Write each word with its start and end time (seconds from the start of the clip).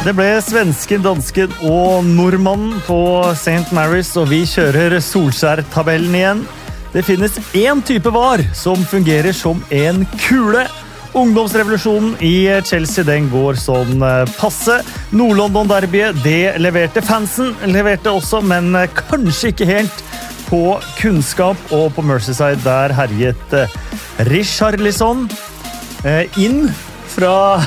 Det 0.00 0.14
ble 0.16 0.30
svensken, 0.40 1.02
dansken 1.04 1.50
og 1.68 2.06
nordmannen 2.08 2.78
på 2.86 2.96
St. 3.34 3.68
Mary's, 3.76 4.14
og 4.16 4.30
vi 4.30 4.46
kjører 4.48 4.94
Solskjær-tabellen 5.04 6.16
igjen. 6.16 6.40
Det 6.94 7.02
finnes 7.04 7.36
én 7.52 7.82
type 7.84 8.08
var 8.14 8.40
som 8.56 8.80
fungerer 8.88 9.36
som 9.36 9.60
en 9.68 10.06
kule. 10.22 10.64
Ungdomsrevolusjonen 11.12 12.16
i 12.24 12.48
Chelsea 12.64 13.04
den 13.04 13.28
går 13.28 13.60
sånn 13.60 14.00
eh, 14.00 14.24
passe. 14.40 14.78
Nord-London-derbyet 15.12 16.24
det 16.24 16.56
leverte 16.64 17.04
fansen, 17.04 17.52
leverte 17.68 18.16
også, 18.16 18.40
men 18.40 18.72
eh, 18.80 18.88
kanskje 19.04 19.52
ikke 19.52 19.68
helt 19.68 20.02
på 20.48 20.64
kunnskap. 20.96 21.60
Og 21.76 21.90
på 21.92 22.08
Mercyside 22.08 22.64
der 22.64 22.96
herjet 22.96 23.56
eh, 23.66 23.78
Richarlison 24.32 25.28
inn 26.40 26.70
fra 27.12 27.58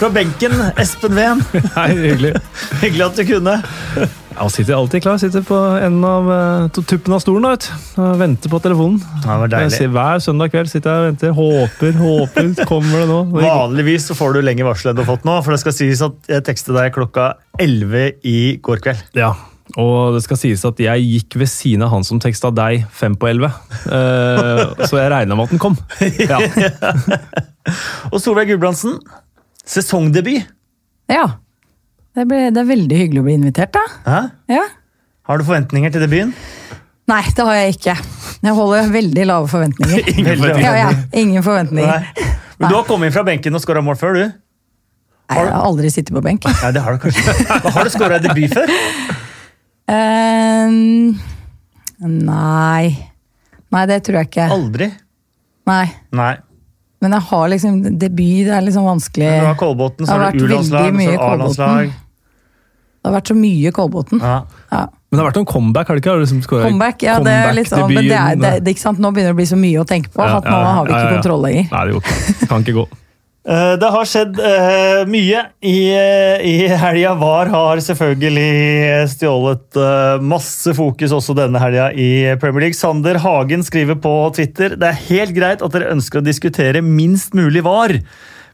fra 0.00 0.08
benken, 0.10 0.52
Espen 0.80 1.12
Ven. 1.14 1.42
Hei, 1.74 1.90
hyggelig. 2.06 2.32
hyggelig 2.80 3.04
at 3.04 3.18
du 3.18 3.24
kunne. 3.28 3.56
Han 4.38 4.48
sitter 4.52 4.78
alltid 4.78 5.02
klar. 5.04 5.18
Sitter 5.20 5.44
på 5.44 5.58
enden 5.76 6.06
av 6.08 6.30
uh, 6.30 6.78
tuppen 6.80 7.12
av 7.12 7.20
stolen 7.20 7.44
vet. 7.50 7.66
og 8.00 8.14
venter 8.22 8.48
på 8.52 8.60
telefonen. 8.64 8.96
Ja, 9.20 9.34
det 9.34 9.36
var 9.42 9.52
deilig. 9.52 9.90
Hver 9.92 10.24
søndag 10.24 10.54
kveld 10.54 10.72
sitter 10.72 10.94
jeg 10.94 11.02
og 11.02 11.10
venter. 11.10 11.36
Håper, 11.36 12.00
håper. 12.00 12.48
Kommer 12.70 13.02
det 13.02 13.10
nå? 13.10 13.20
Vanligvis 13.36 14.08
så 14.08 14.16
får 14.16 14.38
du 14.38 14.40
lenger 14.46 14.70
varsel 14.70 14.94
enn 14.94 14.96
du 15.02 15.04
har 15.04 15.10
fått 15.12 15.28
nå. 15.28 15.36
For 15.44 15.52
det 15.52 15.60
skal 15.66 15.76
sies 15.76 16.04
at 16.08 16.32
jeg 16.32 16.48
tekstet 16.48 16.78
deg 16.80 16.96
klokka 16.96 17.34
11 17.60 18.24
i 18.24 18.38
går 18.64 18.80
kveld. 18.86 19.04
Ja, 19.20 19.34
og 19.76 20.16
det 20.16 20.24
skal 20.24 20.40
sies 20.40 20.64
at 20.66 20.80
jeg 20.82 21.04
gikk 21.12 21.36
ved 21.44 21.52
siden 21.52 21.84
av 21.84 21.92
han 21.92 22.08
som 22.08 22.18
teksta 22.24 22.48
deg 22.56 22.88
fem 22.96 23.20
på 23.20 23.28
elleve. 23.34 23.52
Uh, 23.84 24.64
så 24.88 24.96
jeg 24.96 25.12
regna 25.12 25.36
med 25.36 25.50
at 25.50 25.58
den 25.58 25.60
kom. 25.62 25.76
Ja. 26.30 26.40
og 28.08 28.16
Solveig 28.24 28.48
Gulbrandsen, 28.48 28.96
Sesongdebut. 29.70 30.48
Ja. 31.10 31.26
Det, 32.16 32.26
ble, 32.26 32.48
det, 32.50 32.58
er 32.58 32.68
veldig 32.68 32.96
hyggelig 33.04 33.22
å 33.22 33.26
bli 33.28 33.36
invitert, 33.38 33.72
da. 33.76 33.84
Hæ? 34.06 34.20
Ja. 34.50 34.64
Har 35.30 35.38
du 35.38 35.46
forventninger 35.46 35.92
til 35.94 36.02
debuten? 36.02 36.34
Nei, 37.10 37.22
det 37.34 37.46
har 37.46 37.56
jeg 37.58 37.76
ikke. 37.76 37.94
Jeg 38.40 38.54
holder 38.56 38.90
veldig 38.94 39.26
lave 39.30 39.50
forventninger. 39.50 40.10
ingen 40.16 40.36
forventninger. 40.42 40.66
Ja, 40.66 40.90
ja. 40.90 41.20
Ingen 41.22 41.46
forventninger. 41.46 42.06
Nei. 42.06 42.30
Men 42.60 42.68
du 42.68 42.76
har 42.76 42.86
kommet 42.88 43.10
inn 43.10 43.14
fra 43.14 43.24
benken 43.26 43.56
og 43.56 43.62
skåra 43.62 43.82
mål 43.84 43.98
før, 44.00 44.18
du? 44.18 44.24
Nei, 45.30 45.38
jeg 45.38 45.52
har 45.54 45.66
aldri 45.70 45.90
sittet 45.94 46.14
på 46.14 46.22
benk. 46.24 46.46
Nei, 46.50 46.72
det 46.74 46.82
Har 46.82 46.96
du 46.96 47.02
kanskje. 47.04 47.34
Har 47.76 47.86
du 47.86 47.94
skåra 47.94 48.18
debut 48.22 48.50
før? 48.50 48.74
Um, 49.90 51.16
nei 51.98 53.10
Nei, 53.70 53.82
det 53.90 54.00
tror 54.06 54.20
jeg 54.20 54.30
ikke. 54.30 54.46
Aldri? 54.50 54.90
Nei. 55.70 55.84
Nei. 56.18 56.32
Men 57.00 57.16
jeg 57.16 57.26
har 57.30 57.48
liksom 57.48 57.80
debut, 57.96 58.44
det 58.44 58.54
er 58.54 58.64
liksom 58.66 58.84
vanskelig. 58.84 59.26
Men 59.26 59.44
du 59.46 59.48
har 59.48 59.58
Kolbotn, 59.60 60.06
så 60.06 60.18
har 60.20 60.36
du 60.36 60.44
U-landslag, 60.44 60.98
så 61.00 61.18
A-landslag. 61.26 61.92
Det 63.00 63.08
har 63.08 63.14
vært 63.16 63.30
så 63.32 63.36
mye 63.38 63.72
Kolbotn. 63.72 64.20
Ja. 64.20 64.40
Ja. 64.68 64.82
Men 65.10 65.16
det 65.16 65.22
har 65.22 65.28
vært 65.30 65.38
noen 65.40 65.48
comeback, 65.50 65.88
har 65.88 65.96
det 65.96 66.04
ikke? 66.04 66.16
Liksom 66.20 66.42
comeback, 66.46 67.02
ja, 67.02 67.16
det 67.24 67.32
er 67.34 67.56
litt 67.56 67.70
sånn, 67.72 67.88
men 67.90 68.04
det 68.06 68.14
er, 68.14 68.36
det, 68.38 68.50
det, 68.62 68.76
ikke 68.76 68.84
sant? 68.84 69.00
Nå 69.02 69.10
begynner 69.10 69.32
det 69.32 69.38
å 69.38 69.40
bli 69.40 69.48
så 69.50 69.58
mye 69.58 69.80
å 69.80 69.86
tenke 69.88 70.12
på 70.14 70.22
at 70.22 70.44
nå 70.46 70.58
har 70.60 70.84
vi 70.86 70.92
ikke 70.92 71.14
kontroll 71.16 71.46
lenger. 71.48 71.70
Nei, 71.72 71.86
det 71.88 71.96
går 71.96 72.04
ikke. 72.04 72.50
Kan 72.52 72.66
ikke 72.66 72.76
gå. 72.82 72.86
Eh, 73.40 73.74
det 73.80 73.88
har 73.88 74.04
skjedd 74.04 74.36
uh, 74.36 75.06
mye 75.08 75.44
i, 75.64 75.76
uh, 75.96 76.42
i 76.44 76.66
helga. 76.68 77.14
VAR 77.16 77.48
har 77.48 77.80
selvfølgelig 77.80 79.06
stjålet 79.14 79.78
uh, 79.80 80.20
masse 80.20 80.74
fokus 80.76 81.14
også 81.16 81.38
denne 81.38 81.62
helga 81.62 81.88
i 81.96 82.10
Premier 82.42 82.66
League. 82.66 82.76
Sander 82.76 83.16
Hagen 83.22 83.64
skriver 83.64 83.96
på 83.96 84.12
Twitter 84.36 84.76
det 84.76 84.90
er 84.90 85.00
helt 85.08 85.32
greit 85.38 85.64
at 85.64 85.72
dere 85.72 85.88
ønsker 85.94 86.20
å 86.20 86.26
diskutere 86.26 86.84
minst 86.84 87.32
mulig 87.32 87.64
VAR. 87.64 87.96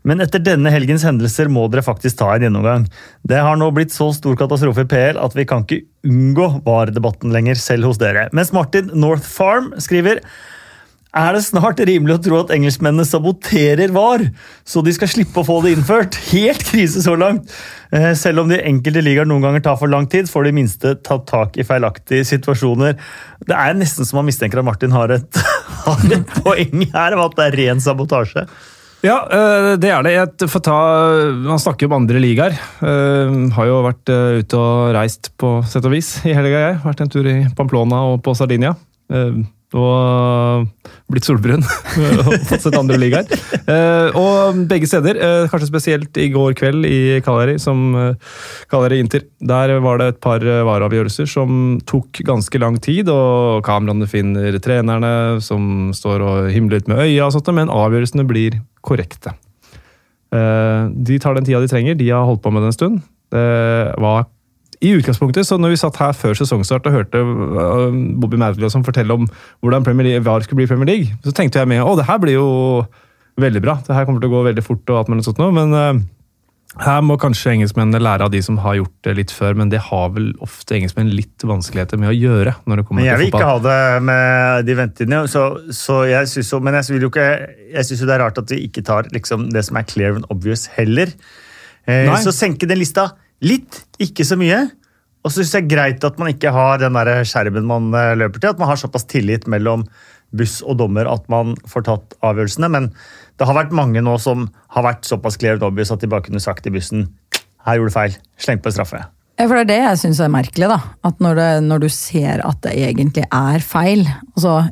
Men 0.06 0.22
etter 0.22 0.38
denne 0.38 0.70
helgens 0.70 1.02
hendelser 1.02 1.50
må 1.50 1.64
dere 1.66 1.82
faktisk 1.82 2.20
ta 2.20 2.30
en 2.36 2.46
gjennomgang. 2.46 2.86
Det 3.26 3.42
har 3.42 3.58
nå 3.58 3.72
blitt 3.74 3.90
så 3.90 4.12
stor 4.14 4.38
katastrofe 4.38 4.86
i 4.86 4.90
PL 4.92 5.18
at 5.18 5.34
vi 5.34 5.48
kan 5.50 5.66
ikke 5.66 5.82
unngå 6.06 6.60
VAR-debatten 6.62 7.34
lenger, 7.34 7.58
selv 7.58 7.90
hos 7.90 7.98
dere. 7.98 8.28
Mens 8.30 8.54
Martin 8.54 8.94
North 8.94 9.26
Farm 9.26 9.72
skriver 9.82 10.22
er 11.16 11.36
det 11.36 11.44
snart 11.46 11.80
rimelig 11.88 12.16
å 12.16 12.22
tro 12.24 12.38
at 12.42 12.52
engelskmennene 12.52 13.06
saboterer 13.08 13.92
VAR, 13.94 14.26
så 14.68 14.82
de 14.84 14.92
skal 14.92 15.08
slippe 15.08 15.40
å 15.40 15.46
få 15.46 15.62
det 15.64 15.72
innført. 15.76 16.18
Helt 16.32 16.66
krise 16.68 17.02
så 17.04 17.14
langt! 17.18 17.52
Eh, 17.94 18.10
selv 18.18 18.42
om 18.42 18.50
de 18.50 18.58
enkelte 18.58 19.04
ligaer 19.04 19.28
noen 19.28 19.46
ganger 19.46 19.64
tar 19.64 19.78
for 19.80 19.92
lang 19.92 20.08
tid, 20.12 20.28
får 20.28 20.48
de 20.48 20.54
minste 20.58 20.94
tatt 21.06 21.24
tak 21.30 21.56
i 21.56 21.64
feilaktige 21.64 22.26
situasjoner. 22.28 22.98
Det 23.48 23.56
er 23.56 23.78
nesten 23.78 24.08
som 24.08 24.20
man 24.20 24.28
mistenker 24.28 24.60
at 24.60 24.68
Martin 24.68 24.92
har 24.92 25.14
et, 25.16 25.42
har 25.86 26.06
et 26.18 26.38
poeng 26.42 26.84
her, 26.92 27.16
at 27.22 27.38
det 27.38 27.48
er 27.48 27.60
ren 27.62 27.80
sabotasje. 27.80 28.44
Ja, 29.06 29.20
eh, 29.30 29.72
det 29.80 29.92
er 29.94 30.04
det. 30.04 30.50
Får 30.50 30.66
ta, 30.66 30.78
Man 31.46 31.62
snakker 31.62 31.88
om 31.88 31.96
andre 32.02 32.20
ligaer. 32.20 32.60
Eh, 32.84 33.36
har 33.56 33.72
jo 33.72 33.82
vært 33.88 34.16
ute 34.42 34.60
og 34.60 34.92
reist 34.98 35.32
på 35.40 35.60
sett 35.64 35.86
og 35.86 35.96
vis 35.96 36.18
i 36.28 36.36
helga, 36.36 36.64
jeg. 36.68 36.80
Vært 36.84 37.04
en 37.06 37.12
tur 37.16 37.28
i 37.30 37.38
Pamplona 37.56 38.04
og 38.10 38.24
på 38.26 38.36
Sardinia 38.36 38.76
og 39.76 40.66
blitt 41.10 41.26
solbrun 41.26 41.62
fått 42.48 42.64
sett 42.64 42.76
andre 42.76 42.98
ligaer. 42.98 43.28
Eh, 43.70 44.16
og 44.18 44.58
begge 44.70 44.88
steder, 44.90 45.18
eh, 45.22 45.48
kanskje 45.50 45.68
spesielt 45.70 46.18
i 46.20 46.28
går 46.34 46.56
kveld 46.58 46.86
i 46.88 46.98
Kaleri 47.24 47.56
som 47.62 47.94
eh, 47.94 48.96
Inter. 48.96 49.26
Der 49.40 49.76
var 49.84 50.00
det 50.00 50.08
et 50.08 50.20
par 50.24 50.42
vareavgjørelser 50.42 51.28
som 51.30 51.78
tok 51.86 52.22
ganske 52.26 52.60
lang 52.62 52.78
tid, 52.82 53.10
og 53.12 53.64
kameraene 53.66 54.08
finner 54.10 54.58
trenerne 54.62 55.40
som 55.44 55.92
står 55.94 56.24
og 56.24 56.50
himler 56.54 56.82
ut 56.82 56.88
med 56.90 57.04
øya, 57.04 57.26
og 57.26 57.34
sånt, 57.36 57.50
men 57.54 57.72
avgjørelsene 57.72 58.26
blir 58.26 58.60
korrekte. 58.86 59.34
De 60.36 61.18
tar 61.22 61.36
den 61.36 61.46
tida 61.46 61.60
de 61.62 61.70
trenger. 61.70 61.94
De 61.96 62.08
har 62.10 62.26
holdt 62.26 62.42
på 62.44 62.50
med 62.52 62.64
det 62.64 62.72
en 62.72 62.76
stund. 62.76 62.98
Det 63.32 63.44
var 64.02 64.26
i 64.84 64.92
utgangspunktet, 64.98 65.46
så 65.48 65.56
når 65.60 65.72
vi 65.72 65.80
satt 65.80 65.98
her 66.02 66.16
før 66.16 66.36
sesongstart 66.36 66.88
og 66.88 66.98
hørte 66.98 67.22
uh, 67.22 67.88
Bobby 68.20 68.40
Madley 68.40 68.68
som 68.72 68.84
fortelle 68.84 69.14
om 69.14 69.24
hvordan 69.64 69.86
Premier 69.86 70.10
League, 70.10 70.24
VAR 70.26 70.44
skulle 70.44 70.60
bli 70.62 70.68
Premier 70.70 70.90
League, 70.90 71.16
så 71.24 71.32
tenkte 71.36 71.62
jeg 71.62 71.70
med 71.70 71.84
å, 71.84 71.94
det 71.96 72.08
her 72.08 72.20
blir 72.22 72.36
jo 72.36 72.50
veldig 73.40 73.62
bra. 73.64 73.78
Det 73.84 73.96
her 73.96 74.04
kommer 74.08 74.20
til 74.20 74.30
å 74.30 74.36
gå 74.36 74.44
veldig 74.50 74.64
fort, 74.64 74.84
og 74.90 75.00
alt 75.00 75.10
mulig 75.12 75.24
sånt 75.24 75.40
noe, 75.40 75.54
men 75.56 75.72
uh, 75.72 76.04
her 76.84 77.00
må 77.04 77.16
kanskje 77.20 77.54
engelskmennene 77.54 78.02
lære 78.02 78.26
av 78.26 78.32
de 78.34 78.40
som 78.44 78.58
har 78.60 78.76
gjort 78.76 78.94
det 79.06 79.14
litt 79.16 79.32
før, 79.32 79.56
men 79.56 79.70
det 79.72 79.80
har 79.86 80.10
vel 80.12 80.28
ofte 80.44 80.76
engelskmenn 80.76 81.08
litt 81.14 81.44
vanskeligheter 81.46 82.00
med 82.00 82.10
å 82.10 82.16
gjøre. 82.16 82.52
når 82.66 82.82
det 82.82 82.86
kommer 82.88 83.00
men 83.00 83.08
Jeg 83.08 83.20
vil 83.22 83.30
ikke 83.30 83.48
ha 83.48 83.58
det 83.64 83.80
med 84.04 84.66
de 84.68 84.76
ventetidene, 84.76 85.22
så, 85.32 85.46
så, 85.72 86.02
jeg 86.10 86.28
syns 86.28 86.52
jo 86.52 86.60
Men 86.60 86.76
jeg, 86.76 86.90
synes 86.90 88.02
jo 88.02 88.08
det 88.08 88.16
er 88.16 88.24
rart 88.26 88.40
at 88.42 88.52
vi 88.52 88.60
ikke 88.66 88.84
tar 88.84 89.08
liksom, 89.14 89.48
det 89.54 89.64
som 89.64 89.80
er 89.80 89.88
clear 89.88 90.18
and 90.18 90.28
obvious, 90.28 90.66
heller. 90.76 91.14
Eh, 91.86 92.12
så 92.20 92.34
senke 92.34 92.68
den 92.68 92.82
lista 92.82 93.14
Litt, 93.44 93.82
ikke 94.00 94.24
så 94.24 94.38
mye. 94.40 94.64
Og 95.26 95.32
så 95.32 95.42
syns 95.42 95.56
jeg 95.56 95.66
det 95.66 95.74
er 95.74 95.74
greit 95.74 96.04
at 96.06 96.20
man 96.22 96.30
ikke 96.30 96.52
har 96.54 96.78
den 96.80 96.96
der 96.96 97.24
skjermen 97.26 97.66
man 97.66 97.90
eh, 97.98 98.14
løper 98.18 98.40
til. 98.40 98.52
At 98.54 98.62
man 98.62 98.70
har 98.70 98.80
såpass 98.80 99.08
tillit 99.10 99.48
mellom 99.50 99.84
buss 100.36 100.60
og 100.62 100.78
dommer 100.80 101.08
at 101.10 101.26
man 101.32 101.54
får 101.68 101.86
tatt 101.88 102.16
avgjørelsene. 102.26 102.70
Men 102.72 102.88
det 103.36 103.48
har 103.48 103.58
vært 103.58 103.74
mange 103.76 104.02
nå 104.04 104.16
som 104.22 104.48
har 104.74 104.86
vært 104.86 105.08
såpass 105.08 105.38
clear 105.40 105.58
and 105.58 105.66
obvious 105.66 105.92
at 105.94 106.02
de 106.02 106.10
bare 106.10 106.26
kunne 106.28 106.42
sagt 106.42 106.66
i 106.66 106.74
bussen 106.74 107.08
her 107.66 107.80
gjorde 107.80 107.90
du 107.90 107.96
feil, 107.96 108.16
sleng 108.38 108.62
på 108.62 108.70
en 108.70 108.76
straffe. 108.76 109.02
Ja, 109.36 109.44
for 109.44 109.58
Det 109.58 109.64
er 109.66 109.70
det 109.72 109.82
jeg 109.82 110.00
syns 110.04 110.20
er 110.22 110.32
merkelig. 110.32 110.68
da. 110.70 110.78
At 111.04 111.18
når, 111.20 111.34
det, 111.34 111.50
når, 111.66 111.82
du 111.82 111.88
ser 111.92 112.40
at 112.46 112.60
det 112.62 112.76
egentlig 112.78 113.26
er 113.26 113.64
feil, 113.64 114.06
altså 114.36 114.68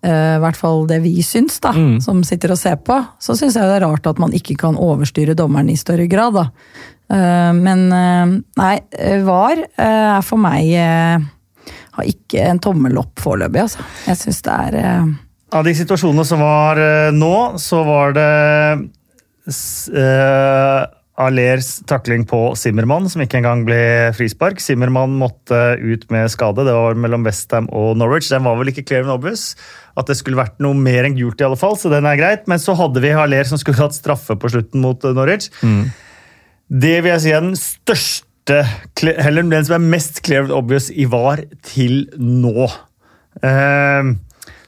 i 0.00 0.40
hvert 0.40 0.56
fall 0.56 0.86
det 0.88 1.02
vi 1.04 1.20
syns, 1.20 1.58
da, 1.60 1.74
mm. 1.76 1.98
som 2.00 2.22
sitter 2.24 2.54
og 2.54 2.58
ser 2.58 2.78
på, 2.80 2.96
så 3.20 3.34
syns 3.36 3.58
jeg 3.58 3.68
det 3.68 3.74
er 3.76 3.84
rart 3.84 4.06
at 4.08 4.18
man 4.18 4.32
ikke 4.32 4.56
kan 4.62 4.78
overstyre 4.80 5.36
dommeren 5.36 5.68
i 5.68 5.76
større 5.76 6.08
grad. 6.08 6.34
da. 6.34 6.46
Eh, 7.10 7.52
men 7.58 7.88
eh, 7.92 8.36
nei, 8.60 8.76
eh, 8.94 9.18
VAR 9.26 9.64
er 9.74 10.22
for 10.22 10.38
meg 10.38 10.68
Har 11.96 12.06
ikke 12.06 12.44
en 12.46 12.60
tommel 12.62 13.00
opp 13.00 13.18
foreløpig, 13.22 13.64
altså. 13.66 13.88
Jeg 14.06 14.20
syns 14.20 14.40
det 14.46 14.54
er 14.54 14.78
Av 15.58 15.66
de 15.66 15.74
situasjonene 15.74 16.26
som 16.28 16.42
var 16.44 16.78
nå, 17.10 17.34
så 17.58 17.82
var 17.82 18.14
det 18.14 18.30
uh, 19.50 20.86
Alers 21.20 21.72
takling 21.90 22.22
på 22.28 22.38
Simmermann, 22.56 23.08
som 23.10 23.24
ikke 23.24 23.40
engang 23.40 23.64
ble 23.66 23.80
frispark. 24.16 24.62
Simmermann 24.62 25.16
måtte 25.18 25.58
ut 25.82 26.06
med 26.14 26.30
skade. 26.32 26.62
Det 26.64 26.76
var 26.76 26.94
mellom 26.96 27.26
Westham 27.26 27.66
og 27.76 27.98
Norwich. 27.98 28.30
Den 28.30 28.46
var 28.46 28.56
vel 28.60 28.70
ikke 28.70 28.86
clear 28.86 29.02
and 29.02 29.12
obvious. 29.16 29.50
At 29.98 30.08
det 30.08 30.16
skulle 30.20 30.38
vært 30.38 30.62
noe 30.62 30.78
mer 30.78 31.08
enn 31.08 31.18
gult, 31.18 31.42
i 31.42 31.48
alle 31.48 31.58
fall, 31.60 31.74
så 31.76 31.90
den 31.92 32.06
er 32.08 32.20
greit. 32.20 32.46
Men 32.48 32.62
så 32.62 32.78
hadde 32.78 33.02
vi 33.02 33.10
Haller 33.12 33.50
som 33.50 33.60
skulle 33.60 33.82
hatt 33.82 33.98
straffe 33.98 34.38
på 34.38 34.52
slutten 34.54 34.86
mot 34.86 35.04
Norwich. 35.18 35.50
Mm. 35.66 35.90
Det 36.70 37.00
vil 37.02 37.10
jeg 37.10 37.22
si 37.24 37.32
er 37.34 37.42
den 37.42 37.58
største 37.58 38.62
Heller 39.00 39.46
den 39.46 39.66
som 39.66 39.76
er 39.76 39.90
mest 39.92 40.22
clear 40.26 40.48
obvious 40.54 40.88
i 40.90 41.04
VAR 41.06 41.42
til 41.66 42.04
nå. 42.18 42.66
Uh, 43.44 44.16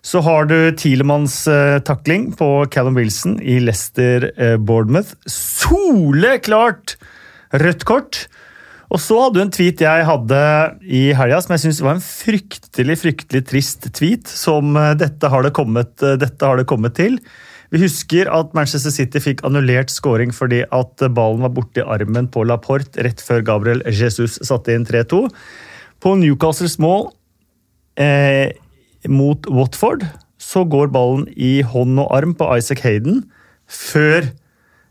så 0.03 0.23
har 0.23 0.47
du 0.51 0.57
Tielemanns 0.79 1.41
uh, 1.51 1.81
takling 1.83 2.29
på 2.39 2.49
Callum 2.71 2.99
Wilson 2.99 3.41
i 3.43 3.57
Leicester-Bournemouth. 3.63 5.15
Uh, 5.15 5.31
Soleklart 5.31 6.97
rødt 7.59 7.87
kort! 7.89 8.25
Og 8.93 9.01
så 9.01 9.19
hadde 9.23 9.39
du 9.39 9.43
en 9.47 9.55
tweet 9.55 9.83
jeg 9.83 10.07
hadde 10.07 10.41
i 10.85 11.05
helga 11.17 11.41
som 11.43 11.55
jeg 11.57 11.65
syns 11.65 11.81
var 11.83 11.97
en 11.97 12.05
fryktelig 12.05 12.99
fryktelig 13.03 13.47
trist 13.51 13.91
tweet. 13.99 14.31
Som 14.31 14.77
uh, 14.79 14.93
dette 14.99 15.33
har, 15.33 15.43
det 15.43 15.55
kommet, 15.59 15.97
dette 15.99 16.47
har 16.47 16.61
det 16.61 16.69
kommet 16.71 16.99
til. 16.99 17.19
Vi 17.73 17.81
husker 17.81 18.29
at 18.29 18.53
Manchester 18.57 18.93
City 18.93 19.21
fikk 19.23 19.41
annullert 19.49 19.93
scoring 19.93 20.33
fordi 20.37 20.61
at 20.69 21.05
ballen 21.17 21.45
var 21.45 21.55
borti 21.57 21.81
armen 21.81 22.29
på 22.33 22.45
Laporte 22.45 23.01
rett 23.07 23.23
før 23.25 23.41
Gabriel 23.49 23.81
Jesus 23.89 24.37
satte 24.45 24.75
inn 24.77 24.85
3-2. 24.89 25.25
På 26.03 26.13
Newcastles 26.21 26.77
mål 26.83 27.09
eh, 27.97 28.53
mot 29.09 29.49
Watford 29.49 30.05
så 30.43 30.67
går 30.69 30.93
ballen 30.93 31.25
i 31.33 31.63
hånd 31.65 31.97
og 32.03 32.13
arm 32.13 32.37
på 32.37 32.51
Isaac 32.59 32.85
Hayden 32.85 33.23
før 33.73 34.27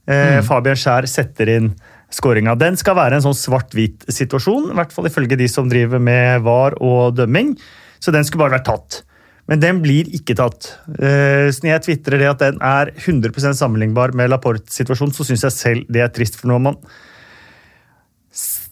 eh, 0.10 0.39
Fabian 0.48 0.80
Skjær 0.80 1.06
setter 1.12 1.51
inn 1.54 1.74
skåringa. 2.12 2.57
Den 2.60 2.80
skal 2.80 2.98
være 2.98 3.19
en 3.19 3.25
sånn 3.27 3.38
svart-hvit 3.38 4.07
situasjon, 4.12 4.72
i 4.72 4.80
hvert 4.80 4.95
fall 4.95 5.07
ifølge 5.07 5.38
de 5.39 5.48
som 5.51 5.69
driver 5.72 6.01
med 6.01 6.42
VAR 6.48 6.75
og 6.81 7.13
dømming. 7.19 7.54
Så 8.01 8.13
den 8.16 8.25
skulle 8.25 8.48
bare 8.48 8.57
vært 8.57 8.69
tatt. 8.72 9.01
Men 9.49 9.61
den 9.61 9.81
blir 9.83 10.09
ikke 10.15 10.35
tatt. 10.38 10.73
Uh, 10.88 11.49
så 11.51 11.63
når 11.63 11.73
jeg 11.73 11.85
tvitrer 11.88 12.21
det 12.21 12.29
at 12.29 12.43
den 12.43 12.59
er 12.63 12.91
100% 12.93 13.57
sammenlignbar 13.57 14.13
med 14.17 14.31
Laportes 14.31 14.77
situasjon, 14.79 15.13
så 15.15 15.25
syns 15.27 15.45
jeg 15.47 15.57
selv 15.57 15.91
det 15.91 16.03
er 16.03 16.11
trist. 16.13 16.38
For 16.39 16.51
noe. 16.51 16.61
man, 16.61 16.77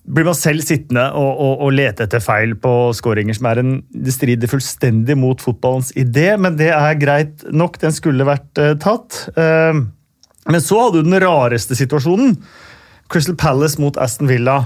blir 0.10 0.28
man 0.30 0.38
selv 0.38 0.64
sittende 0.66 1.10
og, 1.18 1.32
og, 1.34 1.66
og 1.66 1.76
lete 1.76 2.06
etter 2.08 2.24
feil 2.24 2.56
på 2.62 2.74
skåringer 2.98 3.38
som 3.38 3.50
er 3.52 3.62
en 3.62 3.76
Det 3.92 4.16
strider 4.16 4.50
fullstendig 4.50 5.18
mot 5.20 5.42
fotballens 5.42 5.92
idé, 6.00 6.32
men 6.38 6.58
det 6.60 6.72
er 6.74 7.02
greit 7.02 7.46
nok. 7.52 7.82
Den 7.82 7.96
skulle 7.96 8.28
vært 8.30 8.62
uh, 8.62 8.74
tatt. 8.80 9.26
Uh, 9.36 9.86
men 10.50 10.64
så 10.66 10.86
hadde 10.86 11.04
du 11.04 11.10
den 11.10 11.22
rareste 11.22 11.78
situasjonen. 11.78 12.38
Crystal 13.10 13.38
Palace 13.38 13.82
mot 13.82 13.98
Aston 13.98 14.30
Villa. 14.30 14.62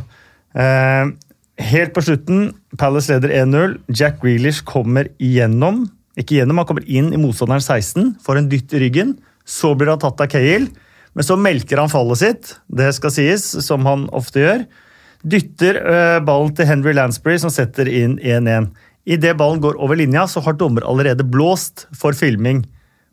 Helt 1.61 1.94
på 1.94 2.01
slutten, 2.05 2.53
Palace 2.77 3.13
leder 3.13 3.33
1-0. 3.44 3.75
Jack 3.94 4.21
Grealish 4.23 4.63
kommer 4.65 5.09
igjennom 5.21 5.85
ikke 6.19 6.38
gjennom, 6.38 6.59
han 6.61 6.69
kommer 6.69 6.85
inn 6.85 7.09
i 7.13 7.19
motstanderen 7.19 7.63
16, 7.63 8.15
får 8.21 8.39
en 8.39 8.50
dytt 8.51 8.73
i 8.75 8.81
ryggen. 8.83 9.15
Så 9.50 9.73
blir 9.77 9.89
han 9.89 10.01
tatt 10.01 10.21
av 10.21 10.29
Cale, 10.31 10.69
men 11.13 11.25
så 11.25 11.38
melker 11.39 11.81
han 11.81 11.91
fallet 11.91 12.21
sitt, 12.21 12.55
det 12.69 12.91
skal 12.97 13.13
sies, 13.13 13.45
som 13.65 13.85
han 13.89 14.05
ofte 14.15 14.44
gjør. 14.44 14.65
Dytter 15.23 15.79
øh, 15.79 16.19
ballen 16.27 16.53
til 16.55 16.67
Henry 16.69 16.94
Lansbury, 16.95 17.39
som 17.41 17.53
setter 17.53 17.89
inn 17.89 18.19
1-1. 18.21 18.69
Idet 19.09 19.35
ballen 19.39 19.61
går 19.63 19.79
over 19.81 19.97
linja, 20.00 20.27
så 20.29 20.44
har 20.45 20.57
dommer 20.59 20.85
allerede 20.88 21.25
blåst 21.25 21.88
for 21.97 22.15
filming 22.15 22.63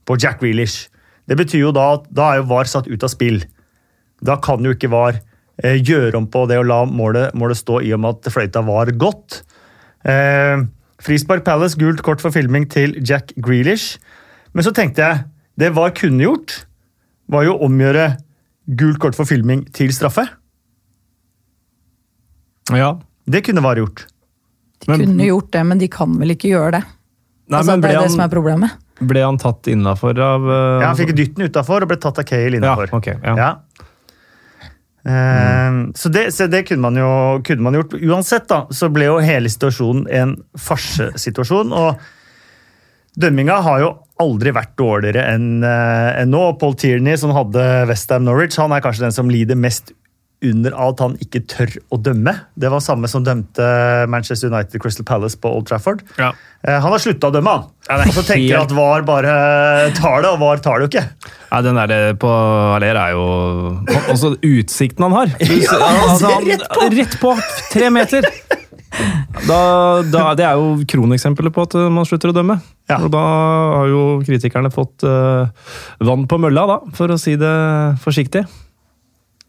på 0.06 0.18
Jack 0.20 0.42
Grealish. 0.42 0.90
Det 1.30 1.38
betyr 1.38 1.64
jo 1.68 1.74
da 1.74 1.94
at 1.96 2.06
da 2.12 2.32
er 2.32 2.42
jo 2.42 2.48
VAR 2.50 2.68
satt 2.68 2.90
ut 2.90 3.06
av 3.06 3.12
spill. 3.12 3.40
Da 4.20 4.36
kan 4.42 4.64
jo 4.66 4.74
ikke 4.74 4.90
VAR 4.92 5.16
eh, 5.16 5.24
gjøre 5.60 6.16
om 6.18 6.26
på 6.30 6.46
det 6.48 6.60
å 6.60 6.66
la 6.66 6.82
målet, 6.88 7.34
målet 7.36 7.58
stå 7.60 7.80
i 7.84 7.92
og 7.96 8.02
med 8.02 8.18
at 8.18 8.32
fløyta 8.32 8.62
var 8.66 8.92
godt. 9.00 9.42
Eh, 10.08 10.62
Frispark 11.00 11.44
Palace, 11.44 11.78
gult 11.80 12.02
kort 12.04 12.22
for 12.22 12.32
filming 12.34 12.66
til 12.70 12.96
Jack 13.04 13.34
Grealish. 13.40 13.98
Men 14.52 14.66
så 14.66 14.72
tenkte 14.76 15.04
jeg 15.04 15.24
det 15.60 15.72
VAR 15.76 15.92
kunne 15.96 16.24
gjort, 16.24 16.64
var 17.30 17.46
jo 17.46 17.56
å 17.56 17.66
omgjøre 17.68 18.14
gult 18.80 19.00
kort 19.02 19.16
for 19.18 19.28
filming 19.28 19.64
til 19.76 19.92
straffe. 19.94 20.26
Ja. 22.70 22.94
Det 23.30 23.44
kunne 23.46 23.62
VAR 23.64 23.80
gjort. 23.80 24.06
De 24.80 24.92
men, 24.92 25.04
kunne 25.04 25.28
gjort 25.28 25.50
det, 25.52 25.64
men 25.66 25.80
de 25.80 25.88
kan 25.92 26.14
vel 26.20 26.34
ikke 26.36 26.52
gjøre 26.54 26.78
det? 26.78 26.84
Nei, 27.50 27.58
altså, 27.58 27.76
det 27.82 27.90
er 27.90 27.98
han, 27.98 28.06
det 28.06 28.14
som 28.14 28.22
er 28.24 28.32
problemet. 28.32 28.76
Ble 29.10 29.24
han 29.24 29.38
tatt 29.40 29.68
innafor 29.72 30.18
av 30.20 30.44
uh, 30.44 30.54
Ja, 30.80 30.90
han 30.90 30.98
fikk 30.98 31.14
dytten 31.18 31.48
utafor 31.48 31.84
og 31.84 31.90
ble 31.90 31.98
tatt 32.00 32.20
av 32.20 32.26
Cale 32.28 32.60
innafor. 32.60 32.90
Ja, 32.92 33.00
okay, 33.00 33.16
ja. 33.24 33.34
ja. 33.38 33.50
Mm. 35.04 35.94
Så, 35.96 36.10
det, 36.12 36.26
så 36.36 36.46
det, 36.50 36.66
kunne 36.68 36.84
man, 36.84 36.98
jo, 37.00 37.10
kunne 37.46 37.64
man 37.64 37.78
gjort. 37.78 37.94
Uansett 38.00 38.48
da, 38.50 38.64
så 38.74 38.90
ble 38.92 39.08
jo 39.08 39.20
hele 39.24 39.50
situasjonen 39.52 40.08
en 40.12 40.34
farsesituasjon. 40.60 41.72
Og 41.72 43.20
dømminga 43.20 43.60
har 43.64 43.84
jo 43.84 43.94
aldri 44.20 44.52
vært 44.52 44.74
dårligere 44.78 45.24
enn 45.32 45.64
en 45.64 46.34
nå. 46.34 46.42
Paul 46.60 46.76
Tierney, 46.78 47.16
som 47.20 47.32
hadde 47.36 47.64
Westham 47.88 48.26
Norwich, 48.28 48.58
han 48.60 48.74
er 48.76 48.84
kanskje 48.84 49.06
den 49.06 49.16
som 49.16 49.32
lider 49.32 49.58
mest 49.58 49.94
under 50.44 50.74
at 50.88 51.00
han 51.04 51.16
ikke 51.20 51.42
tør 51.50 51.74
å 51.92 51.98
dømme. 52.00 52.32
Det 52.56 52.70
var 52.72 52.82
samme 52.84 53.08
som 53.10 53.24
dømte 53.26 53.66
Manchester 54.08 54.48
United 54.52 54.80
Crystal 54.80 55.04
Palace 55.06 55.36
på 55.40 55.50
Old 55.52 55.68
Trafford. 55.68 56.00
Ja. 56.16 56.32
Han 56.64 56.92
har 56.92 57.00
slutta 57.00 57.30
å 57.30 57.34
dømme, 57.34 57.52
han. 57.88 58.06
Og 58.06 58.14
så 58.16 58.24
tenker 58.24 58.58
han 58.58 58.66
at 58.68 58.74
VAR 58.76 59.04
bare 59.08 59.34
tar 59.96 60.24
det, 60.24 60.32
og 60.32 60.40
VAR 60.42 60.60
tar 60.64 60.80
det 60.80 60.86
jo 60.86 60.90
ikke. 60.92 61.32
Ja, 61.50 61.60
Den 61.64 61.80
der 61.80 62.14
på 62.20 62.30
Aller 62.30 62.98
er 63.00 63.14
jo 63.16 63.24
Også 64.12 64.34
utsikten 64.36 65.08
han 65.08 65.16
har. 65.16 65.32
ja, 65.40 65.78
altså, 66.04 66.34
han, 66.36 66.46
rett 66.46 66.66
på! 66.68 66.88
Rett 66.96 67.20
på! 67.20 67.34
Tre 67.72 67.92
meter! 67.92 68.28
Da, 69.46 69.60
da, 70.10 70.24
det 70.36 70.44
er 70.44 70.58
jo 70.58 70.84
kroneksempelet 70.90 71.54
på 71.54 71.64
at 71.64 71.76
man 71.92 72.06
slutter 72.08 72.32
å 72.32 72.36
dømme. 72.36 72.58
Ja. 72.90 72.98
Og 72.98 73.12
da 73.14 73.22
har 73.22 73.90
jo 73.90 74.02
kritikerne 74.26 74.72
fått 74.74 75.06
uh, 75.06 75.48
vann 76.04 76.26
på 76.28 76.40
mølla, 76.42 76.66
da, 76.68 76.80
for 76.96 77.14
å 77.14 77.18
si 77.20 77.36
det 77.40 77.54
forsiktig. 78.02 78.44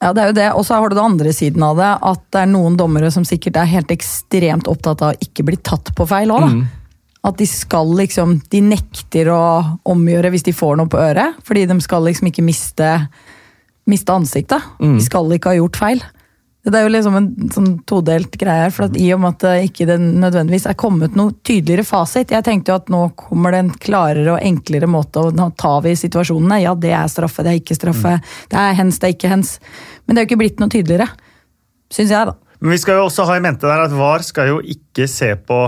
Ja, 0.02 0.12
det 0.18 0.22
er 0.22 0.30
jo 0.32 0.38
det. 0.38 0.50
Og 0.58 0.66
så 0.66 0.80
har 0.82 0.90
du 0.90 0.98
det 0.98 1.04
andre 1.04 1.32
siden 1.36 1.64
av 1.66 1.78
det, 1.78 1.90
at 2.10 2.22
det 2.34 2.44
er 2.44 2.50
noen 2.50 2.78
dommere 2.80 3.12
som 3.14 3.26
sikkert 3.28 3.60
er 3.62 3.70
helt 3.70 3.92
ekstremt 3.94 4.70
opptatt 4.72 5.04
av 5.06 5.14
å 5.14 5.26
ikke 5.28 5.46
bli 5.46 5.60
tatt 5.62 5.94
på 5.98 6.08
feil 6.10 6.34
òg. 6.34 6.48
Mm. 6.50 6.64
At 7.22 7.38
de 7.38 7.46
skal 7.46 7.92
liksom 8.00 8.40
De 8.50 8.64
nekter 8.66 9.28
å 9.30 9.42
omgjøre 9.86 10.32
hvis 10.34 10.48
de 10.48 10.56
får 10.58 10.80
noe 10.80 10.90
på 10.90 10.98
øret. 10.98 11.38
Fordi 11.46 11.68
de 11.70 11.78
skal 11.86 12.08
liksom 12.08 12.32
ikke 12.32 12.46
miste, 12.46 12.90
miste 13.90 14.16
ansiktet. 14.16 14.66
Mm. 14.82 14.98
De 14.98 15.06
skal 15.06 15.38
ikke 15.38 15.54
ha 15.54 15.62
gjort 15.62 15.82
feil. 15.84 16.04
Det 16.62 16.78
er 16.78 16.84
jo 16.86 16.92
liksom 16.94 17.16
en 17.18 17.30
sånn 17.50 17.70
todelt 17.90 18.36
greie 18.38 18.68
her, 18.68 18.74
for 18.74 18.94
I 18.94 19.08
og 19.16 19.22
med 19.24 19.34
at 19.34 19.46
det 19.48 19.70
ikke 19.72 19.96
nødvendigvis 19.98 20.68
er 20.70 20.78
kommet 20.78 21.16
noe 21.18 21.34
tydeligere 21.42 21.88
fasit 21.88 22.30
Jeg 22.30 22.46
tenkte 22.46 22.70
jo 22.70 22.76
at 22.78 22.92
nå 22.94 23.00
kommer 23.18 23.56
det 23.56 23.62
en 23.64 23.72
klarere 23.82 24.36
og 24.36 24.46
enklere 24.46 24.90
måte 24.90 25.24
å 25.26 25.48
ta 25.58 25.72
vi 25.82 25.96
situasjonene. 25.98 26.60
Ja, 26.62 26.76
det 26.78 26.94
er 26.94 27.10
straffe, 27.10 27.42
det 27.42 27.56
er 27.56 27.64
ikke 27.64 27.80
straffe. 27.80 28.14
Mm. 28.20 28.30
Det 28.54 28.62
er 28.62 28.78
hens, 28.78 29.02
det 29.02 29.10
er 29.10 29.16
ikke 29.16 29.34
hens. 29.34 29.56
Men 30.12 30.18
det 30.18 30.26
er 30.26 30.26
jo 30.26 30.34
ikke 30.34 30.42
blitt 30.42 30.58
noe 30.60 30.68
tydeligere. 30.68 31.06
Syns 31.88 32.10
jeg, 32.12 32.28
da. 32.28 32.34
Men 32.60 32.74
vi 32.76 32.80
skal 32.82 32.98
jo 33.00 33.06
også 33.06 33.24
ha 33.30 33.38
i 33.40 33.44
mente 33.46 33.64
der 33.64 33.86
at 33.86 33.94
VAR 33.96 34.26
skal 34.28 34.50
jo 34.50 34.58
ikke 34.60 35.06
se 35.08 35.30
på 35.40 35.60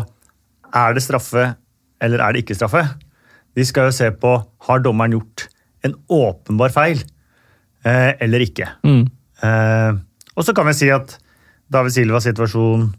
er 0.76 0.98
det 0.98 1.04
straffe 1.06 1.46
eller 2.04 2.20
er 2.20 2.36
det 2.36 2.42
ikke 2.44 2.58
straffe. 2.58 2.82
De 3.56 3.64
skal 3.64 3.88
jo 3.88 3.94
se 3.96 4.10
på 4.12 4.34
har 4.68 4.84
dommeren 4.84 5.16
gjort 5.16 5.46
en 5.88 5.96
åpenbar 6.12 6.74
feil 6.76 7.00
eh, 7.88 8.12
eller 8.20 8.44
ikke. 8.44 8.68
Mm. 8.84 9.06
Eh, 9.48 10.02
og 10.36 10.44
så 10.44 10.58
kan 10.58 10.68
vi 10.68 10.76
si 10.76 10.92
at 10.92 11.16
David 11.72 11.96
Silvas 11.96 12.28
situasjon, 12.28 12.90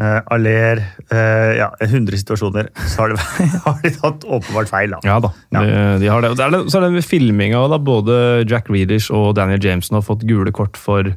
uh, 0.00 0.20
Aller 0.34 0.82
uh, 1.12 1.52
Ja, 1.58 1.70
100 1.80 2.20
situasjoner, 2.22 2.70
så 2.88 3.04
har 3.04 3.14
de, 3.14 3.20
har 3.66 3.78
de 3.82 3.92
tatt 3.96 4.26
åpenbart 4.26 4.72
feil. 4.72 4.96
Da. 4.96 5.00
Ja 5.06 5.20
da, 5.24 5.32
ja. 5.54 5.62
De, 5.62 5.78
de, 6.04 6.10
har 6.12 6.24
det. 6.24 6.34
Og 6.34 6.40
det 6.40 6.48
er 6.48 6.68
så 6.72 6.82
er 6.82 6.90
det 6.90 7.06
filminga, 7.06 7.62
da 7.72 7.80
både 7.82 8.18
Jack 8.48 8.70
Reedish 8.72 9.14
og 9.14 9.34
Daniel 9.38 9.62
Jameson 9.62 10.00
har 10.00 10.06
fått 10.06 10.26
gule 10.28 10.54
kort 10.54 10.78
for 10.80 11.14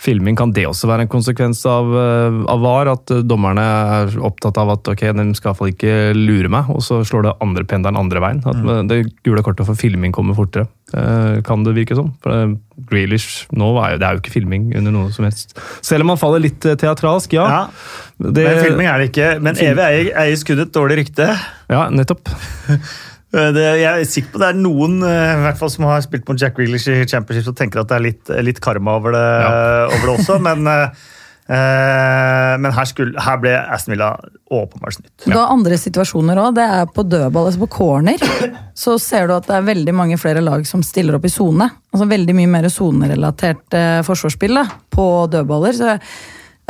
filming, 0.00 0.36
kan 0.38 0.52
det 0.56 0.64
også 0.68 0.88
være 0.88 1.04
en 1.04 1.12
konsekvens 1.12 1.60
av, 1.68 1.90
eh, 2.00 2.38
av 2.50 2.62
VAR? 2.64 2.90
At 2.94 3.12
eh, 3.12 3.22
dommerne 3.26 3.64
er 3.64 4.16
opptatt 4.24 4.58
av 4.60 4.72
at 4.76 4.88
ok, 4.92 5.04
de 5.16 5.26
skal 5.36 5.52
iallfall 5.52 5.72
ikke 5.74 5.96
lure 6.16 6.50
meg, 6.52 6.70
og 6.72 6.80
så 6.84 7.02
slår 7.06 7.26
det 7.26 7.36
andre 7.44 7.66
pendelen 7.68 8.00
andre 8.00 8.22
veien? 8.24 8.40
At 8.48 8.60
mm. 8.60 8.88
det 8.90 9.02
gule 9.26 9.44
kortet 9.46 9.68
for 9.68 9.78
filming 9.78 10.14
kommer 10.16 10.38
fortere. 10.38 10.70
Eh, 10.96 11.40
kan 11.46 11.66
det 11.66 11.76
virke 11.76 11.98
sånn? 11.98 12.14
For 12.24 12.56
Grealish 12.90 13.44
nå 13.52 13.70
er 13.82 13.94
jo, 13.94 14.00
det 14.00 14.08
er 14.08 14.16
jo 14.16 14.24
ikke 14.24 14.34
filming 14.38 14.70
under 14.80 14.96
noe 14.96 15.12
som 15.14 15.28
helst. 15.28 15.52
Selv 15.84 16.06
om 16.06 16.14
man 16.14 16.20
faller 16.20 16.42
litt 16.46 16.64
teatralsk, 16.64 17.36
ja. 17.36 17.46
ja 17.50 18.30
det, 18.30 18.46
men 18.46 18.64
filming 18.64 18.90
er 18.90 19.02
det 19.02 19.12
ikke. 19.12 19.30
Men 19.44 19.60
evig 19.60 19.84
eier, 19.84 20.10
eier 20.24 20.40
skudd 20.40 20.64
et 20.64 20.74
dårlig 20.74 21.02
rykte. 21.04 21.28
Ja, 21.70 21.86
nettopp. 21.92 22.32
Eh, 23.30 23.52
det, 23.54 23.62
jeg 23.78 23.86
er 23.90 24.10
sikker 24.10 24.34
på 24.34 24.42
det 24.42 24.50
er 24.50 24.58
noen 24.58 24.98
eh, 25.06 25.36
i 25.36 25.44
hvert 25.44 25.60
fall 25.60 25.70
som 25.70 25.86
har 25.86 26.02
spilt 26.02 26.26
mot 26.28 26.40
Jack 26.40 26.56
Grealish 26.58 26.90
i 26.90 27.04
Championship 27.06 27.46
som 27.46 27.56
tenker 27.58 27.82
at 27.82 27.90
det 27.92 27.98
er 27.98 28.06
litt, 28.08 28.34
litt 28.42 28.60
karma 28.62 28.98
over 28.98 29.14
det, 29.14 29.24
ja. 29.44 29.52
over 29.94 30.08
det 30.08 30.14
også, 30.16 30.38
men, 30.42 30.66
eh, 30.70 32.54
men 32.58 32.74
her, 32.74 32.88
skulle, 32.90 33.14
her, 33.22 33.38
ble 33.42 33.54
Aston 33.60 33.94
Villa 33.94 34.10
åpenbart 34.50 34.98
snytt. 34.98 35.14
Du 35.28 35.36
har 35.36 35.54
andre 35.54 35.78
situasjoner 35.78 36.42
òg. 36.42 36.58
Det 36.58 36.66
er 36.80 36.90
på 36.90 37.06
dødball, 37.06 37.52
altså 37.52 37.62
på 37.62 37.70
corner. 37.76 38.26
Så 38.74 38.98
ser 39.02 39.30
du 39.30 39.36
at 39.36 39.46
det 39.46 39.56
er 39.60 39.70
veldig 39.70 39.94
mange 39.94 40.18
flere 40.18 40.42
lag 40.42 40.66
som 40.66 40.82
stiller 40.86 41.18
opp 41.18 41.26
i 41.26 41.32
sone. 41.32 41.70
Altså 41.94 42.10
veldig 42.10 42.34
mye 42.38 42.50
mer 42.50 42.70
sonerelatert 42.72 43.78
eh, 43.78 44.02
forsvarsspill 44.06 44.58
da, 44.58 44.66
på 44.90 45.08
dødballer. 45.30 45.78
så 45.78 45.94
Eh, 45.94 46.20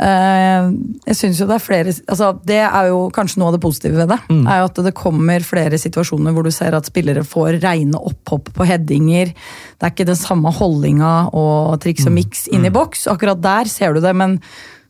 jeg 0.01 1.13
synes 1.13 1.37
jo 1.37 1.45
Det 1.45 1.53
er 1.53 1.61
flere, 1.61 1.91
altså 2.09 2.31
det 2.47 2.57
er 2.63 2.87
jo 2.89 3.03
kanskje 3.13 3.37
noe 3.37 3.51
av 3.51 3.57
det 3.57 3.61
positive 3.61 3.99
ved 3.99 4.09
det. 4.09 4.17
Mm. 4.31 4.47
er 4.49 4.61
jo 4.61 4.67
At 4.71 4.81
det 4.87 4.93
kommer 4.97 5.45
flere 5.45 5.77
situasjoner 5.77 6.33
hvor 6.33 6.47
du 6.47 6.51
ser 6.55 6.73
at 6.73 6.89
spillere 6.89 7.21
får 7.27 7.59
reine 7.61 7.99
opphopp 7.99 8.49
på 8.55 8.65
headinger. 8.65 9.29
Det 9.35 9.85
er 9.85 9.93
ikke 9.93 10.09
den 10.09 10.17
samme 10.17 10.49
holdninga 10.57 11.13
og 11.37 11.77
triks 11.83 12.07
og 12.07 12.15
mm. 12.15 12.17
miks 12.17 12.47
inn 12.49 12.65
i 12.65 12.71
mm. 12.71 12.77
boks. 12.79 13.05
Akkurat 13.13 13.41
der 13.43 13.69
ser 13.69 13.93
du 13.93 14.01
det, 14.01 14.15
men 14.17 14.39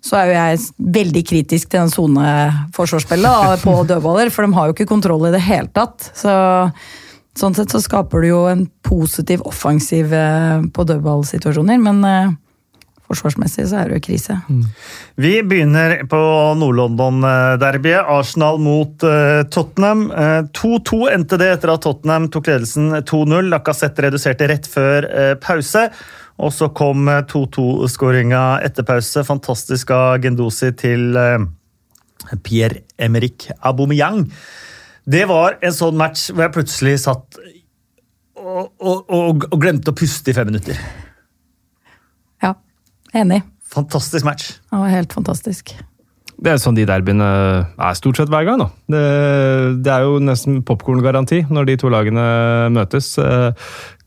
så 0.02 0.18
er 0.18 0.30
jo 0.30 0.38
jeg 0.38 0.62
veldig 0.98 1.22
kritisk 1.30 1.70
til 1.70 1.84
den 1.84 1.94
soneforsvarsspillet 1.94 3.62
på 3.62 3.76
dødballer. 3.90 4.32
For 4.34 4.46
de 4.46 4.58
har 4.58 4.70
jo 4.70 4.76
ikke 4.76 4.90
kontroll 4.90 5.28
i 5.30 5.34
det 5.36 5.44
hele 5.46 5.70
tatt. 5.76 6.08
Så, 6.18 6.34
sånn 7.38 7.58
sett 7.58 7.74
så 7.74 7.82
skaper 7.84 8.24
du 8.24 8.32
jo 8.32 8.42
en 8.50 8.66
positiv 8.86 9.46
offensiv 9.50 10.16
eh, 10.16 10.66
på 10.74 10.88
dødballsituasjoner. 10.90 11.84
Men 11.84 12.02
eh, 12.08 12.34
forsvarsmessig 13.12 13.68
så 13.70 13.82
er 13.82 13.90
det 13.90 14.00
jo 14.00 14.06
krise. 14.08 14.38
Vi 15.22 15.34
begynner 15.46 16.00
på 16.10 16.22
Nord-London-derbyet. 16.60 18.08
Arsenal 18.10 18.60
mot 18.64 19.06
uh, 19.06 19.44
Tottenham. 19.52 20.08
2-2 20.56 21.02
uh, 21.04 21.12
endte 21.14 21.40
det 21.42 21.52
etter 21.58 21.74
at 21.76 21.84
Tottenham 21.86 22.30
tok 22.34 22.50
ledelsen 22.52 23.04
2-0. 23.08 23.52
Lacassette 23.52 24.08
reduserte 24.08 24.50
rett 24.52 24.70
før 24.72 25.08
uh, 25.12 25.34
pause. 25.44 25.88
Og 26.42 26.56
så 26.56 26.72
kom 26.74 27.12
2-2-skåringa 27.30 28.44
etter 28.66 28.88
pause. 28.88 29.26
Fantastisk 29.28 29.92
av 29.94 30.24
Gendosi 30.24 30.72
til 30.80 31.20
Pierre-Emerick 32.42 33.52
Aubameyang. 33.60 34.26
Det 35.12 35.28
var 35.30 35.60
en 35.62 35.76
sånn 35.76 35.98
match 36.00 36.30
hvor 36.32 36.48
jeg 36.48 36.56
plutselig 36.56 36.96
satt 37.04 37.38
og, 38.42 38.72
og, 38.80 39.06
og, 39.06 39.46
og 39.52 39.62
glemte 39.62 39.94
å 39.94 39.98
puste 39.98 40.34
i 40.34 40.36
fem 40.38 40.50
minutter. 40.50 40.78
Enig. 43.16 43.42
Fantastisk 43.72 44.28
match. 44.28 44.58
Ja, 44.72 44.84
helt 44.92 45.14
fantastisk. 45.14 45.74
Det 46.42 46.50
er 46.50 46.58
sånn 46.58 46.74
de 46.74 46.88
derbyene 46.90 47.26
er 47.70 47.98
stort 47.98 48.18
sett 48.18 48.30
hver 48.34 48.48
gang. 48.48 48.64
da. 48.64 48.68
Det, 48.90 49.02
det 49.86 49.92
er 49.94 50.08
jo 50.08 50.18
nesten 50.26 50.64
popkorngaranti 50.66 51.44
når 51.54 51.68
de 51.70 51.76
to 51.84 51.92
lagene 51.94 52.24
møtes. 52.74 53.14
Eh, 53.22 53.52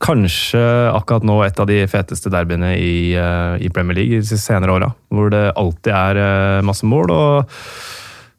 kanskje 0.03 0.63
akkurat 0.91 1.23
nå 1.23 1.37
et 1.45 1.61
av 1.63 1.69
de 1.69 1.79
feteste 1.87 2.31
derbyene 2.33 2.73
i, 2.75 3.13
eh, 3.15 3.55
i 3.63 3.71
Premier 3.71 4.01
League 4.01 4.19
de 4.19 4.39
senere 4.41 4.75
åra. 4.75 4.91
Hvor 5.15 5.31
det 5.31 5.45
alltid 5.55 5.93
er 5.95 6.19
eh, 6.25 6.65
masse 6.67 6.83
mål. 6.83 7.15
og 7.15 7.55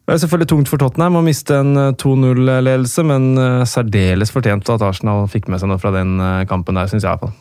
det 0.07 0.15
er 0.15 0.21
selvfølgelig 0.23 0.51
tungt 0.53 0.69
for 0.71 0.79
Tottenham 0.79 1.17
å 1.19 1.25
miste 1.27 1.57
en 1.59 1.73
2-0-ledelse, 1.99 3.03
men 3.03 3.25
særdeles 3.67 4.31
fortjent 4.31 4.69
at 4.71 4.85
Arsenal 4.87 5.27
fikk 5.27 5.49
med 5.51 5.59
seg 5.59 5.73
noe 5.73 5.83
fra 5.83 5.91
den 5.97 6.21
kampen 6.47 6.79
der, 6.79 6.87
syns 6.87 7.03
jeg 7.03 7.11
iallfall. 7.11 7.33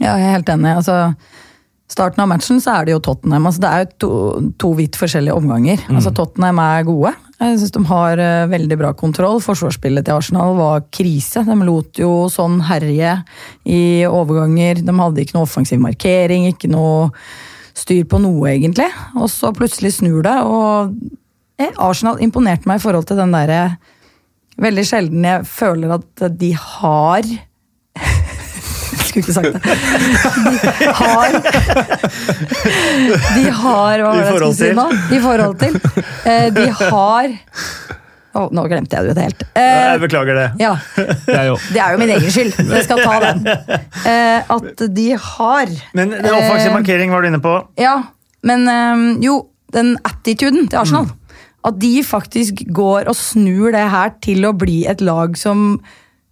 Ja, 0.00 0.16
jeg 0.16 0.32
er 0.32 0.34
helt 0.40 0.50
enig. 0.50 0.72
altså 0.80 0.96
starten 1.92 2.22
av 2.24 2.30
matchen 2.30 2.60
så 2.62 2.78
er 2.78 2.88
det 2.88 2.94
jo 2.94 3.02
Tottenham. 3.04 3.46
Altså, 3.48 3.62
det 3.62 3.70
er 3.70 3.84
jo 3.84 3.90
to, 4.02 4.10
to 4.60 4.72
vidt 4.78 4.98
forskjellige 5.00 5.36
omganger. 5.36 5.82
Mm. 5.86 5.98
Altså, 5.98 6.12
Tottenham 6.16 6.60
er 6.62 6.88
gode. 6.88 7.12
Jeg 7.42 7.58
syns 7.58 7.74
de 7.74 7.82
har 7.88 8.22
uh, 8.22 8.50
veldig 8.50 8.78
bra 8.78 8.92
kontroll. 8.98 9.40
Forsvarsspillet 9.42 10.06
til 10.06 10.16
Arsenal 10.16 10.54
var 10.58 10.84
krise. 10.94 11.42
De 11.46 11.56
lot 11.66 11.98
jo 11.98 12.10
sånn 12.32 12.60
herje 12.68 13.16
i 13.66 13.80
overganger. 14.08 14.84
De 14.86 14.98
hadde 14.98 15.24
ikke 15.24 15.36
noe 15.38 15.48
offensiv 15.48 15.82
markering, 15.82 16.46
ikke 16.52 16.70
noe 16.72 17.10
styr 17.78 18.04
på 18.08 18.20
noe, 18.22 18.52
egentlig. 18.52 18.88
Og 19.18 19.30
så 19.32 19.52
plutselig 19.56 19.96
snur 19.98 20.22
det, 20.26 20.36
og 20.44 20.92
eh, 21.60 21.72
Arsenal 21.80 22.20
imponerte 22.24 22.68
meg 22.68 22.80
i 22.80 22.84
forhold 22.84 23.08
til 23.10 23.20
den 23.20 23.34
derre 23.34 23.64
Veldig 24.62 24.82
sjelden 24.84 25.24
jeg 25.24 25.46
føler 25.48 25.94
at 25.94 26.22
de 26.36 26.50
har 26.52 27.24
skulle 29.12 29.22
ikke 29.22 29.36
sagt 29.36 29.52
det. 29.52 29.60
De 30.80 30.86
har 30.98 31.28
De 33.36 33.44
har 33.62 33.94
Hva 34.02 34.08
var 34.08 34.16
det 34.16 34.22
jeg 34.24 34.32
skulle 34.32 34.56
si 34.58 34.70
nå? 34.76 34.86
I 35.12 35.18
forhold 35.22 35.54
til. 35.62 35.72
Eh, 36.26 36.48
de 36.56 36.66
har 36.80 37.26
Oh, 38.32 38.46
nå 38.48 38.62
glemte 38.64 38.96
jeg 38.96 39.12
det 39.12 39.24
helt. 39.26 39.42
Eh, 39.60 39.92
jeg 39.92 40.00
beklager 40.06 40.32
det. 40.38 40.46
Ja. 40.62 40.70
Det 41.28 41.34
er, 41.36 41.46
jo. 41.50 41.56
det 41.68 41.80
er 41.84 41.88
jo 41.92 41.98
min 42.00 42.12
egen 42.14 42.30
skyld. 42.32 42.52
Jeg 42.64 42.84
skal 42.86 42.98
ta 43.04 43.14
den. 43.20 43.44
Eh, 44.08 44.40
at 44.54 44.78
de 44.96 45.08
har 45.20 45.68
Men 45.92 46.08
det 46.14 46.32
offensiv 46.32 46.70
eh, 46.70 46.76
markering 46.78 47.12
var 47.12 47.20
du 47.22 47.26
inne 47.28 47.42
på. 47.44 47.52
Ja, 47.80 47.96
men 48.48 48.60
eh, 48.72 48.96
jo, 49.26 49.34
den 49.76 49.88
attituden 50.08 50.64
til 50.72 50.80
Arsenal. 50.80 51.04
Mm. 51.10 51.16
At 51.68 51.74
de 51.82 51.92
faktisk 52.06 52.54
går 52.74 53.00
og 53.12 53.16
snur 53.20 53.68
det 53.76 53.84
her 53.92 54.08
til 54.24 54.40
å 54.48 54.54
bli 54.56 54.78
et 54.90 55.00
lag 55.04 55.36
som 55.38 55.76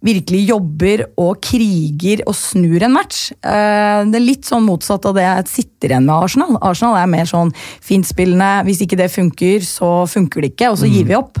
virkelig 0.05 0.41
jobber 0.49 1.03
og 1.21 1.41
kriger 1.45 2.23
og 2.25 2.35
snur 2.37 2.81
en 2.85 2.95
match. 2.95 3.29
Eh, 3.37 4.01
det 4.09 4.17
er 4.17 4.25
litt 4.25 4.47
sånn 4.49 4.65
motsatt 4.65 5.05
av 5.09 5.17
det 5.17 5.25
jeg 5.27 5.51
sitter 5.51 5.93
igjen 5.93 6.07
med 6.07 6.15
Arsenal. 6.15 6.57
Arsenal 6.65 6.97
er 6.99 7.11
mer 7.11 7.29
sånn 7.29 7.53
fintspillende. 7.85 8.51
Hvis 8.67 8.81
ikke 8.85 8.99
det 8.99 9.11
funker, 9.13 9.61
så 9.65 9.91
funker 10.09 10.41
det 10.41 10.53
ikke, 10.55 10.73
og 10.73 10.81
så 10.81 10.89
gir 10.89 11.05
vi 11.09 11.17
opp. 11.19 11.37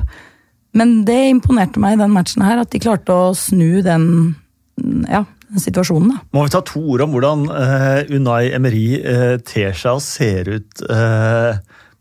Men 0.77 1.01
det 1.07 1.19
imponerte 1.33 1.81
meg 1.83 1.97
i 1.97 2.01
den 2.03 2.13
matchen 2.15 2.45
her, 2.45 2.61
at 2.61 2.71
de 2.71 2.79
klarte 2.81 3.11
å 3.11 3.31
snu 3.35 3.81
den, 3.83 4.05
ja, 5.09 5.25
situasjonen. 5.59 6.13
da. 6.13 6.21
Må 6.37 6.45
vi 6.45 6.53
ta 6.53 6.61
to 6.63 6.83
ord 6.93 7.03
om 7.03 7.15
hvordan 7.15 7.49
uh, 7.49 8.13
Unai 8.13 8.53
Emery 8.55 8.85
uh, 9.01 9.35
ter 9.43 9.75
seg 9.75 9.97
og 9.97 10.05
ser 10.05 10.53
ut 10.53 10.85
uh, 10.87 11.57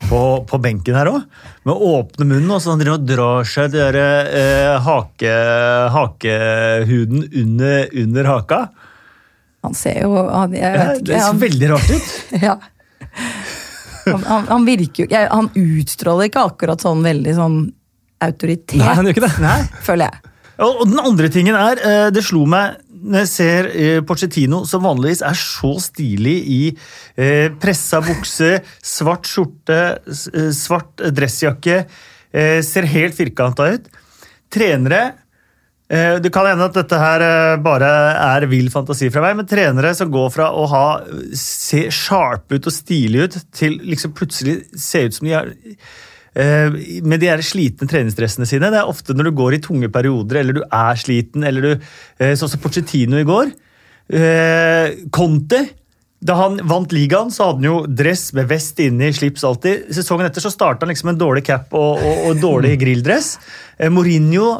på, 0.08 0.20
på, 0.48 0.58
benken 0.62 0.96
her 0.96 1.10
òg. 1.10 1.24
Med 1.68 1.82
åpne 1.90 2.26
munnen 2.28 2.54
og 2.56 2.62
sånn 2.64 2.84
og 2.88 3.04
drar 3.06 3.48
seg 3.48 3.74
den 3.74 3.98
eh, 4.00 4.76
hake, 4.84 5.34
hakehuden 5.96 7.26
under, 7.42 7.90
under, 8.04 8.30
haka. 8.34 8.60
Han 9.66 9.76
ser 9.76 10.02
jo 10.06 10.14
han, 10.16 10.54
jeg 10.56 10.72
vet 10.72 10.80
ja, 10.80 10.94
ikke, 10.94 11.06
Det 11.10 11.18
ser 11.18 11.26
han, 11.26 11.42
veldig 11.44 11.70
rart 11.74 11.90
ut. 11.92 12.14
ja. 12.46 12.56
Han, 14.06 14.24
han, 14.24 14.46
han, 14.48 14.64
virker 14.64 15.04
jo 15.04 15.20
Han 15.28 15.50
utstråler 15.60 16.30
ikke 16.30 16.44
akkurat 16.48 16.80
sånn 16.80 17.02
veldig 17.04 17.34
sånn 17.36 17.58
autoritet, 18.24 18.78
Nei, 18.80 18.94
han 18.96 19.06
gjør 19.06 19.16
ikke 19.16 19.26
det. 19.26 19.34
Nei. 19.40 19.58
føler 19.84 20.10
jeg. 20.10 20.30
Og, 20.60 20.82
og 20.82 20.88
den 20.90 21.00
andre 21.00 21.28
tingen 21.32 21.56
er, 21.56 21.80
eh, 21.80 22.06
det 22.12 22.24
slo 22.24 22.44
meg 22.48 22.80
når 23.00 23.24
jeg 23.24 23.30
ser 23.32 23.68
eh, 23.72 24.64
som 24.68 24.84
vanligvis 24.84 25.22
er 25.26 25.38
så 25.38 25.72
stilig 25.80 26.36
i 26.44 26.60
eh, 27.16 27.48
pressa 27.60 28.00
bukse, 28.04 28.58
svart 28.82 29.28
skjorte, 29.28 29.80
eh, 30.06 30.50
svart 30.56 31.02
dressjakke, 31.16 31.84
eh, 32.32 32.60
ser 32.66 32.88
helt 32.90 33.16
firkanta 33.16 33.70
ut. 33.74 33.88
Trenere 34.50 35.02
eh, 35.88 36.18
Det 36.20 36.32
kan 36.34 36.50
hende 36.50 36.68
at 36.68 36.76
dette 36.76 37.00
her 37.00 37.24
eh, 37.24 37.56
bare 37.62 37.90
er 38.18 38.48
vill 38.50 38.70
fantasi 38.72 39.10
fra 39.10 39.24
meg, 39.24 39.40
men 39.40 39.50
trenere 39.50 39.94
som 39.96 40.12
går 40.12 40.30
fra 40.34 40.50
å 40.52 40.66
ha, 40.70 40.86
se 41.36 41.88
sharpe 41.94 42.58
ut 42.58 42.70
og 42.70 42.76
stilige 42.76 43.26
ut, 43.26 43.40
til 43.54 43.80
liksom 43.86 44.14
plutselig 44.16 44.62
se 44.76 45.06
ut 45.06 45.18
som 45.18 45.30
de 45.30 45.36
har 45.38 45.52
med 46.34 47.18
de 47.18 47.26
her 47.26 47.42
slitne 47.42 47.88
treningsdressene 47.90 48.46
sine. 48.46 48.70
Det 48.70 48.78
er 48.78 48.90
ofte 48.90 49.16
når 49.16 49.30
du 49.30 49.38
går 49.40 49.56
i 49.56 49.62
tunge 49.64 49.88
perioder, 49.90 50.40
eller 50.40 50.60
du 50.60 50.62
er 50.62 51.00
sliten, 51.00 51.42
eller 51.46 51.66
du 51.66 51.90
Sånn 52.38 52.52
som 52.52 52.62
Pochettino 52.62 53.18
i 53.18 53.26
går. 53.26 53.50
Conte 55.10 55.64
da 56.20 56.34
han 56.36 56.58
vant 56.68 56.92
ligaen, 56.92 57.30
så 57.32 57.46
hadde 57.48 57.62
han 57.62 57.66
jo 57.70 57.76
dress 57.96 58.26
med 58.36 58.48
vest 58.50 58.80
inni, 58.84 59.08
slips 59.16 59.44
alltid. 59.48 59.86
Sesongen 59.96 60.28
etter 60.28 60.44
så 60.44 60.52
starta 60.52 60.84
han 60.84 60.92
liksom 60.92 61.14
en 61.14 61.20
dårlig 61.20 61.46
cap 61.46 61.72
og, 61.72 61.96
og, 61.96 62.18
og 62.28 62.42
dårlig 62.42 62.74
grilldress. 62.82 63.38
Mourinho 63.88 64.50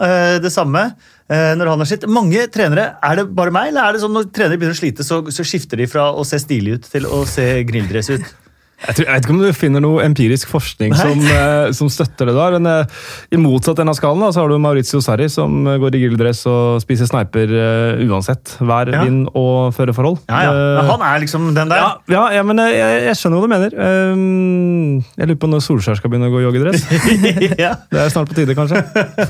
det 0.40 0.52
samme. 0.54 0.86
når 1.28 1.68
han 1.70 1.84
har 1.84 1.86
sitt. 1.86 2.06
Mange 2.08 2.46
trenere, 2.50 2.94
Er 3.02 3.20
det 3.20 3.26
bare 3.36 3.52
meg, 3.52 3.68
eller 3.68 3.84
er 3.84 3.92
det 3.92 4.00
sånn 4.00 4.16
når 4.16 4.32
trenere 4.32 4.56
begynner 4.56 4.78
å 4.78 4.80
slite, 4.80 5.04
så, 5.04 5.20
så 5.28 5.44
skifter 5.44 5.76
de 5.76 5.86
fra 5.86 6.08
å 6.10 6.24
se 6.24 6.40
stilig 6.40 6.78
ut 6.78 6.88
til 6.96 7.06
å 7.06 7.26
se 7.28 7.44
grilldress 7.68 8.10
ut? 8.16 8.32
Jeg, 8.80 8.96
tror, 8.96 9.04
jeg, 9.04 9.12
vet 9.12 9.26
ikke 9.26 9.34
om 9.34 9.40
du 9.42 9.49
finner 9.52 9.82
noe 9.84 10.04
empirisk 10.06 10.49
forskning 10.49 10.94
som, 10.96 11.20
eh, 11.20 11.68
som, 11.76 11.90
støtter 11.92 12.30
det. 12.30 12.34
der, 12.37 12.54
men 12.56 12.68
eh, 12.70 13.00
I 13.37 13.40
motsatt 13.40 13.82
ende 13.82 13.92
av 13.92 13.99
skalen 13.99 14.25
da, 14.25 14.30
så 14.32 14.40
har 14.40 14.52
du 14.52 14.56
Maurizio 14.62 15.02
Sarri 15.04 15.26
som 15.32 15.66
eh, 15.68 15.76
går 15.82 15.99
i 15.99 16.00
grilldress 16.06 16.40
og 16.49 16.80
spiser 16.80 17.10
sniper 17.10 17.52
uh, 17.52 18.00
uansett. 18.08 18.54
Vær, 18.64 18.88
ja. 18.88 19.02
vind 19.04 19.28
og 19.37 19.75
føreforhold. 19.76 20.22
Ja, 20.30 20.40
ja. 20.49 20.54
Men 20.78 20.88
han 20.94 21.04
er 21.10 21.20
liksom 21.26 21.50
den 21.56 21.72
der? 21.72 21.84
Ja, 22.08 22.22
ja 22.38 22.46
men 22.46 22.62
jeg, 22.64 22.80
jeg, 23.10 23.18
skjønner 23.20 23.42
hva 23.42 23.50
du 23.50 23.52
mener. 23.52 23.76
Um, 23.76 25.04
jeg 25.18 25.28
lurer 25.28 25.42
på 25.44 25.52
når 25.52 25.64
Solskjær 25.66 26.00
skal 26.00 26.12
begynne 26.12 26.30
å 26.30 26.34
gå 26.34 26.40
i 26.40 26.46
joggedress. 26.49 26.88
ja. 27.66 27.75
Det 27.92 28.00
er 28.00 28.12
snart 28.14 28.32
på 28.32 28.40
tide, 28.40 28.56
kanskje. 28.56 28.80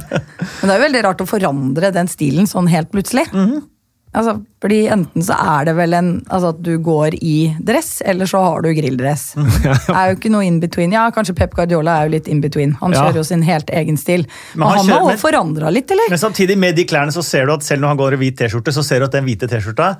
men 0.60 0.70
det 0.70 0.70
er 0.70 0.78
jo 0.78 0.86
veldig 0.86 1.04
rart 1.08 1.26
å 1.26 1.28
forandre 1.28 1.90
den 1.96 2.10
stilen 2.12 2.46
sånn 2.50 2.70
helt 2.70 2.92
plutselig. 2.94 3.26
Mm 3.34 3.46
-hmm. 3.46 3.68
Altså, 4.10 4.40
fordi 4.58 4.80
Enten 4.90 5.22
så 5.22 5.36
er 5.38 5.68
det 5.68 5.76
vel 5.78 5.94
en, 5.94 6.08
altså 6.26 6.50
at 6.50 6.58
du 6.66 6.72
går 6.82 7.14
i 7.22 7.52
dress, 7.62 8.00
eller 8.02 8.26
så 8.26 8.40
har 8.42 8.64
du 8.64 8.72
grilldress. 8.74 9.34
Det 9.62 9.94
er 9.94 10.10
jo 10.10 10.16
ikke 10.18 10.32
noe 10.34 10.46
in 10.46 10.58
between. 10.62 10.94
Ja, 10.94 11.04
Kanskje 11.14 11.36
Pep 11.38 11.54
Guardiola 11.54 12.00
er 12.00 12.08
jo 12.08 12.14
litt 12.16 12.30
in 12.30 12.40
between. 12.42 12.74
Han 12.80 12.94
ja. 12.96 13.04
kjører 13.04 13.20
jo 13.20 13.24
sin 13.28 13.44
helt 13.46 13.70
egen 13.70 14.00
stil. 14.00 14.26
Men, 14.54 14.66
han, 14.66 14.82
han, 14.82 14.90
har 14.96 15.14
jo 15.14 15.20
forandra 15.22 15.70
litt, 15.70 15.94
eller? 15.94 16.10
Men 16.10 16.22
samtidig 16.22 16.58
med 16.58 16.78
de 16.78 16.86
klærne 16.90 17.14
så 17.14 17.22
ser 17.26 17.46
du 17.46 17.54
at 17.54 17.66
selv 17.66 17.84
når 17.84 17.94
han 17.94 18.02
går 18.02 18.18
i 18.18 18.20
hvit 18.24 18.38
T-skjorte, 18.40 18.74
så 18.74 18.84
ser 18.86 19.02
du 19.02 19.06
at 19.06 19.14
den 19.14 19.26
hvite 19.28 19.50
T-skjorta 19.50 19.92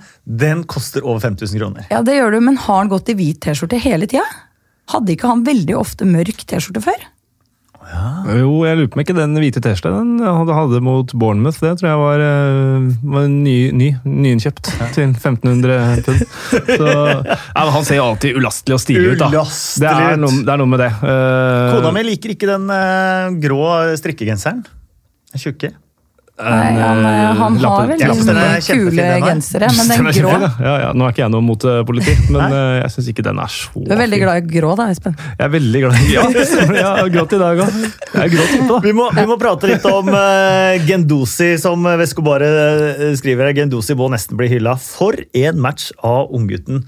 den 0.42 0.66
koster 0.70 1.06
over 1.06 1.22
5000 1.22 1.62
kroner. 1.62 1.86
Ja, 1.92 2.02
det 2.06 2.18
gjør 2.18 2.34
du, 2.34 2.40
men 2.50 2.58
har 2.66 2.82
han 2.82 2.90
gått 2.90 3.14
i 3.14 3.18
hvit 3.18 3.42
T-skjorte 3.46 3.78
hele 3.82 4.10
tida? 4.10 4.26
Hadde 4.90 5.14
ikke 5.14 5.30
han 5.30 5.46
veldig 5.46 5.78
ofte 5.78 6.08
mørk 6.08 6.42
T-skjorte 6.50 6.82
før? 6.82 7.06
Ja. 7.90 8.38
Jo, 8.38 8.52
jeg 8.66 8.78
lurer 8.78 8.90
på 8.90 8.98
om 8.98 9.02
ikke 9.02 9.16
den 9.16 9.34
hvite 9.42 9.62
T-skjorta 9.64 9.98
han 9.98 10.52
hadde 10.54 10.80
mot 10.84 11.10
Bournemouth. 11.18 11.58
Det 11.62 11.72
tror 11.80 11.88
jeg 11.88 12.00
var, 12.00 12.22
eh, 12.24 12.86
var 13.14 13.26
ny, 13.32 13.56
ny, 13.74 13.90
nyinnkjøpt 14.06 14.70
ja. 14.76 14.88
til 14.94 15.10
1500 15.10 16.04
pund. 16.06 16.26
Ja, 17.60 17.66
han 17.74 17.84
ser 17.86 17.98
jo 17.98 18.06
alltid 18.10 18.38
ulastelig 18.38 18.76
og 18.76 18.82
stilig 18.82 19.14
ut. 19.14 19.20
da. 19.20 19.44
Det 19.82 19.90
er, 19.90 20.18
noe, 20.20 20.42
det 20.46 20.54
er 20.54 20.60
noe 20.60 20.70
med 20.70 20.82
det. 20.82 20.90
Uh, 21.02 21.76
Kona 21.76 21.92
mi 21.94 22.04
liker 22.06 22.34
ikke 22.34 22.48
den 22.48 22.70
uh, 22.70 23.30
grå 23.42 23.62
strikkegenseren. 24.00 24.62
Den 25.34 25.42
tjukke. 25.42 25.72
Nei, 26.40 26.72
han, 26.80 27.00
eh, 27.04 27.32
han 27.36 27.56
har 27.60 27.90
vel 27.90 28.00
noen 28.00 28.38
kule 28.64 29.06
gensere, 29.24 29.68
men 29.76 29.90
den 29.92 30.08
grå 30.16 30.32
ja, 30.66 30.74
ja, 30.86 30.90
Nå 30.96 31.06
er 31.06 31.14
ikke 31.14 31.24
jeg 31.24 31.32
noe 31.34 31.44
mot 31.44 31.66
uh, 31.68 31.80
politi, 31.88 32.14
men 32.34 32.54
jeg 32.80 32.94
syns 32.94 33.10
ikke 33.12 33.24
den 33.26 33.42
er 33.42 33.52
så 33.52 33.84
Du 33.84 33.92
er 33.92 34.00
veldig 34.00 34.20
glad 34.22 34.40
i 34.40 34.54
grå 34.54 34.72
da, 34.78 34.88
Espen? 34.94 35.18
Jeg 35.34 35.44
er 35.46 35.52
veldig 35.56 35.82
glad 35.84 36.00
i 36.00 36.14
Ja, 36.14 36.24
jeg 36.80 36.86
har 36.86 37.12
grått 37.12 37.36
i 37.36 37.42
dag 37.42 37.62
òg. 37.66 38.80
Vi 38.86 38.94
må, 38.96 39.10
vi 39.16 39.26
må 39.28 39.36
prate 39.40 39.70
litt 39.70 39.84
om 39.90 40.08
uh, 40.14 40.80
Gendosi, 40.86 41.52
som 41.60 41.84
Vescobare 42.00 42.50
skriver. 43.18 43.52
Gendosi 43.56 43.96
må 43.98 44.08
nesten 44.12 44.38
bli 44.40 44.48
hylla. 44.54 44.76
For 44.80 45.18
en 45.36 45.60
match 45.60 45.90
av 46.06 46.32
unggutten. 46.36 46.84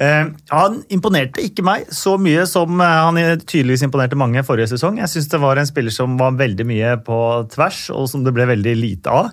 Eh, 0.00 0.28
han 0.48 0.78
imponerte 0.92 1.42
ikke 1.44 1.64
meg 1.66 1.90
så 1.92 2.14
mye 2.20 2.46
som 2.48 2.80
eh, 2.80 2.98
han 3.06 3.18
tydeligvis 3.44 3.84
imponerte 3.84 4.18
mange 4.18 4.44
forrige 4.46 4.70
sesong. 4.72 5.00
Jeg 5.02 5.12
syns 5.12 5.28
det 5.32 5.40
var 5.42 5.60
en 5.60 5.68
spiller 5.68 5.92
som 5.92 6.14
var 6.20 6.38
veldig 6.38 6.66
mye 6.68 6.94
på 7.04 7.18
tvers, 7.52 7.84
og 7.92 8.08
som 8.10 8.24
det 8.24 8.32
ble 8.36 8.48
veldig 8.48 8.74
lite 8.78 9.12
av. 9.12 9.32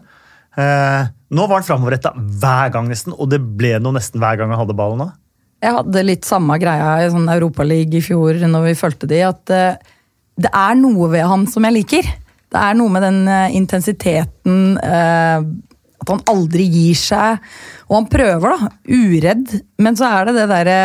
Eh, 0.60 1.08
nå 1.08 1.46
var 1.48 1.62
han 1.62 1.68
framoverretta 1.68 2.12
hver 2.16 2.74
gang, 2.76 2.90
nesten, 2.92 3.16
og 3.16 3.32
det 3.32 3.40
ble 3.40 3.78
noe 3.80 3.96
nesten 3.96 4.20
hver 4.22 4.42
gang 4.42 4.52
han 4.52 4.62
hadde 4.64 4.76
ballen. 4.78 5.06
òg. 5.08 5.16
Jeg 5.64 5.76
hadde 5.76 6.06
litt 6.08 6.28
samme 6.28 6.56
greia 6.60 6.92
i 7.04 7.12
sånn 7.12 7.28
Europaliga 7.32 8.00
i 8.00 8.04
fjor 8.04 8.38
når 8.48 8.70
vi 8.70 8.78
fulgte 8.80 9.10
de, 9.12 9.18
at 9.28 9.52
det 10.40 10.52
er 10.56 10.78
noe 10.80 11.10
ved 11.12 11.26
han 11.28 11.44
som 11.52 11.66
jeg 11.68 11.76
liker. 11.76 12.08
Det 12.50 12.62
er 12.64 12.78
noe 12.80 12.94
med 12.94 13.04
den 13.04 13.28
intensiteten, 13.60 14.78
at 16.10 16.18
han 16.18 16.26
aldri 16.34 16.66
gir 16.66 16.98
seg. 16.98 17.46
Og 17.90 18.02
han 18.02 18.10
prøver, 18.12 18.56
da. 18.56 18.74
Uredd. 18.90 19.56
Men 19.82 20.00
så 20.00 20.10
er 20.10 20.30
det 20.30 20.42
det 20.42 20.50
derre 20.56 20.82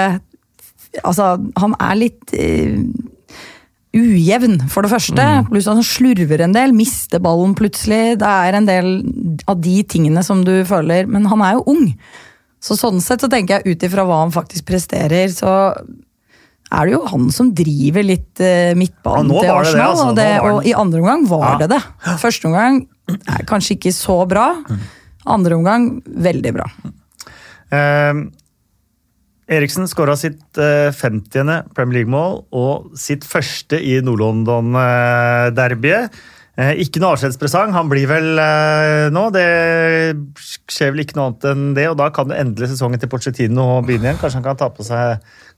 Altså, 1.03 1.33
han 1.59 1.73
er 1.83 1.97
litt 1.99 2.31
ujevn, 3.95 4.61
for 4.71 4.87
det 4.87 4.93
første. 4.93 5.25
Mm. 5.25 5.49
Pluss 5.51 5.67
han 5.71 5.83
slurver 5.87 6.45
en 6.45 6.55
del, 6.55 6.75
mister 6.77 7.23
ballen 7.23 7.55
plutselig. 7.59 8.19
Det 8.21 8.31
er 8.31 8.59
en 8.59 8.69
del 8.69 8.93
av 9.51 9.59
de 9.63 9.81
tingene 9.91 10.23
som 10.27 10.45
du 10.47 10.55
føler 10.69 11.11
Men 11.11 11.27
han 11.31 11.43
er 11.43 11.59
jo 11.59 11.67
ung. 11.75 11.89
Så 12.65 12.79
sånn 12.79 13.03
sett 13.05 13.25
så 13.25 13.31
tenker 13.31 13.59
jeg 13.61 13.75
ut 13.75 13.87
ifra 13.87 14.07
hva 14.09 14.23
han 14.23 14.33
faktisk 14.35 14.67
presterer, 14.71 15.29
så 15.35 15.75
er 16.75 16.89
det 16.89 16.95
jo 16.95 17.03
han 17.11 17.29
som 17.35 17.51
driver 17.55 18.07
litt 18.07 18.41
uh, 18.41 18.73
midtbanen 18.79 19.31
til 19.35 19.51
Arsenal. 19.53 19.75
Det, 19.77 19.85
altså. 19.85 20.07
og, 20.09 20.17
det, 20.19 20.29
og, 20.41 20.61
i 20.65 20.75
andre 20.75 21.03
omgang 21.03 21.27
var 21.29 21.45
ja. 21.47 21.57
det 21.61 21.71
det. 21.75 21.83
Første 22.23 22.49
omgang 22.49 22.85
er 23.11 23.45
kanskje 23.49 23.77
ikke 23.77 23.93
så 23.95 24.23
bra. 24.29 24.49
Andre 25.31 25.57
omgang 25.57 25.93
veldig 26.05 26.53
bra. 26.57 26.67
Eh, 27.75 28.25
Eriksen 29.45 29.85
skåra 29.91 30.15
sitt 30.17 30.57
uh, 30.57 30.89
eh, 30.89 30.95
50. 30.95 31.69
Premier 31.77 32.01
League-mål 32.01 32.39
og 32.57 32.97
sitt 32.97 33.27
første 33.29 33.77
i 33.77 34.01
Nord-London-derbyet. 34.05 36.17
Eh, 36.55 36.75
ikke 36.85 37.01
noe 37.03 37.13
avskjedspresang. 37.17 37.73
Han 37.75 37.89
blir 37.91 38.07
vel 38.09 38.39
eh, 38.41 39.11
nå. 39.13 39.25
Det 39.35 39.49
skjer 40.71 40.93
vel 40.95 41.03
ikke 41.05 41.17
noe 41.19 41.27
annet 41.29 41.45
enn 41.51 41.65
det, 41.77 41.87
og 41.91 41.99
da 42.01 42.07
kan 42.15 42.31
jo 42.31 42.39
endelig 42.39 42.69
sesongen 42.73 43.01
til 43.03 43.11
Pochettino 43.13 43.65
begynne 43.85 44.07
igjen. 44.09 44.21
Kanskje 44.23 44.39
han 44.41 44.47
kan 44.47 44.61
ta 44.61 44.69
på 44.73 44.83
seg 44.87 45.05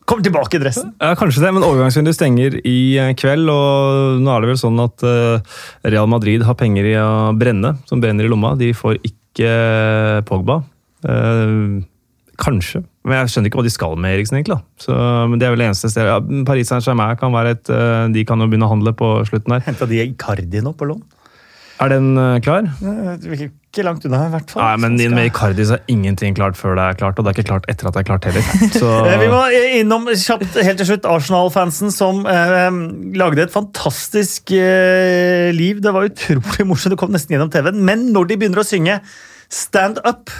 Kommer 0.06 0.22
tilbake 0.22 0.54
i 0.54 0.62
dressen! 0.62 0.92
Ja, 1.02 1.18
Kanskje 1.18 1.42
det, 1.42 1.50
men 1.50 1.66
overgangsvinduet 1.66 2.14
stenger 2.14 2.54
i 2.62 2.94
kveld. 3.18 3.50
og 3.50 4.22
Nå 4.22 4.30
er 4.30 4.38
det 4.44 4.52
vel 4.52 4.60
sånn 4.60 4.78
at 4.78 5.02
Real 5.82 6.06
Madrid 6.06 6.46
har 6.46 6.54
penger 6.54 6.86
i 6.86 6.94
å 7.02 7.34
brenne, 7.34 7.74
som 7.90 7.98
brenner 7.98 8.22
i 8.22 8.30
lomma. 8.30 8.54
De 8.54 8.70
får 8.70 9.02
ikke 9.02 9.25
Pogba. 10.26 10.62
Kanskje. 12.36 12.82
Men 13.06 13.20
jeg 13.22 13.32
skjønner 13.32 13.50
ikke 13.50 13.60
hva 13.60 13.66
de 13.66 13.72
skal 13.72 13.94
med 14.00 14.16
Eriksen, 14.16 14.38
egentlig. 14.40 14.58
Så, 14.82 14.94
men 15.30 15.40
det 15.40 15.46
er 15.46 15.54
vel 15.54 15.62
det 15.62 15.68
eneste 15.70 15.90
stedet. 15.92 16.10
Ja, 16.10 16.42
Paris 16.48 16.68
Saint-Germain 16.72 17.18
kan 17.20 17.32
være 17.34 17.54
et 17.56 17.70
uh, 17.72 18.08
De 18.12 18.24
kan 18.28 18.42
jo 18.42 18.48
begynne 18.50 18.66
å 18.68 18.72
handle 18.72 18.92
på 18.98 19.12
slutten 19.28 19.54
der. 19.54 19.62
Henta 19.68 19.88
de 19.88 20.02
Icardi 20.04 20.62
nå 20.64 20.74
på 20.76 20.88
lån? 20.90 21.04
Er 21.84 21.92
den 21.92 22.10
uh, 22.18 22.36
klar? 22.44 22.68
Ikke 23.76 23.84
langt 23.84 24.06
unna, 24.08 24.22
i 24.24 24.32
hvert 24.32 24.48
fall. 24.54 24.64
Nei, 24.64 24.78
men 24.86 24.96
skal... 24.96 25.16
med 25.18 25.28
Icardi 25.28 25.66
så 25.68 25.76
er 25.76 25.92
ingenting 25.92 26.38
klart 26.38 26.56
før 26.56 26.78
det 26.78 26.86
er 26.88 26.98
klart, 27.02 27.20
og 27.20 27.26
det 27.26 27.32
er 27.32 27.36
ikke 27.36 27.50
klart 27.50 27.68
etter 27.68 27.90
at 27.90 27.98
det 27.98 28.02
er 28.02 28.08
klart 28.08 28.28
heller. 28.30 28.48
Så... 28.80 28.94
Eh, 29.04 29.18
vi 29.20 29.28
må 29.28 29.42
innom 29.82 30.08
kjapt 30.08 30.56
helt 30.56 30.80
til 30.80 30.90
slutt 30.94 31.08
Arsenal-fansen 31.12 31.92
som 31.92 32.24
eh, 32.30 32.80
lagde 33.20 33.44
et 33.44 33.52
fantastisk 33.52 34.54
eh, 34.56 35.52
liv. 35.52 35.84
Det 35.84 35.92
var 35.92 36.08
utrolig 36.08 36.66
morsomt, 36.72 36.96
det 36.96 37.00
kom 37.04 37.12
nesten 37.12 37.36
gjennom 37.36 37.52
TV-en. 37.52 37.84
Men 37.84 38.08
når 38.16 38.32
de 38.32 38.40
begynner 38.40 38.64
å 38.64 38.66
synge 38.66 39.02
Stand 39.52 40.00
Up 40.08 40.32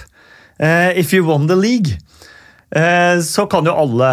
eh, 0.57 0.97
If 0.97 1.13
You 1.13 1.29
Won 1.29 1.47
The 1.53 1.61
League 1.61 2.01
Eh, 2.71 3.21
så 3.23 3.47
kan 3.47 3.67
jo 3.67 3.75
alle 3.75 4.13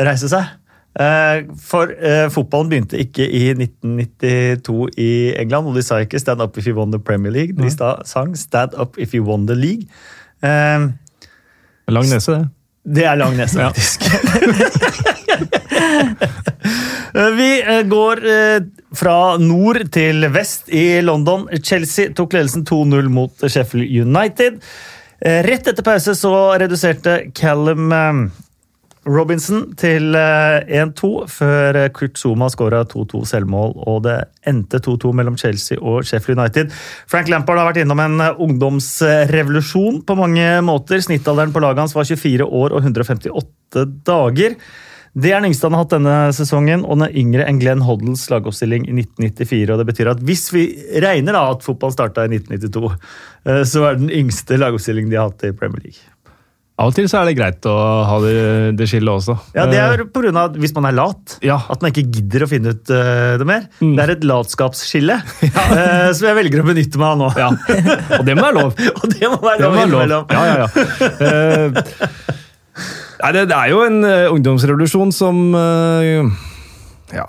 reise 0.00 0.30
seg. 0.32 0.56
Eh, 0.94 1.44
for 1.58 1.90
eh, 1.90 2.28
fotballen 2.30 2.70
begynte 2.70 2.98
ikke 3.02 3.26
i 3.26 3.48
1992 3.56 4.92
i 5.00 5.10
England, 5.40 5.66
og 5.66 5.74
de 5.74 5.82
sa 5.82 5.98
ikke 6.02 6.18
'Stand 6.18 6.42
up 6.42 6.58
if 6.58 6.66
you 6.66 6.76
won 6.76 6.92
the 6.92 7.00
Premier 7.00 7.32
League'. 7.32 7.56
De 7.58 7.70
sang 8.04 8.36
'Stand 8.36 8.78
up 8.78 8.98
if 8.98 9.14
you 9.14 9.24
won 9.24 9.46
the 9.46 9.54
league'. 9.54 9.88
lang 11.88 12.06
nese, 12.08 12.32
det. 12.32 12.48
Det 12.94 13.04
er 13.04 13.14
lang 13.14 13.36
nese, 13.36 13.58
faktisk. 13.66 14.02
Vi 17.14 17.50
går 17.88 18.16
fra 18.94 19.36
nord 19.38 19.90
til 19.90 20.28
vest 20.32 20.68
i 20.68 21.00
London. 21.00 21.48
Chelsea 21.62 22.12
tok 22.12 22.32
ledelsen 22.32 22.64
2-0 22.64 23.08
mot 23.08 23.50
Sheffield 23.50 24.06
United. 24.06 24.60
Eh, 25.24 25.42
rett 25.46 25.68
etter 25.70 25.84
pause 25.84 26.12
så 26.18 26.32
reduserte 26.60 27.30
Callum 27.34 27.92
eh, 27.92 28.12
Robinson 29.04 29.66
til 29.80 30.14
1-2 30.16 31.10
eh, 31.24 31.28
før 31.30 31.78
Kurt 31.96 32.20
Zuma 32.20 32.48
skåra 32.52 32.84
2-2 32.88 33.24
selvmål, 33.28 33.74
og 33.84 34.00
det 34.06 34.16
endte 34.48 34.80
2-2 34.84 35.12
mellom 35.16 35.36
Chelsea 35.40 35.78
og 35.80 36.06
Sheffield 36.08 36.40
United. 36.40 36.72
Frank 37.10 37.28
Lampard 37.32 37.60
har 37.60 37.70
vært 37.70 37.82
innom 37.84 38.00
en 38.04 38.24
ungdomsrevolusjon 38.46 40.02
på 40.08 40.18
mange 40.18 40.48
måter. 40.64 41.04
Snittalderen 41.04 41.52
på 41.54 41.62
laget 41.64 41.84
hans 41.84 41.96
var 41.96 42.08
24 42.08 42.48
år 42.48 42.74
og 42.74 42.82
158 42.82 43.86
dager. 44.06 44.58
Det 45.14 45.30
er 45.30 45.38
den 45.38 45.52
yngste 45.52 45.68
han 45.68 45.76
har 45.76 45.84
hatt 45.84 45.92
denne 45.94 46.14
sesongen, 46.34 46.82
og 46.82 46.96
den 46.96 47.04
er 47.06 47.18
yngre 47.20 47.44
enn 47.46 47.60
Glenn 47.62 47.84
Hoddles 47.86 48.24
lagoppstilling 48.32 48.88
i 48.88 48.96
1994. 48.96 49.68
og 49.70 49.78
Det 49.78 49.86
betyr 49.92 50.10
at 50.10 50.24
hvis 50.26 50.48
vi 50.50 50.64
regner 51.04 51.36
da 51.36 51.44
at 51.52 51.62
fotball 51.62 51.94
starta 51.94 52.24
i 52.26 52.32
1992, 52.32 52.90
eh, 53.46 53.62
så 53.62 53.86
er 53.86 53.94
det 53.94 54.08
den 54.08 54.16
yngste 54.24 54.58
lagoppstillingen 54.58 55.12
de 55.12 55.20
har 55.20 55.30
hatt 55.30 55.46
i 55.46 55.54
Premier 55.54 55.86
League. 55.86 56.13
Av 56.74 56.90
og 56.90 56.94
til 56.96 57.06
så 57.06 57.20
er 57.20 57.28
det 57.28 57.36
greit 57.38 57.66
å 57.70 57.72
ha 58.08 58.14
det, 58.18 58.32
det 58.74 58.88
skillet 58.90 59.12
også. 59.12 59.36
Ja, 59.54 59.68
Det 59.70 59.78
er 59.78 60.00
pga. 60.10 60.48
hvis 60.58 60.74
man 60.74 60.88
er 60.88 60.96
lat. 60.96 61.36
Ja. 61.46 61.60
At 61.70 61.84
man 61.84 61.92
ikke 61.92 62.02
gidder 62.16 62.42
å 62.46 62.48
finne 62.50 62.72
ut 62.74 62.90
uh, 62.90 63.36
det 63.38 63.46
mer. 63.46 63.68
Mm. 63.78 63.92
Det 63.94 64.02
er 64.02 64.12
et 64.16 64.26
latskapsskille 64.26 65.20
ja. 65.46 65.66
uh, 65.70 66.08
som 66.10 66.26
jeg 66.26 66.38
velger 66.40 66.64
å 66.64 66.66
benytte 66.66 66.98
meg 66.98 67.12
av 67.12 67.20
nå. 67.20 67.28
Ja. 67.38 67.52
Og 68.18 68.26
det 68.26 68.34
må 68.34 68.42
være 68.48 68.58
lov. 68.58 68.74
og 68.98 69.06
det 69.14 69.30
må 69.30 69.38
være 69.38 69.62
lov, 69.62 69.78
må 69.78 70.02
være 70.02 70.12
lov. 70.16 70.34
Ja, 70.34 70.42
ja, 70.50 70.56
ja. 70.64 70.68
Uh, 71.22 72.34
Nei, 73.22 73.30
det, 73.38 73.46
det, 73.48 73.56
er 73.56 73.70
jo 73.70 73.84
en 73.86 74.02
ungdomsrevolusjon 74.34 75.14
som 75.14 75.38
ja, 77.14 77.24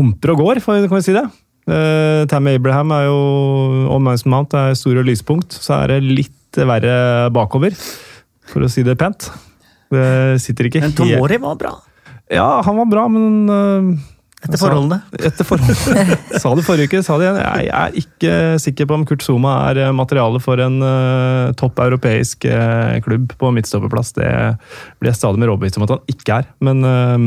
humper 0.00 0.32
og 0.32 0.40
går, 0.40 0.60
kan 0.64 0.96
vi 0.96 1.04
si 1.04 1.14
det. 1.14 1.28
Uh, 1.70 2.26
Tammy 2.32 2.56
Abraham 2.56 2.90
er 2.96 3.04
jo, 3.06 3.18
og 3.92 4.00
Mount 4.02 4.56
er 4.56 4.72
store 4.78 5.04
lyspunkt. 5.06 5.54
Så 5.54 5.76
er 5.76 5.92
det 5.92 6.00
litt 6.08 6.58
verre 6.58 7.28
bakover, 7.30 7.76
for 8.50 8.66
å 8.66 8.70
si 8.70 8.84
det 8.86 8.98
pent. 9.00 9.30
Det 9.90 10.38
sitter 10.42 10.68
ikke 10.68 10.82
helt 10.84 10.98
Men 10.98 11.16
Tomori 11.16 11.40
var 11.42 11.58
bra? 11.58 11.74
Ja, 12.30 12.60
han 12.62 12.78
var 12.78 12.90
bra, 12.90 13.08
men 13.10 13.98
etter 14.40 14.56
forholdene? 14.56 15.02
Etter 15.20 15.44
forholdene. 15.44 16.16
sa 16.40 16.52
det 16.56 16.64
forrige 16.64 16.88
uke, 16.88 17.02
sa 17.04 17.18
det 17.20 17.26
igjen. 17.26 17.40
Jeg 17.44 17.68
er 17.76 17.96
ikke 18.00 18.32
sikker 18.62 18.88
på 18.88 18.96
om 18.96 19.04
Kurt 19.08 19.24
Zuma 19.24 19.56
er 19.68 19.82
eh, 19.84 19.92
materiale 19.92 20.40
for 20.40 20.62
en 20.64 20.80
uh, 20.80 21.52
topp 21.60 21.82
europeisk 21.84 22.48
uh, 22.48 22.96
klubb 23.04 23.34
på 23.40 23.52
midtstopperplass. 23.56 24.14
Det 24.16 24.30
blir 25.00 25.12
jeg 25.12 25.20
stadig 25.20 25.42
mer 25.42 25.52
overbevist 25.52 25.76
om 25.76 25.84
at 25.84 25.92
han 25.98 26.14
ikke 26.14 26.40
er. 26.40 26.48
Men 26.64 26.76
uh, 26.88 27.18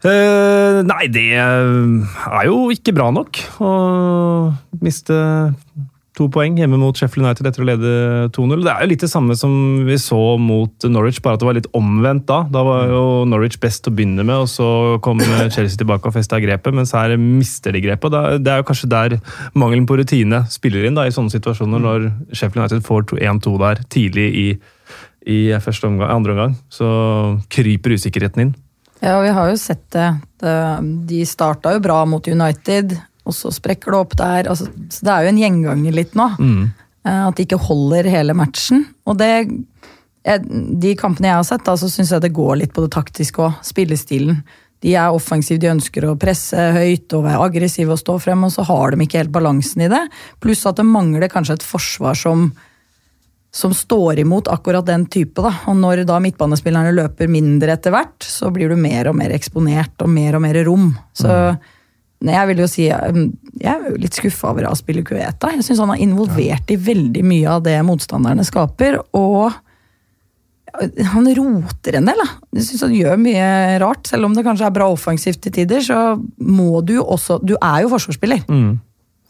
Nei, 0.00 1.04
det 1.12 1.28
er 1.36 2.44
jo 2.48 2.70
ikke 2.72 2.94
bra 2.96 3.10
nok 3.12 3.36
å 3.60 3.70
miste 4.80 5.14
to 6.20 6.28
poeng 6.32 6.58
hjemme 6.60 6.76
mot 6.80 6.96
Sheffield 6.96 7.24
United 7.24 7.48
etter 7.48 7.64
å 7.64 7.68
lede 7.68 7.92
2-0. 8.36 8.64
Det 8.66 8.72
er 8.72 8.84
jo 8.84 8.90
litt 8.90 9.04
det 9.04 9.10
samme 9.10 9.36
som 9.38 9.52
vi 9.86 9.96
så 10.00 10.20
mot 10.40 10.86
Norwich, 10.88 11.22
bare 11.24 11.38
at 11.38 11.42
det 11.42 11.48
var 11.48 11.56
litt 11.56 11.70
omvendt 11.76 12.26
da. 12.28 12.42
Da 12.52 12.64
var 12.66 12.90
jo 12.92 13.04
Norwich 13.28 13.56
best 13.62 13.88
å 13.88 13.94
begynne 13.94 14.26
med, 14.26 14.44
og 14.44 14.50
så 14.52 14.68
kom 15.04 15.22
Chelsea 15.54 15.80
tilbake 15.80 16.10
og 16.10 16.16
festa 16.16 16.40
grepet, 16.42 16.76
mens 16.76 16.92
her 16.96 17.16
mister 17.20 17.72
de 17.76 17.84
grepet. 17.84 18.18
Det 18.44 18.52
er 18.52 18.60
jo 18.60 18.68
kanskje 18.68 18.92
der 18.92 19.18
mangelen 19.56 19.88
på 19.88 19.96
rutine 20.00 20.44
spiller 20.52 20.84
inn, 20.86 20.98
da, 20.98 21.08
i 21.08 21.14
sånne 21.14 21.32
situasjoner, 21.32 21.84
når 21.86 22.08
Sheffield 22.34 22.66
United 22.66 22.86
får 22.86 23.08
1-2 23.16 23.56
der 23.64 23.84
tidlig 23.92 24.28
i, 24.30 24.48
i 25.24 25.42
første 25.64 25.88
omgang, 25.88 26.12
andre 26.12 26.36
omgang. 26.36 26.58
Så 26.72 26.90
kryper 27.52 27.96
usikkerheten 27.96 28.48
inn. 28.48 28.56
Ja, 29.00 29.16
vi 29.24 29.32
har 29.32 29.48
jo 29.48 29.56
sett 29.56 29.86
det. 29.94 30.10
De 31.08 31.22
starta 31.24 31.72
jo 31.72 31.80
bra 31.80 32.02
mot 32.04 32.26
United 32.28 32.98
og 33.30 33.36
så 33.36 33.52
sprekker 33.54 33.94
det 33.94 34.00
opp 34.02 34.16
der. 34.18 34.50
Altså, 34.50 34.66
så 34.90 35.06
det 35.06 35.14
er 35.14 35.24
jo 35.24 35.32
en 35.32 35.42
gjenganger 35.44 35.96
litt 35.96 36.18
nå. 36.18 36.26
Mm. 36.36 36.62
Eh, 37.06 37.26
at 37.26 37.36
de 37.36 37.46
ikke 37.46 37.60
holder 37.68 38.08
hele 38.12 38.36
matchen. 38.36 38.86
Og 39.08 39.20
det 39.20 39.50
De 40.20 40.90
kampene 41.00 41.30
jeg 41.30 41.38
har 41.38 41.46
sett, 41.48 41.62
da, 41.64 41.72
så 41.80 41.88
syns 41.88 42.10
jeg 42.12 42.20
det 42.20 42.36
går 42.36 42.58
litt 42.60 42.74
på 42.76 42.82
det 42.84 42.92
taktiske 42.92 43.40
òg. 43.40 43.62
Spillestilen. 43.64 44.42
De 44.84 44.92
er 44.92 45.12
offensive, 45.12 45.60
de 45.60 45.70
ønsker 45.70 46.04
å 46.04 46.16
presse 46.20 46.56
høyt 46.76 47.12
og 47.16 47.24
være 47.24 47.46
aggressive 47.46 47.94
og 47.94 48.00
stå 48.00 48.18
frem, 48.20 48.44
og 48.44 48.52
så 48.52 48.66
har 48.68 48.92
de 48.92 49.04
ikke 49.04 49.22
helt 49.22 49.32
balansen 49.32 49.86
i 49.86 49.88
det. 49.92 50.02
Pluss 50.44 50.66
at 50.68 50.76
det 50.76 50.84
mangler 50.88 51.32
kanskje 51.32 51.56
et 51.56 51.64
forsvar 51.64 52.20
som, 52.20 52.50
som 53.48 53.72
står 53.76 54.20
imot 54.20 54.52
akkurat 54.52 54.84
den 54.88 55.08
type. 55.08 55.40
Da. 55.40 55.54
Og 55.72 55.80
når 55.80 56.04
da 56.08 56.20
midtbanespillerne 56.20 56.92
løper 56.96 57.32
mindre 57.32 57.78
etter 57.78 57.96
hvert, 57.96 58.20
så 58.20 58.52
blir 58.52 58.68
du 58.68 58.76
mer 58.76 59.08
og 59.08 59.16
mer 59.20 59.32
eksponert 59.36 60.04
og 60.04 60.12
mer 60.12 60.36
og 60.36 60.44
mer 60.44 60.60
rom. 60.68 60.90
Så 61.16 61.32
mm 61.32 61.68
jeg 62.28 62.48
vil 62.50 62.60
jo 62.60 62.68
si 62.68 62.84
um, 62.92 63.30
jeg 63.60 63.70
er 63.72 63.96
litt 64.00 64.16
skuffa 64.16 64.50
over 64.52 64.68
Aspille 64.68 65.04
Kueta. 65.06 65.54
Jeg 65.54 65.64
syns 65.64 65.80
han 65.80 65.94
er 65.94 66.02
involvert 66.04 66.72
i 66.72 66.76
veldig 66.76 67.24
mye 67.24 67.48
av 67.56 67.64
det 67.64 67.78
motstanderne 67.86 68.44
skaper. 68.46 69.00
Og 69.16 69.52
Han 71.10 71.26
roter 71.34 71.96
en 71.98 72.06
del, 72.06 72.20
da. 72.20 72.26
Jeg 72.54 72.68
synes 72.68 72.84
han 72.86 72.92
gjør 72.94 73.16
mye 73.18 73.46
rart. 73.82 74.04
Selv 74.06 74.28
om 74.28 74.36
det 74.36 74.44
kanskje 74.46 74.68
er 74.68 74.76
bra 74.76 74.86
offensivt 74.92 75.40
til 75.42 75.56
tider, 75.56 75.80
så 75.82 75.96
må 76.38 76.84
du 76.86 76.94
jo 77.00 77.08
også 77.16 77.40
Du 77.42 77.56
er 77.56 77.80
jo 77.82 77.90
forsvarsspiller. 77.90 78.44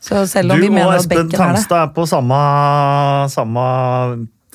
Så 0.01 0.27
selv 0.27 0.53
om 0.53 0.59
Du 0.59 0.67
vi 0.67 0.69
og 0.69 0.75
mener 0.75 0.93
at 0.97 1.05
Espen 1.05 1.17
benken 1.17 1.29
er 1.29 1.31
det 1.31 1.41
Tangstad 1.41 1.87
er 1.87 1.95
på 1.97 2.07
samme, 2.09 2.37
samme 3.33 3.65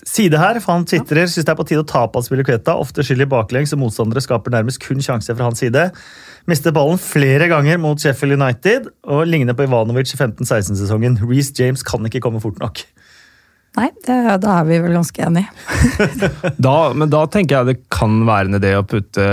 side 0.05 0.39
her. 0.39 0.59
for 0.61 0.77
Han 0.77 0.85
tvitrer 0.87 1.27
syns 1.27 1.45
det 1.45 1.53
er 1.53 1.59
på 1.59 1.67
tide 1.67 1.83
å 1.83 1.87
ta 1.89 2.05
på 2.07 2.21
at 2.21 2.27
spiller 2.27 2.47
Kveta. 2.47 2.77
Ofte 2.79 3.05
skyldig 3.05 3.27
baklengs, 3.31 3.73
og 3.75 3.81
motstandere 3.83 4.23
skaper 4.23 4.53
nærmest 4.53 4.81
kun 4.83 5.01
sjanser 5.03 5.37
fra 5.37 5.49
hans 5.49 5.61
side. 5.63 5.89
Mister 6.49 6.73
ballen 6.75 7.01
flere 7.01 7.49
ganger 7.49 7.81
mot 7.81 8.01
Sheffield 8.01 8.37
United 8.37 8.91
og 9.09 9.25
ligner 9.27 9.57
på 9.57 9.65
Ivanovic 9.65 10.13
i 10.13 10.19
15-16-sesongen. 10.19 11.17
Reece 11.25 11.55
James 11.57 11.83
kan 11.85 12.05
ikke 12.05 12.21
komme 12.23 12.43
fort 12.43 12.61
nok. 12.61 12.85
Nei, 13.75 13.89
det, 14.07 14.17
da 14.39 14.51
er 14.61 14.67
vi 14.69 14.77
vel 14.79 14.93
ganske 14.95 15.25
enige. 15.25 15.49
Da, 16.65 16.75
men 16.95 17.09
da 17.11 17.25
tenker 17.27 17.57
jeg 17.57 17.67
det 17.67 17.89
kan 17.91 18.21
være 18.27 18.47
en 18.47 18.57
idé 18.59 18.71
å 18.77 18.85
putte 18.87 19.25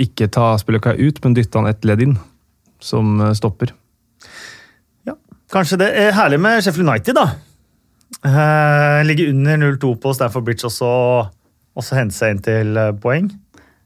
Ikke 0.00 0.30
ta 0.32 0.54
Spillerkai 0.60 0.94
ut, 1.02 1.18
men 1.24 1.34
dytte 1.36 1.60
han 1.60 1.68
et 1.68 1.84
ledd 1.84 2.04
inn. 2.06 2.14
Som 2.84 3.18
eh, 3.20 3.34
stopper. 3.36 3.74
Ja, 5.08 5.18
Kanskje 5.52 5.80
det 5.82 5.90
er 6.00 6.16
herlig 6.16 6.40
med 6.40 6.62
Sheffield 6.64 6.88
United, 6.88 7.18
da. 7.18 7.26
Eh, 8.24 9.00
ligge 9.08 9.30
under 9.32 9.58
0-2 9.60 9.94
på 10.00 10.12
Stanford 10.16 10.46
Bridge 10.46 10.68
og 10.68 10.72
så 10.74 10.90
også 11.74 11.96
hente 11.98 12.14
seg 12.16 12.34
inn 12.36 12.44
til 12.44 12.76
eh, 12.78 12.92
poeng. 13.02 13.32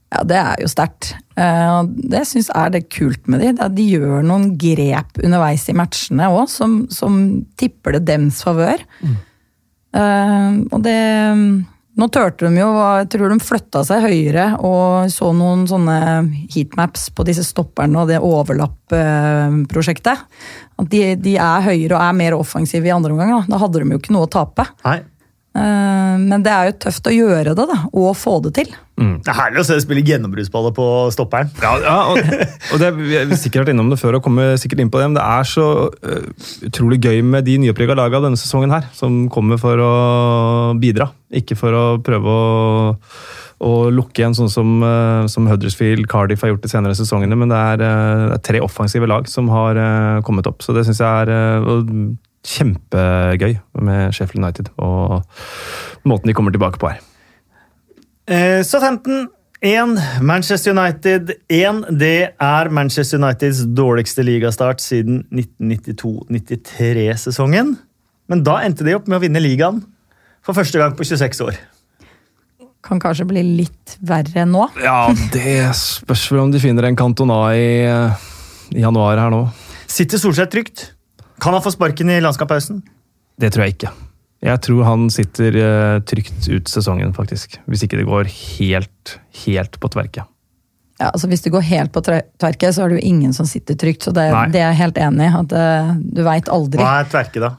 Ja, 0.08 0.22
det 0.24 0.36
er 0.40 0.60
jo 0.62 0.68
sterkt. 0.72 1.10
Eh, 1.36 1.80
Det 2.12 2.22
syns 2.28 2.48
jeg 2.48 2.56
er 2.60 2.74
det 2.76 2.84
kult 2.92 3.28
med 3.28 3.42
de. 3.44 3.68
De 3.76 3.88
gjør 3.94 4.22
noen 4.24 4.52
grep 4.60 5.18
underveis 5.22 5.66
i 5.68 5.76
matchene 5.76 6.30
òg, 6.32 6.46
som, 6.52 6.78
som 6.92 7.18
tipper 7.60 7.98
det 7.98 8.06
dems 8.08 8.40
favør. 8.44 8.84
Eh, 9.04 10.54
og 10.72 10.80
det 10.84 10.98
Nå 11.98 12.06
turte 12.14 12.46
de 12.46 12.60
jo, 12.60 12.68
jeg 13.00 13.08
tror 13.10 13.32
de 13.32 13.40
flytta 13.42 13.80
seg 13.86 14.04
høyere 14.06 14.52
og 14.62 15.10
så 15.10 15.32
noen 15.34 15.64
sånne 15.66 15.96
heatmaps 16.54 17.08
på 17.10 17.24
disse 17.26 17.42
stopperne 17.46 17.98
og 17.98 18.06
det 18.12 18.20
overlapp-prosjektet. 18.22 20.22
At 20.78 20.86
de, 20.92 21.16
de 21.18 21.34
er 21.42 21.66
høyere 21.66 21.96
og 21.96 22.02
er 22.04 22.20
mer 22.20 22.36
offensive 22.38 22.86
i 22.86 22.94
andre 22.94 23.10
omgang. 23.16 23.34
Da. 23.34 23.42
da 23.50 23.58
hadde 23.64 23.82
de 23.82 23.90
jo 23.96 23.98
ikke 23.98 24.14
noe 24.14 24.28
å 24.28 24.30
tape. 24.30 24.62
Nei. 24.86 25.00
Eh, 25.58 26.18
Men 26.18 26.44
det 26.44 26.52
er 26.52 26.68
jo 26.68 26.76
tøft 26.86 27.08
å 27.08 27.14
gjøre 27.14 27.54
det, 27.56 27.66
da, 27.70 27.78
og 27.92 28.14
få 28.18 28.38
det 28.44 28.54
til. 28.58 28.76
Det 28.98 29.30
er 29.30 29.36
herlig 29.38 29.60
å 29.62 29.66
se 29.66 29.76
deg 29.76 29.84
spille 29.84 30.02
gjennombruddsballer 30.06 30.72
på 30.74 30.84
stopperen. 31.14 31.50
Ja, 31.62 31.72
ja 31.84 31.96
og, 32.10 32.18
og 32.74 32.82
det, 32.82 32.88
Vi 32.98 33.14
har 33.14 33.30
sikkert 33.38 33.62
vært 33.62 33.74
innom 33.74 33.92
det 33.92 34.00
før 34.00 34.18
og 34.18 34.24
kommer 34.24 34.56
sikkert 34.58 34.82
inn 34.82 34.90
på 34.90 34.98
det, 34.98 35.06
men 35.10 35.18
det 35.18 35.22
er 35.22 35.46
så 35.46 35.66
uh, 35.92 36.46
utrolig 36.66 36.98
gøy 37.04 37.22
med 37.22 37.46
de 37.46 37.58
nyopprykka 37.62 37.94
laga 37.98 38.22
denne 38.24 38.40
sesongen 38.40 38.74
her, 38.74 38.88
som 38.98 39.26
kommer 39.32 39.60
for 39.62 39.78
å 39.82 39.92
bidra. 40.82 41.12
Ikke 41.30 41.58
for 41.58 41.76
å 41.78 41.84
prøve 42.02 42.34
å, 42.34 42.96
å 43.62 43.72
lukke 43.94 44.24
igjen, 44.24 44.34
sånn 44.38 44.50
som, 44.50 44.78
uh, 44.82 45.30
som 45.30 45.46
Huddersfield, 45.50 46.08
Cardiff 46.10 46.42
har 46.42 46.56
gjort 46.56 46.66
de 46.66 46.72
senere 46.74 46.98
sesongene. 46.98 47.38
Men 47.38 47.54
det 47.54 47.60
er, 47.74 47.84
uh, 47.86 48.24
det 48.32 48.40
er 48.40 48.46
tre 48.50 48.64
offensive 48.66 49.10
lag 49.10 49.30
som 49.30 49.50
har 49.54 49.78
kommet 50.26 50.50
opp, 50.50 50.64
så 50.66 50.74
det 50.74 50.88
syns 50.88 51.04
jeg 51.04 51.28
er 51.28 52.16
kjempegøy 52.48 53.58
med 53.84 54.14
Sheffield 54.16 54.44
United 54.44 54.70
og 54.76 55.22
måten 56.08 56.30
de 56.30 56.36
kommer 56.36 56.54
tilbake 56.54 56.80
på 56.80 56.92
her. 56.92 57.00
Eh, 58.28 58.60
Southampton 58.64 59.28
1, 59.60 60.22
Manchester 60.22 60.70
United 60.70 61.30
1. 61.48 61.84
Det 61.98 62.28
er 62.40 62.68
Manchester 62.70 63.18
Uniteds 63.18 63.58
dårligste 63.76 64.22
ligastart 64.22 64.80
siden 64.84 65.26
1992-93-sesongen. 65.32 67.76
Men 68.28 68.44
da 68.44 68.60
endte 68.62 68.84
de 68.86 68.94
opp 68.94 69.08
med 69.08 69.16
å 69.18 69.20
vinne 69.24 69.40
ligaen 69.42 69.82
for 70.44 70.54
første 70.54 70.78
gang 70.78 70.96
på 70.96 71.04
26 71.08 71.40
år. 71.46 71.54
Kan 72.84 73.00
kanskje 73.02 73.24
bli 73.28 73.42
litt 73.42 73.98
verre 74.06 74.44
nå. 74.46 74.68
Ja, 74.84 75.14
det 75.34 75.76
spørs 75.76 76.30
vel 76.30 76.40
om 76.44 76.50
de 76.54 76.60
finner 76.62 76.84
en 76.86 76.96
Cantona 76.96 77.54
i, 77.58 77.82
i 78.76 78.80
januar 78.84 79.18
her 79.18 79.30
nå. 79.34 79.48
Sitter 79.90 80.18
Solskjær 80.20 80.48
trygt? 80.52 80.97
Kan 81.42 81.54
han 81.54 81.62
få 81.64 81.72
sparken 81.74 82.10
i 82.10 82.20
landskamppausen? 82.24 82.82
Det 83.38 83.52
tror 83.54 83.66
jeg 83.66 83.76
ikke. 83.76 83.92
Jeg 84.42 84.60
tror 84.62 84.84
han 84.86 85.06
sitter 85.10 85.56
eh, 85.58 86.00
trygt 86.06 86.46
ut 86.46 86.70
sesongen, 86.70 87.10
faktisk. 87.14 87.58
Hvis 87.66 87.82
ikke 87.86 87.98
det 87.98 88.06
går 88.06 88.28
helt, 88.30 89.14
helt 89.44 89.78
på 89.82 89.90
tverke. 89.90 90.24
Ja, 90.98 91.12
altså 91.12 91.28
Hvis 91.30 91.42
det 91.44 91.52
går 91.54 91.62
helt 91.66 91.92
på 91.94 92.02
tverket, 92.02 92.30
tverke, 92.42 92.70
så 92.74 92.84
er 92.84 92.90
det 92.92 93.00
jo 93.00 93.06
ingen 93.10 93.32
som 93.34 93.46
sitter 93.46 93.78
trygt. 93.78 94.02
så 94.06 94.10
Det, 94.14 94.26
det 94.52 94.60
er 94.62 94.72
jeg 94.72 94.80
helt 94.82 94.98
enig 94.98 95.26
i. 95.26 95.32
at 95.40 95.54
eh, 95.54 95.90
Du 96.18 96.22
veit 96.26 96.50
aldri. 96.50 96.82
Hva 96.82 97.00
er 97.02 97.10
tverke, 97.10 97.42
da? 97.42 97.52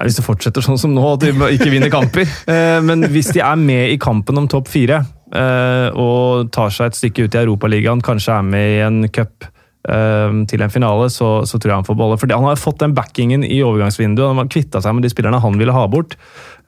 Ja, 0.00 0.06
Hvis 0.06 0.16
det 0.16 0.24
fortsetter 0.24 0.64
sånn 0.64 0.80
som 0.80 0.92
nå, 0.96 1.04
at 1.14 1.24
de 1.24 1.32
ikke 1.56 1.72
vinner 1.72 1.92
kamper. 1.92 2.28
Eh, 2.50 2.80
Men 2.84 3.04
hvis 3.12 3.32
de 3.36 3.44
er 3.44 3.56
med 3.60 3.92
i 3.92 3.98
kampen 4.00 4.40
om 4.40 4.48
topp 4.48 4.68
fire 4.72 5.02
eh, 5.32 5.88
og 5.96 6.48
tar 6.52 6.72
seg 6.72 6.90
et 6.92 7.00
stykke 7.00 7.24
ut 7.28 7.36
i 7.36 7.42
Europaligaen, 7.44 8.00
kanskje 8.04 8.36
er 8.36 8.46
med 8.52 8.68
i 8.76 8.80
en 8.84 9.02
cup 9.12 9.48
til 9.82 10.60
en 10.60 10.70
finale, 10.70 11.06
så, 11.10 11.28
så 11.48 11.56
tror 11.58 11.70
jeg 11.72 11.78
han 11.80 11.86
får 11.88 11.96
bolle. 11.96 12.18
For 12.20 12.28
han 12.28 12.44
har 12.44 12.58
fått 12.60 12.82
den 12.82 12.92
backingen 12.94 13.42
i 13.46 13.62
overgangsvinduet. 13.64 14.28
Han 14.28 14.36
har 14.42 14.50
kvitta 14.52 14.82
seg 14.84 14.92
med 14.94 15.06
de 15.06 15.10
spillerne 15.12 15.40
han 15.40 15.56
ville 15.58 15.72
ha 15.72 15.86
bort. 15.88 16.18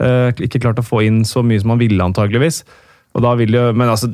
Eh, 0.01 0.33
Ikke 0.49 0.63
klart 0.65 0.81
å 0.81 0.87
få 0.87 1.03
inn 1.05 1.21
så 1.29 1.43
mye 1.45 1.61
som 1.61 1.75
han 1.75 1.83
ville, 1.83 2.01
antageligvis. 2.03 2.63
Og 3.15 3.21
da 3.27 3.35
vil 3.37 3.53
jo, 3.53 3.67
Men 3.77 3.91
altså 3.93 4.09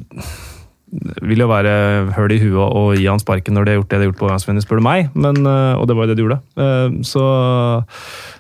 vil 1.20 1.42
jo 1.42 1.46
være 1.50 1.72
høl 2.16 2.32
i 2.32 2.38
huet 2.40 2.56
å 2.80 2.82
gi 2.96 3.04
han 3.06 3.20
sparken 3.20 3.52
når 3.54 3.66
de 3.66 3.72
har 3.74 3.76
gjort 3.82 3.90
det 3.92 3.98
de 3.98 4.02
har 4.06 4.08
gjort 4.08 4.18
på 4.22 4.24
overgangsvinduet, 4.24 4.64
spør 4.64 4.80
du 4.80 4.84
meg. 4.86 5.10
Men, 5.14 5.36
eh, 5.46 5.74
og 5.76 5.86
det 5.86 5.96
var 5.98 6.06
jo 6.06 6.10
det 6.10 6.16
de 6.18 6.24
gjorde. 6.24 6.40
Eh, 6.56 6.98
Så, 7.04 7.24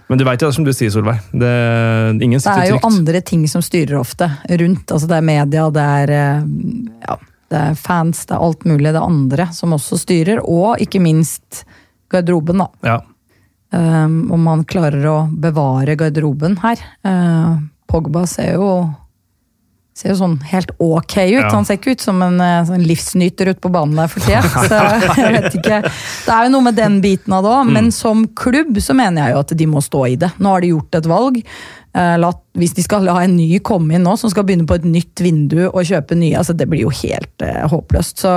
men 0.08 0.18
du 0.18 0.24
veit 0.24 0.40
jo, 0.42 0.50
som 0.56 0.64
du 0.64 0.72
sier, 0.72 0.90
Solveig. 0.90 1.20
Det, 1.30 1.52
ingen 2.24 2.40
Det 2.40 2.48
er 2.54 2.70
jo 2.72 2.78
trygt. 2.78 2.88
andre 2.88 3.20
ting 3.20 3.46
som 3.52 3.60
styrer 3.62 3.98
ofte 4.00 4.30
rundt. 4.48 4.88
altså 4.90 5.06
Det 5.06 5.18
er 5.20 5.26
media, 5.28 5.68
det 5.70 5.84
er, 5.84 6.14
ja, 7.04 7.18
det 7.48 7.58
er 7.58 7.78
fans, 7.80 8.26
det 8.28 8.36
er 8.36 8.44
alt 8.44 8.64
mulig. 8.68 8.90
Det 8.92 9.00
er 9.00 9.06
andre 9.06 9.48
som 9.56 9.74
også 9.76 9.98
styrer. 10.02 10.42
Og 10.44 10.80
ikke 10.84 11.00
minst 11.00 11.64
garderoben, 12.12 12.60
da. 12.60 12.68
Ja. 12.84 12.98
Um, 13.68 14.30
om 14.32 14.46
man 14.48 14.64
klarer 14.68 15.04
å 15.08 15.18
bevare 15.32 15.96
garderoben 16.00 16.56
her. 16.62 16.80
Uh, 17.04 17.60
Pogba 17.88 18.24
ser 18.28 18.56
jo 18.56 18.70
ser 19.98 20.12
jo 20.12 20.18
sånn 20.20 20.36
helt 20.46 20.70
ok 20.78 21.14
ut. 21.16 21.32
Ja. 21.32 21.48
Han 21.50 21.66
ser 21.66 21.80
ikke 21.80 21.96
ut 21.96 22.04
som 22.04 22.20
en 22.22 22.38
eh, 22.42 22.60
sånn 22.68 22.84
livsnyter 22.86 23.50
ute 23.50 23.62
på 23.64 23.72
banen 23.74 23.98
der 23.98 24.10
for 24.12 24.22
tida. 24.22 24.44
Så 24.46 24.78
jeg 25.24 25.34
vet 25.34 25.56
ikke. 25.58 25.80
Det 25.88 26.36
er 26.36 26.46
jo 26.46 26.52
noe 26.54 26.66
med 26.68 26.78
den 26.78 27.00
biten 27.02 27.34
av 27.34 27.42
det 27.42 27.50
òg, 27.50 27.72
men 27.74 27.90
som 27.94 28.22
klubb 28.38 28.78
så 28.84 28.94
mener 28.94 29.24
jeg 29.24 29.34
jo 29.34 29.42
at 29.42 29.56
de 29.58 29.68
må 29.70 29.82
stå 29.82 30.04
i 30.12 30.14
det. 30.20 30.30
Nå 30.38 30.54
har 30.54 30.62
de 30.62 30.70
gjort 30.70 31.00
et 31.00 31.10
valg. 31.10 31.40
Eh, 31.98 32.14
La, 32.20 32.30
hvis 32.58 32.74
de 32.76 32.84
skal 32.84 33.06
la 33.06 33.16
en 33.24 33.34
ny 33.36 33.58
komme 33.64 33.96
inn 33.96 34.04
nå, 34.06 34.14
som 34.20 34.30
skal 34.30 34.46
begynne 34.46 34.68
på 34.68 34.78
et 34.78 34.86
nytt 34.86 35.22
vindu 35.24 35.60
og 35.66 35.80
kjøpe 35.88 36.18
nye, 36.18 36.36
altså 36.38 36.54
det 36.56 36.68
blir 36.70 36.84
jo 36.86 36.94
helt 37.00 37.44
eh, 37.44 37.64
håpløst. 37.70 38.22
Så 38.22 38.34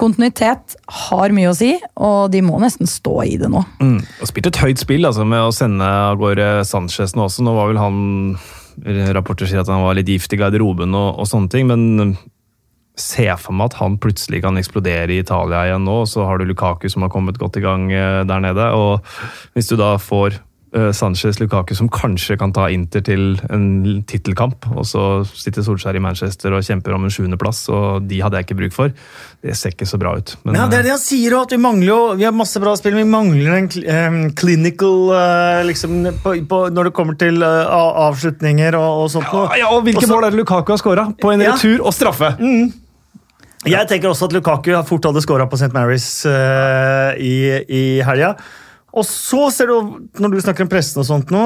kontinuitet 0.00 0.76
har 1.04 1.34
mye 1.36 1.52
å 1.52 1.56
si, 1.58 1.74
og 1.94 2.32
de 2.32 2.42
må 2.44 2.60
nesten 2.62 2.88
stå 2.90 3.16
i 3.28 3.38
det 3.40 3.50
nå. 3.52 3.64
Mm. 3.82 3.98
Og 4.00 4.30
spilt 4.30 4.50
et 4.52 4.62
høyt 4.62 4.82
spill 4.82 5.08
altså, 5.08 5.26
med 5.28 5.44
å 5.44 5.54
sende 5.54 5.88
av 5.88 6.20
gårde 6.20 6.50
Sanchez 6.68 7.16
nå 7.16 7.28
også. 7.28 7.44
Nå 7.44 7.56
var 7.58 7.72
vel 7.72 7.82
han 7.82 8.04
Rapporter 9.14 9.46
sier 9.46 9.60
at 9.62 9.68
han 9.70 9.84
var 9.84 9.94
litt 9.94 10.08
gift 10.10 10.32
i 10.34 10.38
garderoben 10.40 10.96
og, 10.98 11.20
og 11.22 11.28
sånne 11.30 11.52
ting, 11.52 11.68
men 11.70 12.16
se 12.98 13.26
for 13.38 13.54
meg 13.54 13.72
at 13.72 13.78
han 13.80 13.98
plutselig 14.02 14.40
kan 14.44 14.58
eksplodere 14.58 15.14
i 15.14 15.20
Italia 15.22 15.64
igjen 15.68 15.86
nå. 15.86 16.00
og 16.02 16.10
Så 16.10 16.26
har 16.26 16.38
du 16.38 16.46
Lukaku 16.46 16.88
som 16.90 17.06
har 17.06 17.12
kommet 17.12 17.38
godt 17.38 17.58
i 17.58 17.64
gang 17.64 17.86
eh, 17.92 18.22
der 18.26 18.42
nede. 18.42 18.70
og 18.74 19.06
Hvis 19.54 19.70
du 19.70 19.76
da 19.78 19.94
får 19.98 20.40
Sanchez 20.92 21.38
Lukaku 21.38 21.74
som 21.78 21.86
kanskje 21.88 22.34
kan 22.40 22.50
ta 22.52 22.64
Inter 22.74 23.00
til 23.06 23.36
en 23.54 24.02
tittelkamp, 24.10 24.66
og 24.74 24.82
så 24.90 25.02
sitter 25.30 25.62
Solskjær 25.62 25.94
i 25.94 26.02
Manchester 26.02 26.52
og 26.56 26.64
kjemper 26.66 26.96
om 26.96 27.04
en 27.06 27.12
sjuendeplass, 27.14 27.60
og 27.70 28.08
de 28.10 28.18
hadde 28.24 28.40
jeg 28.40 28.48
ikke 28.48 28.56
bruk 28.58 28.74
for. 28.74 28.90
Det 29.44 29.54
ser 29.56 29.70
ikke 29.76 29.86
så 29.86 30.00
bra 30.02 30.16
ut. 30.18 30.34
Men, 30.42 30.56
Ja, 30.58 30.66
det 30.66 30.80
er 30.80 30.86
det 30.88 30.94
han 30.96 31.02
sier 31.02 31.36
òg, 31.38 31.46
at 31.46 31.54
vi 31.54 31.60
mangler 31.62 31.86
jo 31.92 31.98
Vi 32.18 32.24
har 32.26 32.32
masse 32.34 32.58
bra 32.62 32.72
spill, 32.80 32.94
men 32.98 33.04
vi 33.06 33.12
mangler 33.14 33.58
en 33.60 33.68
cl- 33.70 34.34
clinical 34.40 35.12
eh, 35.14 35.60
liksom, 35.68 35.98
på, 36.24 36.34
på, 36.48 36.60
Når 36.74 36.90
det 36.90 36.94
kommer 36.96 37.14
til 37.20 37.38
eh, 37.42 37.74
avslutninger 38.08 38.74
og, 38.80 39.04
og 39.04 39.10
sånt. 39.14 39.30
noe. 39.32 39.52
Ja, 39.60 39.68
og 39.70 39.84
Hvilke 39.86 40.08
mål 40.10 40.24
er 40.26 40.34
det 40.34 40.40
Lukaku 40.42 40.72
har 40.74 40.80
skåra? 40.82 41.06
På 41.20 41.30
en 41.34 41.40
Ja. 41.44 41.52
retur 41.54 41.84
og 41.86 41.94
straffe! 41.94 42.34
Jeg 43.64 43.88
tenker 43.88 44.10
også 44.10 44.26
at 44.28 44.34
Lukaku 44.36 44.74
har 44.74 44.84
fort 44.84 45.06
hadde 45.08 45.22
skåra 45.24 45.46
på 45.48 45.56
St. 45.56 45.70
Mary's 45.72 46.08
uh, 46.28 47.14
i, 47.16 47.62
i 47.64 47.84
helga. 48.04 48.34
Og 48.94 49.06
så 49.08 49.48
ser 49.54 49.70
du, 49.70 49.96
når 50.22 50.34
du 50.36 50.40
snakker 50.44 50.66
om 50.66 50.70
pressen 50.70 51.02
og 51.02 51.08
sånt 51.08 51.32
nå, 51.34 51.42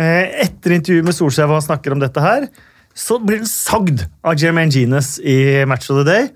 eh, 0.00 0.42
etter 0.46 0.74
intervjuet 0.74 1.06
med 1.06 1.16
Solskjær 1.16 1.46
hvor 1.46 1.60
han 1.60 1.68
snakker 1.68 1.94
om 1.94 2.02
dette 2.02 2.24
her, 2.24 2.48
så 2.96 3.20
blir 3.22 3.42
den 3.42 3.50
sagd 3.50 4.02
av 4.26 4.38
Jermaine 4.40 4.74
Genes 4.74 5.14
i 5.22 5.62
Match 5.70 5.90
of 5.92 6.00
the 6.00 6.06
Day. 6.08 6.30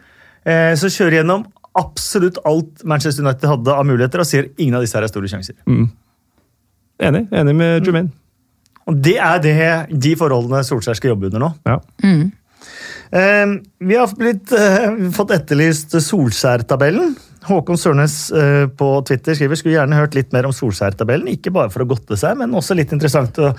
Eh, 0.46 0.72
så 0.78 0.90
kjører 0.92 1.18
gjennom 1.20 1.46
absolutt 1.74 2.38
alt 2.46 2.84
Manchester 2.86 3.26
United 3.26 3.50
hadde 3.50 3.74
av 3.74 3.86
muligheter, 3.88 4.22
og 4.22 4.30
sier 4.30 4.52
ingen 4.54 4.78
av 4.78 4.84
disse 4.84 4.94
her 4.94 5.06
er 5.06 5.10
store 5.10 5.30
sjanser. 5.32 5.58
Enig, 7.02 7.26
enig 7.34 7.56
med 7.58 7.82
Jermaine. 7.82 8.14
Og 8.86 8.98
det 9.02 9.16
er 9.16 9.42
det, 9.42 9.58
de 9.90 10.14
forholdene 10.20 10.62
Solskjær 10.62 11.00
skal 11.00 11.14
jobbe 11.14 11.32
under 11.32 11.48
nå. 11.48 11.52
Ja. 11.66 11.78
Mm. 12.04 12.32
vi 13.88 13.96
har 13.96 14.12
blitt, 14.18 14.52
eh, 14.52 15.10
fått 15.16 15.32
etterlyst 15.34 15.96
Solskjær-tabellen. 16.04 17.16
Håkon 17.44 17.78
Sørnes 17.80 18.14
eh, 18.33 18.64
på 18.72 18.88
Twitter 19.09 19.37
skriver 19.37 19.59
skulle 19.59 19.76
gjerne 19.76 19.98
hørt 19.98 20.16
litt 20.16 20.33
mer 20.35 20.48
om 20.48 20.54
Solskjær-tabellen. 20.54 21.28
Ikke 21.33 21.52
bare 21.54 21.72
for 21.72 21.85
å 21.85 21.88
godte 21.88 22.16
seg, 22.20 22.38
men 22.40 22.54
også 22.57 22.76
litt 22.78 22.94
interessant 22.96 23.38
å 23.42 23.52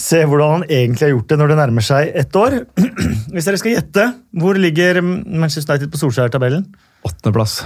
se 0.00 0.20
hvordan 0.26 0.58
han 0.58 0.66
egentlig 0.68 1.06
har 1.06 1.14
gjort 1.14 1.30
det 1.32 1.38
når 1.40 1.52
det 1.52 1.58
nærmer 1.62 1.86
seg 1.86 2.10
ett 2.20 2.36
år. 2.40 2.58
Hvis 3.32 3.48
dere 3.48 3.60
skal 3.60 3.76
gjette, 3.76 4.06
hvor 4.42 4.60
ligger 4.60 5.00
Manchester 5.04 5.74
United 5.74 5.94
på 5.94 6.02
Solskjær-tabellen? 6.02 6.66
Åttendeplass, 7.04 7.62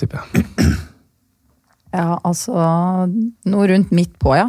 tipper 0.00 0.22
jeg. 0.22 0.46
Ja, 1.90 2.20
altså 2.22 2.54
Noe 3.50 3.64
rundt 3.66 3.88
midt 3.90 4.12
på, 4.22 4.30
ja. 4.38 4.44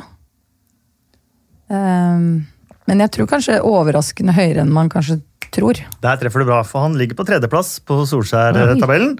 Um, 1.71 2.43
men 2.85 3.01
jeg 3.01 3.13
tror 3.15 3.29
kanskje 3.31 3.61
overraskende 3.65 4.35
høyere 4.35 4.61
enn 4.61 4.73
man 4.75 4.91
kanskje 4.93 5.21
tror. 5.51 5.79
Der 6.03 6.19
treffer 6.21 6.43
du 6.43 6.47
bra, 6.49 6.61
for 6.67 6.85
han 6.85 6.97
ligger 6.99 7.17
på 7.19 7.25
tredjeplass 7.27 7.79
på 7.87 8.01
Solskjær-tabellen. 8.09 9.17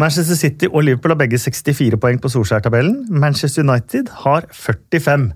Manchester 0.00 0.38
City 0.38 0.68
og 0.72 0.84
Liverpool 0.86 1.14
har 1.14 1.20
begge 1.20 1.40
64 1.40 1.98
poeng 2.00 2.20
på 2.22 2.30
Solskjær-tabellen. 2.32 3.04
Manchester 3.10 3.64
United 3.66 4.08
har 4.24 4.48
45. 4.52 5.30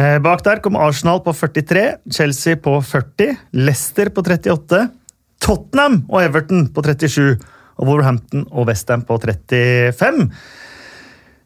Eh, 0.00 0.18
Bak 0.22 0.44
der 0.46 0.62
kom 0.64 0.76
Arsenal 0.80 1.20
på 1.24 1.34
43, 1.36 1.86
Chelsea 2.12 2.56
på 2.56 2.78
40, 2.84 3.36
Leicester 3.52 4.12
på 4.14 4.22
38, 4.24 4.86
Tottenham 5.40 6.02
og 6.08 6.22
Everton 6.22 6.68
på 6.72 6.84
37, 6.84 7.38
og 7.80 7.88
Wolverhampton 7.88 8.46
og 8.52 8.68
Westham 8.68 9.02
på 9.08 9.16
35. 9.18 10.28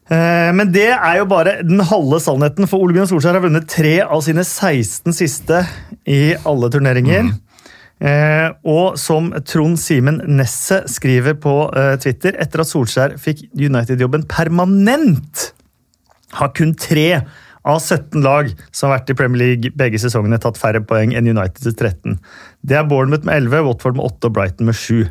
Eh, 0.05 0.51
Men 0.53 0.71
det 0.71 0.91
er 0.93 1.17
jo 1.17 1.25
bare 1.25 1.63
den 1.63 1.79
halve 1.79 2.19
sannheten, 2.21 2.67
for 2.69 2.83
Ole 2.83 2.93
Gunnar 2.93 3.09
Solskjær 3.09 3.39
har 3.39 3.45
vunnet 3.47 3.67
tre 3.71 3.97
av 4.03 4.21
sine 4.21 4.43
16 4.45 5.15
siste 5.15 5.63
i 6.05 6.35
alle 6.45 6.69
turneringer. 6.69 7.31
Eh, 7.31 7.44
og 8.67 8.99
som 9.01 9.31
Trond 9.47 9.79
Simen 9.81 10.19
Nesset 10.37 10.89
skriver 10.91 11.37
på 11.41 11.55
eh, 11.73 11.95
Twitter, 12.01 12.35
etter 12.41 12.61
at 12.61 12.69
Solskjær 12.69 13.15
fikk 13.21 13.47
United-jobben 13.55 14.27
permanent, 14.29 15.49
har 16.35 16.51
kun 16.57 16.73
tre 16.77 17.23
av 17.65 17.79
17 17.79 18.21
lag 18.21 18.51
som 18.69 18.89
har 18.89 18.99
vært 18.99 19.13
i 19.13 19.17
Premier 19.17 19.41
League 19.41 19.73
begge 19.77 20.01
sesongene, 20.01 20.37
tatt 20.41 20.59
færre 20.61 20.83
poeng 20.85 21.15
enn 21.17 21.31
United 21.31 21.63
til 21.63 21.73
13. 21.73 22.19
Det 22.61 22.77
er 22.77 22.85
Bournemouth 22.89 23.25
med 23.25 23.47
11, 23.47 23.65
Watford 23.69 23.97
med 23.97 24.05
8 24.05 24.29
og 24.29 24.35
Brighton 24.35 24.69
med 24.69 24.77
7. 24.77 25.07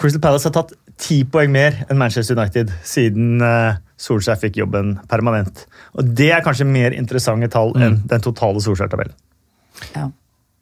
Crystal 0.00 0.22
Palace 0.24 0.48
har 0.48 0.56
tatt 0.56 0.76
ti 1.00 1.22
poeng 1.28 1.52
mer 1.52 1.84
enn 1.86 2.00
Manchester 2.00 2.36
United 2.36 2.72
siden 2.84 3.40
eh, 3.44 3.80
Solskjær 4.00 4.40
fikk 4.40 4.60
jobben 4.60 4.98
permanent. 5.08 5.64
Og 5.96 6.12
Det 6.16 6.30
er 6.34 6.44
kanskje 6.44 6.68
mer 6.68 6.96
interessante 6.96 7.48
tall 7.52 7.72
enn 7.80 8.00
den 8.08 8.24
totale 8.24 8.60
Solskjær-tabellen. 8.64 9.16
Ja. 9.94 10.08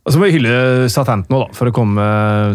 Og 0.09 0.15
så 0.15 0.21
må 0.23 0.31
vi 0.31 0.39
hylle 0.39 0.89
Southampton 0.89 1.35
nå, 1.35 1.39
da, 1.43 1.53
for 1.53 1.69
å 1.69 1.73
komme 1.77 2.05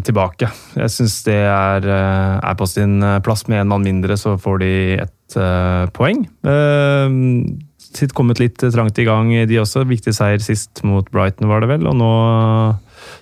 tilbake. 0.01 0.47
Jeg 0.73 0.89
syns 0.89 1.19
det 1.27 1.37
er, 1.37 1.85
eh, 1.85 2.39
er 2.41 2.55
på 2.57 2.65
sin 2.65 2.95
plass. 3.21 3.45
Med 3.45 3.61
en 3.61 3.69
mann 3.69 3.85
mindre 3.85 4.17
så 4.17 4.33
får 4.41 4.63
de 4.63 4.71
ett 5.03 5.37
uh, 5.37 5.85
poeng. 5.93 6.23
Uh, 6.41 7.13
sitt 7.77 8.15
kommet 8.17 8.41
litt 8.41 8.57
trangt 8.57 8.97
i 8.97 9.05
gang, 9.05 9.29
de 9.45 9.61
også. 9.61 9.85
Viktig 9.85 10.15
seier 10.17 10.41
sist 10.41 10.81
mot 10.81 11.05
Brighton, 11.13 11.45
var 11.51 11.61
det 11.61 11.69
vel. 11.75 11.85
Og 11.91 11.93
nå 11.99 12.11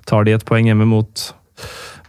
tar 0.07 0.23
de 0.23 0.37
et 0.37 0.47
poeng 0.47 0.71
hjemme 0.71 0.87
mot 0.87 1.27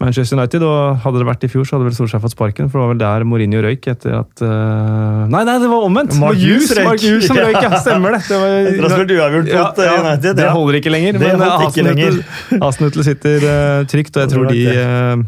Manchester 0.02 0.38
United. 0.38 0.64
Og 0.66 1.02
hadde 1.04 1.22
det 1.22 1.28
vært 1.28 1.46
i 1.46 1.50
fjor, 1.52 1.66
så 1.68 1.76
hadde 1.76 1.88
vel 1.88 1.96
Solskjær 1.96 2.22
fått 2.24 2.34
sparken, 2.34 2.70
for 2.70 2.78
det 2.78 2.84
var 2.84 2.90
vel 2.92 3.02
der 3.02 3.26
Mourinho 3.28 3.62
røyk 3.64 3.86
etter 3.94 4.16
at 4.18 4.42
uh... 4.44 5.22
Nei, 5.32 5.44
nei, 5.48 5.58
det 5.62 5.70
var 5.70 5.86
omvendt! 5.86 6.16
Mark 6.22 6.40
Hughes 6.40 6.72
røyk. 6.78 7.06
Som 7.26 7.38
røyk, 7.44 7.60
ja. 7.60 7.70
Stemmer 7.84 8.18
det. 8.18 8.24
det 8.28 8.40
var, 8.42 8.56
Etter 8.72 8.88
å 8.88 8.90
ha 8.92 9.30
mot, 9.36 9.78
eh, 9.86 9.94
United, 10.02 10.40
Det 10.40 10.48
ja. 10.48 10.56
holder 10.56 10.80
ikke 10.80 10.92
lenger. 10.94 11.22
Det 11.22 11.30
men 11.38 11.88
lenger. 11.92 12.18
Hasenhüttel 12.64 13.06
sitter 13.06 13.46
uh, 13.46 13.86
trygt, 13.90 14.18
og 14.18 14.26
jeg 14.26 14.34
tror 14.34 14.50
de, 14.50 14.66
eh, 14.74 15.24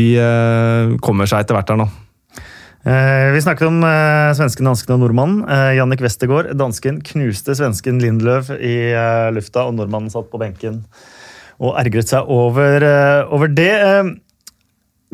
de 0.00 0.10
uh, 0.18 0.98
kommer 1.04 1.30
seg 1.30 1.46
etter 1.46 1.58
hvert 1.58 1.72
her 1.74 1.80
nå. 1.84 1.88
Eh, 2.86 3.32
vi 3.34 3.40
snakket 3.42 3.66
om 3.66 3.80
eh, 3.82 4.30
svensken, 4.38 4.68
dansken 4.68 4.94
og 4.94 5.00
nordmannen. 5.02 5.40
Eh, 5.50 5.72
Jannik 5.80 6.04
Westergaard, 6.04 6.52
dansken, 6.54 7.00
knuste 7.02 7.56
svensken 7.58 7.98
Lindløv 7.98 8.52
i 8.60 8.76
eh, 8.92 9.30
lufta, 9.34 9.64
og 9.66 9.74
nordmannen 9.74 10.12
satt 10.12 10.28
på 10.30 10.38
benken 10.38 10.84
og 11.62 11.76
ergret 11.80 12.10
seg 12.10 12.28
over, 12.32 12.84
eh, 12.84 13.32
over 13.32 13.48
det. 13.48 13.72
Eh, 13.72 14.12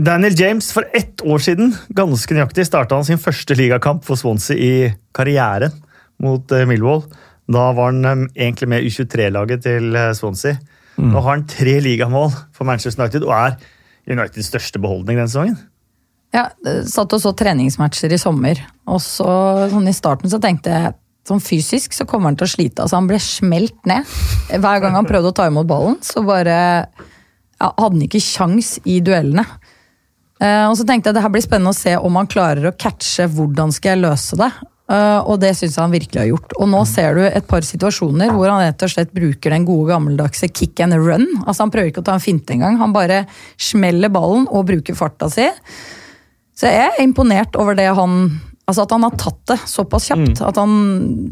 Daniel 0.03 0.35
James, 0.39 0.73
for 0.73 0.85
ett 0.95 1.23
år 1.23 1.39
siden, 1.39 1.75
ganske 1.95 2.35
nøyaktig, 2.35 2.67
starta 2.67 2.97
han 2.97 3.05
sin 3.05 3.21
første 3.21 3.55
ligakamp 3.55 4.05
for 4.05 4.17
Swansea 4.17 4.57
i 4.57 4.95
karrieren 5.15 5.73
mot 6.23 6.51
eh, 6.53 6.67
Millwall. 6.67 7.05
Da 7.53 7.73
var 7.77 7.93
han 7.93 8.29
egentlig 8.35 8.69
med 8.69 8.87
U23-laget 8.87 9.63
til 9.67 9.97
Swansea. 10.15 10.57
Nå 10.97 11.21
har 11.21 11.31
han 11.37 11.47
tre 11.49 11.81
ligamål 11.83 12.31
for 12.55 12.69
Manchester 12.69 13.03
United 13.03 13.25
og 13.27 13.33
er 13.35 13.57
Uniteds 14.07 14.51
største 14.51 14.81
beholdning 14.83 15.19
denne 15.19 15.31
sesongen. 15.31 15.59
Ja, 16.33 16.47
satt 16.89 17.13
og 17.13 17.21
så 17.21 17.35
treningsmatcher 17.37 18.15
i 18.15 18.21
sommer, 18.21 18.61
og 18.89 19.03
så 19.05 19.27
sånn 19.73 19.91
i 19.91 19.95
starten 19.97 20.33
så 20.33 20.41
tenkte 20.41 20.73
jeg 20.73 20.95
sånn 21.29 21.43
fysisk 21.43 21.95
så 21.95 22.07
kommer 22.09 22.31
han 22.31 22.39
til 22.39 22.49
å 22.49 22.53
slite. 22.55 22.83
Altså 22.83 22.99
Han 22.99 23.11
ble 23.11 23.21
smelt 23.23 23.79
ned. 23.89 24.09
Hver 24.51 24.83
gang 24.83 24.97
han 24.99 25.09
prøvde 25.09 25.31
å 25.33 25.37
ta 25.37 25.49
imot 25.51 25.69
ballen, 25.71 26.01
så 26.05 26.25
bare 26.27 26.57
ja, 27.63 27.69
hadde 27.69 27.95
han 27.95 28.05
ikke 28.09 28.23
kjangs 28.23 28.77
i 28.89 28.99
duellene. 29.05 29.47
Uh, 30.43 30.67
og 30.67 30.75
så 30.75 30.87
tenkte 30.87 31.11
jeg 31.11 31.17
det 31.17 31.23
her 31.23 31.31
blir 31.31 31.45
spennende 31.45 31.71
å 31.71 31.79
se 31.79 31.95
om 31.95 32.17
han 32.19 32.31
klarer 32.31 32.67
å 32.67 32.75
catche 32.75 33.29
hvordan 33.31 33.71
skal 33.75 33.95
jeg 33.95 34.03
løse 34.03 34.39
det. 34.41 34.51
Uh, 34.91 35.23
og 35.31 35.39
det 35.41 35.53
syns 35.55 35.77
jeg 35.77 35.85
han 35.85 35.95
virkelig 35.95 36.21
har 36.21 36.31
gjort. 36.33 36.57
Og 36.59 36.69
nå 36.73 36.83
ser 36.91 37.17
du 37.17 37.23
et 37.25 37.47
par 37.49 37.65
situasjoner 37.65 38.35
hvor 38.35 38.51
han 38.51 38.65
rett 38.65 38.83
og 38.83 38.91
slett 38.91 39.15
bruker 39.15 39.55
den 39.55 39.67
gode 39.69 39.93
gammeldagse 39.93 40.51
kick 40.51 40.83
and 40.83 40.99
run. 40.99 41.29
Altså 41.47 41.63
Han 41.63 41.73
prøver 41.75 41.93
ikke 41.93 42.03
å 42.03 42.09
ta 42.11 42.19
en 42.19 42.25
finte 42.25 42.57
engang, 42.57 42.81
han 42.83 42.95
bare 42.95 43.23
smeller 43.55 44.11
ballen 44.13 44.49
og 44.51 44.67
bruker 44.73 44.99
farta 44.99 45.31
si. 45.33 45.47
Så 46.59 46.69
jeg 46.69 46.91
er 46.91 47.05
imponert 47.05 47.57
over 47.59 47.79
det 47.79 47.89
han 47.95 48.27
Altså 48.73 48.87
at 48.87 48.93
han 48.95 49.05
har 49.05 49.17
tatt 49.21 49.41
det 49.51 49.59
såpass 49.69 50.07
kjapt. 50.09 50.41
At 50.49 50.57
han 50.57 50.73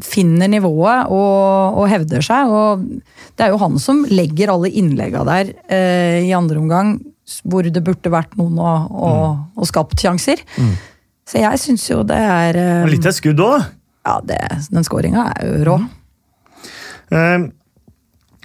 finner 0.04 0.50
nivået 0.52 1.08
og, 1.08 1.78
og 1.80 1.86
hevder 1.88 2.24
seg. 2.24 2.52
Og 2.52 2.82
det 3.32 3.46
er 3.46 3.54
jo 3.54 3.60
han 3.62 3.78
som 3.80 4.02
legger 4.10 4.52
alle 4.52 4.68
innlegga 4.68 5.24
der 5.24 5.54
eh, 5.72 6.20
i 6.26 6.34
andre 6.36 6.60
omgang 6.60 6.98
hvor 7.46 7.64
det 7.64 7.80
burde 7.86 8.10
vært 8.12 8.34
noen 8.36 8.58
å, 8.58 8.70
å, 8.90 9.10
mm. 9.10 9.42
og 9.62 9.68
skapt 9.70 10.02
sjanser. 10.02 10.42
Så 11.30 11.38
jeg 11.40 11.62
syns 11.62 11.86
jo 11.86 12.02
det 12.04 12.18
er 12.18 12.58
eh, 12.58 12.82
Og 12.82 12.92
litt 12.92 13.06
av 13.06 13.14
skudd 13.16 13.40
òg. 13.44 13.70
Ja, 14.04 14.18
det, 14.26 14.40
den 14.72 14.84
skåringa 14.84 15.28
er 15.36 15.46
jo 15.46 15.64
rå. 15.68 15.76
Uh, 17.10 17.48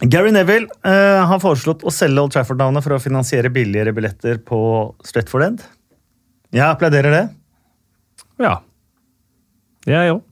Gary 0.06 0.32
Neville 0.36 0.70
uh, 0.86 1.26
har 1.28 1.42
foreslått 1.42 1.84
å 1.88 1.94
selge 1.94 2.22
Old 2.22 2.36
Trafford-navnet 2.36 2.86
for 2.86 2.96
å 2.96 3.02
finansiere 3.02 3.52
billigere 3.54 3.96
billetter 3.96 4.40
på 4.44 4.60
Stretford 5.08 5.48
End. 5.48 5.66
Jeg 6.56 6.68
applauderer 6.68 7.16
det. 7.16 7.26
Ja. 8.44 8.60
Jeg 9.86 10.16
òg. 10.16 10.24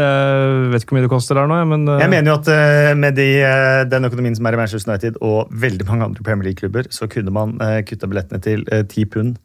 Vet 0.00 0.84
ikke 0.84 0.94
hvor 0.94 0.96
mye 0.96 1.04
det 1.04 1.12
koster 1.12 1.36
der 1.36 1.48
nå, 1.50 1.56
men 1.68 1.82
uh... 1.90 1.98
Jeg 2.00 2.12
mener 2.12 2.30
jo 2.30 2.36
at 2.38 2.48
uh, 2.48 2.92
med 2.96 3.18
de, 3.18 3.26
uh, 3.42 3.80
den 3.90 4.06
økonomien 4.08 4.36
som 4.38 4.46
er 4.48 4.56
i 4.56 4.60
Manchester 4.60 4.92
United 4.92 5.18
og 5.20 5.50
veldig 5.50 5.86
mange 5.88 6.06
andre 6.06 6.24
Premier 6.24 6.48
League-klubber, 6.48 6.88
så 6.94 7.08
kunne 7.10 7.34
man 7.34 7.58
kutta 7.88 8.08
billettene 8.08 8.40
til 8.44 8.64
ti 8.92 9.04
pund. 9.04 9.36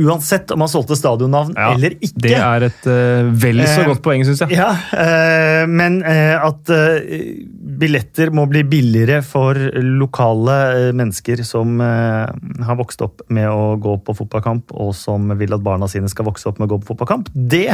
Uansett 0.00 0.48
om 0.54 0.62
man 0.62 0.70
solgte 0.72 0.96
stadionnavn 0.96 1.52
ja, 1.52 1.74
eller 1.74 1.92
ikke. 1.98 2.22
Det 2.24 2.36
er 2.38 2.64
et 2.70 2.86
uh, 2.88 3.28
vel 3.42 3.60
så 3.68 3.82
godt 3.84 3.92
godt 3.92 4.06
poeng, 4.06 4.24
syns 4.24 4.40
jeg. 4.44 4.56
Ja, 4.56 4.70
uh, 4.72 5.68
men 5.68 6.00
eh, 6.08 6.34
at 6.40 6.70
eh, 6.72 7.44
billetter 7.82 8.32
må 8.34 8.46
bli 8.50 8.62
billigere 8.68 9.20
for 9.26 9.58
lokale 9.82 10.56
eh, 10.72 10.88
mennesker 10.96 11.42
som 11.46 11.80
eh, 11.82 12.64
har 12.66 12.78
vokst 12.78 13.04
opp 13.04 13.24
med 13.32 13.48
å 13.50 13.76
gå 13.82 13.96
på 14.06 14.16
fotballkamp, 14.22 14.74
og 14.74 14.92
som 14.96 15.30
vil 15.38 15.54
at 15.56 15.64
barna 15.64 15.88
sine 15.90 16.10
skal 16.12 16.28
vokse 16.28 16.48
opp 16.50 16.60
med 16.60 16.68
å 16.68 16.74
gå 16.74 16.82
på 16.82 16.92
fotballkamp, 16.92 17.30
det 17.34 17.70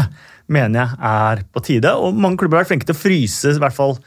mener 0.51 0.85
jeg 0.85 1.01
er 1.13 1.45
på 1.53 1.65
tide. 1.65 1.95
Og 1.97 2.17
mange 2.17 2.41
klubber 2.41 2.59
har 2.59 2.67
vært 2.67 2.75
flinke 2.75 2.89
til 2.89 2.97
å 2.97 3.03
fryse 3.03 3.55
i 3.55 3.63
hvert 3.63 3.77
fall 3.77 3.99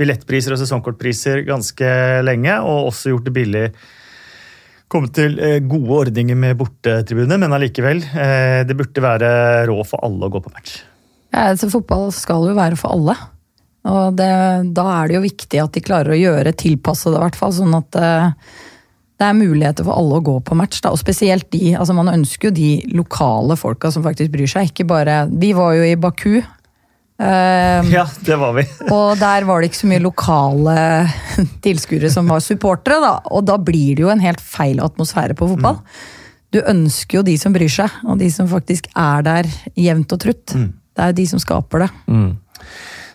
billettpriser 0.00 0.54
og 0.54 0.60
sesongkortpriser 0.62 1.44
ganske 1.48 1.88
lenge, 2.24 2.60
og 2.64 2.92
også 2.92 3.12
gjort 3.12 3.26
det 3.28 3.36
billig 3.36 3.66
kommet 4.90 5.14
til 5.16 5.36
eh, 5.38 5.58
gode 5.62 5.98
ordninger 6.04 6.38
med 6.38 6.58
bortetribune, 6.60 7.38
men 7.40 7.54
allikevel. 7.54 8.02
Eh, 8.10 8.62
det 8.66 8.76
burde 8.78 9.04
være 9.04 9.30
råd 9.70 9.84
for 9.88 10.06
alle 10.06 10.26
å 10.26 10.32
gå 10.32 10.42
på 10.42 10.52
match. 10.54 10.80
Ja, 11.30 11.50
altså, 11.52 11.70
fotball 11.70 12.10
skal 12.14 12.48
jo 12.50 12.56
være 12.58 12.78
for 12.80 12.96
alle. 12.96 13.14
Og 13.90 14.16
det, 14.18 14.32
da 14.76 14.88
er 14.98 15.08
det 15.08 15.16
jo 15.16 15.24
viktig 15.24 15.62
at 15.62 15.76
de 15.76 15.84
klarer 15.84 16.12
å 16.12 16.18
gjøre 16.18 16.56
tilpassede, 16.58 17.16
i 17.16 17.24
hvert 17.24 17.38
fall. 17.38 17.54
Sånn 17.56 17.76
at 17.78 17.96
eh, 17.96 18.32
det 19.20 19.28
er 19.28 19.36
muligheter 19.36 19.86
for 19.86 20.00
alle 20.00 20.18
å 20.18 20.24
gå 20.24 20.36
på 20.44 20.58
match. 20.58 20.82
Da. 20.84 20.92
Og 20.92 21.00
spesielt 21.00 21.50
de 21.54 21.74
altså 21.76 21.96
Man 21.96 22.12
ønsker 22.12 22.50
jo 22.50 22.56
de 22.56 22.70
lokale 22.96 23.56
folka 23.60 23.92
som 23.92 24.04
faktisk 24.04 24.32
bryr 24.34 24.50
seg. 24.50 24.72
Ikke 24.72 24.88
bare 24.88 25.22
Vi 25.30 25.52
var 25.56 25.76
jo 25.78 25.86
i 25.86 25.98
Baku. 26.00 26.40
Eh, 27.20 27.90
Ja, 27.92 28.06
det 28.26 28.38
var 28.40 28.54
vi. 28.56 28.64
og 28.96 29.18
der 29.20 29.46
var 29.48 29.60
det 29.60 29.70
ikke 29.70 29.80
så 29.82 29.90
mye 29.90 30.04
lokale 30.04 30.76
tilskuere 31.66 32.10
som 32.12 32.30
var 32.30 32.42
supportere, 32.44 33.00
da. 33.04 33.12
Og 33.30 33.44
da 33.48 33.58
blir 33.60 33.98
det 33.98 34.06
jo 34.06 34.12
en 34.12 34.24
helt 34.24 34.42
feil 34.42 34.82
atmosfære 34.84 35.36
på 35.38 35.52
fotball. 35.54 35.80
Du 36.50 36.58
ønsker 36.66 37.20
jo 37.20 37.26
de 37.26 37.36
som 37.38 37.54
bryr 37.54 37.70
seg, 37.70 38.00
og 38.08 38.18
de 38.18 38.30
som 38.34 38.48
faktisk 38.50 38.88
er 38.98 39.22
der 39.26 39.50
jevnt 39.78 40.16
og 40.16 40.22
trutt. 40.24 40.56
Det 40.56 41.04
er 41.04 41.12
jo 41.12 41.18
de 41.20 41.26
som 41.30 41.42
skaper 41.42 41.84
det. 41.84 41.90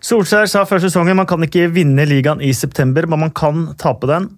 Solskjær 0.05 0.47
sa 0.47 0.61
før 0.69 0.79
sesongen 0.83 1.17
man 1.17 1.27
kan 1.27 1.43
ikke 1.43 1.67
vinne 1.73 2.05
ligaen 2.07 2.39
i 2.45 2.53
september, 2.55 3.07
men 3.09 3.25
man 3.25 3.33
kan 3.35 3.71
tape 3.81 4.07
den. 4.07 4.29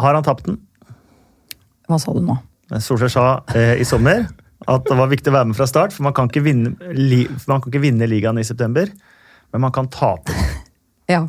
Har 0.00 0.16
han 0.16 0.24
tapt 0.26 0.48
den? 0.48 0.58
Hva 1.86 1.98
sa 2.00 2.14
du 2.16 2.22
nå? 2.24 2.38
Solskjær 2.72 3.12
sa 3.12 3.26
eh, 3.54 3.76
i 3.82 3.86
sommer 3.86 4.24
at 4.70 4.88
det 4.88 4.96
var 4.98 5.10
viktig 5.10 5.32
å 5.32 5.36
være 5.36 5.50
med 5.50 5.58
fra 5.58 5.66
start, 5.70 5.94
for 5.94 6.06
man 6.06 6.14
kan 6.16 6.30
ikke 6.30 6.44
vinne, 6.44 6.74
li, 6.94 7.24
man 7.50 7.62
kan 7.62 7.72
ikke 7.72 7.82
vinne 7.82 8.08
ligaen 8.10 8.38
i 8.40 8.46
september, 8.46 8.90
men 9.52 9.64
man 9.64 9.74
kan 9.74 9.88
tape. 9.92 10.34
Ja. 11.10 11.26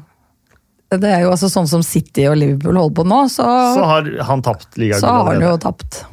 Det 0.94 1.10
er 1.10 1.24
jo 1.24 1.32
altså 1.34 1.50
sånn 1.50 1.66
som 1.66 1.82
City 1.82 2.28
og 2.30 2.36
Liverpool 2.38 2.78
holder 2.78 2.98
på 3.00 3.06
nå, 3.10 3.22
så, 3.34 3.46
Så 3.74 3.86
har 3.90 4.10
han 4.30 4.44
tapt 4.46 4.78
ligaen. 4.78 5.02
så 5.02 5.10
har 5.10 5.32
han 5.32 5.42
jo 5.42 5.56
tapt. 5.62 6.04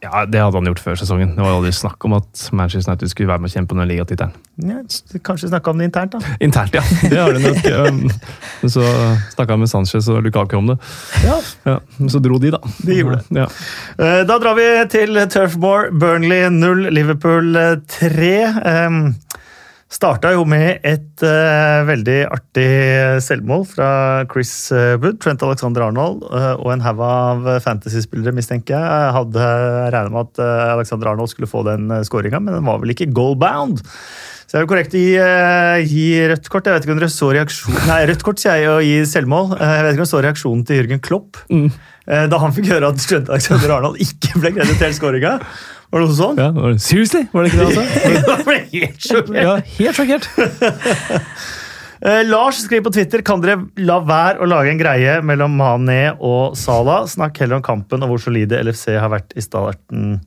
Ja, 0.00 0.24
Det 0.30 0.38
hadde 0.38 0.54
han 0.60 0.68
gjort 0.68 0.78
før 0.78 0.94
sesongen. 1.00 1.32
Det 1.34 1.42
var 1.42 1.56
aldri 1.56 1.72
snakk 1.74 2.04
om 2.06 2.12
at 2.20 2.42
Manchester 2.54 2.92
United 2.92 3.10
skulle 3.10 3.28
være 3.32 3.42
med 3.42 3.50
å 3.50 3.54
kjempe 3.56 3.74
om 3.74 3.80
den 3.82 3.88
ligatittelen. 3.90 4.34
Ja, 4.62 4.76
kanskje 5.26 5.50
snakke 5.50 5.72
om 5.72 5.78
det 5.82 5.88
internt, 5.88 6.12
da. 6.14 6.20
Internt, 6.44 6.74
ja. 6.78 6.82
Det 7.10 7.18
har 7.18 7.34
de 7.34 7.42
nok. 7.42 8.14
Men 8.62 8.70
så 8.70 8.84
snakka 9.34 9.56
han 9.56 9.64
med 9.64 9.70
Sanchez 9.72 10.06
og 10.14 10.22
Lukaku 10.22 10.54
om 10.60 10.70
det. 10.70 10.78
Ja, 11.26 11.40
Ja, 11.66 11.76
så 12.14 12.22
dro 12.22 12.38
de, 12.38 12.52
da. 12.54 12.60
De 12.86 13.00
gjorde 13.00 13.18
det. 13.26 13.42
Ja. 13.42 13.48
Eh, 13.98 14.22
Da 14.28 14.38
drar 14.38 14.54
vi 14.58 14.68
til 14.94 15.18
Turfmore. 15.34 15.90
Burnley 15.90 16.46
0, 16.54 16.88
Liverpool 16.94 17.58
3. 17.98 18.32
Starta 19.88 20.34
jo 20.34 20.42
med 20.44 20.82
et 20.84 21.22
uh, 21.24 21.80
veldig 21.88 22.16
artig 22.28 22.66
selvmål 23.24 23.62
fra 23.70 23.86
Chris 24.28 24.50
eh, 24.76 24.98
Wood. 25.00 25.16
Trent 25.24 25.40
Alexander 25.46 25.86
Arnold 25.86 26.26
uh, 26.28 26.60
og 26.60 26.74
en 26.74 26.82
haug 26.84 27.00
av 27.06 27.46
fantasyspillere, 27.64 28.34
mistenker 28.36 28.76
jeg, 28.76 28.84
Jeg 28.84 29.14
hadde 29.16 29.46
regna 29.94 30.12
med 30.12 30.26
at 30.28 30.42
uh, 30.44 30.74
Alexander 30.74 31.08
Arnold 31.14 31.32
skulle 31.32 31.48
få 31.48 31.64
den 31.64 31.88
uh, 31.88 32.02
skåringa, 32.04 32.36
men 32.44 32.58
den 32.58 32.68
var 32.68 32.82
vel 32.84 32.92
ikke 32.92 33.08
goal-bound. 33.16 33.80
Så 34.48 34.52
det 34.56 34.60
er 34.60 34.64
jo 34.64 34.68
korrekt 34.70 34.94
å 34.96 35.00
gi, 35.00 35.08
eh, 35.20 35.78
gi 35.84 36.04
rødt 36.30 36.46
kort. 36.48 36.64
Jeg 36.68 36.76
vet 36.78 36.84
ikke 36.86 36.94
om 36.94 37.00
dere 37.02 37.10
så 37.12 37.26
reaksjonen 37.36 37.82
Nei, 37.90 37.98
rødt 38.08 38.22
kort 38.24 38.40
sier 38.40 38.54
jeg 38.62 38.70
å 38.72 38.78
gi 38.80 38.94
selvmål. 39.08 39.50
Eh, 39.58 39.72
Jeg 39.76 39.84
vet 39.84 39.90
ikke 39.92 40.00
om 40.00 40.04
dere 40.06 40.12
så 40.14 40.22
reaksjonen 40.24 40.62
til 40.68 40.78
Jørgen 40.82 41.02
Klopp 41.04 41.42
Mm. 41.52 41.66
eh, 42.08 42.24
da 42.32 42.38
han 42.40 42.54
fikk 42.56 42.70
høre 42.72 42.88
at 42.92 43.02
Trent 43.04 43.28
Alexander 43.28 43.74
Arnold 43.76 44.00
ikke 44.04 44.40
ble 44.40 44.54
kreditert 44.56 44.96
skåringa. 44.96 45.34
Var 45.88 46.02
det 46.02 46.08
noe 46.10 46.16
sånt? 46.18 46.40
Ja, 46.42 46.50
var 46.52 46.74
det- 46.74 46.82
Seriously? 46.84 47.22
Var 47.32 47.44
det 47.44 47.52
ikke 47.52 47.58
det 47.58 47.68
han 47.68 47.78
sa? 47.78 47.84
Jeg 48.38 48.44
ble 48.44 48.58
helt 48.74 49.08
sjokkert. 49.08 49.40
Ja, 49.40 49.56
helt 49.78 50.02
sjokkert. 50.02 50.28
Eh, 51.98 52.20
Lars 52.22 52.60
skriver 52.62 52.84
på 52.86 52.92
Twitter 52.94 53.22
kan 53.26 53.40
dere 53.42 53.56
la 53.82 53.96
være 54.06 54.44
å 54.44 54.46
lage 54.46 54.70
en 54.70 54.78
greie 54.78 55.16
mellom 55.26 55.56
Mané 55.58 56.12
og 56.14 56.54
Salah. 56.54 57.08
Snakk 57.10 57.40
heller 57.42 57.58
om 57.58 57.64
kampen 57.66 58.04
og 58.06 58.12
hvor 58.12 58.22
solide 58.22 58.60
LFC 58.62 58.92
har 58.94 59.10
vært 59.10 59.34
i 59.34 59.42
starten. 59.42 60.20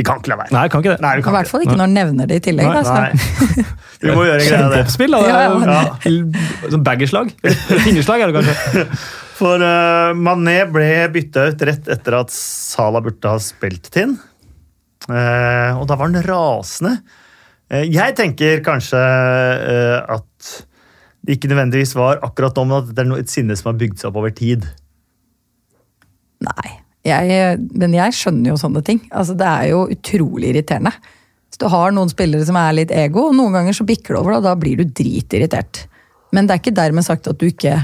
Vi 0.00 0.06
kan 0.08 0.22
ikke 0.22 0.32
la 0.32 0.38
være. 0.40 0.54
Nei, 0.56 0.62
kan 0.72 0.80
ikke 0.80 0.94
det. 0.94 1.04
Nei, 1.04 1.12
vi 1.18 1.26
I 1.28 1.34
hvert 1.36 1.50
fall 1.52 1.66
ikke 1.66 1.76
når 1.76 1.84
han 1.84 1.96
nevner 1.98 2.30
det 2.30 2.40
i 2.40 2.44
tillegg. 2.48 2.70
Nei, 2.72 2.80
altså. 2.80 2.96
Nei. 2.96 3.66
Vi 4.00 4.16
må 4.16 4.24
gjøre 4.24 4.38
en 4.38 4.48
greie 4.48 4.62
av 4.64 4.72
det. 4.72 4.80
Kjempeoppspill, 4.80 5.12
da. 5.12 5.20
Ja, 5.28 5.42
ja. 6.08 6.72
Sånn 6.72 6.86
baggerslag. 6.88 7.34
Fingerslag 7.84 8.24
er 8.24 8.32
det 8.32 8.40
kanskje. 8.40 8.86
For 9.42 9.60
uh, 9.60 10.16
Mané 10.16 10.62
ble 10.72 10.88
bytta 11.12 11.50
ut 11.52 11.68
rett 11.68 11.92
etter 11.92 12.16
at 12.22 12.32
Salah 12.32 13.04
burde 13.04 13.28
ha 13.28 13.36
spilt 13.42 13.92
til 13.92 14.16
og 15.08 15.84
da 15.88 15.96
var 15.98 16.08
han 16.08 16.22
rasende. 16.26 16.96
Eh, 17.72 17.88
jeg 17.88 18.16
tenker 18.18 18.62
kanskje 18.64 19.00
eh, 19.00 19.98
at 20.12 20.52
det 21.22 21.38
ikke 21.38 21.52
nødvendigvis 21.52 21.94
var 21.96 22.22
akkurat 22.26 22.56
nå, 22.58 22.66
men 22.68 22.78
at 22.82 22.92
det 22.92 23.04
er 23.04 23.18
et 23.22 23.32
sinne 23.32 23.56
som 23.58 23.70
har 23.70 23.80
bygd 23.80 24.00
seg 24.00 24.10
opp 24.10 24.20
over 24.20 24.34
tid. 24.36 24.66
Nei. 26.42 26.78
Jeg, 27.02 27.58
men 27.74 27.94
jeg 27.96 28.14
skjønner 28.14 28.52
jo 28.52 28.60
sånne 28.60 28.82
ting. 28.86 29.00
Altså, 29.10 29.34
det 29.38 29.46
er 29.48 29.70
jo 29.72 29.86
utrolig 29.90 30.52
irriterende. 30.52 30.92
Hvis 31.50 31.58
du 31.58 31.66
har 31.70 31.94
noen 31.94 32.10
spillere 32.10 32.46
som 32.46 32.58
er 32.58 32.76
litt 32.76 32.92
ego, 32.94 33.28
og 33.30 33.34
noen 33.38 33.56
ganger 33.56 33.74
så 33.74 33.86
bikker 33.86 34.14
det 34.14 34.20
over, 34.20 34.36
og 34.36 34.46
da 34.46 34.52
blir 34.58 34.78
du 34.78 34.86
dritirritert. 34.86 35.84
Men 36.34 36.46
det 36.46 36.54
er 36.54 36.62
ikke 36.62 36.76
dermed 36.76 37.06
sagt 37.06 37.26
at 37.30 37.40
du 37.40 37.48
ikke 37.48 37.74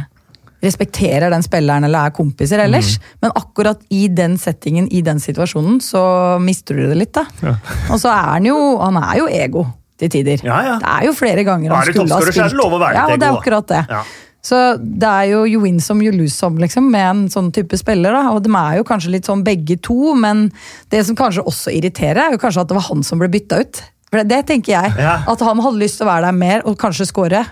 respekterer 0.64 1.30
den 1.30 1.44
spilleren 1.46 1.86
eller 1.86 2.08
er 2.08 2.14
kompiser 2.16 2.62
ellers. 2.64 2.96
Men 3.22 3.34
akkurat 3.38 3.82
i 3.94 4.06
den 4.10 4.36
settingen, 4.40 4.88
i 4.90 5.02
den 5.06 5.20
situasjonen, 5.22 5.80
så 5.84 6.02
mister 6.42 6.78
du 6.78 6.86
det 6.90 6.96
litt, 6.98 7.12
da. 7.14 7.26
Og 7.92 7.98
så 8.00 8.10
er 8.10 8.32
han 8.34 8.48
jo 8.48 8.56
Han 8.78 8.96
er 9.00 9.18
jo 9.20 9.28
ego 9.28 9.66
til 9.98 10.10
tider. 10.10 10.42
Ja, 10.46 10.62
ja. 10.62 10.78
Det 10.78 10.88
er 10.94 11.04
jo 11.08 11.12
flere 11.18 11.44
ganger 11.46 11.70
Er 11.72 11.76
han 11.76 11.92
skulle 11.92 12.14
ha 12.14 12.22
spilt. 12.22 12.38
det 12.38 12.58
lov 12.58 12.74
å 12.74 12.80
være 12.82 12.94
ja, 12.94 13.04
og 13.10 13.18
det 13.18 13.28
er 13.28 13.38
akkurat 13.38 13.68
det. 13.70 13.84
Ja. 13.90 14.02
Så 14.48 14.58
det 14.78 15.08
er 15.08 15.24
jo 15.32 15.40
you 15.50 15.60
win 15.60 15.80
some, 15.82 16.02
you 16.04 16.12
lose 16.14 16.34
some, 16.36 16.60
liksom, 16.62 16.86
med 16.94 17.04
en 17.04 17.22
sånn 17.32 17.50
type 17.52 17.76
spiller. 17.76 18.14
da, 18.14 18.30
Og 18.30 18.42
de 18.44 18.52
er 18.54 18.78
jo 18.78 18.86
kanskje 18.86 19.10
litt 19.10 19.26
sånn 19.26 19.42
begge 19.44 19.76
to, 19.82 20.14
men 20.14 20.48
det 20.94 21.04
som 21.06 21.18
kanskje 21.18 21.44
også 21.44 21.74
irriterer, 21.74 22.28
er 22.28 22.36
jo 22.36 22.42
kanskje 22.42 22.62
at 22.62 22.70
det 22.70 22.78
var 22.78 22.86
han 22.88 23.02
som 23.02 23.18
ble 23.18 23.28
bytta 23.28 23.60
ut. 23.60 23.82
For 24.08 24.22
det, 24.22 24.28
det 24.30 24.46
tenker 24.48 24.72
jeg. 24.72 24.94
Ja. 25.02 25.18
At 25.28 25.42
han 25.44 25.60
hadde 25.60 25.82
lyst 25.82 25.98
til 25.98 26.06
å 26.06 26.12
være 26.12 26.30
der 26.30 26.38
mer 26.38 26.62
og 26.64 26.78
kanskje 26.80 27.08
score. 27.10 27.42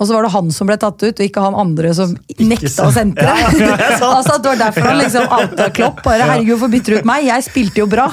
Og 0.00 0.08
så 0.08 0.14
var 0.16 0.24
det 0.24 0.30
han 0.32 0.46
som 0.56 0.68
ble 0.70 0.78
tatt 0.80 1.02
ut, 1.02 1.12
og 1.20 1.26
ikke 1.26 1.42
han 1.44 1.56
andre 1.60 1.90
som 1.96 2.14
nekta 2.40 2.86
å 2.88 2.92
sentre. 2.94 3.26
Ja, 3.28 3.50
ja, 3.60 3.74
det 3.76 3.88
er 4.00 4.04
altså 4.06 4.38
Det 4.40 4.48
var 4.54 4.60
derfor 4.62 4.88
han 4.88 5.00
liksom 5.02 5.34
outa 5.36 5.66
Klopp. 5.76 6.00
Bare, 6.06 6.24
herregud, 6.30 6.54
hvorfor 6.54 6.72
bytter 6.72 6.96
du 6.96 7.00
ut 7.02 7.10
meg? 7.10 7.26
Jeg 7.28 7.44
spilte 7.44 7.82
jo 7.82 7.88
bra. 7.90 8.06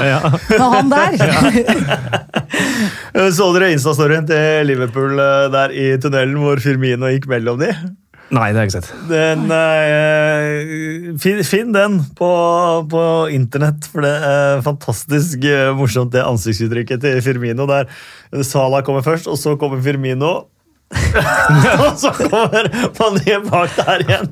Men 0.52 0.68
han 0.76 0.92
der 0.92 1.16
Eh, 3.18 3.30
Så 3.36 3.48
dere 3.56 3.72
Insta-storyen 3.74 4.28
til 4.28 4.68
Liverpool 4.68 5.16
eh, 5.20 5.48
der 5.54 5.74
i 5.76 5.88
tunnelen 6.02 6.36
hvor 6.42 6.60
Firmino 6.64 7.10
gikk 7.12 7.28
mellom 7.32 7.60
de? 7.62 7.72
Nei, 8.36 8.50
det 8.52 8.60
har 8.60 8.66
jeg 8.66 8.72
ikke 8.74 8.80
sett. 8.82 8.90
Den, 9.08 9.46
eh, 9.56 11.14
finn, 11.24 11.40
finn 11.48 11.72
den 11.76 12.02
på, 12.18 12.28
på 12.92 13.04
internett, 13.32 13.88
for 13.88 14.04
det 14.04 14.12
er 14.28 14.64
fantastisk 14.66 15.48
eh, 15.48 15.72
morsomt 15.78 16.12
det 16.16 16.26
ansiktsuttrykket 16.28 17.04
til 17.06 17.22
Firmino. 17.24 17.68
Der 17.70 17.88
Sala 18.44 18.84
kommer 18.84 19.06
først, 19.06 19.30
og 19.32 19.40
så 19.40 19.56
kommer 19.60 19.80
Firmino. 19.84 20.34
og 21.84 21.98
så 22.00 22.14
kommer 22.16 22.70
Mané 22.96 23.38
bak 23.44 23.74
der 23.76 24.04
igjen. 24.06 24.30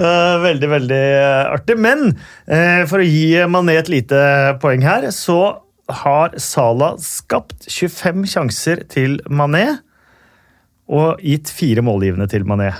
Eh, 0.00 0.36
veldig, 0.44 0.70
veldig 0.72 1.00
eh, 1.20 1.50
artig. 1.52 1.76
Men 1.80 2.06
eh, 2.46 2.86
for 2.88 3.02
å 3.02 3.06
gi 3.06 3.42
Mané 3.50 3.76
et 3.80 3.90
lite 3.92 4.20
poeng 4.62 4.84
her, 4.86 5.10
så 5.14 5.60
har 6.00 6.36
Sala 6.40 6.94
skapt 7.02 7.66
25 7.68 8.24
sjanser 8.32 8.84
til 8.90 9.18
Mané 9.28 9.66
og 10.90 11.20
gitt 11.22 11.50
fire 11.54 11.84
målgivende 11.86 12.28
til 12.30 12.46
Mané. 12.48 12.72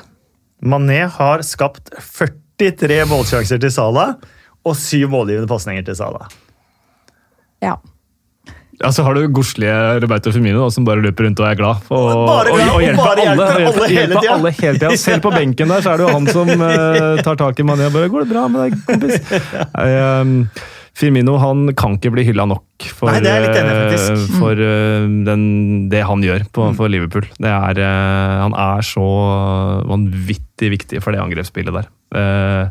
Mané 0.61 1.03
har 1.11 1.45
skapt 1.47 1.93
43 2.01 3.03
målsjanser 3.11 3.61
til 3.63 3.73
Sala 3.75 4.15
og 4.67 4.77
syv 4.77 5.13
målgivende 5.13 5.51
pasninger 5.51 5.85
til 5.87 5.99
Sala. 5.99 6.29
Ja. 7.65 7.77
Ja, 8.81 8.89
så 8.97 9.05
har 9.05 9.13
du 9.15 9.27
godslige 9.29 9.75
Roberto 10.01 10.33
Firmino 10.33 10.63
da, 10.63 10.71
som 10.73 10.87
bare 10.89 11.03
løper 11.05 11.27
rundt 11.27 11.41
og 11.43 11.47
er 11.51 11.59
glad. 11.59 11.83
Og, 11.93 12.11
Bare 12.31 12.55
glad, 12.55 12.71
og 12.73 12.81
hjelper 12.81 13.05
bare 13.05 13.27
hjelper 13.27 13.45
alle 13.45 13.61
hjelper, 13.67 13.87
hele 13.93 14.01
hjelper 14.01 14.33
alle 14.35 14.53
hele 14.57 14.81
tida. 14.81 14.97
Selv 15.03 15.25
på 15.27 15.33
benken 15.35 15.69
der 15.75 15.85
så 15.85 15.93
er 15.93 16.01
det 16.01 16.07
jo 16.07 16.15
han 16.17 16.29
som 16.33 16.49
uh, 16.57 17.21
tar 17.27 17.37
tak 17.43 17.61
i 17.61 17.67
Mané 17.69 17.91
og 17.91 17.97
bare 17.99 18.09
'Går 18.09 18.25
det 18.25 18.31
bra 18.33 18.47
med 18.49 18.61
deg, 18.65 18.79
kompis?' 18.89 19.21
Um, 19.77 20.35
Firmino 21.01 21.37
han 21.41 21.71
kan 21.79 21.95
ikke 21.97 22.11
bli 22.13 22.25
hylla 22.27 22.45
nok 22.51 22.89
for, 22.97 23.09
Nei, 23.13 23.21
det 23.25 23.31
enig 23.31 23.95
eh, 23.95 24.25
for 24.41 24.59
uh, 24.59 25.05
den, 25.29 25.45
det 25.93 26.03
han 26.05 26.21
gjør 26.25 26.45
på, 26.51 26.67
Mm. 26.71 26.77
for 26.77 26.89
Liverpool. 26.93 27.29
Det 27.39 27.53
er, 27.53 27.79
uh, 27.85 28.49
han 28.49 28.57
er 28.57 28.81
så 28.85 29.07
vanvittig 29.89 30.73
viktig 30.75 31.01
for 31.05 31.13
det 31.15 31.21
angrepsspillet 31.23 31.73
der. 31.79 31.89
Eh, 32.11 32.65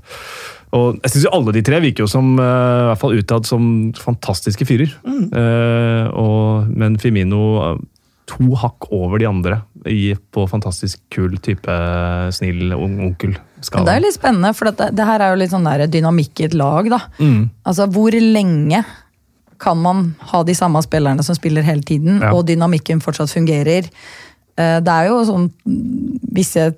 og 0.75 0.99
jeg 1.01 1.12
synes 1.12 1.25
jo 1.25 1.32
Alle 1.34 1.53
de 1.55 1.63
tre 1.65 1.79
virker 1.82 2.05
jo 2.05 2.10
som, 2.10 2.34
eh, 2.38 2.82
i 2.84 2.88
hvert 2.89 3.01
fall 3.01 3.17
utad 3.17 3.47
som 3.49 3.63
fantastiske 3.97 4.67
fyrer. 4.69 4.91
Mm. 5.05 5.23
Uh, 5.34 6.05
og, 6.13 6.69
men 6.77 6.97
Firmino 7.01 7.41
eh, 7.63 7.79
to 8.29 8.53
hakk 8.62 8.89
over 8.93 9.17
de 9.17 9.25
andre 9.25 9.62
i, 9.89 10.13
på 10.13 10.45
fantastisk 10.51 10.99
kul 11.10 11.39
type 11.41 11.77
snill 12.36 12.75
onkel. 12.75 13.34
Men 13.73 13.88
det 13.88 13.93
er 13.93 13.99
jo 13.99 14.05
litt 14.05 14.17
spennende, 14.19 14.51
for 14.55 14.69
det, 14.69 14.91
det 14.95 15.08
her 15.08 15.23
er 15.25 15.34
jo 15.34 15.39
litt 15.41 15.51
sånn 15.51 15.65
der 15.65 15.88
dynamikk 15.89 16.43
i 16.43 16.49
et 16.51 16.58
lag. 16.58 16.89
da. 16.93 16.99
Mm. 17.17 17.49
Altså, 17.65 17.88
Hvor 17.89 18.13
lenge 18.13 18.84
kan 19.60 19.82
man 19.82 20.13
ha 20.29 20.43
de 20.45 20.53
samme 20.55 20.79
spillerne 20.86 21.25
som 21.25 21.36
spiller 21.36 21.65
hele 21.65 21.84
tiden, 21.84 22.21
Ja. 22.21 22.29
og 22.32 22.45
dynamikken 22.47 23.01
fortsatt 23.03 23.34
fungerer? 23.34 23.89
Det 24.60 24.93
er 24.93 25.08
jo 25.08 25.17
sånn 25.23 25.49
Visse 26.36 26.69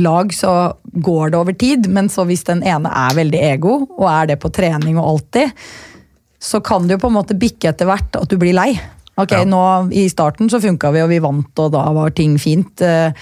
lag 0.00 0.32
så 0.34 0.72
går 0.92 1.30
det 1.32 1.38
over 1.38 1.52
tid, 1.58 1.88
men 1.92 2.08
så 2.08 2.24
hvis 2.28 2.44
den 2.48 2.62
ene 2.64 2.88
er 2.88 3.16
veldig 3.18 3.40
ego, 3.52 3.74
og 3.98 4.06
er 4.08 4.30
det 4.32 4.38
på 4.40 4.50
trening 4.54 4.96
og 5.00 5.08
alltid, 5.14 5.52
så 6.42 6.60
kan 6.64 6.88
det 6.88 6.96
jo 6.96 7.02
på 7.04 7.10
en 7.12 7.18
måte 7.20 7.36
bikke 7.38 7.70
etter 7.70 7.86
hvert 7.86 8.16
at 8.18 8.28
du 8.30 8.38
blir 8.40 8.56
lei. 8.56 8.72
Ok, 9.20 9.32
Ja. 9.36 9.44
nå 9.44 9.92
I 9.92 10.08
starten 10.08 10.48
så 10.48 10.58
funka 10.60 10.90
vi, 10.92 11.02
og 11.04 11.10
vi 11.12 11.18
vant, 11.20 11.52
og 11.58 11.72
da 11.72 11.84
var 11.92 12.10
ting 12.16 12.38
fint. 12.40 12.80
Eh, 12.80 13.12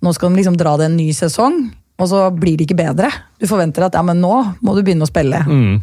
Nå 0.00 0.12
skal 0.14 0.30
de 0.30 0.36
liksom 0.38 0.54
dra 0.56 0.76
det 0.78 0.84
en 0.86 0.96
ny 0.96 1.08
sesong, 1.10 1.56
og 1.98 2.06
så 2.06 2.30
blir 2.30 2.54
det 2.56 2.68
ikke 2.68 2.76
bedre. 2.78 3.08
Du 3.40 3.48
forventer 3.50 3.82
at 3.82 3.96
ja, 3.98 4.02
men 4.06 4.20
nå 4.22 4.30
må 4.62 4.74
du 4.76 4.84
begynne 4.86 5.02
å 5.02 5.10
spille. 5.10 5.40
Mm. 5.42 5.80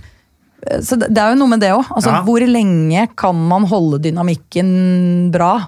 Så 0.80 0.96
det, 0.96 1.10
det 1.12 1.20
er 1.20 1.34
jo 1.34 1.40
noe 1.42 1.52
med 1.52 1.60
det 1.60 1.74
òg. 1.76 1.84
Altså, 1.92 2.14
Ja. 2.14 2.22
Hvor 2.24 2.40
lenge 2.48 3.10
kan 3.20 3.36
man 3.36 3.66
holde 3.68 4.00
dynamikken 4.00 5.32
bra 5.36 5.68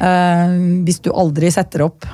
uh, 0.00 0.54
hvis 0.86 1.02
du 1.04 1.10
aldri 1.12 1.50
setter 1.52 1.84
opp? 1.84 2.08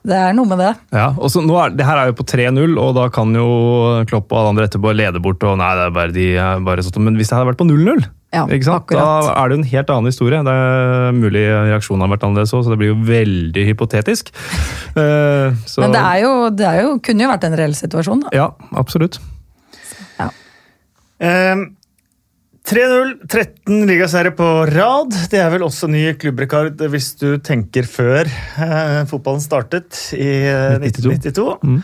Det 0.00 0.16
er 0.16 0.32
noe 0.32 0.48
med 0.48 0.60
det. 0.62 0.70
Ja, 0.96 1.10
og 1.12 1.28
så 1.28 1.42
nå 1.44 1.56
er, 1.60 1.74
Det 1.76 1.84
her 1.84 1.98
er 2.00 2.06
jo 2.08 2.14
på 2.16 2.24
3-0, 2.24 2.78
og 2.80 2.94
da 2.96 3.08
kan 3.12 3.34
jo 3.36 3.48
Klopp 4.08 4.32
og 4.32 4.38
alle 4.38 4.52
andre 4.54 4.68
etterpå 4.68 4.94
lede 4.96 5.20
bort. 5.20 5.42
og 5.44 5.58
nei, 5.60 5.74
det 5.76 5.84
er 5.84 5.92
bare 5.98 6.14
de 6.14 6.28
er 6.40 6.62
bare 6.64 6.84
sånn. 6.86 7.04
Men 7.04 7.18
hvis 7.20 7.28
det 7.28 7.36
hadde 7.36 7.50
vært 7.50 7.60
på 7.60 7.66
0-0, 7.68 8.06
Ja, 8.32 8.46
ikke 8.46 8.64
sant? 8.64 8.84
akkurat. 8.86 9.26
da 9.26 9.34
er 9.34 9.48
det 9.50 9.56
jo 9.56 9.60
en 9.60 9.70
helt 9.74 9.90
annen 9.90 10.08
historie. 10.08 10.40
Det 10.46 10.54
er 10.54 11.12
mulig 11.18 11.42
reaksjonen 11.68 12.06
har 12.06 12.12
vært 12.14 12.24
annerledes 12.28 12.54
òg, 12.56 12.64
så 12.64 12.72
det 12.72 12.78
blir 12.80 12.94
jo 12.94 13.00
veldig 13.10 13.66
hypotetisk. 13.68 14.30
uh, 14.96 15.52
så, 15.72 15.82
Men 15.84 15.92
det 15.98 16.00
er 16.00 16.22
jo, 16.24 16.32
det 16.54 16.66
er 16.70 16.80
jo, 16.86 16.94
kunne 17.04 17.26
jo 17.26 17.32
vært 17.34 17.44
en 17.50 17.58
reell 17.60 17.76
situasjon. 17.76 18.24
Da. 18.24 18.32
Ja, 18.32 18.48
absolutt. 18.80 19.20
Eh, 21.20 21.56
3-0, 22.70 23.16
13 23.26 23.80
ligaseiere 23.88 24.30
på 24.38 24.46
rad. 24.70 25.14
Det 25.32 25.40
er 25.42 25.48
vel 25.50 25.64
også 25.66 25.88
ny 25.90 26.04
klubbrekord 26.20 26.78
hvis 26.92 27.08
du 27.18 27.32
tenker 27.42 27.88
før 27.90 28.30
eh, 28.30 29.00
fotballen 29.10 29.42
startet 29.42 29.98
i 30.14 30.28
eh, 30.46 30.76
1992. 30.78 31.16
1992. 31.18 31.58
Mm. 31.66 31.80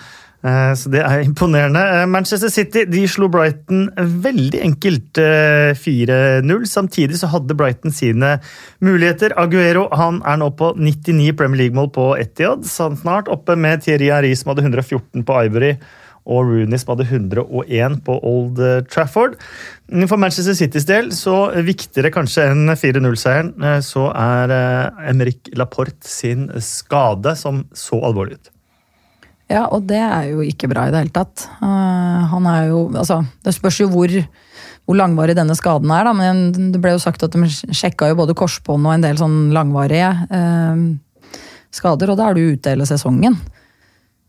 Eh, 0.47 0.74
Så 0.78 0.93
det 0.95 1.03
er 1.03 1.24
imponerende. 1.24 1.82
Eh, 1.82 2.07
Manchester 2.07 2.53
City 2.55 2.84
de 2.87 3.03
slo 3.11 3.26
Brighton 3.32 3.89
veldig 3.99 4.62
enkelt 4.62 5.18
eh, 5.18 5.74
4-0. 5.74 6.66
Samtidig 6.70 7.18
så 7.18 7.32
hadde 7.34 7.59
Brighton 7.59 7.91
sine 7.91 8.37
muligheter. 8.78 9.34
Aguero 9.43 9.89
han 9.91 10.22
er 10.22 10.39
nå 10.39 10.53
på 10.55 10.70
99 10.78 11.32
Premier 11.34 11.64
League-mål 11.64 11.91
på 11.99 12.12
Etiad. 12.20 12.62
Snart 12.70 13.26
oppe 13.32 13.59
med 13.59 13.82
Thierry 13.82 14.12
Henry 14.14 14.37
som 14.39 14.55
hadde 14.55 14.68
114 14.68 15.26
på 15.26 15.45
Ivory. 15.49 15.74
Og 16.27 16.49
Rooney 16.49 16.81
som 16.83 16.95
hadde 16.95 17.07
101 17.07 18.01
på 18.07 18.18
Old 18.27 18.59
Trafford. 18.91 19.39
For 20.11 20.18
Manchester 20.18 20.57
Citys 20.59 20.87
del, 20.89 21.12
så 21.14 21.37
viktigere 21.62 22.11
kanskje 22.14 22.49
enn 22.51 22.66
4-0-seieren, 22.74 23.55
eh, 23.62 23.79
så 23.87 24.09
er 24.11 24.55
eh, 24.57 25.24
Laporte 25.55 26.11
sin 26.11 26.49
skade 26.59 27.37
som 27.39 27.64
så 27.70 28.01
alvorlig 28.03 28.41
ut. 28.41 28.53
Ja, 29.47 29.68
og 29.70 29.87
det 29.87 30.01
er 30.03 30.33
jo 30.33 30.43
ikke 30.43 30.66
bra 30.72 30.89
i 30.89 30.93
det 30.95 31.05
hele 31.05 31.14
tatt. 31.14 31.47
Eh, 31.62 32.22
han 32.33 32.51
er 32.51 32.72
jo 32.72 32.89
Altså, 32.91 33.20
det 33.47 33.55
spørs 33.55 33.79
jo 33.85 33.89
hvor, 33.93 34.11
hvor 34.11 34.99
langvarig 34.99 35.37
denne 35.39 35.55
skaden 35.55 35.91
er, 35.95 36.09
da. 36.09 36.14
Men 36.18 36.72
det 36.74 36.83
ble 36.83 36.97
jo 36.97 37.03
sagt 37.03 37.22
at 37.22 37.35
de 37.35 37.47
sjekka 37.47 38.11
jo 38.11 38.18
både 38.18 38.35
korsbånd 38.39 38.89
og 38.89 38.97
en 38.97 39.07
del 39.07 39.20
sånn 39.20 39.55
langvarige 39.55 40.11
eh, 40.35 40.83
skader, 41.77 42.11
og 42.11 42.18
da 42.18 42.31
er 42.31 42.35
du 42.35 42.57
ute 42.57 42.74
hele 42.74 42.89
sesongen. 42.89 43.39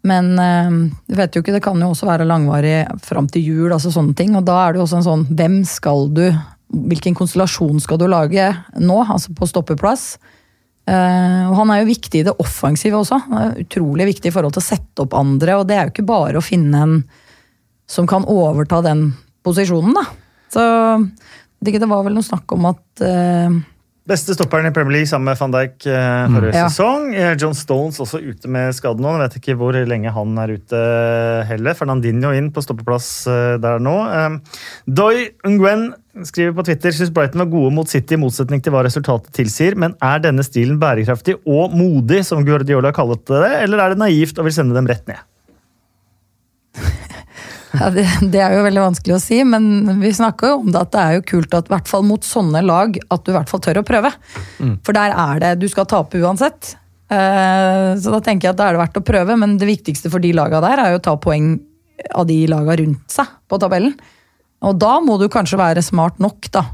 Men 0.05 0.33
eh, 0.39 0.75
du 1.07 1.17
vet 1.17 1.35
jo 1.35 1.41
ikke, 1.41 1.55
det 1.55 1.63
kan 1.65 1.81
jo 1.81 1.91
også 1.93 2.07
være 2.09 2.27
langvarig 2.27 2.83
fram 3.03 3.29
til 3.31 3.45
jul, 3.49 3.73
altså 3.73 3.91
sånne 3.93 4.15
ting. 4.17 4.35
Og 4.37 4.45
da 4.47 4.59
er 4.63 4.73
det 4.73 4.81
jo 4.81 4.87
også 4.87 5.01
en 5.01 5.07
sånn 5.07 5.27
Hvem 5.33 5.61
skal 5.67 6.07
du 6.13 6.25
Hvilken 6.67 7.15
konstellasjon 7.15 7.79
skal 7.79 7.95
du 8.01 8.09
lage 8.11 8.43
nå, 8.83 8.97
altså 9.05 9.31
på 9.31 9.47
stoppeplass? 9.47 10.17
Eh, 10.87 11.43
og 11.47 11.55
han 11.61 11.71
er 11.71 11.81
jo 11.81 11.89
viktig 11.93 12.21
i 12.21 12.25
det 12.27 12.33
offensive 12.43 12.99
også. 12.99 13.21
Han 13.29 13.37
er 13.39 13.61
utrolig 13.63 14.09
viktig 14.09 14.27
i 14.27 14.35
forhold 14.35 14.55
til 14.55 14.63
å 14.63 14.67
sette 14.67 15.03
opp 15.05 15.15
andre, 15.15 15.55
og 15.59 15.63
det 15.67 15.77
er 15.77 15.87
jo 15.87 15.93
ikke 15.95 16.09
bare 16.09 16.41
å 16.41 16.43
finne 16.43 16.83
en 16.83 16.97
som 17.87 18.07
kan 18.07 18.27
overta 18.27 18.81
den 18.83 19.09
posisjonen, 19.47 19.95
da. 19.95 20.03
Så 20.51 20.63
det 21.63 21.87
var 21.87 22.03
vel 22.05 22.15
noe 22.17 22.25
snakk 22.25 22.51
om 22.55 22.67
at 22.69 23.03
eh, 23.03 23.57
Beste 24.07 24.31
stopperen 24.37 24.69
i 24.69 24.71
Premier 24.71 24.93
League 25.01 25.09
sammen 25.09 25.27
med 25.27 25.39
van 25.39 25.51
Dijk 25.51 25.85
eh, 25.85 26.29
forrige 26.31 26.53
mm. 26.55 26.69
sesong. 26.69 27.07
Eh, 27.11 27.33
John 27.35 27.55
Stones 27.57 27.99
også 27.99 28.21
ute 28.23 28.47
med 28.47 28.71
skade 28.75 29.03
nå. 29.03 29.11
Jeg 29.17 29.23
vet 29.25 29.35
ikke 29.41 29.55
hvor 29.59 29.75
lenge 29.89 30.13
han 30.15 30.37
er 30.39 30.53
ute 30.55 30.83
heller. 31.49 31.75
Fernandinho 31.75 32.31
inn 32.37 32.47
på 32.55 32.63
stoppeplass 32.63 33.09
eh, 33.27 33.57
der 33.59 33.83
nå. 33.83 33.95
Eh, 34.07 34.61
Doy 34.87 35.25
Nguyen 35.43 35.89
skriver 36.23 36.55
på 36.55 36.65
Twitter 36.69 36.95
syns 36.95 37.11
Brighton 37.13 37.43
var 37.43 37.51
gode 37.51 37.73
mot 37.75 37.91
City 37.91 38.15
i 38.15 38.21
motsetning 38.21 38.63
til 38.63 38.73
hva 38.73 38.85
resultatet 38.87 39.35
tilsier, 39.35 39.75
men 39.75 39.97
er 39.99 40.23
denne 40.23 40.45
stilen 40.45 40.79
bærekraftig 40.81 41.35
og 41.43 41.75
modig, 41.75 42.23
som 42.25 42.47
Guardiola 42.47 42.93
kalte 42.95 43.43
det, 43.43 43.51
eller 43.65 43.83
er 43.83 43.93
det 43.93 44.01
naivt 44.01 44.39
og 44.39 44.47
vil 44.47 44.55
sende 44.55 44.77
dem 44.77 44.87
rett 44.89 45.03
ned? 45.11 45.19
Ja, 47.79 47.89
det, 47.93 48.05
det 48.33 48.41
er 48.43 48.55
jo 48.57 48.65
veldig 48.65 48.83
vanskelig 48.83 49.15
å 49.15 49.21
si, 49.21 49.39
men 49.47 49.99
vi 50.01 50.11
snakker 50.15 50.51
jo 50.51 50.57
om 50.63 50.71
det 50.73 50.81
at 50.81 50.91
det 50.95 51.03
er 51.03 51.15
jo 51.17 51.25
kult 51.33 51.55
at 51.57 51.69
i 51.69 51.73
hvert 51.75 51.89
fall 51.91 52.03
mot 52.07 52.25
sånne 52.25 52.61
lag 52.65 52.97
at 53.07 53.23
du 53.23 53.31
i 53.31 53.37
hvert 53.37 53.49
fall 53.51 53.63
tør 53.63 53.81
å 53.81 53.87
prøve. 53.87 54.11
For 54.85 54.97
der 54.97 55.15
er 55.15 55.41
det 55.43 55.53
Du 55.61 55.67
skal 55.71 55.87
tape 55.89 56.19
uansett. 56.21 56.75
Uh, 57.07 57.95
Så 57.95 58.11
da 58.11 58.19
tenker 58.19 58.49
jeg 58.49 58.55
at 58.55 58.59
da 58.59 58.67
er 58.67 58.75
det 58.75 58.83
verdt 58.83 58.99
å 58.99 59.05
prøve, 59.07 59.37
men 59.39 59.57
det 59.61 59.69
viktigste 59.69 60.11
for 60.11 60.19
de 60.23 60.33
laga 60.35 60.59
der 60.63 60.81
er 60.83 60.91
jo 60.95 60.99
å 60.99 61.05
ta 61.05 61.15
poeng 61.15 61.53
av 62.13 62.27
de 62.29 62.41
laga 62.51 62.75
rundt 62.77 63.05
seg 63.09 63.29
på 63.47 63.59
tabellen. 63.61 63.95
Og 64.67 64.77
da 64.81 64.97
må 65.03 65.15
du 65.21 65.27
kanskje 65.29 65.59
være 65.59 65.83
smart 65.85 66.19
nok, 66.19 66.49
da. 66.51 66.65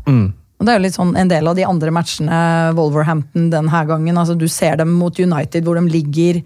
Og 0.59 0.65
det 0.67 0.71
er 0.71 0.77
jo 0.79 0.83
litt 0.85 0.95
sånn 0.95 1.15
en 1.19 1.27
del 1.31 1.47
av 1.49 1.57
de 1.57 1.65
andre 1.67 1.91
matchene, 1.91 2.37
Wolverhampton 2.77 3.49
denne 3.51 3.81
gangen. 3.89 4.17
altså 4.17 4.35
Du 4.39 4.47
ser 4.47 4.77
dem 4.79 4.93
mot 4.95 5.17
United 5.19 5.65
hvor 5.65 5.75
de 5.75 5.89
ligger 5.91 6.39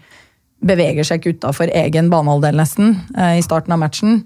Beveger 0.66 1.06
seg 1.06 1.22
ikke 1.22 1.36
utafor 1.38 1.70
egen 1.70 2.08
banehalvdel 2.10 2.58
nesten 2.58 2.96
eh, 3.14 3.36
i 3.38 3.44
starten 3.46 3.76
av 3.76 3.78
matchen. 3.84 4.24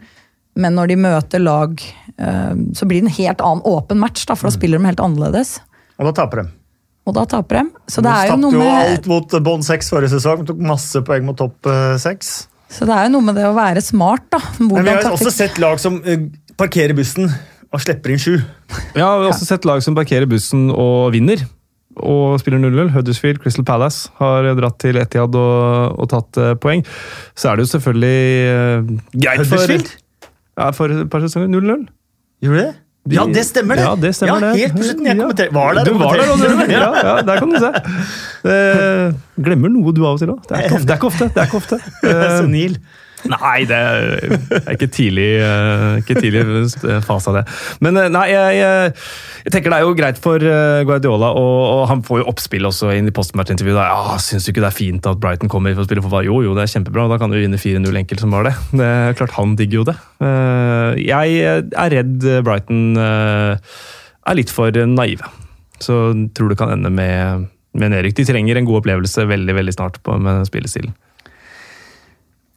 Men 0.55 0.75
når 0.75 0.87
de 0.91 0.95
møter 0.99 1.39
lag, 1.39 1.79
eh, 2.19 2.55
så 2.75 2.87
blir 2.89 3.01
det 3.01 3.07
en 3.09 3.17
helt 3.21 3.41
annen 3.45 3.61
åpen 3.63 3.99
match, 4.01 4.25
da, 4.27 4.35
for 4.35 4.49
da 4.49 4.55
spiller 4.55 4.81
de 4.81 4.89
helt 4.89 4.99
annerledes. 5.03 5.59
Og 5.99 6.09
da 6.09 6.15
taper 6.23 6.41
de. 6.43 6.49
Og 7.07 7.15
da 7.17 7.23
taper 7.25 7.61
de. 7.61 7.63
Så 7.89 8.01
det 8.05 8.11
er 8.13 8.27
jo 8.27 8.33
tapte 8.35 8.41
noe 8.43 8.57
jo 8.59 8.71
alt 8.77 9.07
mot 9.09 9.37
bånn 9.47 9.63
seks 9.65 9.89
forrige 9.93 10.11
sesong. 10.17 10.43
Tok 10.45 10.59
masse 10.61 11.01
poeng 11.07 11.23
mot 11.25 11.37
topp 11.39 11.69
eh, 11.71 11.95
seks. 12.01 12.33
Så 12.71 12.85
det 12.87 12.93
er 12.95 13.07
jo 13.07 13.13
noe 13.17 13.25
med 13.29 13.39
det 13.39 13.47
å 13.49 13.55
være 13.55 13.81
smart, 13.83 14.27
da. 14.31 14.39
Men 14.59 14.83
vi 14.85 14.91
har 14.91 15.01
taktikk- 15.01 15.17
også 15.17 15.31
sett 15.33 15.57
lag 15.59 15.79
som 15.81 15.97
eh, 16.05 16.27
parkerer 16.59 16.93
bussen 16.95 17.25
og 17.71 17.79
slipper 17.81 18.11
inn 18.13 18.19
sju. 18.21 18.35
Ja, 18.95 19.07
vi 19.17 19.25
har 19.25 19.31
også 19.31 19.47
sett 19.47 19.65
lag 19.67 19.81
som 19.83 19.95
parkerer 19.95 20.27
bussen 20.29 20.67
og 20.71 21.13
vinner. 21.15 21.41
Og 21.99 22.37
spiller 22.39 22.59
0-0. 22.63 22.91
Huddersfield, 22.93 23.41
Crystal 23.43 23.65
Palace 23.67 24.11
har 24.19 24.47
dratt 24.59 24.77
til 24.83 24.99
Etiad 25.01 25.35
og, 25.35 25.97
og 25.99 26.07
tatt 26.11 26.39
poeng. 26.63 26.83
Så 27.35 27.49
er 27.51 27.59
det 27.59 27.65
jo 27.67 27.71
selvfølgelig 27.73 29.01
greit 29.15 29.41
for 29.41 29.55
Huddersfield? 29.57 29.91
Ja, 30.59 30.71
for 30.75 30.91
et 30.91 31.09
par 31.11 31.21
sesonger 31.23 31.47
0-0. 31.53 31.85
Gjorde 32.43 32.63
det? 32.65 32.71
Ja, 33.15 33.23
det 33.25 33.41
stemmer 33.47 33.79
det! 33.79 33.83
Ja, 33.87 33.93
det 33.97 34.11
stemmer 34.13 34.43
ja. 34.45 34.49
Helt 34.53 34.75
på 34.77 34.83
slutten. 34.85 35.05
Jeg 35.09 35.15
Ja. 35.17 35.23
kommenterer. 35.23 35.53
Var 35.55 35.73
der 35.73 35.85
Du 35.85 35.93
var 35.97 36.13
der, 36.13 36.69
ja, 36.69 36.89
ja, 37.01 37.21
der 37.25 37.39
kan 37.39 37.49
du 37.49 37.57
se. 37.57 37.71
Eh, 38.51 39.13
glemmer 39.41 39.69
noe 39.69 39.93
du 39.93 40.01
av 40.05 40.15
og 40.15 40.19
til 40.21 40.29
òg. 40.33 40.41
Det, 40.49 40.59
det 40.85 40.89
er 40.89 40.97
ikke 40.99 41.09
ofte. 41.09 41.27
Det 41.33 41.41
er 41.41 41.47
ikke 41.49 41.57
ofte. 41.61 41.79
Eh, 42.09 42.37
Senil. 42.41 42.77
Nei, 43.29 43.63
det 43.69 43.77
er 43.77 44.71
ikke 44.73 44.87
tidlig, 44.91 45.27
eh, 45.43 45.99
ikke 46.01 46.17
tidlig 46.17 46.41
fase 47.05 47.31
av 47.31 47.39
det. 47.39 47.43
Men 47.83 47.99
eh, 47.99 48.09
nei, 48.13 48.25
jeg, 48.31 48.57
jeg, 48.57 48.93
jeg 49.45 49.53
tenker 49.53 49.73
det 49.73 49.77
er 49.77 49.85
jo 49.85 49.97
greit 49.97 50.21
for 50.23 50.45
eh, 50.45 50.81
Guardiola, 50.87 51.31
og, 51.37 51.59
og 51.75 51.83
han 51.91 52.01
får 52.07 52.23
jo 52.23 52.27
oppspill 52.31 52.69
også 52.69 52.91
inn 52.97 53.11
i 53.11 53.15
postmatch-intervjuet. 53.15 53.77
Ja, 53.77 54.17
Syns 54.21 54.47
du 54.47 54.53
ikke 54.53 54.65
det 54.65 54.71
er 54.71 54.77
fint 54.77 55.09
at 55.09 55.21
Brighton 55.21 55.51
kommer 55.51 55.75
for 55.77 55.85
å 55.85 55.89
spille 55.89 56.05
fotball? 56.05 56.27
Jo, 56.27 56.41
jo, 56.45 56.55
det 56.57 56.65
er 56.65 56.73
kjempebra. 56.73 57.07
Da 57.11 57.19
kan 57.21 57.33
du 57.33 57.37
vinne 57.37 57.61
4-0 57.61 58.01
enkelt 58.03 58.23
som 58.23 58.33
bare 58.33 58.51
det. 58.51 58.55
Det 58.81 58.89
er 58.89 59.17
klart 59.19 59.37
Han 59.37 59.55
digger 59.59 59.81
jo 59.81 59.87
det. 59.91 59.97
Jeg 61.01 61.39
er 61.45 61.93
redd 61.93 62.25
Brighton 62.45 62.97
er 62.97 64.37
litt 64.37 64.51
for 64.53 64.75
naive. 64.89 65.29
Så 65.81 65.97
tror 66.37 66.51
det 66.51 66.59
kan 66.59 66.73
ende 66.73 66.91
med, 66.93 67.47
med 67.77 67.93
nedrykk. 67.93 68.19
De 68.19 68.27
trenger 68.29 68.59
en 68.59 68.67
god 68.67 68.83
opplevelse 68.83 69.25
veldig 69.29 69.55
veldig 69.57 69.73
snart 69.77 70.01
på, 70.05 70.17
med 70.21 70.45
spillestilen. 70.49 70.93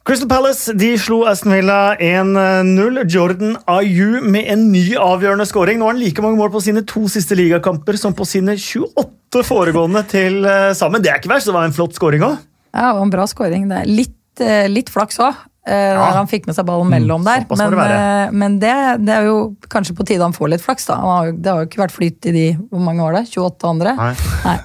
Crystal 0.05 0.29
Palace 0.29 0.73
de 0.77 0.91
slo 1.01 1.23
Aston 1.25 1.55
Villa 1.55 1.95
1-0. 1.97 2.99
Jordan 3.09 3.55
Ayu 3.73 4.21
med 4.21 4.51
en 4.53 4.67
ny 4.69 4.83
avgjørende 5.01 5.47
scoring. 5.49 5.79
Nå 5.81 5.87
har 5.89 5.95
han 5.95 6.03
like 6.03 6.21
mange 6.21 6.37
mål 6.37 6.51
på 6.53 6.61
sine 6.61 6.83
to 6.85 7.07
siste 7.09 7.33
ligakamper 7.39 7.97
som 7.97 8.13
på 8.17 8.27
sine 8.29 8.53
28 8.61 9.41
foregående 9.49 10.03
til 10.13 10.45
eh, 10.45 10.75
sammen. 10.77 11.01
Det 11.01 11.09
er 11.09 11.23
ikke 11.23 11.33
verst, 11.33 11.49
det 11.49 11.57
var 11.57 11.65
en 11.65 11.73
flott 11.73 11.97
scoring 11.97 12.27
òg. 12.27 12.37
Ja, 12.77 12.91
og 12.99 13.01
en 13.07 13.15
bra 13.15 13.25
er 13.25 13.89
litt, 13.89 14.19
eh, 14.45 14.67
litt 14.69 14.93
flaks 14.93 15.23
òg. 15.25 15.41
Ja. 15.65 16.11
Han 16.19 16.29
fikk 16.29 16.45
med 16.45 16.59
seg 16.59 16.67
ballen 16.69 16.91
mellom 16.93 17.25
der. 17.25 17.47
Mm, 17.49 17.57
Men, 17.57 17.73
det 17.73 17.97
eh, 17.97 18.37
men 18.37 18.59
det, 18.61 18.75
det 19.09 19.15
er 19.17 19.25
jo 19.31 19.39
kanskje 19.73 19.97
på 19.97 20.05
tide 20.05 20.21
han 20.21 20.37
får 20.37 20.53
litt 20.53 20.67
flaks, 20.67 20.85
da. 20.91 20.99
Han 21.01 21.13
har, 21.15 21.31
jo- 21.31 21.39
det 21.41 21.49
har 21.55 21.63
jo 21.65 21.71
ikke 21.71 21.81
vært 21.87 21.97
flyt 21.97 22.29
i 22.29 22.37
de 22.37 22.45
hvor 22.69 22.85
mange 22.85 23.01
år 23.01 23.17
det? 23.23 23.25
28 23.33 23.73
andre? 23.73 23.97
Nei. 23.97 24.13
Nei. 24.45 24.57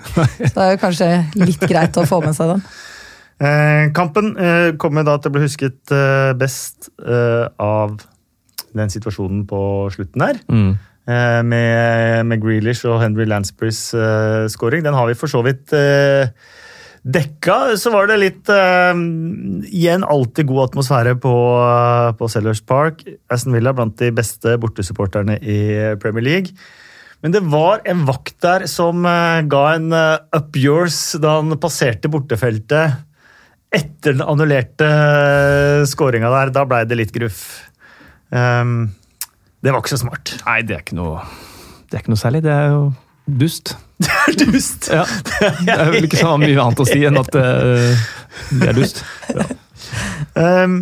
Så 0.44 0.52
det 0.52 0.68
er 0.68 0.76
jo 0.76 0.84
kanskje 0.84 1.10
litt 1.46 1.64
greit 1.72 1.96
å 1.96 2.04
få 2.12 2.20
med 2.28 2.36
seg 2.36 2.58
den. 2.58 2.68
Eh, 3.40 3.88
kampen 3.96 4.34
eh, 4.36 4.74
kommer 4.82 5.06
da 5.08 5.16
til 5.16 5.32
å 5.32 5.36
bli 5.38 5.46
husket 5.46 5.94
eh, 5.96 6.32
best 6.36 6.90
eh, 7.00 7.48
av 7.64 7.96
den 8.76 8.92
situasjonen 8.92 9.46
på 9.50 9.62
slutten 9.96 10.26
her. 10.26 10.42
Eh, 11.10 11.42
med, 11.48 12.28
med 12.28 12.44
Grealish 12.44 12.84
og 12.90 13.00
Henry 13.02 13.26
Lansburys 13.30 13.94
eh, 13.96 14.44
scoring. 14.52 14.84
Den 14.86 14.98
har 14.98 15.08
vi 15.08 15.18
for 15.18 15.32
så 15.32 15.42
vidt 15.46 15.72
eh, 15.74 16.28
dekka. 17.08 17.78
Så 17.80 17.96
var 17.96 18.12
det 18.12 18.20
litt 18.22 18.52
eh, 18.52 18.92
Igjen 19.72 20.04
alltid 20.04 20.52
god 20.52 20.68
atmosfære 20.68 21.16
på, 21.24 21.34
eh, 21.64 22.12
på 22.20 22.30
Sellers 22.30 22.62
Park. 22.62 23.08
Aston 23.32 23.56
Villa 23.56 23.74
blant 23.74 23.96
de 24.04 24.12
beste 24.20 24.60
bortesupporterne 24.60 25.40
i 25.40 25.60
Premier 26.04 26.28
League. 26.28 26.60
Men 27.24 27.34
det 27.34 27.42
var 27.52 27.82
en 27.90 28.04
vakt 28.08 28.38
der 28.44 28.68
som 28.72 29.04
ga 29.04 29.64
en 29.74 29.92
up 29.92 30.56
yours 30.56 31.18
da 31.20 31.34
han 31.42 31.52
passerte 31.60 32.08
bortefeltet 32.08 33.09
etter 33.76 34.16
den 34.16 34.24
annullerte 34.26 34.88
skåringa 35.90 36.32
der. 36.34 36.54
Da 36.56 36.64
blei 36.70 36.84
det 36.90 36.98
litt 37.00 37.14
gruff. 37.16 37.44
Um, 38.34 38.92
det 39.64 39.74
var 39.74 39.82
ikke 39.84 39.94
så 39.96 40.02
smart. 40.06 40.36
Nei, 40.46 40.62
det 40.66 40.78
er 40.78 40.84
ikke 40.86 40.98
noe, 40.98 41.24
det 41.90 41.98
er 42.00 42.04
ikke 42.04 42.14
noe 42.16 42.22
særlig. 42.22 42.44
Det 42.46 42.54
er 42.56 42.70
jo 42.74 42.84
dust. 43.42 43.76
Det 44.00 44.08
er 44.16 44.36
dust! 44.48 44.86
Ja, 44.96 45.02
Det 45.60 45.74
er 45.76 45.90
vel 45.92 46.06
ikke 46.08 46.22
så 46.22 46.38
mye 46.40 46.56
annet 46.64 46.80
å 46.80 46.86
si 46.88 47.02
enn 47.04 47.20
at 47.20 47.34
uh, 47.36 48.06
det 48.56 48.70
er 48.72 48.78
dust. 48.78 49.02
Ja. 49.36 49.44
Um, 50.64 50.78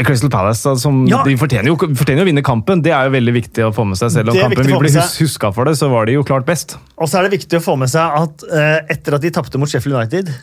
Crystal 0.00 0.30
Palace 0.32 0.72
som, 0.82 1.04
Ja. 1.06 1.20
de 1.26 1.36
fortjener 1.38 1.70
jo, 1.70 1.76
fortjener 1.78 2.24
å 2.24 2.26
vinne 2.26 2.42
kampen. 2.42 2.82
Det 2.82 2.90
er 2.94 3.06
jo 3.06 3.14
veldig 3.14 3.34
viktig 3.36 3.68
å 3.68 3.70
få 3.76 3.84
med 3.86 4.00
seg. 4.00 4.10
Selv 4.16 4.32
om 4.32 4.38
kampen 4.40 4.66
vil 4.66 4.82
bli 4.82 4.92
huska 4.98 5.52
for 5.54 5.70
det, 5.70 5.76
så 5.78 5.90
var 5.92 6.10
de 6.10 6.16
jo 6.18 6.24
klart 6.26 6.46
best. 6.48 6.74
og 6.98 7.06
så 7.10 7.20
er 7.20 7.28
det 7.28 7.36
viktig 7.38 7.60
å 7.60 7.64
få 7.64 7.76
med 7.78 7.90
seg 7.92 8.18
at 8.18 8.44
uh, 8.50 8.78
etter 8.90 9.14
at 9.18 9.22
de 9.22 9.30
tapte 9.38 9.60
mot 9.60 9.70
Sheffield 9.70 9.94
United, 10.00 10.34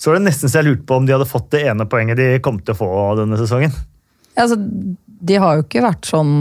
så 0.00 0.10
var 0.10 0.16
det 0.18 0.30
nesten 0.30 0.48
så 0.48 0.60
jeg 0.60 0.70
lurte 0.70 0.86
på 0.88 0.96
om 0.96 1.06
de 1.06 1.12
hadde 1.12 1.28
fått 1.28 1.50
det 1.52 1.66
ene 1.68 1.84
poenget 1.88 2.16
de 2.16 2.32
kom 2.44 2.58
til 2.64 2.72
å 2.72 2.78
få 2.78 2.90
denne 3.18 3.36
sesongen. 3.40 3.74
Ja, 4.32 4.46
altså, 4.46 4.56
de 5.20 5.38
har 5.42 5.58
jo 5.58 5.64
ikke 5.66 5.82
vært 5.84 6.06
sånn 6.08 6.34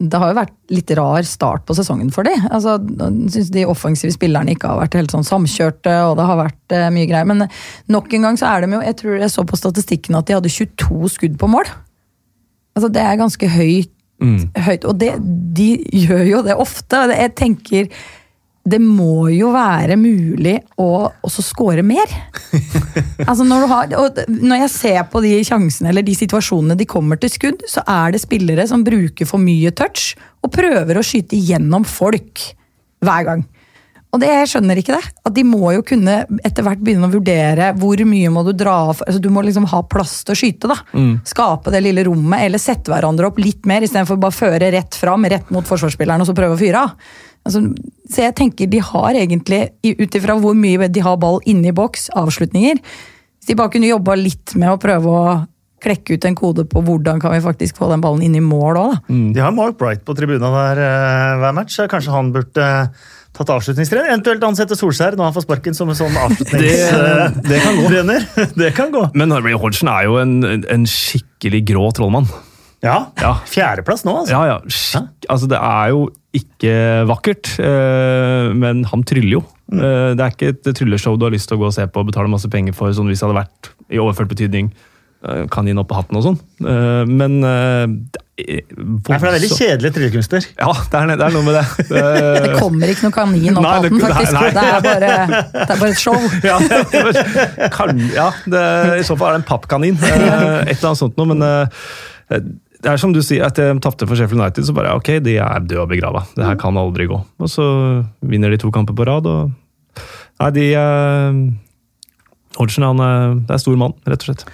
Det 0.00 0.18
har 0.18 0.32
jo 0.32 0.36
vært 0.36 0.54
litt 0.72 0.90
rar 0.98 1.24
start 1.28 1.62
på 1.68 1.76
sesongen 1.76 2.10
for 2.12 2.24
de. 2.28 2.32
Altså, 2.50 2.74
jeg 2.80 3.32
synes 3.34 3.50
De 3.54 3.64
offensive 3.68 4.12
spillerne 4.12 4.52
ikke 4.54 4.68
har 4.68 4.80
vært 4.82 4.96
helt 4.98 5.12
sånn 5.14 5.26
samkjørte, 5.28 5.94
og 6.08 6.18
det 6.18 6.26
har 6.28 6.40
vært 6.40 6.76
eh, 6.76 6.88
mye 6.92 7.08
greier. 7.08 7.28
Men 7.28 7.46
nok 7.92 8.12
en 8.16 8.28
gang 8.28 8.40
så 8.40 8.48
er 8.50 8.64
de 8.64 8.74
jo 8.76 8.82
Jeg 8.84 8.98
tror 9.00 9.16
jeg 9.20 9.32
så 9.32 9.44
på 9.48 9.60
statistikken 9.60 10.16
at 10.18 10.28
de 10.28 10.36
hadde 10.36 10.52
22 10.52 11.14
skudd 11.16 11.40
på 11.40 11.50
mål. 11.52 11.68
Altså, 12.76 12.92
det 12.92 13.04
er 13.04 13.20
ganske 13.20 13.48
høyt. 13.56 13.92
høyt 14.68 14.84
og 14.84 14.98
det, 15.00 15.14
de 15.56 15.70
gjør 16.04 16.24
jo 16.28 16.42
det 16.44 16.56
ofte. 16.60 17.04
Jeg 17.16 17.36
tenker 17.40 17.88
det 18.60 18.78
må 18.82 19.30
jo 19.32 19.50
være 19.54 19.96
mulig 19.96 20.58
å 20.80 21.08
også 21.24 21.44
score 21.44 21.84
mer. 21.86 22.10
altså 23.28 23.46
når, 23.46 23.66
har, 23.70 23.94
når, 24.28 24.56
jeg 24.66 24.72
ser 24.74 25.00
på 25.10 25.22
de 25.24 25.32
sjansene 25.46 25.92
eller 25.92 26.04
de 26.04 26.16
situasjonene 26.18 26.76
de 26.78 26.88
kommer 26.88 27.20
til 27.20 27.32
skudd, 27.32 27.64
så 27.70 27.84
er 27.88 28.12
det 28.12 28.22
spillere 28.22 28.68
som 28.68 28.84
bruker 28.86 29.28
for 29.28 29.40
mye 29.42 29.72
touch 29.72 30.12
og 30.44 30.52
prøver 30.52 31.00
å 31.00 31.06
skyte 31.06 31.40
gjennom 31.40 31.88
folk 31.88 32.44
hver 33.00 33.26
gang. 33.30 33.48
Og 34.10 34.18
det, 34.18 34.26
jeg 34.26 34.48
skjønner 34.50 34.78
ikke 34.80 34.96
det. 34.96 35.10
At 35.28 35.34
de 35.36 35.44
må 35.46 35.70
jo 35.76 35.84
kunne 35.86 36.16
etter 36.42 36.66
hvert 36.66 36.80
begynne 36.82 37.06
å 37.06 37.12
vurdere 37.12 37.70
hvor 37.78 38.00
mye 38.10 38.32
må 38.34 38.42
du 38.46 38.50
dra 38.58 38.74
av. 38.88 39.04
Altså, 39.06 39.22
du 39.22 39.30
må 39.32 39.44
liksom 39.46 39.68
ha 39.70 39.84
plass 39.86 40.16
til 40.26 40.34
å 40.34 40.40
skyte. 40.40 40.70
da. 40.70 40.78
Mm. 40.92 41.12
Skape 41.30 41.70
det 41.72 41.82
lille 41.84 42.04
rommet, 42.08 42.42
eller 42.42 42.62
sette 42.62 42.90
hverandre 42.90 43.30
opp 43.30 43.38
litt 43.42 43.68
mer, 43.70 43.86
istedenfor 43.86 44.18
bare 44.20 44.34
føre 44.34 44.72
rett 44.74 44.98
fram, 44.98 45.28
rett 45.30 45.52
mot 45.54 45.66
forsvarsspilleren 45.66 46.24
og 46.24 46.30
så 46.30 46.36
prøve 46.36 46.58
å 46.58 46.60
fyre 46.60 46.82
av. 46.82 47.12
Altså, 47.46 47.62
så 48.10 48.26
jeg 48.26 48.36
tenker 48.36 48.68
de 48.70 48.82
har 48.84 49.16
egentlig, 49.16 49.62
ut 49.86 50.18
ifra 50.18 50.36
hvor 50.40 50.56
mye 50.58 50.90
de 50.92 51.04
har 51.04 51.16
ball 51.20 51.40
inne 51.48 51.70
i 51.70 51.76
boks, 51.76 52.10
avslutninger 52.18 52.76
Hvis 52.82 53.48
de 53.48 53.56
bare 53.56 53.72
kunne 53.72 53.88
jobba 53.88 54.18
litt 54.18 54.52
med 54.60 54.74
å 54.74 54.80
prøve 54.82 55.14
å 55.14 55.38
klekke 55.80 56.18
ut 56.18 56.26
en 56.28 56.36
kode 56.36 56.66
på 56.68 56.82
hvordan 56.84 57.22
kan 57.22 57.32
vi 57.32 57.40
faktisk 57.40 57.78
få 57.80 57.88
den 57.88 58.02
ballen 58.04 58.26
inn 58.26 58.36
i 58.36 58.42
mål 58.44 58.76
òg, 58.76 58.90
da. 58.90 58.98
Mm. 59.08 59.30
De 59.32 59.40
har 59.40 59.54
Mark 59.56 59.78
Bright 59.80 60.04
på 60.04 60.12
tribunen 60.18 60.44
der 60.44 60.80
uh, 60.84 61.38
hver 61.40 61.56
match. 61.56 61.78
Kanskje 61.88 62.12
han 62.12 62.34
burde 62.34 62.66
uh 62.84 63.16
tatt 63.36 63.52
avslutningstrener. 63.54 64.10
Eventuelt 64.10 64.44
ansette 64.46 64.76
Solskjær 64.78 65.16
når 65.18 65.30
han 65.30 65.36
får 65.36 65.46
sparken 65.46 65.76
som 65.76 65.90
en 65.90 65.98
sånn 65.98 66.16
avslutningstrener. 66.24 67.34
det, 67.38 67.42
det, 67.46 67.60
kan 67.64 67.78
gå. 67.78 68.04
det 68.62 68.70
kan 68.76 68.94
gå. 68.94 69.04
Men 69.18 69.34
Harry 69.34 69.54
Hodgson 69.56 69.90
er 69.92 70.08
jo 70.08 70.20
en, 70.22 70.38
en 70.44 70.86
skikkelig 70.88 71.62
grå 71.70 71.90
trollmann. 71.96 72.28
Ja. 72.84 73.10
ja. 73.20 73.34
Fjerdeplass 73.48 74.06
nå, 74.08 74.22
altså. 74.22 74.32
Ja, 74.32 74.54
ja. 74.54 74.58
Skik 74.72 75.28
altså. 75.28 75.50
Det 75.50 75.60
er 75.60 75.92
jo 75.92 76.06
ikke 76.36 76.74
vakkert, 77.10 77.56
øh, 77.58 78.52
men 78.54 78.84
han 78.86 79.02
tryller 79.02 79.40
jo. 79.40 79.42
Mm. 79.70 79.80
Uh, 79.80 80.10
det 80.18 80.22
er 80.22 80.32
ikke 80.34 80.52
et 80.52 80.70
trylleshow 80.74 81.18
du 81.18 81.26
har 81.26 81.34
lyst 81.34 81.50
til 81.50 81.58
å 81.58 81.62
gå 81.62 81.68
og 81.68 81.74
se 81.74 81.84
på 81.86 82.02
og 82.02 82.08
betale 82.08 82.30
masse 82.30 82.48
penger 82.50 82.74
for, 82.74 82.90
sånn 82.94 83.10
hvis 83.10 83.22
det 83.22 83.28
hadde 83.28 83.38
vært 83.38 83.70
i 83.90 84.00
overført 84.02 84.30
betydning 84.30 84.72
uh, 85.26 85.44
kanin 85.50 85.78
opp 85.82 85.90
på 85.90 85.98
hatten 85.98 86.18
og 86.18 86.26
sånn. 86.26 86.40
Men 87.10 87.38
Nei, 87.40 88.62
for 88.64 89.12
det 89.12 89.16
er 89.18 89.34
veldig 89.34 89.50
kjedelige 89.52 89.94
tryllekunster. 89.96 90.46
Ja, 90.54 90.70
det 90.72 91.00
er, 91.00 91.10
det 91.12 91.26
er, 91.26 91.34
noe 91.34 91.44
med 91.44 91.58
det. 91.58 91.64
Det, 91.90 92.04
det 92.46 92.54
kommer 92.56 92.92
ikke 92.94 93.08
noe 93.08 93.16
kanin 93.18 93.58
opp 93.58 93.66
av 93.66 93.84
hatten, 93.84 94.00
faktisk. 94.06 94.32
Nei, 94.38 94.46
nei. 94.46 94.54
Det, 94.54 94.64
er 94.64 94.86
bare, 94.86 95.42
det, 95.52 95.66
er 95.66 95.82
bare, 95.82 95.90
et 95.90 96.00
show. 96.00 96.18
Ja, 96.50 97.68
kan, 97.74 98.02
ja 98.14 98.30
I 98.96 99.04
så 99.06 99.18
fall 99.18 99.34
er 99.34 99.38
det 99.38 99.42
en 99.42 99.48
pappkanin. 99.50 100.00
Et 100.06 100.74
eller 100.78 100.90
annet 100.92 101.02
sånt 101.02 101.20
noe, 101.20 101.30
men 101.34 101.46
eh, 101.46 102.42
det 102.80 102.88
er 102.88 103.00
som 103.00 103.12
du 103.12 103.20
sier, 103.20 103.44
etter 103.44 103.74
de 103.74 103.82
tapte 103.84 104.06
for 104.08 104.16
Sheffield 104.16 104.40
United, 104.40 104.64
så 104.64 104.74
bare 104.76 104.94
ok, 104.96 105.18
de 105.24 105.36
er 105.42 105.64
døde 105.66 105.82
og 105.82 105.90
begrava. 105.90 106.24
Det 106.36 106.46
her 106.46 106.56
kan 106.60 106.78
aldri 106.80 107.08
gå. 107.10 107.18
Og 107.20 107.50
så 107.52 107.64
vinner 108.24 108.52
de 108.52 108.60
to 108.60 108.72
kamper 108.72 108.96
på 108.96 109.08
rad, 109.08 109.28
og 109.28 109.50
Nei, 110.40 110.48
de 110.56 110.66
uh, 110.72 111.40
Hodgson 112.56 112.86
han 112.86 113.02
er, 113.04 113.34
er 113.52 113.60
stor 113.60 113.76
mann, 113.76 113.92
rett 114.08 114.22
og 114.24 114.30
slett. 114.30 114.46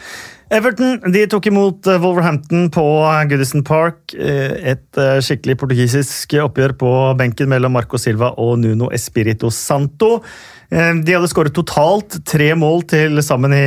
Everton 0.46 1.00
de 1.10 1.24
tok 1.26 1.48
imot 1.50 1.88
eh, 1.90 1.98
Wolverhampton 1.98 2.68
på 2.70 2.82
Goodison 3.30 3.64
Park. 3.66 4.14
Eh, 4.14 4.52
et 4.74 5.00
eh, 5.02 5.18
skikkelig 5.24 5.56
portugisisk 5.58 6.36
oppgjør 6.44 6.76
på 6.78 6.90
benken 7.18 7.50
mellom 7.50 7.74
Marco 7.74 7.98
Silva 7.98 8.30
og 8.38 8.60
Nuno 8.62 8.92
Espirito 8.94 9.50
Santo. 9.50 10.20
De 10.66 11.12
hadde 11.14 11.28
skåret 11.30 11.54
totalt 11.54 12.16
tre 12.26 12.48
mål 12.58 12.80
til 12.90 13.20
sammen 13.22 13.52
i 13.54 13.66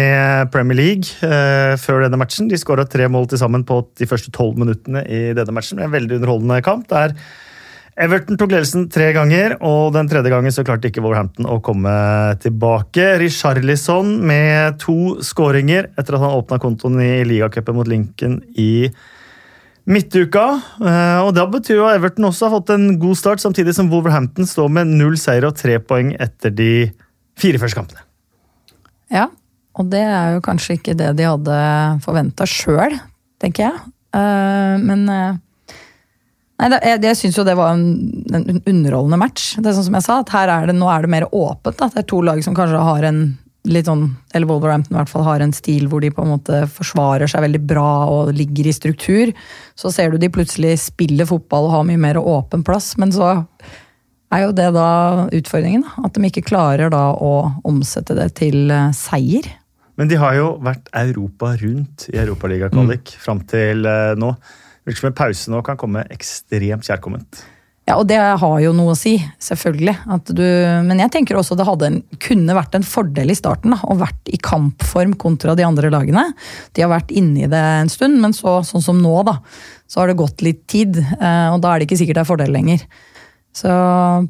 Premier 0.52 0.76
League 0.76 1.30
før 1.80 2.04
denne 2.04 2.20
matchen. 2.20 2.50
De 2.52 2.60
skåra 2.60 2.84
tre 2.84 3.08
mål 3.08 3.30
til 3.32 3.40
sammen 3.40 3.64
på 3.64 3.78
de 3.96 4.08
første 4.10 4.34
tolv 4.36 4.60
minuttene 4.60 5.06
i 5.08 5.22
denne 5.32 5.56
matchen. 5.56 5.80
En 5.80 5.94
veldig 5.94 6.18
underholdende 6.18 6.60
kamp. 6.66 6.90
der 6.92 7.16
Everton 8.00 8.38
tok 8.40 8.54
ledelsen 8.54 8.86
tre 8.88 9.10
ganger, 9.12 9.58
og 9.60 9.92
den 9.92 10.08
tredje 10.08 10.32
gangen 10.32 10.54
så 10.56 10.64
klarte 10.64 10.88
ikke 10.88 11.02
Wolverhampton 11.04 11.50
å 11.52 11.58
komme 11.64 11.92
tilbake. 12.40 13.18
Richarlison 13.20 14.14
med 14.24 14.78
to 14.80 15.18
skåringer 15.26 15.90
etter 16.00 16.16
at 16.16 16.24
han 16.24 16.38
åpna 16.38 16.62
kontoen 16.64 16.96
i 17.04 17.26
ligacupen 17.28 17.76
mot 17.76 17.90
Lincoln 17.92 18.38
i 18.56 18.88
midtuka. 19.90 20.46
Eh, 20.80 21.20
og 21.26 21.34
Da 21.36 21.44
betyr 21.52 21.82
jo 21.82 21.90
at 21.90 22.00
Everton 22.00 22.30
også 22.30 22.48
har 22.48 22.56
fått 22.56 22.72
en 22.78 22.94
god 23.02 23.20
start, 23.20 23.44
samtidig 23.44 23.76
som 23.76 23.92
Wolverhampton 23.92 24.48
står 24.48 24.72
med 24.80 24.96
null 24.96 25.20
seier 25.20 25.50
og 25.50 25.60
tre 25.60 25.76
poeng 25.84 26.14
etter 26.16 26.56
de 26.56 26.72
fire 27.40 27.60
første 27.60 27.82
kampene. 27.82 28.06
Ja, 29.12 29.28
og 29.76 29.92
det 29.92 30.06
er 30.06 30.38
jo 30.38 30.46
kanskje 30.46 30.80
ikke 30.80 30.96
det 30.96 31.12
de 31.20 31.28
hadde 31.28 31.60
forventa 32.06 32.48
sjøl, 32.48 32.96
tenker 33.44 33.68
jeg. 33.68 33.94
Eh, 34.16 34.76
men 34.88 35.04
eh, 35.12 35.40
Nei, 36.60 36.70
det, 36.74 36.80
Jeg, 36.84 37.02
jeg 37.08 37.20
syns 37.22 37.38
jo 37.40 37.46
det 37.48 37.56
var 37.56 37.76
en, 37.76 37.86
en, 38.36 38.64
underholdende 38.68 39.20
match. 39.22 39.54
Det 39.58 39.70
er 39.70 39.78
sånn 39.78 39.88
som 39.88 40.00
jeg 40.00 40.08
sa, 40.08 40.18
at 40.24 40.34
her 40.36 40.52
er 40.52 40.68
det, 40.70 40.76
Nå 40.76 40.90
er 40.92 41.06
det 41.06 41.12
mer 41.12 41.28
åpent. 41.32 41.78
Da. 41.80 41.88
Det 41.94 42.04
er 42.04 42.10
to 42.10 42.20
lag 42.26 42.42
som 42.46 42.58
kanskje 42.58 42.82
har 42.84 43.08
en 43.08 43.24
litt 43.70 43.90
sånn, 43.90 44.06
eller 44.34 44.48
Wolverhampton 44.50 44.96
i 44.96 44.98
hvert 44.98 45.12
fall 45.12 45.26
har 45.28 45.44
en 45.44 45.52
stil 45.54 45.90
hvor 45.92 46.02
de 46.02 46.10
på 46.16 46.24
en 46.24 46.32
måte 46.32 46.62
forsvarer 46.72 47.30
seg 47.30 47.44
veldig 47.44 47.62
bra 47.70 47.90
og 48.12 48.32
ligger 48.36 48.70
i 48.70 48.76
struktur. 48.76 49.34
Så 49.78 49.92
ser 49.94 50.12
du 50.12 50.20
de 50.22 50.32
plutselig 50.32 50.78
spiller 50.88 51.28
fotball 51.30 51.68
og 51.68 51.76
har 51.76 51.86
mye 51.88 52.02
mer 52.02 52.20
åpen 52.22 52.64
plass. 52.66 52.94
Men 53.00 53.14
så 53.16 53.34
er 54.34 54.46
jo 54.46 54.56
det 54.56 54.70
da 54.76 54.90
utfordringen. 55.36 55.86
At 56.04 56.16
de 56.16 56.30
ikke 56.30 56.48
klarer 56.50 56.92
da 56.94 57.10
å 57.14 57.34
omsette 57.68 58.16
det 58.18 58.32
til 58.40 58.72
eh, 58.74 58.92
seier. 58.96 59.48
Men 60.00 60.08
de 60.12 60.20
har 60.22 60.38
jo 60.38 60.54
vært 60.64 60.88
Europa 60.96 61.54
rundt 61.60 62.08
i 62.14 62.20
Europaligakvalik 62.22 63.12
mm. 63.12 63.20
fram 63.20 63.44
til 63.52 63.84
uh, 63.84 64.16
nå. 64.16 64.32
Virker 64.90 65.06
som 65.06 65.12
en 65.12 65.22
pause 65.22 65.54
nå 65.54 65.62
kan 65.66 65.78
komme 65.80 66.04
ekstremt 66.10 66.88
kjærkomment. 66.90 67.44
Ja, 67.90 67.96
og 67.98 68.06
det 68.06 68.20
har 68.22 68.60
jo 68.62 68.70
noe 68.78 68.94
å 68.94 68.98
si, 68.98 69.16
selvfølgelig. 69.42 69.96
Du, 70.30 70.44
men 70.86 71.00
jeg 71.02 71.10
tenker 71.14 71.40
også 71.40 71.56
det 71.58 71.66
en, 71.88 71.98
kunne 72.22 72.54
vært 72.54 72.76
en 72.78 72.86
fordel 72.86 73.34
i 73.34 73.38
starten 73.38 73.74
da, 73.74 73.80
å 73.82 73.98
vært 73.98 74.30
i 74.30 74.38
kampform 74.38 75.16
kontra 75.18 75.56
de 75.58 75.66
andre 75.66 75.90
lagene. 75.90 76.28
De 76.78 76.86
har 76.86 76.92
vært 76.92 77.10
inne 77.10 77.48
i 77.48 77.50
det 77.50 77.64
en 77.80 77.90
stund, 77.90 78.20
men 78.22 78.36
så, 78.38 78.60
sånn 78.68 78.86
som 78.86 79.00
nå, 79.02 79.16
da, 79.26 79.40
så 79.90 80.04
har 80.04 80.12
det 80.12 80.20
gått 80.22 80.46
litt 80.46 80.68
tid. 80.70 81.02
Eh, 81.02 81.48
og 81.50 81.64
da 81.64 81.72
er 81.72 81.82
det 81.82 81.90
ikke 81.90 81.98
sikkert 82.04 82.20
det 82.20 82.26
er 82.28 82.30
fordel 82.30 82.54
lenger. 82.54 82.86
Så 83.58 83.74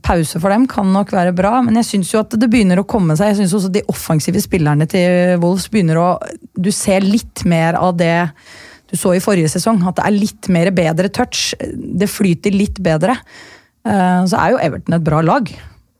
pause 0.07 0.39
for 0.39 0.55
dem 0.55 0.63
kan 0.71 0.87
nok 0.95 1.11
være 1.11 1.35
bra, 1.35 1.57
men 1.65 1.75
jeg 1.81 1.89
syns 1.89 2.13
jo 2.13 2.23
at 2.23 2.39
det 2.39 2.47
begynner 2.47 2.79
å 2.79 2.87
komme 2.87 3.19
seg. 3.19 3.33
Jeg 3.33 3.41
syns 3.41 3.57
også 3.59 3.73
de 3.75 3.83
offensive 3.91 4.39
spillerne 4.39 4.87
til 4.89 5.35
Wolves 5.43 5.67
begynner 5.67 5.99
å 5.99 6.07
Du 6.55 6.71
ser 6.71 7.03
litt 7.03 7.43
mer 7.43 7.75
av 7.75 7.99
det 7.99 8.29
du 8.89 8.97
så 8.97 9.13
i 9.15 9.21
forrige 9.23 9.51
sesong, 9.51 9.81
at 9.87 9.97
det 9.99 10.05
er 10.07 10.15
litt 10.15 10.49
mer 10.51 10.71
bedre 10.75 11.09
touch. 11.13 11.53
Det 11.59 12.09
flyter 12.09 12.55
litt 12.55 12.79
bedre. 12.83 13.17
Eh, 13.87 14.21
så 14.29 14.39
er 14.39 14.53
jo 14.53 14.61
Everton 14.61 14.97
et 14.97 15.05
bra 15.05 15.21
lag. 15.25 15.49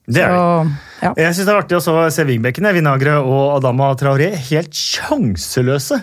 Det 0.09 0.23
er 0.25 0.33
det. 0.33 0.77
Ja. 1.03 1.11
Jeg 1.15 1.35
syns 1.37 1.45
det 1.45 1.53
er 1.53 1.59
artig 1.61 1.77
å 1.77 1.97
se 2.11 2.25
vingbekkene, 2.27 2.73
Vinagre 2.75 3.19
og 3.21 3.59
Adama 3.59 3.91
Traoré, 3.99 4.31
helt 4.49 4.73
sjanseløse. 4.75 6.01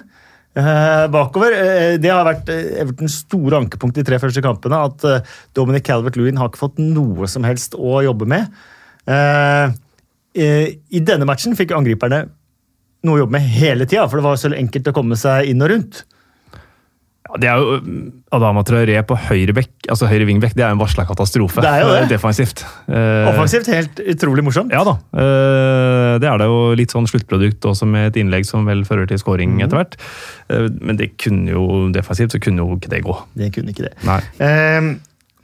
Eh, 0.57 1.03
bakover. 1.13 1.53
Eh, 1.53 1.97
det 2.01 2.13
har 2.13 2.25
vært 2.25 2.49
Evertons 2.55 3.19
store 3.27 3.61
ankepunkt 3.65 3.99
de 3.99 4.07
tre 4.07 4.21
første 4.23 4.45
kampene. 4.45 4.79
At 4.89 5.27
Dominic 5.59 5.85
Calvert-Lewin 5.91 6.39
har 6.41 6.53
ikke 6.53 6.65
fått 6.65 6.81
noe 6.81 7.29
som 7.29 7.45
helst 7.45 7.77
å 7.77 8.01
jobbe 8.07 8.31
med. 8.31 8.49
I 10.37 11.01
denne 11.07 11.29
matchen 11.29 11.55
fikk 11.57 11.75
angriperne 11.77 12.27
noe 13.07 13.19
å 13.19 13.23
jobbe 13.25 13.39
med 13.39 13.47
hele 13.57 13.87
tida, 13.87 14.07
for 14.09 14.19
det 14.19 14.27
var 14.27 14.39
så 14.41 14.51
enkelt 14.57 14.91
å 14.91 14.95
komme 14.97 15.19
seg 15.19 15.51
inn 15.53 15.63
og 15.63 15.71
rundt. 15.73 16.03
Ja, 17.27 17.39
det 17.43 17.49
er 17.51 17.59
jo 17.59 17.79
Adama 18.37 18.63
Traoré 18.67 18.97
på 19.07 19.17
høyre 19.29 19.55
bekk, 19.57 19.73
altså 19.91 20.09
høyre 20.11 20.29
vingbekk, 20.29 20.55
det 20.59 20.63
er 20.63 20.75
en 20.75 20.81
varsla 20.81 21.07
katastrofe. 21.09 21.63
Det 21.65 21.71
er 21.71 21.83
jo 21.83 21.89
det. 21.91 22.05
Defensivt. 22.15 22.63
Uh, 22.87 23.27
Offensivt 23.33 23.71
helt 23.73 24.03
utrolig 24.15 24.45
morsomt. 24.47 24.75
Ja 24.75 24.85
da. 24.87 24.95
Uh, 25.11 26.15
det 26.23 26.31
er 26.31 26.39
det 26.43 26.49
jo 26.51 26.61
litt 26.79 26.95
sånn 26.95 27.09
sluttprodukt 27.11 27.67
også 27.67 27.89
med 27.91 28.13
et 28.13 28.21
innlegg 28.23 28.47
som 28.47 28.69
vel 28.69 28.85
fører 28.87 29.11
til 29.11 29.21
scoring 29.23 29.57
mm. 29.57 29.65
etter 29.67 29.81
hvert. 29.81 29.99
Uh, 30.53 30.69
men 30.79 31.01
det 31.01 31.15
kunne 31.23 31.51
jo 31.57 31.67
defensivt 31.95 32.37
så 32.37 32.43
kunne 32.43 32.63
jo 32.63 32.79
ikke 32.79 32.95
det 32.95 33.03
gå. 33.07 33.19
Det 33.35 33.51
kunne 33.57 33.75
ikke 33.75 33.89
det. 33.89 33.95
Nei. 34.07 34.21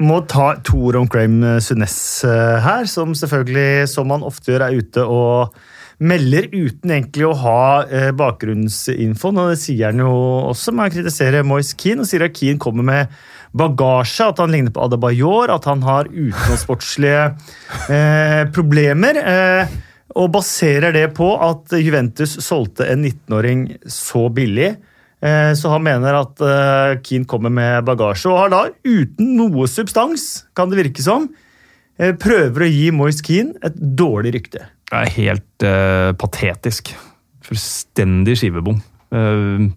må 0.02 0.22
ta 0.30 0.52
to 0.66 0.78
ord 0.88 1.02
om 1.02 1.10
Graham 1.10 1.42
Sunes 1.62 1.96
her, 2.26 2.86
som 2.90 3.14
selvfølgelig, 3.18 3.88
som 3.90 4.10
han 4.14 4.26
ofte 4.26 4.54
gjør, 4.54 4.68
er 4.68 4.82
ute 4.82 5.06
og 5.06 5.58
melder 6.02 6.48
uten 6.50 6.92
egentlig 6.92 7.26
å 7.28 7.36
ha 7.42 7.62
eh, 7.86 8.10
bakgrunnsinfo. 8.16 9.30
Og 9.32 9.52
det 9.52 9.60
sier 9.62 9.90
han 9.90 10.02
jo 10.02 10.10
også 10.50 10.74
men 10.74 10.86
han 10.86 10.96
kritiserer 10.96 11.46
Moise 11.46 11.76
Keane, 11.78 12.02
og 12.02 12.10
sier 12.10 12.26
at 12.26 12.36
Keane 12.36 12.60
kommer 12.62 12.86
med 12.86 13.22
bagasje, 13.56 14.30
at 14.32 14.40
han 14.40 14.52
ligner 14.52 14.72
på 14.74 14.82
Adebayor, 14.86 15.52
at 15.52 15.68
han 15.68 15.84
har 15.86 16.10
utenomsportslige 16.10 17.24
eh, 17.92 18.42
problemer. 18.54 19.20
Eh, 19.22 19.74
og 20.18 20.32
baserer 20.34 20.92
det 20.92 21.06
på 21.16 21.30
at 21.40 21.72
Juventus 21.80 22.34
solgte 22.44 22.88
en 22.92 23.06
19-åring 23.06 23.68
så 23.88 24.26
billig. 24.32 24.74
Eh, 25.22 25.52
så 25.56 25.70
han 25.72 25.84
mener 25.86 26.18
at 26.18 26.42
eh, 26.42 26.98
Keane 27.06 27.28
kommer 27.30 27.52
med 27.54 27.86
bagasje, 27.86 28.28
og 28.32 28.40
har 28.42 28.52
da, 28.52 28.62
uten 28.84 29.36
noe 29.38 29.68
substans, 29.70 30.48
kan 30.56 30.72
det 30.72 30.80
virke 30.80 31.04
som, 31.04 31.28
eh, 31.96 32.12
prøver 32.18 32.66
å 32.66 32.70
gi 32.72 32.88
Moise 32.94 33.24
Keane 33.24 33.54
et 33.62 33.78
dårlig 33.78 34.34
rykte. 34.40 34.66
Det 34.92 35.00
er 35.00 35.14
helt 35.16 35.64
uh, 35.64 36.12
patetisk. 36.20 36.92
Fullstendig 37.46 38.36
skivebom. 38.36 38.80
Uh, 39.12 39.70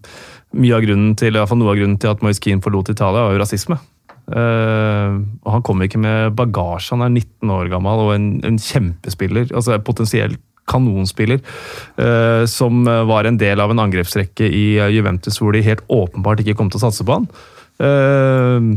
mye 0.56 0.76
av 0.76 0.84
grunnen 0.84 1.14
til, 1.16 1.32
i 1.32 1.40
hvert 1.40 1.48
fall 1.48 1.60
noe 1.60 1.72
av 1.72 1.78
grunnen 1.80 1.96
til 2.00 2.12
at 2.12 2.24
Moise 2.24 2.42
Keane 2.44 2.64
forlot 2.64 2.92
Italia, 2.92 3.24
var 3.24 3.32
jo 3.32 3.40
rasisme. 3.40 3.78
Uh, 4.26 5.22
Han 5.46 5.64
kommer 5.64 5.88
ikke 5.88 6.02
med 6.02 6.36
bagasje. 6.36 6.92
Han 6.92 7.06
er 7.06 7.14
19 7.14 7.54
år 7.56 7.70
gammel 7.72 8.02
og 8.04 8.12
en, 8.16 8.28
en 8.44 8.60
kjempespiller. 8.60 9.48
altså 9.54 9.78
Potensielt 9.80 10.42
kanonspiller. 10.68 11.40
Uh, 11.96 12.44
som 12.50 12.84
var 12.84 13.24
en 13.24 13.40
del 13.40 13.62
av 13.62 13.72
en 13.72 13.80
angrepsrekke 13.86 14.50
i 14.50 14.66
Juventus 14.92 15.40
hvor 15.40 15.56
de 15.56 15.64
helt 15.64 15.84
åpenbart 15.88 16.44
ikke 16.44 16.58
kom 16.58 16.68
til 16.68 16.82
å 16.82 16.84
satse 16.88 17.06
på 17.06 17.16
han. 17.16 17.30
Uh, 17.80 18.76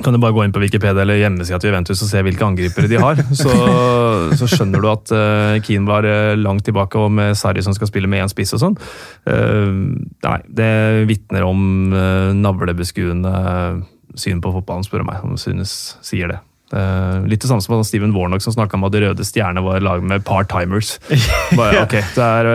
kan 0.00 0.14
du 0.14 0.20
bare 0.20 0.32
gå 0.32 0.44
inn 0.46 0.52
på 0.54 0.62
Wikipedia 0.62 1.02
eller 1.02 1.18
hjemmesida 1.20 1.58
til 1.60 1.70
Juventus 1.70 2.00
og 2.00 2.08
se 2.08 2.22
hvilke 2.24 2.46
angripere 2.46 2.88
de 2.88 3.00
har. 3.00 3.20
Så, 3.36 3.50
så 4.38 4.48
skjønner 4.50 4.82
du 4.82 4.90
at 4.90 5.12
uh, 5.14 5.56
Keane 5.64 5.88
var 5.88 6.06
uh, 6.06 6.34
langt 6.38 6.66
tilbake, 6.68 7.00
og 7.00 7.14
med 7.16 7.38
Sarri 7.38 7.64
som 7.64 7.76
skal 7.76 7.90
spille 7.90 8.10
med 8.10 8.24
én 8.24 8.32
spiss 8.32 8.54
og 8.56 8.62
sånn. 8.64 8.76
Uh, 9.28 9.96
nei, 10.26 10.38
det 10.46 10.70
vitner 11.10 11.46
om 11.48 11.94
uh, 11.94 12.30
navlebeskuende 12.36 13.34
syn 14.18 14.42
på 14.42 14.52
fotballen, 14.54 14.86
spør 14.86 15.04
du 15.04 15.10
meg, 15.12 15.24
om 15.26 15.38
synes 15.40 15.74
sier 16.04 16.32
det. 16.32 16.40
Uh, 16.70 17.26
litt 17.26 17.42
det 17.42 17.50
samme 17.50 17.64
som 17.64 17.82
Steven 17.86 18.12
Warnock 18.14 18.44
som 18.44 18.54
snakka 18.54 18.78
om 18.78 18.86
at 18.86 18.94
De 18.94 19.02
røde 19.02 19.26
stjerne 19.26 19.62
var 19.64 19.82
lag 19.82 20.04
med 20.06 20.24
part-timers. 20.26 20.96
Bare, 21.58 21.84
ok, 21.84 21.96
Der, 22.14 22.50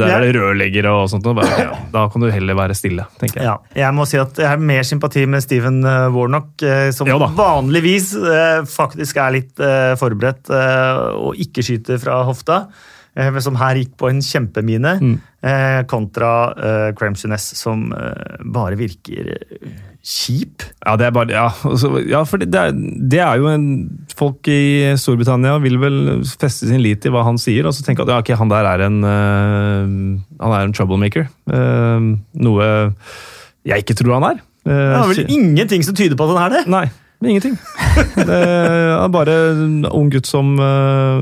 der 0.00 0.14
er 0.16 0.26
det 0.26 0.32
rørleggere 0.38 0.92
og 0.92 1.10
sånt. 1.12 1.28
Og 1.30 1.38
bare, 1.38 1.50
okay, 1.54 1.66
ja, 1.70 1.78
da 1.94 2.04
kan 2.10 2.24
du 2.24 2.30
heller 2.34 2.58
være 2.58 2.76
stille, 2.78 3.06
tenker 3.22 3.42
jeg. 3.42 3.48
Ja, 3.48 3.84
jeg 3.84 3.96
må 3.96 4.06
si 4.10 4.18
at 4.20 4.38
jeg 4.40 4.50
har 4.50 4.62
mer 4.72 4.86
sympati 4.86 5.26
med 5.30 5.44
Steven 5.44 5.82
Warnock, 6.14 6.52
som 6.96 7.08
som 7.10 7.36
vanligvis 7.36 8.12
faktisk 8.70 9.18
er 9.22 9.34
litt 9.34 9.62
forberedt 10.00 10.50
og 10.50 11.38
ikke 11.40 11.64
skyter 11.64 12.00
fra 12.02 12.20
hofta. 12.28 12.64
Men 13.18 13.42
som 13.42 13.56
her 13.58 13.78
gikk 13.80 13.96
på 13.98 14.06
en 14.06 14.20
kjempemine, 14.22 14.92
mm. 15.02 15.14
kontra 15.90 16.30
uh, 16.54 16.90
Cramsoness, 16.96 17.48
som 17.58 17.88
bare 18.54 18.78
virker 18.78 19.32
kjip. 20.00 20.64
Ja, 20.80 20.94
det 20.96 21.08
er 21.08 21.12
bare, 21.12 21.32
ja, 21.34 21.48
altså, 21.68 21.92
ja 22.08 22.22
for 22.28 22.40
det 22.40 22.56
er, 22.56 22.72
det 22.72 23.20
er, 23.20 23.40
jo 23.40 23.50
en 23.52 23.66
Folk 24.16 24.48
i 24.48 24.92
Storbritannia 25.00 25.58
vil 25.62 25.76
vel 25.80 25.98
feste 26.40 26.68
sin 26.68 26.80
lit 26.84 27.04
i 27.04 27.12
hva 27.12 27.24
han 27.26 27.40
sier, 27.40 27.68
og 27.68 27.76
så 27.76 27.84
tenke 27.84 28.04
at 28.04 28.12
ja, 28.12 28.20
okay, 28.22 28.36
han 28.36 28.52
der 28.52 28.68
er 28.68 28.86
en 28.88 29.00
uh, 29.04 29.84
han 30.40 30.56
er 30.56 30.64
en 30.64 30.76
troublemaker. 30.76 31.28
Uh, 31.52 32.16
noe 32.40 32.70
jeg 33.68 33.84
ikke 33.84 33.96
tror 34.00 34.16
han 34.18 34.28
er. 34.32 34.42
Uh, 34.64 34.72
det 34.72 34.96
er 34.96 35.12
vel 35.12 35.36
ingenting 35.36 35.84
som 35.86 35.96
tyder 35.96 36.16
på 36.16 36.28
at 36.28 36.34
han 36.34 36.42
er 36.46 36.56
det? 36.58 36.64
Nei, 36.72 36.86
ingenting. 37.28 37.58
det 38.16 38.40
er 38.40 39.12
bare 39.12 39.36
en 39.52 39.84
ung 39.90 40.08
gutt 40.12 40.26
som, 40.26 40.54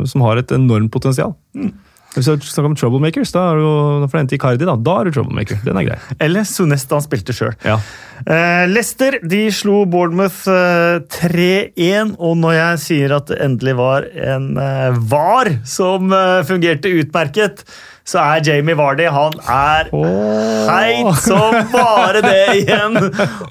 som 0.07 0.23
har 0.23 0.39
et 0.39 0.55
enormt 0.55 0.93
potensial. 0.95 1.35
Mm. 1.59 1.73
Hvis 2.17 2.25
du 2.25 2.47
snakker 2.49 2.71
om 2.71 2.77
troublemakers, 2.79 3.31
da 3.35 3.43
er 3.53 3.59
du, 3.61 4.07
for 4.09 4.19
å 4.19 4.23
Icardi. 4.33 4.65
Da 4.65 4.77
Da 4.81 4.95
er 5.01 5.09
du 5.09 5.17
troublemaker. 5.19 5.61
Den 5.65 5.77
er 5.77 5.89
grei. 5.91 5.99
Eller 6.25 6.47
Sunesta 6.49 6.97
han 6.97 7.05
spilte 7.05 7.37
sjøl. 7.37 7.53
Ja. 7.67 7.77
Uh, 8.25 8.65
Leicester 8.71 9.19
de 9.29 9.45
slo 9.55 9.85
Bournemouth 9.87 10.49
eh, 10.51 10.99
3-1, 11.15 12.17
og 12.19 12.41
når 12.41 12.57
jeg 12.57 12.81
sier 12.87 13.15
at 13.15 13.29
det 13.31 13.39
endelig 13.45 13.77
var 13.79 14.09
en 14.09 14.51
uh, 14.59 14.97
VAR 15.11 15.53
som 15.69 16.11
fungerte 16.49 16.91
utmerket, 16.99 17.63
så 18.09 18.23
er 18.25 18.45
Jamie 18.47 18.75
Vardy 18.75 19.05
han 19.13 19.35
er 19.53 19.91
heit 19.93 21.11
som 21.21 21.55
bare 21.75 22.23
det 22.25 22.63
igjen! 22.63 22.97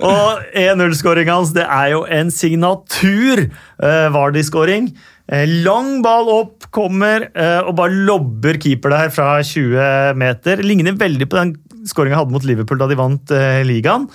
Og 0.01 0.47
1-0-skåringa 0.57 1.37
hans 1.37 1.53
det 1.55 1.67
er 1.69 1.91
jo 1.93 2.01
en 2.09 2.33
signatur 2.33 3.45
Vardy-skåring. 3.77 4.89
Eh, 5.27 5.43
lang 5.63 6.01
ball 6.01 6.29
opp, 6.31 6.56
kommer 6.75 7.29
eh, 7.31 7.59
og 7.63 7.75
bare 7.79 8.01
lobber 8.07 8.59
keeper 8.61 8.93
der 8.93 9.13
fra 9.13 9.37
20 9.43 10.17
meter. 10.19 10.63
Ligner 10.65 10.97
veldig 10.99 11.29
på 11.29 11.39
den 11.39 11.55
skåringa 11.87 12.19
hadde 12.19 12.35
mot 12.35 12.45
Liverpool 12.47 12.81
da 12.81 12.89
de 12.89 12.99
vant 12.99 13.33
eh, 13.35 13.63
ligaen. 13.67 14.09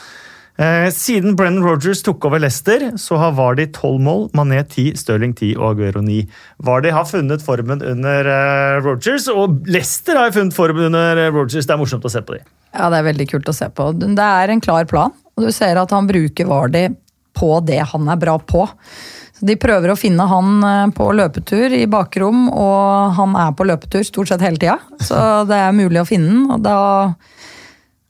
Siden 0.93 1.33
Brennan 1.35 1.65
Rogers 1.65 2.03
tok 2.05 2.27
over 2.29 2.39
Leicester, 2.39 2.83
så 3.01 3.17
har 3.19 3.33
Vardy 3.35 3.65
12 3.73 4.03
mål, 4.05 4.27
Mané 4.37 4.59
10, 4.61 4.99
Stirling 5.01 5.33
10 5.33 5.55
og 5.57 5.71
Aguero 5.71 6.03
9. 6.05 6.19
Vardy 6.69 6.93
har 6.93 7.07
funnet 7.09 7.43
formen 7.43 7.81
under 7.81 8.29
Rogers, 8.85 9.31
og 9.33 9.65
Leicester 9.65 10.21
har 10.21 10.31
funnet 10.37 10.55
formen 10.55 10.91
under 10.91 11.23
Rogers. 11.33 11.65
Det 11.65 11.73
er 11.73 11.81
morsomt 11.81 12.05
å 12.05 12.13
se 12.13 12.21
på 12.21 12.37
dem. 12.37 12.45
Ja, 12.77 12.93
det 12.93 13.01
er 13.01 13.09
veldig 13.09 13.29
kult 13.33 13.49
å 13.49 13.57
se 13.57 13.71
på. 13.73 13.89
Det 13.97 14.29
er 14.29 14.53
en 14.53 14.63
klar 14.63 14.85
plan, 14.93 15.17
og 15.33 15.49
du 15.49 15.51
ser 15.57 15.81
at 15.81 15.97
han 15.97 16.13
bruker 16.13 16.53
Vardy 16.53 16.85
på 17.37 17.57
det 17.67 17.81
han 17.93 18.13
er 18.13 18.21
bra 18.21 18.37
på. 18.39 18.67
De 19.43 19.57
prøver 19.59 19.91
å 19.91 19.99
finne 19.99 20.25
han 20.31 20.51
eh, 20.67 20.89
på 20.95 21.09
løpetur 21.19 21.75
i 21.75 21.85
bakrom, 21.91 22.47
og 22.49 23.17
han 23.19 23.37
er 23.39 23.55
på 23.59 23.67
løpetur 23.67 24.05
stort 24.07 24.31
sett 24.31 24.45
hele 24.45 24.61
tida. 24.61 24.79
Så 25.03 25.19
det 25.51 25.59
er 25.59 25.77
mulig 25.77 26.03
å 26.03 26.09
finne 26.09 26.31
den, 26.31 26.45
og 26.55 26.63
da, 26.63 26.77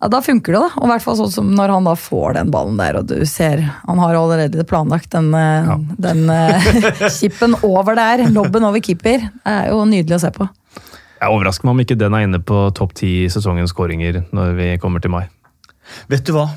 ja, 0.03 0.11
da 0.13 0.21
funker 0.25 0.53
det. 0.53 0.61
da. 0.61 0.71
Og 0.77 0.89
i 0.89 0.91
hvert 0.93 1.05
fall 1.07 1.17
sånn 1.23 1.33
som 1.33 1.53
når 1.57 1.73
han 1.77 1.89
da 1.89 1.95
får 1.97 2.37
den 2.37 2.53
ballen 2.53 2.81
der, 2.81 2.99
og 3.01 3.09
du 3.09 3.23
ser 3.29 3.63
Han 3.87 4.03
har 4.03 4.19
allerede 4.19 4.67
planlagt 4.69 5.15
den, 5.15 5.31
eh, 5.39 5.71
ja. 5.71 5.79
den 6.09 6.27
kippen 7.19 7.57
eh, 7.57 7.65
over 7.69 7.97
der. 7.97 8.27
Lobben 8.33 8.69
over 8.69 8.85
keeper. 8.85 9.25
Det 9.41 9.55
er 9.55 9.73
jo 9.73 9.87
nydelig 9.89 10.19
å 10.19 10.25
se 10.27 10.33
på. 10.37 10.49
Jeg 11.23 11.31
overrasker 11.31 11.69
meg 11.69 11.77
om 11.77 11.81
ikke 11.85 11.97
den 11.97 12.19
er 12.19 12.27
inne 12.27 12.43
på 12.43 12.67
topp 12.77 12.97
ti 12.99 13.13
sesongens 13.31 13.73
skåringer 13.73 14.25
når 14.35 14.57
vi 14.59 14.69
kommer 14.83 15.01
til 15.01 15.15
mai. 15.15 15.25
Vet 16.11 16.27
du 16.27 16.35
hva? 16.35 16.49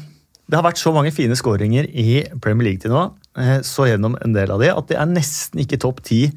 Det 0.46 0.60
har 0.60 0.66
vært 0.66 0.78
så 0.78 0.92
mange 0.94 1.12
fine 1.14 1.36
skåringer 1.38 1.88
i 1.90 2.24
Premier 2.42 2.70
League 2.70 2.84
til 2.84 2.94
nå, 2.94 3.08
eh, 3.42 3.58
så 3.66 3.88
gjennom 3.90 4.18
en 4.22 4.36
del 4.36 4.52
av 4.54 4.62
de, 4.62 4.70
at 4.70 4.92
det 4.92 5.00
er 5.02 5.10
nesten 5.10 5.64
ikke 5.64 5.80
topp 5.82 6.04
ti. 6.06 6.28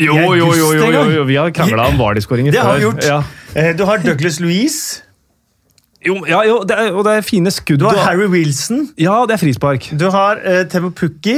Jo, 0.00 0.16
jo, 0.16 0.48
jo, 0.56 0.70
jo, 0.72 1.02
jo, 1.12 1.24
vi 1.28 1.36
har 1.36 1.52
krangla 1.52 1.90
om 1.92 1.98
Vardy-skåringer 2.00 2.54
før. 2.54 2.56
Det 2.56 2.66
har 2.66 2.78
vi 2.78 2.86
gjort. 2.86 3.04
Ja. 3.04 3.18
Eh, 3.54 3.74
du 3.76 3.84
har 3.84 4.00
Douglas 4.00 4.40
Louise. 4.40 5.02
Jo, 6.02 6.16
ja, 6.26 6.40
jo 6.48 6.62
det 6.66 6.78
er, 6.78 6.88
og 6.96 7.04
det 7.06 7.18
er 7.20 7.26
fine 7.26 7.52
skudd. 7.54 7.84
Du 7.84 7.86
har 7.86 8.00
Harry 8.08 8.26
Wilson. 8.32 8.88
Ja, 8.98 9.20
det 9.28 9.36
er 9.36 9.42
frispark. 9.44 9.92
Du 10.00 10.08
har 10.10 10.40
uh, 10.40 10.62
Temo 10.72 10.90
Pukki. 10.90 11.36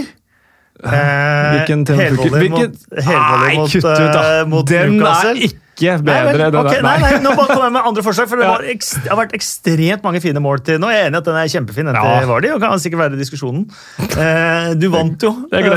Hvilken 0.84 1.84
Temo 1.84 2.22
Pukki? 2.22 2.70
Nei, 3.10 3.58
kutt 3.58 3.84
ut, 3.84 4.14
da! 4.14 4.22
Mot 4.48 4.70
Den 4.70 5.02
er 5.02 5.34
ikke 5.34 5.63
ikke 5.74 5.98
bedre. 6.06 6.48
Nei, 6.48 6.62
okay, 6.62 6.80
nei, 6.86 6.94
nei, 7.02 7.12
nå 7.24 7.34
bare 7.34 7.50
kommer 7.50 7.66
jeg 7.68 7.76
med 7.76 7.90
andre 7.90 8.06
forslag, 8.06 8.30
for 8.30 8.40
det, 8.40 8.48
var 8.54 8.66
ekst, 8.74 8.98
har 9.10 9.20
vært 9.20 9.36
ekstremt 9.36 10.06
mange 10.06 10.22
fine 10.24 10.42
mål 10.42 10.64
til 10.66 10.80
nå. 10.82 10.90
Jeg 10.94 11.06
er 11.06 11.12
enig 11.12 11.20
at 11.20 11.28
den 11.28 11.38
er 11.40 11.52
kjempefin, 11.52 11.90
den 11.90 12.00
ja. 12.00 12.16
var 12.30 12.44
de, 12.44 12.52
og 12.54 12.64
kan 12.64 12.82
sikkert 12.82 13.04
være 13.04 13.20
diskusjonen. 13.20 13.68
Eh, 14.00 14.72
du 14.80 14.88
vant 14.94 15.28
jo 15.28 15.34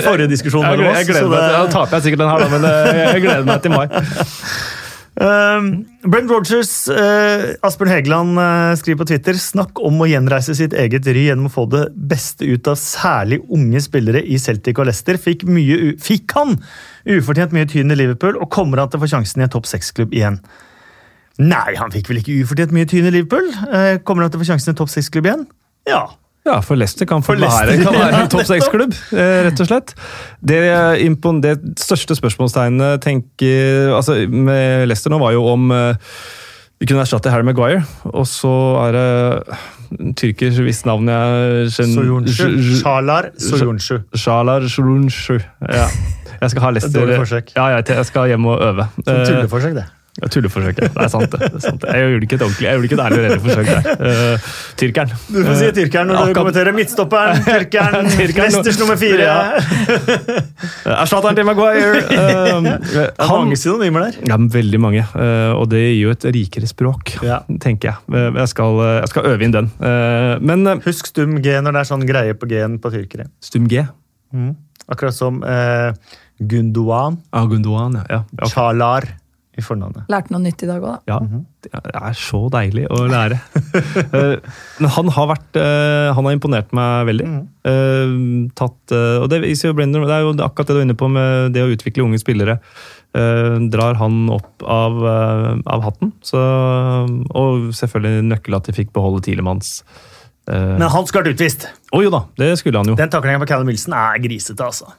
forrige 0.07 0.29
diskusjon 0.31 0.63
jeg, 0.63 0.79
jeg, 0.79 0.93
jeg, 1.01 1.07
gleder 1.09 1.31
meg 1.31 1.39
til, 1.41 1.55
Da 1.57 1.63
taper 1.73 1.97
jeg 1.97 2.07
sikkert 2.07 2.23
den 2.23 2.29
her, 2.31 2.43
da, 2.43 2.49
men 2.53 2.67
eh, 2.69 2.99
jeg 3.03 3.23
gleder 3.25 3.47
meg 3.47 3.63
til 3.65 3.73
mai. 3.73 3.87
Uh, 5.18 5.82
Brent 6.05 6.30
Rogers, 6.30 6.72
uh, 6.93 7.55
Asbjørn 7.65 7.89
Hegeland 7.89 8.38
uh, 8.38 8.76
skriver 8.78 8.99
på 9.01 9.07
Twitter 9.09 9.39
snakk 9.41 9.82
om 9.82 9.97
å 10.03 10.07
gjenreise 10.09 10.53
sitt 10.59 10.76
eget 10.78 11.09
ry 11.09 11.24
gjennom 11.32 11.49
å 11.49 11.53
få 11.55 11.63
det 11.72 11.88
beste 11.97 12.45
ut 12.45 12.70
av 12.70 12.78
særlig 12.78 13.39
unge 13.49 13.82
spillere 13.82 14.22
i 14.22 14.38
Celtic 14.41 14.78
og 14.78 14.91
Leicester. 14.91 15.18
Fikk, 15.22 15.47
mye, 15.49 15.95
fikk 16.03 16.38
han 16.38 16.59
ufortjent 17.18 17.55
mye 17.57 17.70
tyn 17.72 17.95
i 17.95 17.97
Liverpool, 17.97 18.38
og 18.38 18.51
kommer 18.53 18.84
han 18.84 18.93
til 18.93 19.01
å 19.01 19.05
få 19.07 19.11
sjansen 19.15 19.41
i 19.41 19.47
en 19.47 19.55
topp 19.57 19.65
seks-klubb 19.72 20.13
igjen? 20.13 20.38
Nei, 21.41 21.74
han 21.78 21.93
fikk 21.93 22.11
vel 22.11 22.22
ikke 22.22 22.38
ufortjent 22.43 22.78
mye 22.78 22.89
tyn 22.89 23.09
i 23.09 23.15
Liverpool. 23.18 23.49
Uh, 23.74 23.97
kommer 24.05 24.26
han 24.26 24.34
til 24.34 24.38
å 24.38 24.45
få 24.45 24.51
sjansen 24.51 24.70
i 24.70 24.76
en 24.76 24.82
topp 24.84 24.93
seks-klubb 24.93 25.32
igjen? 25.32 25.49
Ja. 25.89 26.03
Ja, 26.47 26.57
for 26.63 26.79
Leicester 26.79 27.07
kan, 27.09 27.23
for 27.25 27.39
være, 27.39 27.77
kan 27.83 27.95
være 27.97 28.23
en 28.23 28.29
topp 28.33 28.47
seks-klubb, 28.47 28.95
eh, 29.11 29.37
rett 29.47 29.61
og 29.63 29.69
slett. 29.69 29.93
Det, 30.39 30.59
det 31.43 31.55
største 31.81 32.15
spørsmålstegnet 32.15 33.01
tenker, 33.03 33.91
altså, 33.97 34.19
med 34.31 34.87
Leicester 34.87 35.11
nå 35.11 35.19
var 35.21 35.35
jo 35.35 35.43
om 35.51 35.71
eh, 35.75 36.13
vi 36.79 36.85
kunne 36.85 37.01
erstatte 37.03 37.33
Harry 37.33 37.43
Maguire, 37.47 37.81
og 38.05 38.27
så 38.29 38.53
er 38.85 38.95
det 38.95 39.07
en 39.97 40.13
tyrker 40.19 40.55
hvis 40.61 40.83
navn 40.85 41.09
jeg 41.09 41.71
kjenner 41.73 42.27
Shalar 42.81 43.31
Soyunshu. 43.41 43.99
Shalar 44.13 44.67
Soyunshu. 44.69 45.39
Ja. 45.63 45.87
Jeg 46.37 46.53
skal 46.53 46.67
ha 46.67 46.71
Leicester 46.75 47.01
Dårlig 47.01 47.21
forsøk. 47.23 47.53
Ja, 47.57 47.69
jeg 47.81 48.05
skal 48.11 48.31
hjem 48.31 48.45
og 48.51 48.61
øve. 48.61 48.89
Tulleforsøk, 49.03 49.79
det. 49.79 49.87
Tulleforsøk, 50.18 50.80
ja. 50.82 50.88
Det 50.89 51.03
er 51.03 51.09
sant, 51.13 51.30
det. 51.30 51.39
det 51.43 51.59
er 51.59 51.61
sant. 51.61 51.84
Jeg 51.86 52.05
gjorde 52.09 52.26
ikke 52.26 52.38
et 52.39 52.43
ordentlig, 52.43 52.65
jeg 52.65 52.74
gjorde 52.74 52.88
ikke 52.88 52.95
et 52.97 53.01
ærlig 53.03 53.18
og 53.18 53.26
redelig 53.26 53.41
forsøk 53.43 53.68
der. 53.70 53.84
Uh, 54.01 54.47
tyrkeren. 54.80 55.11
Du 55.30 55.36
får 55.45 55.57
si 55.59 55.68
tyrkeren 55.78 56.09
når 56.09 56.32
du 56.32 56.38
kommenterer 56.38 56.74
midtstopperen. 56.74 57.43
Tyrkeren, 57.51 58.09
Leicesters 58.18 58.80
nummer 58.82 58.97
fire. 58.97 59.28
Ja. 59.28 59.36
Erstatteren 61.03 61.38
til 61.38 61.45
Maguire. 61.45 62.01
Uh, 62.09 62.65
det 62.95 63.03
er 63.13 63.30
mange 63.30 63.59
synonymer 63.61 64.07
der. 64.07 64.18
Ja, 64.32 64.39
veldig 64.57 64.80
mange. 64.88 65.03
Uh, 65.13 65.53
og 65.59 65.70
det 65.76 65.84
gir 65.84 65.99
jo 66.07 66.15
et 66.15 66.26
rikere 66.39 66.72
språk, 66.72 67.13
ja. 67.22 67.43
tenker 67.61 67.91
jeg. 67.91 68.26
Jeg 68.39 68.51
skal, 68.55 68.82
jeg 69.03 69.13
skal, 69.13 69.30
øve 69.36 69.45
inn 69.45 69.53
den. 69.53 69.70
Men 70.41 70.82
Husk 70.88 71.11
stum 71.11 71.38
G 71.45 71.59
når 71.61 71.78
det 71.78 71.84
er 71.84 71.91
sånn 71.91 72.07
greie 72.09 72.34
på 72.34 72.49
G-en 72.49 72.80
på 72.82 72.93
tyrkere. 72.95 73.30
Stum 73.43 73.70
G? 73.70 73.86
Mm. 74.34 74.55
Akkurat 74.89 75.13
som 75.13 75.43
Gunduan. 76.41 77.22
Ah, 77.30 77.45
Gunduan, 77.45 78.01
ja. 78.09 78.24
Okay. 78.34 78.53
Chalar 78.55 79.11
i 79.58 79.64
fornavnet. 79.66 80.05
Lærte 80.12 80.34
noe 80.34 80.43
nytt 80.43 80.64
i 80.64 80.70
dag 80.70 80.84
òg, 80.84 80.97
da. 80.97 81.14
Ja, 81.14 81.20
mhm. 81.24 81.45
det 81.66 81.93
er 81.97 82.18
så 82.18 82.43
deilig 82.53 82.88
å 82.93 83.03
lære. 83.10 83.41
Eh, 84.18 84.38
men 84.80 84.91
han 84.93 85.10
har 85.12 85.28
vært 85.30 85.58
eh, 85.60 86.10
Han 86.16 86.26
har 86.26 86.36
imponert 86.36 86.72
meg 86.76 87.08
veldig. 87.10 87.26
Mm. 87.28 88.49
Tatt, 88.58 88.93
og 88.93 89.26
det 89.32 89.41
Blender, 89.76 90.05
det 90.08 90.16
er 90.16 90.24
jo 90.24 90.32
akkurat 90.45 90.70
det 90.70 90.76
du 90.78 90.80
er 90.80 90.86
inne 90.88 90.95
på 90.97 91.10
med 91.12 91.51
det 91.55 91.66
å 91.66 91.72
utvikle 91.74 92.05
unge 92.05 92.20
spillere. 92.22 92.60
eh, 93.18 93.58
drar 93.74 93.99
han 93.99 94.30
opp 94.34 94.64
av, 94.64 94.99
eh, 95.08 95.55
av 95.66 95.84
hatten. 95.86 96.14
Så, 96.22 96.41
og 97.36 97.70
selvfølgelig 97.76 98.28
nøkkel 98.32 98.58
at 98.58 98.70
de 98.70 98.76
fikk 98.78 98.93
beholde 98.95 99.24
Tielemanns. 99.26 99.82
Eh, 100.47 100.78
Men 100.80 100.89
han 100.93 101.08
skulle 101.08 101.26
vært 101.26 101.38
utvist. 101.38 101.68
Å 101.93 102.01
jo 102.03 102.12
da, 102.14 102.24
det 102.39 102.53
skulle 102.62 102.82
han 102.82 102.91
jo. 102.91 102.97
Den 102.99 103.12
taklinga 103.14 103.41
på 103.43 103.49
Callum 103.49 103.72
Wilson 103.72 103.95
er 103.97 104.20
grisete, 104.24 104.64
altså. 104.64 104.91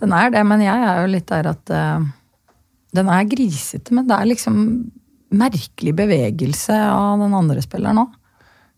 Den 0.00 0.12
er 0.12 0.32
det, 0.34 0.42
men 0.44 0.60
jeg 0.64 0.88
er 0.90 1.02
jo 1.04 1.12
litt 1.14 1.28
der 1.30 1.50
at 1.54 1.72
eh, 1.72 2.08
Den 2.96 3.10
er 3.12 3.26
grisete, 3.30 3.92
men 3.96 4.08
det 4.08 4.16
er 4.18 4.30
liksom 4.32 4.60
merkelig 5.36 5.92
bevegelse 5.98 6.74
av 6.90 7.18
den 7.22 7.34
andre 7.36 7.62
spilleren 7.64 8.04
òg. 8.06 8.12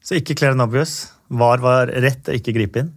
Så 0.05 0.17
ikke 0.19 0.37
clear 0.39 0.55
and 0.57 0.65
obvious. 0.65 1.11
VAR 1.29 1.61
var 1.61 1.91
rett 1.93 2.31
å 2.31 2.37
ikke 2.37 2.55
gripe 2.57 2.81
inn. 2.85 2.95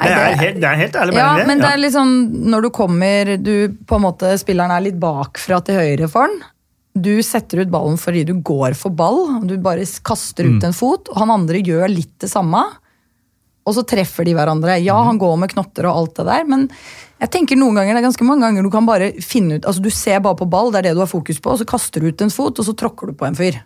Nei, 0.00 0.08
Det 0.08 0.14
det- 0.16 0.28
er 0.30 0.36
helt, 0.40 0.60
det 0.60 0.64
er 0.70 0.76
helt 0.80 0.94
ærlig 0.96 1.14
Ja, 1.14 1.32
mening. 1.34 1.46
men 1.46 1.58
det 1.58 1.68
er 1.68 1.76
liksom 1.82 2.12
når 2.48 2.62
du 2.62 2.70
kommer 2.70 3.36
du 3.42 3.68
på 3.84 3.96
en 3.96 4.02
måte 4.06 4.30
Spilleren 4.40 4.70
er 4.72 4.80
litt 4.80 4.98
bakfra 4.98 5.62
til 5.62 5.76
høyre 5.76 6.08
for 6.08 6.26
den. 6.26 6.40
Du 6.96 7.22
setter 7.22 7.60
ut 7.60 7.70
ballen 7.70 7.98
fordi 8.00 8.24
du 8.24 8.32
går 8.40 8.74
for 8.74 8.90
ball. 8.90 9.40
Du 9.46 9.58
bare 9.58 9.84
kaster 10.02 10.44
ut 10.48 10.64
en 10.64 10.72
fot. 10.72 11.08
Og 11.10 11.16
han 11.18 11.30
andre 11.30 11.60
gjør 11.62 11.86
litt 11.94 12.18
det 12.18 12.30
samme. 12.30 12.64
Og 13.70 13.76
så 13.78 13.86
treffer 13.86 14.26
de 14.26 14.34
hverandre. 14.34 14.80
Ja, 14.82 14.98
han 15.06 15.20
går 15.20 15.38
med 15.38 15.54
knotter 15.54 15.86
og 15.86 16.02
alt 16.02 16.18
det 16.18 16.26
der, 16.26 16.44
men 16.50 16.66
jeg 17.20 17.32
tenker 17.34 17.58
noen 17.60 17.76
ganger, 17.76 17.94
det 17.94 18.00
er 18.00 18.08
ganske 18.08 18.26
mange 18.26 18.46
ganger 18.46 18.64
du 18.64 18.70
kan 18.72 18.86
bare 18.88 19.10
finne 19.20 19.58
ut 19.58 19.66
altså 19.68 19.82
Du 19.84 19.90
ser 19.92 20.22
bare 20.24 20.38
på 20.40 20.48
ball, 20.48 20.70
det 20.72 20.80
er 20.80 20.86
det 20.88 20.94
du 20.96 21.02
har 21.04 21.10
fokus 21.10 21.40
på, 21.42 21.52
og 21.52 21.60
så 21.60 21.66
kaster 21.68 22.00
du 22.00 22.08
ut 22.08 22.22
en 22.24 22.32
fot, 22.32 22.56
og 22.58 22.66
så 22.66 22.72
tråkker 22.76 23.10
du 23.10 23.18
på 23.18 23.28
en 23.28 23.36
fyr. 23.36 23.60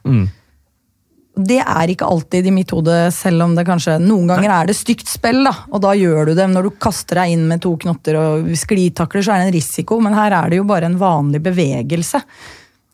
Det 1.35 1.59
er 1.59 1.91
ikke 1.91 2.07
alltid 2.07 2.47
i 2.47 2.55
mitt 2.55 2.71
hode, 2.71 2.95
selv 3.15 3.43
om 3.43 3.55
det 3.57 3.65
kanskje 3.67 3.97
Noen 3.99 4.29
ganger 4.31 4.53
er 4.55 4.69
det 4.71 4.77
stygt 4.79 5.09
spill, 5.11 5.41
da, 5.47 5.55
og 5.71 5.81
da 5.83 5.95
gjør 5.99 6.31
du 6.31 6.35
det. 6.39 6.47
Når 6.51 6.69
du 6.69 6.77
kaster 6.79 7.19
deg 7.23 7.35
inn 7.35 7.49
med 7.51 7.63
to 7.65 7.73
knotter 7.83 8.19
og 8.21 8.53
sklitakler, 8.59 9.25
så 9.25 9.35
er 9.35 9.43
det 9.43 9.49
en 9.49 9.57
risiko, 9.57 9.99
men 10.03 10.15
her 10.15 10.35
er 10.35 10.53
det 10.53 10.61
jo 10.61 10.69
bare 10.69 10.87
en 10.91 10.99
vanlig 11.01 11.43
bevegelse. 11.43 12.23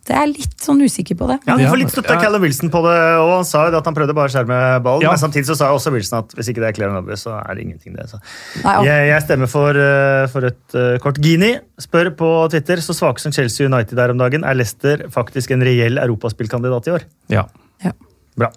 Jeg 0.09 0.17
er 0.17 0.31
litt 0.31 0.65
sånn 0.65 0.81
usikker 0.81 1.17
på 1.19 1.27
det. 1.29 1.37
Ja, 1.47 1.55
Du 1.61 1.65
får 1.69 1.79
litt 1.83 1.93
støtte 1.93 2.15
av 2.15 2.17
ja. 2.17 2.25
Callum 2.25 2.43
Wilson 2.43 2.71
på 2.73 2.81
det, 2.87 2.95
og 3.21 3.33
han 3.37 3.47
sa 3.47 3.67
jo 3.69 3.77
at 3.79 3.87
han 3.87 3.97
prøvde 3.97 4.15
bare 4.17 4.31
å 4.31 4.33
skjerme 4.33 4.59
ballen. 4.83 5.05
Ja. 5.05 5.13
Men 5.13 5.21
samtidig 5.21 5.47
så 5.51 5.57
sa 5.59 5.69
også 5.75 5.93
Wilson 5.95 6.23
at 6.23 6.35
hvis 6.39 6.51
ikke 6.51 6.65
det 6.65 6.71
er 6.71 6.77
Claire 6.79 6.95
Nobby, 6.97 7.19
så 7.21 7.37
er 7.39 7.59
det 7.59 7.67
ingenting. 7.67 7.95
det. 7.99 8.09
Så. 8.11 8.19
Nei, 8.65 8.75
ja. 8.75 8.83
Jeg, 8.89 9.11
jeg 9.13 9.27
stemmer 9.27 9.51
for, 9.53 9.77
eh, 9.77 10.25
for 10.33 10.49
et 10.49 10.79
uh, 10.79 10.97
kort. 11.05 11.21
Gini 11.23 11.53
spør 11.81 12.13
på 12.17 12.31
Twitter 12.55 12.83
så 12.85 12.97
svake 12.97 13.23
som 13.23 13.35
Chelsea 13.37 13.69
United 13.69 14.01
er 14.01 14.15
om 14.15 14.21
dagen, 14.21 14.47
er 14.47 14.59
Leicester 14.59 15.05
faktisk 15.13 15.53
en 15.55 15.67
reell 15.69 16.01
europaspillkandidat 16.01 16.91
i 16.91 16.97
år? 16.97 17.07
Ja. 17.35 17.47
Ja. 17.85 17.95
Bra. 18.41 18.51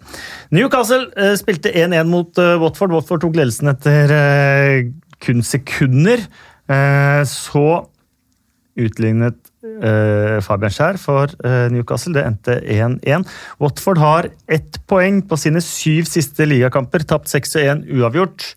Newcastle 0.56 1.12
uh, 1.20 1.36
spilte 1.38 1.76
1-1 1.76 2.10
mot 2.10 2.40
uh, 2.40 2.56
Watford. 2.64 2.96
Watford 2.96 3.26
tok 3.26 3.38
ledelsen 3.38 3.74
etter 3.76 4.18
kun 5.24 5.44
sekunder. 5.46 6.24
Eh, 6.72 7.24
så 7.28 7.68
utlignet 8.80 9.40
Fabian 10.44 10.74
Skjær 10.74 11.00
for 11.00 11.32
eh, 11.48 11.68
Newcastle. 11.72 12.14
Det 12.18 12.26
endte 12.28 12.60
1-1. 12.60 13.26
Watford 13.64 14.02
har 14.04 14.30
ett 14.52 14.82
poeng 14.90 15.22
på 15.28 15.40
sine 15.40 15.64
syv 15.64 16.10
siste 16.12 16.48
ligakamper. 16.50 17.06
Tapt 17.08 17.32
6-1 17.32 17.86
uavgjort. 17.96 18.54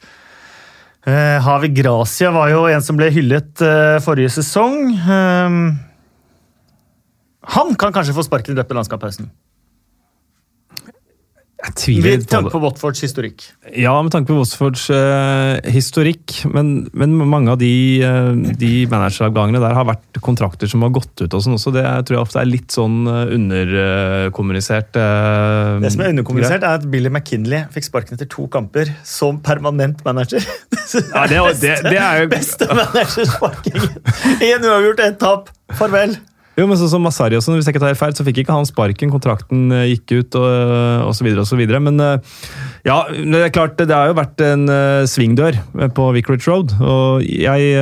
Eh, 1.06 1.38
Havi 1.42 1.70
Gracia 1.70 2.32
var 2.34 2.50
jo 2.50 2.64
en 2.66 2.82
som 2.82 2.98
ble 2.98 3.12
hyllet 3.14 3.62
eh, 3.62 3.98
forrige 4.02 4.32
sesong. 4.40 4.90
Eh, 4.98 5.58
han 7.54 7.76
kan 7.78 7.94
kanskje 7.94 8.16
få 8.16 8.26
sparken 8.26 8.56
i 8.56 8.58
løpet 8.58 8.74
av 8.74 8.80
landskapspausen. 8.80 9.30
Jeg 11.56 11.72
tviler 11.80 12.18
Med 12.18 12.26
tanke 12.28 12.50
på 12.52 12.58
Watfords 12.60 13.00
historikk. 13.00 13.42
Ja, 13.80 13.94
med 14.04 14.12
tanke 14.12 14.28
på 14.28 14.36
Watfords 14.36 14.82
uh, 14.92 15.56
historikk, 15.72 16.34
men, 16.52 16.90
men 16.92 17.14
mange 17.16 17.48
av 17.54 17.56
de, 17.62 17.70
uh, 18.04 18.36
de 18.60 18.72
manageravgangene 18.92 19.62
der 19.64 19.72
har 19.74 19.88
vært 19.88 20.20
kontrakter 20.22 20.68
som 20.68 20.84
har 20.84 20.92
gått 20.94 21.24
ut 21.24 21.32
og 21.32 21.40
sånn 21.46 21.56
også. 21.56 21.72
Det 21.74 21.82
tror 22.06 22.18
jeg 22.18 22.22
ofte 22.26 22.42
er 22.42 22.50
litt 22.50 22.76
sånn 22.76 22.98
uh, 23.08 23.22
underkommunisert. 23.32 25.00
eh, 25.00 25.80
Det 25.86 25.92
som 25.96 26.04
er 26.04 26.12
underkommunisert, 26.12 26.60
er 26.62 26.76
at 26.82 26.86
Billy 26.92 27.08
McKinley 27.10 27.64
fikk 27.74 27.88
sparken 27.88 28.18
etter 28.20 28.28
to 28.36 28.46
kamper 28.52 28.92
som 29.08 29.40
permanent 29.40 30.04
manager. 30.06 30.44
Ja, 30.44 31.24
det, 31.26 31.40
er- 31.40 31.60
det, 31.64 31.74
det 31.88 31.98
er 31.98 32.22
jo 32.26 32.30
Beste 32.36 32.68
managersparkingen! 32.68 34.00
Én 34.44 34.60
uavgjort, 34.68 35.00
ett 35.08 35.18
tap. 35.24 35.48
Farvel. 35.80 36.18
Jo, 36.56 36.64
men 36.64 36.78
sånn 36.80 36.88
som 36.88 37.04
Masari 37.04 37.36
også, 37.36 37.52
hvis 37.52 37.66
jeg 37.68 37.74
ikke 37.74 37.82
tar 37.82 37.92
helt 37.92 38.00
feil, 38.00 38.14
så 38.16 38.24
fikk 38.24 38.40
ikke 38.40 38.54
han 38.56 38.68
sparken. 38.68 39.12
Kontrakten 39.12 39.68
eh, 39.76 39.90
gikk 39.92 40.14
ut, 40.16 40.38
og, 40.40 41.12
så 41.16 41.58
videre. 41.58 41.82
Men 41.84 42.00
eh, 42.00 42.36
ja, 42.88 43.02
det 43.12 43.42
er 43.44 43.52
klart, 43.52 43.76
det 43.76 43.92
har 43.92 44.08
jo 44.08 44.16
vært 44.16 44.40
en 44.46 44.64
eh, 44.72 45.04
svingdør 45.10 45.58
på 45.96 46.06
Vicarage 46.16 46.48
Road. 46.48 46.72
Og 46.80 47.26
jeg 47.28 47.76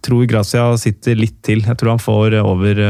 tror 0.00 0.24
Gracia 0.24 0.64
sitter 0.80 1.20
litt 1.20 1.36
til. 1.44 1.60
Jeg 1.66 1.76
tror 1.76 1.92
han 1.92 2.00
får 2.00 2.38
over, 2.40 2.80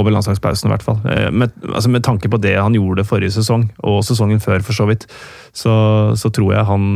over 0.00 0.14
landslagspausen, 0.14 0.70
i 0.70 0.72
hvert 0.72 0.86
fall. 0.86 1.02
Med, 1.36 1.52
altså 1.68 1.92
med 1.92 2.06
tanke 2.08 2.32
på 2.32 2.40
det 2.40 2.54
han 2.56 2.72
gjorde 2.78 3.04
forrige 3.04 3.36
sesong, 3.36 3.68
og 3.84 4.00
sesongen 4.08 4.40
før, 4.40 4.64
for 4.64 4.78
så 4.78 4.88
vidt, 4.88 5.04
så, 5.52 5.76
så 6.16 6.32
tror 6.32 6.56
jeg 6.56 6.68
han 6.72 6.88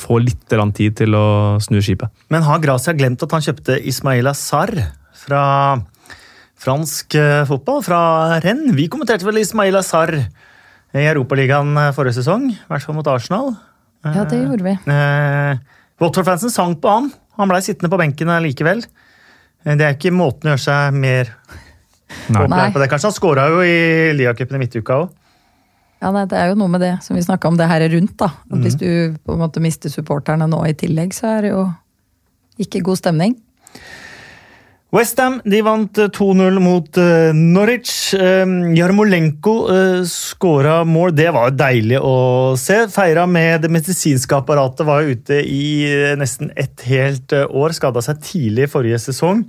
får 0.00 0.24
litt 0.24 0.58
tid 0.80 0.96
til 1.04 1.20
å 1.20 1.26
snu 1.60 1.82
skipet. 1.84 2.08
Men 2.32 2.48
har 2.48 2.64
Gracia 2.64 2.96
glemt 2.96 3.20
at 3.20 3.36
han 3.36 3.44
kjøpte 3.44 3.82
Ismaila 3.84 4.32
Sarr 4.32 4.86
fra 5.24 5.42
fransk 6.64 7.14
eh, 7.20 7.42
fotball, 7.48 7.82
fra 7.84 8.00
Rennes? 8.44 8.74
Vi 8.76 8.88
kommenterte 8.92 9.26
vel 9.28 9.40
Ismaila 9.42 9.82
Sarr 9.84 10.14
i 10.94 11.06
Europaligaen 11.10 11.74
eh, 11.80 11.92
forrige 11.96 12.20
sesong, 12.20 12.50
i 12.52 12.58
hvert 12.70 12.84
fall 12.86 12.96
mot 12.98 13.08
Arsenal. 13.10 13.54
Ja, 14.04 14.24
det 14.28 14.42
gjorde 14.42 14.66
vi. 14.66 14.74
Eh, 14.92 15.58
Watford-fansen 16.02 16.52
sang 16.52 16.76
på 16.80 16.90
han. 16.92 17.10
Han 17.38 17.50
blei 17.50 17.62
sittende 17.64 17.90
på 17.92 17.98
benken 18.00 18.30
likevel. 18.44 18.84
Eh, 19.64 19.74
Det 19.76 19.86
er 19.86 19.96
ikke 19.96 20.12
måten 20.14 20.50
å 20.50 20.54
gjøre 20.54 20.64
seg 20.66 20.94
mer 20.94 21.32
Nei. 22.28 22.70
på. 22.70 22.78
det. 22.78 22.88
Kanskje 22.92 23.10
han 23.10 23.16
skåra 23.16 23.48
jo 23.50 23.62
i 23.64 24.12
Liacupen 24.16 24.58
i 24.58 24.64
midtuka 24.66 25.00
òg. 25.04 25.12
Ja, 26.02 26.10
nei, 26.12 26.26
Det 26.28 26.36
er 26.36 26.50
jo 26.52 26.58
noe 26.60 26.68
med 26.68 26.82
det 26.84 26.98
som 27.02 27.16
vi 27.16 27.22
snakka 27.24 27.48
om 27.48 27.56
det 27.56 27.66
her 27.70 27.80
rundt. 27.88 28.16
da. 28.20 28.26
At 28.52 28.60
Hvis 28.60 28.76
du 28.76 29.16
på 29.24 29.32
en 29.32 29.40
måte 29.40 29.60
mister 29.60 29.88
supporterne 29.88 30.46
nå 30.50 30.60
i 30.68 30.74
tillegg, 30.74 31.14
så 31.16 31.38
er 31.38 31.40
det 31.42 31.50
jo 31.54 31.64
ikke 32.60 32.82
god 32.84 33.00
stemning. 33.00 33.36
Westham 34.94 35.40
vant 35.66 35.98
eh, 35.98 36.06
2-0 36.14 36.60
mot 36.62 36.98
eh, 37.02 37.32
Norwich. 37.34 38.14
Eh, 38.14 38.46
Jarmolenko 38.78 39.54
skåra 40.06 40.84
mål. 40.86 41.16
Det 41.18 41.32
var 41.34 41.50
jo 41.50 41.56
deilig 41.58 41.98
å 41.98 42.14
se. 42.60 42.84
Feira 42.94 43.24
med 43.26 43.64
det 43.64 43.72
medisinske 43.74 44.38
apparatet. 44.38 44.86
Var 44.86 45.10
ute 45.10 45.40
i 45.42 45.64
eh, 45.88 46.14
nesten 46.20 46.52
et 46.54 46.86
helt 46.86 47.34
eh, 47.34 47.48
år. 47.50 47.74
Skada 47.74 48.04
seg 48.06 48.22
tidlig 48.22 48.70
forrige 48.70 49.02
sesong. 49.02 49.42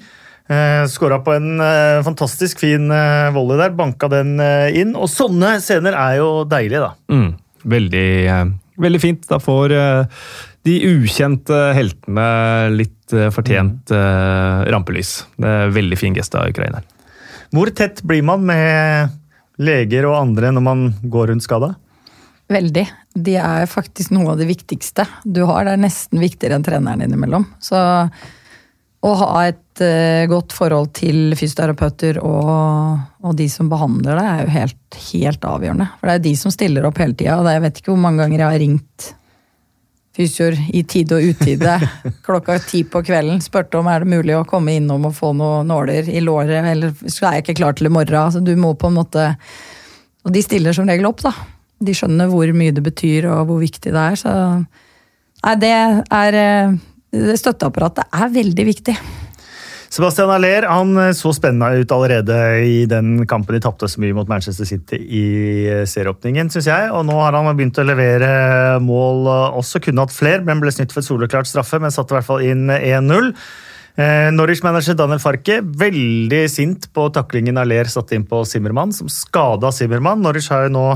Skåra 0.89 1.23
på 1.25 1.33
en 1.33 1.61
eh, 1.61 2.03
fantastisk 2.05 2.59
fin 2.61 2.89
volley 3.33 3.61
der. 3.61 3.77
Banka 3.77 4.09
den 4.09 4.39
eh, 4.41 4.81
inn. 4.81 4.97
Og 4.97 5.09
sånne 5.13 5.59
scener 5.61 5.97
er 5.97 6.19
jo 6.23 6.29
deilige, 6.49 6.81
da. 6.87 6.91
Mm, 7.13 7.31
veldig, 7.77 8.09
eh, 8.33 8.43
veldig 8.81 9.01
fint. 9.01 9.25
Da 9.29 9.41
får 9.41 9.77
eh, 9.77 10.21
de 10.65 10.75
ukjente 10.89 11.57
heltene 11.77 12.27
litt 12.73 13.13
eh, 13.13 13.29
fortjent 13.33 13.93
eh, 13.93 14.65
rampelys. 14.73 15.17
Det 15.37 15.49
er 15.49 15.67
en 15.67 15.75
veldig 15.75 15.99
fin 15.99 16.15
gest 16.17 16.37
av 16.37 16.49
ukraineren. 16.49 16.85
Hvor 17.53 17.69
tett 17.77 18.01
blir 18.03 18.25
man 18.25 18.43
med 18.47 19.13
leger 19.61 20.07
og 20.09 20.17
andre 20.17 20.49
når 20.55 20.63
man 20.65 20.87
går 21.03 21.29
rundt 21.31 21.45
skada? 21.45 21.75
Veldig. 22.51 22.85
De 23.15 23.35
er 23.41 23.69
faktisk 23.69 24.11
noe 24.13 24.33
av 24.33 24.41
det 24.41 24.47
viktigste 24.49 25.05
du 25.23 25.43
har. 25.47 25.65
Det 25.65 25.75
er 25.75 25.85
nesten 25.85 26.21
viktigere 26.21 26.57
enn 26.57 26.65
treneren 26.65 27.05
innimellom. 27.05 27.45
Så 27.63 27.79
å 29.05 29.11
ha 29.21 29.29
et 29.45 29.83
eh, 29.85 30.25
godt 30.29 30.53
forhold 30.57 30.91
til 30.97 31.35
fysioterapeuter 31.37 32.17
og, 32.25 32.97
og 33.21 33.37
de 33.37 33.45
som 33.53 33.69
behandler 33.69 34.17
deg, 34.17 34.31
er 34.31 34.41
jo 34.41 34.55
helt, 34.55 34.97
helt 35.11 35.45
avgjørende. 35.45 35.89
For 35.99 36.09
det 36.09 36.17
er 36.17 36.25
de 36.25 36.33
som 36.41 36.53
stiller 36.53 36.89
opp 36.89 37.01
hele 37.01 37.17
tida. 37.17 37.37
Og 37.37 37.49
jeg 37.53 37.63
vet 37.67 37.81
ikke 37.81 37.93
hvor 37.93 38.01
mange 38.01 38.23
ganger 38.23 38.41
jeg 38.41 38.49
har 38.49 38.63
ringt 38.65 39.11
fysioer 40.15 40.55
i 40.73 40.83
tide 40.87 41.17
og 41.17 41.33
utide 41.33 41.75
klokka 42.25 42.57
ti 42.63 42.83
på 42.87 43.01
kvelden. 43.05 43.41
Spurte 43.43 43.79
om 43.79 43.89
er 43.91 44.03
det 44.03 44.13
mulig 44.15 44.35
å 44.37 44.45
komme 44.47 44.77
innom 44.79 45.09
og 45.09 45.15
få 45.17 45.33
noen 45.35 45.67
nåler 45.71 46.09
i 46.09 46.23
låret, 46.23 46.63
eller 46.71 46.95
så 47.03 47.27
er 47.27 47.37
jeg 47.37 47.45
ikke 47.45 47.59
klar 47.61 47.75
til 47.75 47.89
i 47.89 47.93
morgen. 47.93 48.21
Altså, 48.21 48.43
du 48.43 48.53
må 48.59 48.73
på 48.79 48.91
en 48.91 48.99
måte 49.01 49.33
Og 50.25 50.33
de 50.33 50.41
stiller 50.41 50.73
som 50.73 50.87
regel 50.89 51.05
opp, 51.05 51.19
da. 51.21 51.29
De 51.85 51.93
skjønner 51.93 52.31
hvor 52.31 52.49
mye 52.57 52.73
det 52.73 52.81
betyr 52.81 53.27
og 53.29 53.43
hvor 53.45 53.59
viktig 53.61 53.91
det 53.93 54.01
er. 54.01 54.15
Så 54.17 54.31
nei, 54.33 55.53
det 55.61 55.73
er 56.17 56.37
eh, 56.39 56.79
Støtteapparatet 57.37 58.09
er 58.09 58.33
veldig 58.33 58.65
viktig. 58.65 58.95
Sebastian 59.95 60.27
Aller 60.33 60.65
han 60.67 60.89
eh, 60.99 61.13
så 61.15 61.31
spennende 61.31 61.79
ut 61.79 61.91
allerede 61.95 62.35
i 62.67 62.81
den 62.89 63.21
kampen 63.31 63.55
de 63.55 63.61
tapte 63.63 63.87
så 63.87 64.01
mye 64.03 64.15
mot 64.17 64.27
Manchester 64.27 64.67
City 64.67 64.99
i 64.99 65.27
eh, 65.71 65.85
serieåpningen, 65.87 66.49
syns 66.51 66.67
jeg. 66.67 66.89
Og 66.91 67.05
nå 67.07 67.15
har 67.15 67.37
han 67.37 67.47
begynt 67.55 67.79
å 67.79 67.85
levere 67.87 68.31
mål 68.83 69.29
eh, 69.31 69.55
også. 69.61 69.79
Kunne 69.85 70.03
hatt 70.03 70.15
flere, 70.15 70.43
men 70.43 70.59
ble 70.59 70.73
snytt 70.75 70.91
for 70.91 70.99
et 70.99 71.07
soleklart 71.07 71.47
straffe, 71.47 71.79
men 71.79 71.95
satte 71.95 72.11
i 72.11 72.17
hvert 72.17 72.27
fall 72.27 72.43
inn 72.43 72.67
1-0. 72.75 73.31
Eh, 73.95 74.27
Norwich-manager 74.35 74.99
Daniel 74.99 75.23
Farke 75.23 75.61
veldig 75.63 76.43
sint 76.51 76.89
på 76.91 77.07
taklingen 77.15 77.55
Aller 77.61 77.87
satte 77.87 78.17
inn 78.17 78.27
på 78.27 78.43
Zimmermann, 78.43 78.91
som 78.91 79.07
skada 79.07 79.71
Zimmermann. 79.71 80.19
Norwich 80.25 80.51
har 80.51 80.67
jo 80.67 80.75
nå 80.75 80.87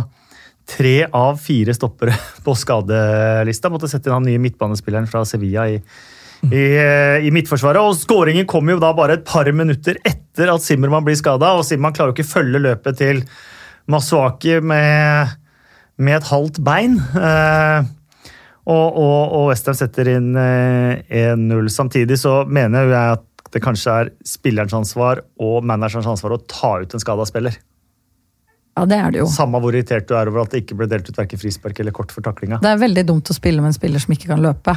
tre 0.70 0.98
av 1.08 1.40
fire 1.40 1.72
stoppere 1.78 2.20
på 2.46 2.60
skadelista. 2.60 3.72
Måtte 3.72 3.88
sette 3.88 4.12
inn 4.12 4.20
han 4.20 4.28
nye 4.28 4.44
midtbanespilleren 4.44 5.08
fra 5.08 5.24
Sevilla 5.24 5.70
i, 5.72 5.80
i, 6.48 6.64
eh, 6.80 7.28
i 7.28 7.32
midtforsvaret. 7.36 7.82
Og 7.84 7.98
skåringen 8.00 8.48
kommer 8.50 8.76
jo 8.76 8.84
da 8.84 8.94
bare 8.96 9.20
et 9.20 9.28
par 9.28 9.50
minutter 9.56 10.00
etter 10.08 10.52
at 10.54 10.64
Simmermann 10.64 11.06
blir 11.08 11.18
skada, 11.20 11.54
og 11.58 11.66
Simmermann 11.68 11.98
klarer 11.98 12.14
jo 12.14 12.20
ikke 12.20 12.32
følge 12.32 12.64
løpet 12.64 13.00
til 13.02 13.24
Masuaki 13.90 14.60
med, 14.62 15.38
med 15.98 16.20
et 16.20 16.30
halvt 16.30 16.62
bein. 16.66 17.00
Eh, 17.00 17.96
og, 18.70 19.00
og, 19.02 19.34
og 19.34 19.48
Westham 19.50 19.78
setter 19.78 20.12
inn 20.14 20.36
eh, 20.38 21.02
1-0. 21.34 21.72
Samtidig 21.74 22.20
så 22.22 22.44
mener 22.46 22.92
jeg 22.92 23.18
at 23.18 23.26
det 23.50 23.64
kanskje 23.66 23.96
er 24.04 24.12
spillerens 24.28 24.76
ansvar 24.78 25.24
og 25.42 25.66
managerens 25.66 26.10
ansvar 26.12 26.36
å 26.36 26.44
ta 26.46 26.76
ut 26.84 26.94
en 26.94 27.02
skada 27.02 27.26
spiller. 27.26 27.58
Ja, 28.78 28.86
det 28.88 29.00
er 29.02 29.12
det 29.12 29.24
jo. 29.24 29.28
Samme 29.32 29.60
hvor 29.60 29.74
irritert 29.74 30.06
du 30.08 30.14
er 30.16 30.30
over 30.30 30.46
at 30.46 30.54
det 30.54 30.62
ikke 30.64 30.78
ble 30.80 30.88
delt 30.92 31.10
ut 31.10 31.18
verken 31.18 31.42
frispark 31.42 31.82
eller 31.82 31.96
kort 31.96 32.14
for 32.16 32.24
taklinga. 32.24 32.62
Det 32.64 32.70
er 32.70 32.80
veldig 32.80 33.04
dumt 33.10 33.32
å 33.34 33.36
spille 33.36 33.64
med 33.64 33.74
en 33.74 33.80
spiller 33.80 34.04
som 34.04 34.14
ikke 34.16 34.30
kan 34.30 34.44
løpe. 34.44 34.76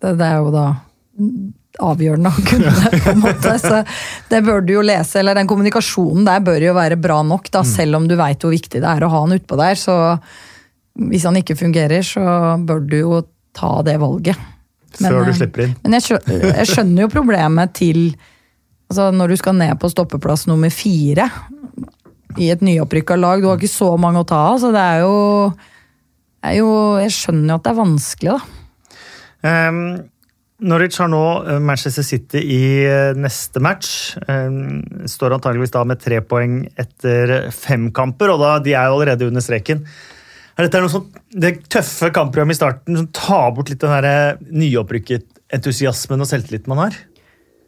Det, 0.00 0.14
det 0.20 0.28
er 0.30 0.38
jo 0.38 0.54
da 0.54 0.68
avgjørende 1.82 2.30
å 2.30 2.44
kunne 2.46 2.72
på 2.92 3.12
en 3.12 3.22
måte. 3.22 3.54
Så 3.62 3.82
det 4.30 4.40
bør 4.46 4.64
du 4.64 4.74
jo 4.76 4.84
lese, 4.86 5.18
eller 5.20 5.38
den 5.38 5.50
kommunikasjonen 5.50 6.26
der 6.26 6.42
bør 6.44 6.62
jo 6.62 6.74
være 6.76 6.98
bra 7.00 7.20
nok, 7.26 7.50
da, 7.54 7.64
selv 7.66 7.98
om 7.98 8.08
du 8.10 8.16
veit 8.18 8.42
hvor 8.44 8.54
viktig 8.54 8.82
det 8.82 8.90
er 8.90 9.06
å 9.06 9.12
ha 9.12 9.22
han 9.24 9.36
utpå 9.36 9.58
der. 9.60 9.78
Så 9.78 9.96
hvis 11.08 11.26
han 11.26 11.38
ikke 11.40 11.58
fungerer, 11.58 12.04
så 12.06 12.22
bør 12.62 12.84
du 12.86 12.98
jo 13.00 13.22
ta 13.54 13.76
det 13.86 13.96
valget. 14.02 14.38
Før 14.94 15.24
du 15.24 15.32
eh, 15.32 15.38
slipper 15.40 15.66
inn. 15.66 15.74
Men 15.82 15.98
jeg 15.98 16.06
skjønner, 16.08 16.46
jeg 16.52 16.70
skjønner 16.70 17.06
jo 17.06 17.12
problemet 17.12 17.74
til 17.74 18.00
altså 18.84 19.08
Når 19.16 19.32
du 19.32 19.36
skal 19.40 19.56
ned 19.56 19.78
på 19.80 19.88
stoppeplass 19.90 20.44
nummer 20.46 20.70
fire 20.70 21.24
i 22.38 22.50
et 22.52 22.60
nyopprykka 22.62 23.16
lag, 23.16 23.40
du 23.40 23.48
har 23.48 23.56
ikke 23.56 23.70
så 23.70 23.88
mange 23.98 24.20
å 24.20 24.26
ta 24.28 24.40
av, 24.50 24.58
så 24.60 24.70
det 24.74 24.82
er 24.82 25.00
jo, 25.02 25.14
er 26.44 26.56
jo 26.58 26.68
Jeg 27.00 27.14
skjønner 27.16 27.54
jo 27.54 27.56
at 27.56 27.64
det 27.64 27.72
er 27.72 27.78
vanskelig, 27.78 28.34
da. 28.34 28.60
Um, 29.44 29.80
Norwich 30.62 31.00
har 31.02 31.08
nå 31.10 31.22
eh, 31.42 31.58
Manchester 31.58 32.04
City 32.06 32.38
i 32.38 32.64
eh, 32.86 33.12
neste 33.18 33.62
match. 33.64 34.14
Um, 34.28 34.84
står 35.10 35.34
antageligvis 35.34 35.74
da 35.74 35.82
med 35.88 36.02
tre 36.02 36.20
poeng 36.22 36.60
etter 36.78 37.50
fem 37.54 37.88
kamper, 37.94 38.30
og 38.34 38.42
da, 38.42 38.52
de 38.62 38.76
er 38.76 38.86
jo 38.86 39.00
allerede 39.00 39.26
under 39.30 39.42
streken. 39.44 39.82
Er 40.54 40.68
dette 40.68 40.82
noe 40.84 40.92
sånt, 40.92 41.16
det 41.34 41.56
tøffe 41.72 42.12
kampprogrammet 42.14 42.54
i 42.54 42.60
starten 42.60 43.00
som 43.00 43.10
tar 43.16 43.50
bort 43.56 43.72
litt 43.72 43.82
den 43.82 43.96
der 44.06 44.38
nyopprykket-entusiasmen 44.54 46.22
og 46.22 46.30
selvtilliten 46.30 46.70
man 46.70 46.84
har? 46.84 47.00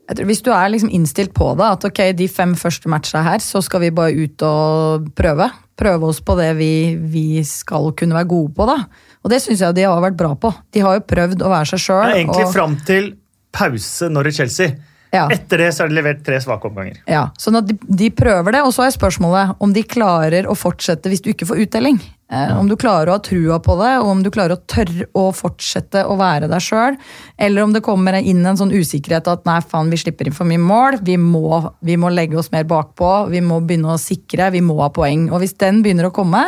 Jeg 0.07 0.21
tror, 0.21 0.29
hvis 0.31 0.45
du 0.47 0.53
er 0.55 0.71
liksom 0.71 0.93
innstilt 0.95 1.33
på 1.35 1.51
det, 1.59 1.67
at 1.67 1.89
ok, 1.89 2.01
de 2.15 2.29
fem 2.31 2.55
første 2.55 2.91
matchene 2.93 3.25
her, 3.27 3.43
så 3.43 3.59
skal 3.65 3.83
vi 3.83 3.91
bare 3.95 4.15
ut 4.15 4.47
og 4.47 5.09
prøve. 5.19 5.51
Prøve 5.77 6.13
oss 6.13 6.23
på 6.23 6.39
det 6.39 6.53
vi, 6.61 6.71
vi 6.95 7.43
skal 7.43 7.91
kunne 7.99 8.15
være 8.15 8.31
gode 8.31 8.55
på, 8.55 8.71
da. 8.71 8.79
Og 9.27 9.33
det 9.33 9.43
syns 9.43 9.65
jeg 9.65 9.75
de 9.75 9.87
har 9.89 10.03
vært 10.05 10.19
bra 10.19 10.37
på. 10.39 10.53
De 10.71 10.83
har 10.85 11.01
jo 11.01 11.07
prøvd 11.11 11.41
å 11.43 11.51
være 11.51 11.73
seg 11.73 11.83
sjøl. 11.83 12.05
Ja, 12.13 12.19
egentlig 12.21 12.51
fram 12.55 12.77
til 12.87 13.17
pause 13.57 14.07
Norwich-Chelsea. 14.13 14.77
Ja. 15.15 15.27
Etter 15.33 15.63
det 15.63 15.71
så 15.75 15.85
er 15.85 15.91
det 15.91 15.97
levert 15.97 16.23
tre 16.27 16.39
svake 16.43 16.69
omganger. 16.69 16.99
Ja, 17.11 17.29
sånn 17.41 17.59
at 17.59 17.67
de, 17.69 17.77
de 17.79 18.11
prøver 18.15 18.55
det, 18.55 18.63
og 18.67 18.75
så 18.75 18.85
er 18.85 18.95
spørsmålet 18.95 19.57
om 19.63 19.73
de 19.75 19.83
klarer 19.87 20.47
å 20.51 20.55
fortsette 20.59 21.11
hvis 21.11 21.25
du 21.25 21.31
ikke 21.33 21.49
får 21.49 21.63
uttelling. 21.65 21.99
Eh, 22.27 22.53
om 22.59 22.67
du 22.67 22.75
klarer 22.79 23.13
å 23.13 23.17
ha 23.17 23.23
trua 23.23 23.61
på 23.63 23.77
det, 23.79 23.93
og 24.03 24.11
om 24.11 24.23
du 24.25 24.33
klarer 24.35 24.57
å 24.57 24.65
tørre 24.67 25.07
å 25.17 25.29
fortsette 25.35 26.03
å 26.11 26.17
være 26.19 26.51
deg 26.51 26.65
sjøl. 26.65 26.99
Eller 27.39 27.67
om 27.67 27.75
det 27.75 27.85
kommer 27.87 28.19
inn 28.19 28.43
en 28.43 28.59
sånn 28.59 28.75
usikkerhet 28.75 29.31
at 29.31 29.47
nei, 29.49 29.61
faen, 29.63 29.93
vi 29.95 30.01
slipper 30.03 30.29
inn 30.29 30.37
for 30.37 30.49
mye 30.49 30.63
mål. 30.63 30.99
Vi 31.07 31.19
må, 31.23 31.63
vi 31.87 31.99
må 32.01 32.11
legge 32.13 32.41
oss 32.43 32.51
mer 32.55 32.67
bakpå, 32.69 33.29
vi 33.33 33.45
må 33.47 33.63
begynne 33.63 33.95
å 33.95 34.01
sikre, 34.03 34.51
vi 34.55 34.65
må 34.65 34.81
ha 34.83 34.91
poeng. 34.95 35.29
Og 35.31 35.45
hvis 35.45 35.57
den 35.63 35.85
begynner 35.87 36.11
å 36.11 36.17
komme, 36.17 36.43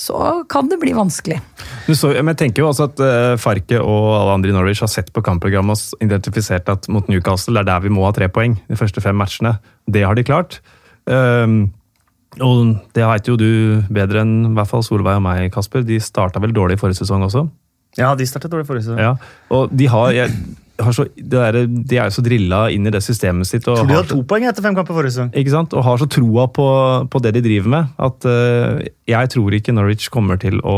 så 0.00 0.44
kan 0.48 0.68
det 0.70 0.78
bli 0.80 0.94
vanskelig. 0.96 1.40
Så, 1.92 2.12
men 2.14 2.32
jeg 2.32 2.38
tenker 2.44 2.64
jo 2.64 2.70
også 2.70 2.86
at 2.88 3.02
uh, 3.04 3.34
Farke 3.40 3.80
og 3.82 4.06
alle 4.16 4.36
andre 4.38 4.52
i 4.52 4.54
Norwich 4.56 4.80
har 4.80 4.88
sett 4.88 5.10
på 5.12 5.22
kampprogrammet 5.26 5.76
og 5.76 6.04
identifisert 6.06 6.70
at 6.72 6.88
mot 6.92 7.10
Newcastle 7.10 7.58
det 7.58 7.66
er 7.66 7.68
der 7.74 7.84
vi 7.84 7.92
må 7.92 8.06
ha 8.06 8.14
tre 8.16 8.30
poeng 8.32 8.56
de 8.70 8.78
første 8.80 9.02
fem 9.04 9.18
matchene. 9.20 9.58
Det 9.90 10.06
har 10.06 10.16
de 10.16 10.24
klart. 10.24 10.62
Um, 11.04 11.68
og 12.38 12.76
det 12.94 13.04
veit 13.10 13.28
jo 13.28 13.36
du 13.36 13.50
bedre 13.92 14.22
enn 14.22 14.34
i 14.52 14.54
hvert 14.56 14.70
fall 14.70 14.84
Solveig 14.86 15.18
og 15.18 15.24
meg, 15.26 15.50
Kasper. 15.52 15.84
De 15.84 15.98
starta 16.00 16.40
vel 16.40 16.54
dårlig 16.56 16.78
forrige 16.80 17.02
sesong 17.02 17.26
også? 17.26 17.44
Ja, 17.98 18.14
de 18.16 18.26
startet 18.28 18.52
dårlig 18.52 18.68
forrige 18.68 18.86
sesong. 18.86 19.00
Ja, 19.02 19.14
og 19.52 19.72
de 19.74 19.88
har, 19.90 20.14
jeg, 20.14 20.32
har 20.84 20.94
så, 20.96 21.04
der, 21.16 21.56
de 21.66 21.98
er 21.98 22.08
jo 22.08 22.14
så 22.14 22.22
drilla 22.24 22.60
inn 22.72 22.86
i 22.88 22.92
det 22.94 23.02
systemet 23.04 23.48
sitt. 23.48 23.66
Og 23.68 23.80
Tror 23.80 23.88
de 23.88 23.96
har 23.98 24.08
to 24.08 24.18
poeng 24.28 24.46
etter 24.48 24.64
fem 24.64 24.76
kamper 24.76 24.96
forrige 24.96 25.14
sesong. 25.14 25.32
ikke 25.36 25.52
sant? 25.52 25.74
Og 25.76 25.84
har 25.86 26.00
så 26.00 26.08
troa 26.10 26.46
på, 26.52 26.66
på 27.12 27.22
det 27.24 27.34
de 27.36 27.42
driver 27.44 27.72
med, 27.74 27.90
at 28.00 28.28
uh, 28.28 28.82
jeg 29.10 29.32
tror 29.34 29.56
ikke 29.56 29.74
Norwich 29.76 30.10
kommer 30.12 30.40
til 30.40 30.60
å 30.66 30.76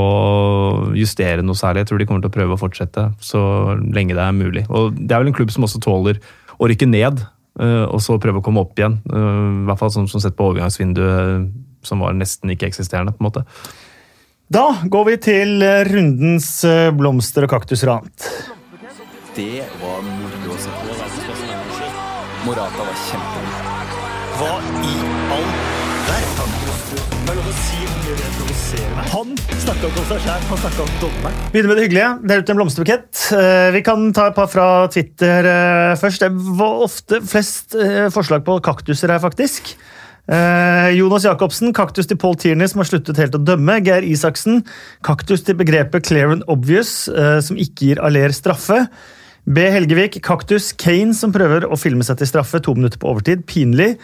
justere 0.98 1.44
noe 1.44 1.58
særlig. 1.58 1.84
Jeg 1.84 1.92
tror 1.92 2.02
de 2.02 2.08
kommer 2.08 2.24
til 2.24 2.32
å 2.32 2.36
prøve 2.38 2.56
å 2.56 2.60
fortsette 2.60 3.08
så 3.22 3.42
lenge 3.82 4.16
det 4.18 4.24
er 4.24 4.36
mulig. 4.36 4.64
Og 4.70 4.96
Det 4.96 5.10
er 5.10 5.22
vel 5.22 5.32
en 5.32 5.36
klubb 5.36 5.52
som 5.54 5.68
også 5.68 5.82
tåler 5.84 6.22
å 6.58 6.70
rykke 6.70 6.88
ned, 6.90 7.22
uh, 7.60 7.84
og 7.88 8.00
så 8.04 8.18
prøve 8.22 8.42
å 8.42 8.46
komme 8.46 8.64
opp 8.64 8.78
igjen. 8.78 9.00
Uh, 9.08 9.62
I 9.62 9.68
hvert 9.70 9.82
fall 9.82 9.94
sånn 9.94 10.10
som 10.10 10.22
sett 10.24 10.38
på 10.38 10.50
overgangsvinduet, 10.52 11.52
som 11.86 12.02
var 12.02 12.16
nesten 12.16 12.52
ikke-eksisterende. 12.54 13.14
på 13.16 13.24
en 13.24 13.30
måte. 13.30 13.46
Da 14.52 14.66
går 14.84 15.06
vi 15.06 15.20
til 15.24 15.62
rundens 15.88 16.58
blomster 16.98 17.46
og 17.46 17.54
kaktusrant. 17.54 18.26
Det 19.32 19.62
var 19.80 20.02
moro 20.04 20.52
å 20.52 20.56
se 20.60 20.72
på. 20.76 20.96
Morata 22.44 22.84
var 22.84 22.98
kjempegod. 23.06 23.94
Hva 24.36 24.50
i 24.84 24.96
all 25.36 25.46
verden? 26.08 26.58
Er. 27.32 29.06
Han 29.12 29.30
snakka 29.62 29.88
om 29.88 29.94
seg 30.08 30.20
sjæl, 30.24 30.44
han 30.48 30.58
snakka 30.60 30.84
om 30.84 30.92
dommeren. 31.00 31.38
Begynner 31.52 31.70
med 31.70 31.78
det 31.78 31.84
hyggelige. 31.86 32.10
Del 32.28 32.42
ut 32.42 32.52
en 32.52 32.58
blomsterbukett. 32.58 33.22
Eh, 33.36 33.68
Vi 33.76 33.82
kan 33.86 34.04
ta 34.16 34.26
et 34.30 34.36
par 34.36 34.48
fra 34.52 34.66
Twitter 34.92 35.48
eh, 35.48 35.94
først. 36.00 36.24
Det 36.24 36.30
var 36.58 36.82
ofte 36.88 37.20
flest 37.24 37.76
eh, 37.78 38.08
forslag 38.12 38.44
på 38.48 38.58
kaktuser 38.64 39.12
her, 39.14 39.22
faktisk. 39.22 39.72
Eh, 40.28 40.90
Jonas 40.98 41.24
Jacobsen, 41.28 41.72
kaktus 41.76 42.08
til 42.10 42.20
Paul 42.20 42.36
Tierney, 42.40 42.68
som 42.72 42.82
har 42.82 42.90
sluttet 42.90 43.20
helt 43.20 43.36
å 43.38 43.42
dømme. 43.44 43.78
Geir 43.86 44.04
Isaksen, 44.08 44.60
kaktus 45.06 45.44
til 45.46 45.56
begrepet 45.60 46.04
clear 46.08 46.32
and 46.36 46.44
obvious, 46.52 47.06
som 47.46 47.56
ikke 47.60 47.92
gir 47.92 48.04
Aller 48.04 48.32
straffe. 48.36 48.84
B. 49.42 49.64
Helgevik, 49.74 50.20
kaktus 50.22 50.68
Kane, 50.78 51.16
som 51.18 51.32
prøver 51.34 51.64
å 51.66 51.74
filme 51.80 52.04
seg 52.06 52.20
til 52.20 52.28
straffe 52.30 52.60
to 52.62 52.76
minutter 52.78 53.00
på 53.02 53.08
overtid. 53.10 53.42
Pinlig. 53.50 53.96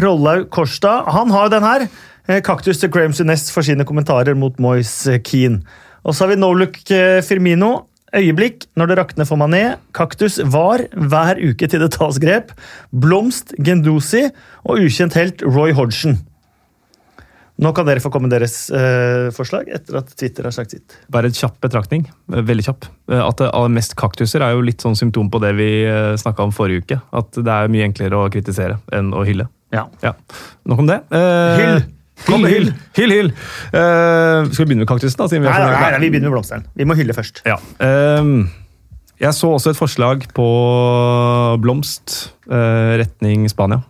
Rollaug 0.00 0.46
Korstad, 0.54 1.10
han 1.12 1.34
har 1.34 1.48
jo 1.48 1.52
den 1.52 1.66
her. 1.66 1.84
Eh, 2.26 2.40
Kaktus 2.40 2.80
til 2.80 2.90
Graham 2.90 3.12
Sunest 3.12 3.52
for 3.52 3.66
sine 3.66 3.84
kommentarer 3.84 4.34
mot 4.34 4.56
Moise 4.58 5.18
Keane. 5.20 5.60
Og 6.06 6.16
så 6.16 6.24
har 6.24 6.32
vi 6.32 6.40
Noluk 6.40 6.80
eh, 6.90 7.20
Firmino. 7.22 7.90
Øyeblikk 8.16 8.64
når 8.78 8.88
det 8.88 8.96
rakner 8.98 9.28
for 9.28 9.36
Mané. 9.36 9.76
Kaktus 9.92 10.38
var 10.40 10.86
hver 10.94 11.42
uke 11.44 11.68
til 11.68 11.84
det 11.84 11.90
tas 11.98 12.16
grep. 12.22 12.54
Blomst 12.88 13.52
Gendusi 13.60 14.24
og 14.64 14.80
ukjent 14.80 15.18
helt 15.18 15.44
Roy 15.44 15.76
Hodgson. 15.76 16.16
Nå 17.58 17.70
kan 17.72 17.86
dere 17.88 18.02
få 18.04 18.10
komme 18.12 18.28
med 18.28 18.34
deres 18.36 18.68
eh, 18.68 19.30
forslag 19.32 19.70
etter 19.72 19.96
at 20.02 20.10
Twitter 20.12 20.44
har 20.44 20.52
sagt 20.52 20.74
sitt. 20.74 20.96
Bare 21.08 21.30
en 21.30 21.36
kjapp 21.36 21.56
betraktning. 21.64 22.02
eh, 22.34 22.42
Veldig 22.44 22.66
kjapp. 22.66 22.84
Eh, 23.08 23.22
At 23.24 23.38
det 23.40 23.48
aller 23.48 23.72
mest 23.72 23.94
kaktuser 23.96 24.44
er 24.44 24.52
jo 24.52 24.60
litt 24.66 24.84
sånn 24.84 24.96
symptom 24.98 25.30
på 25.32 25.40
det 25.40 25.54
vi 25.56 25.68
snakka 26.20 26.44
om 26.44 26.52
forrige 26.52 26.84
uke. 26.84 26.98
At 27.16 27.32
det 27.40 27.48
er 27.54 27.72
mye 27.72 27.86
enklere 27.88 28.18
å 28.20 28.28
kritisere 28.32 28.76
enn 28.92 29.08
å 29.16 29.24
hylle. 29.24 29.48
Ja. 29.72 29.86
Ja, 30.04 30.12
Nok 30.68 30.84
om 30.84 30.86
det. 30.90 31.00
Eh, 31.10 31.56
Hyll! 31.62 31.84
Kom 32.26 32.40
med 32.44 32.52
Hyll, 32.52 32.70
hyll! 32.70 32.76
hyll, 32.96 33.10
hyll. 33.12 33.32
Uh, 33.76 34.46
skal 34.48 34.62
vi 34.62 34.68
begynne 34.70 34.84
med 34.86 34.88
kaktusen? 34.88 35.18
da? 35.20 35.26
siden 35.28 35.42
vi 35.44 35.50
Nei, 35.50 35.56
er 35.58 35.66
nei, 35.66 35.80
nei, 35.80 35.90
nei, 35.92 35.98
vi 36.00 36.08
begynner 36.14 36.30
med 36.30 36.36
blomsteren. 36.38 36.62
Vi 36.76 36.86
må 36.88 36.94
hylle 36.96 37.12
først. 37.12 37.42
Ja. 37.44 37.58
ehm, 37.84 38.46
jeg 39.20 39.32
så 39.36 39.50
også 39.52 39.74
et 39.74 39.80
forslag 39.80 40.24
på 40.36 40.46
blomst 41.60 42.16
uh, 42.48 42.96
retning 43.00 43.44
Spania. 43.52 43.82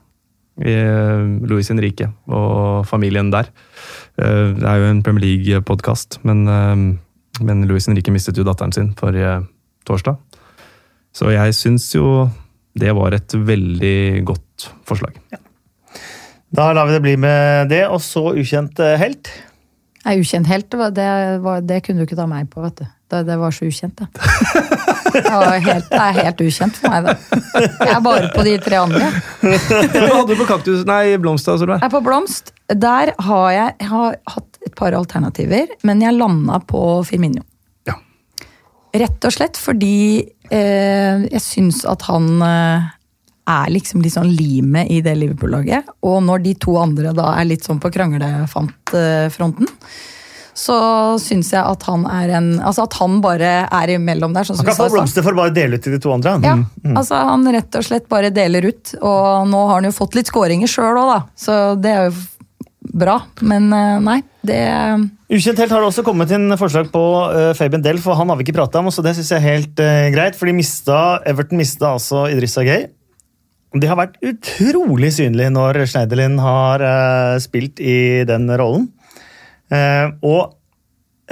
I 0.56 0.72
eh, 0.72 1.64
Henrique 1.68 2.08
og 2.32 2.86
familien 2.88 3.30
der. 3.30 3.50
Eh, 4.16 4.54
det 4.56 4.64
er 4.64 4.80
jo 4.80 4.90
en 4.90 5.02
Premier 5.02 5.24
League-podkast, 5.26 6.20
men, 6.24 6.46
eh, 6.48 7.44
men 7.44 7.66
Louis 7.68 7.86
Henrique 7.86 8.12
mistet 8.12 8.38
jo 8.38 8.44
datteren 8.44 8.72
sin 8.72 8.94
forrige 8.96 9.44
torsdag. 9.84 10.16
Så 11.12 11.28
jeg 11.32 11.54
syns 11.54 11.90
jo 11.94 12.30
det 12.76 12.92
var 12.96 13.14
et 13.16 13.32
veldig 13.32 14.24
godt 14.24 14.70
forslag. 14.84 15.16
Da 16.56 16.72
lar 16.72 16.86
vi 16.88 16.96
det 16.96 17.04
bli 17.04 17.16
med 17.20 17.68
det, 17.68 17.86
og 17.88 18.00
så 18.00 18.30
ukjent 18.36 18.78
helt. 19.00 19.28
Nei, 20.04 20.20
ukjent 20.20 20.48
helt, 20.48 20.70
det, 20.70 21.08
var, 21.42 21.64
det 21.64 21.82
kunne 21.84 22.00
du 22.00 22.06
ikke 22.06 22.18
ta 22.18 22.28
meg 22.30 22.48
på, 22.52 22.62
vet 22.64 22.80
du. 22.80 22.86
Det, 23.06 23.22
det 23.22 23.36
var 23.38 23.54
så 23.54 23.68
ukjent, 23.68 24.00
det. 24.00 24.08
Helt, 25.16 25.86
det 25.88 26.00
er 26.02 26.16
helt 26.18 26.40
ukjent 26.42 26.78
for 26.80 26.90
meg, 26.92 27.06
det. 27.06 27.42
Jeg 27.86 27.92
er 27.94 28.00
bare 28.04 28.30
på 28.34 28.44
de 28.44 28.54
tre 28.64 28.80
andre. 28.82 29.10
Hva 29.44 30.08
hadde 30.10 30.32
du 30.32 30.40
på 30.40 30.48
kaktus? 30.48 30.82
Nei, 30.88 31.14
blomst, 31.22 31.48
Altså, 31.48 31.68
Jeg 31.70 31.86
er 31.86 31.92
på 31.92 32.02
blomst. 32.04 32.50
Der 32.66 33.12
har 33.28 33.46
jeg, 33.54 33.76
jeg 33.80 33.90
har 33.92 34.18
hatt 34.34 34.58
et 34.66 34.74
par 34.78 34.96
alternativer, 34.98 35.70
men 35.86 36.02
jeg 36.02 36.16
landa 36.18 36.58
på 36.66 36.82
Firmino. 37.06 37.44
Ja. 37.86 37.94
Rett 39.04 39.28
og 39.28 39.36
slett 39.36 39.60
fordi 39.60 40.26
eh, 40.50 41.24
jeg 41.30 41.44
syns 41.44 41.84
at 41.86 42.02
han 42.10 42.28
eh, 42.42 42.90
er 43.46 43.70
liksom 43.70 44.02
litt 44.02 44.16
sånn 44.16 44.34
limet 44.34 44.90
i 44.90 44.98
det 45.06 45.14
Liverpool-laget. 45.20 45.94
Og 46.10 46.18
når 46.26 46.42
de 46.42 46.56
to 46.66 46.74
andre 46.82 47.14
da 47.16 47.30
er 47.38 47.46
litt 47.54 47.66
sånn 47.66 47.78
på 47.82 47.92
kranglefantfronten, 47.94 49.70
så 50.56 50.76
syns 51.20 51.50
jeg 51.52 51.60
at 51.60 51.82
han 51.84 52.06
er 52.08 52.30
en 52.38 52.46
Altså 52.64 52.86
at 52.86 52.94
han 52.96 53.18
bare 53.24 53.50
er 53.66 53.92
imellom 53.92 54.32
der. 54.36 54.46
Sånn 54.48 54.56
Han 54.62 54.70
kan 54.70 54.78
få 54.78 54.86
stad. 54.86 54.94
blomster 54.94 55.26
for 55.26 55.36
å 55.36 55.42
bare 55.42 55.52
dele 55.56 55.76
ut 55.76 55.84
til 55.84 55.96
de 55.96 56.00
to 56.00 56.14
andre. 56.14 56.38
Ja, 56.40 56.54
Ja, 56.56 56.94
altså 56.96 57.18
han 57.28 57.44
rett 57.52 57.76
og 57.76 57.84
slett 57.84 58.08
bare 58.08 58.32
deler 58.32 58.64
ut. 58.70 58.94
Og 59.02 59.50
nå 59.50 59.66
har 59.68 59.82
han 59.82 59.90
jo 59.90 59.92
fått 59.96 60.16
litt 60.16 60.32
skåringer 60.32 60.70
sjøl 60.70 60.96
òg, 60.96 61.12
da. 61.12 61.20
Så 61.36 61.58
det 61.80 61.92
er 61.92 62.08
jo 62.08 62.16
bra. 62.96 63.20
Men 63.44 63.68
eh, 63.74 64.00
nei, 64.00 64.20
det 64.46 64.62
Ukjent 65.26 65.58
helt 65.58 65.72
har 65.74 65.82
det 65.82 65.90
også 65.90 66.04
kommet 66.06 66.30
inn 66.30 66.54
forslag 66.54 66.92
på 66.92 67.02
uh, 67.26 67.50
Fabian 67.58 67.82
Delf, 67.82 68.04
og 68.06 68.14
han 68.14 68.30
har 68.30 68.38
vi 68.38 68.46
ikke 68.46 68.60
prata 68.60 68.78
om, 68.78 68.92
så 68.94 69.02
det 69.02 69.16
syns 69.16 69.32
jeg 69.34 69.42
er 69.42 69.56
helt 69.58 69.80
uh, 69.82 70.06
greit. 70.14 70.38
For 70.38 70.46
de 70.46 70.54
mista, 70.54 71.18
Everton 71.26 71.58
mista 71.58 71.96
altså 71.96 72.28
Idrissa 72.30 72.62
Gay. 72.66 72.86
De 73.76 73.88
har 73.90 73.98
vært 73.98 74.20
utrolig 74.24 75.10
synlig 75.16 75.50
når 75.52 75.82
Schneiderlin 75.90 76.38
har 76.40 76.84
uh, 76.86 77.40
spilt 77.42 77.82
i 77.82 78.22
den 78.28 78.46
rollen. 78.54 78.86
Eh, 79.74 80.10
og 80.22 80.56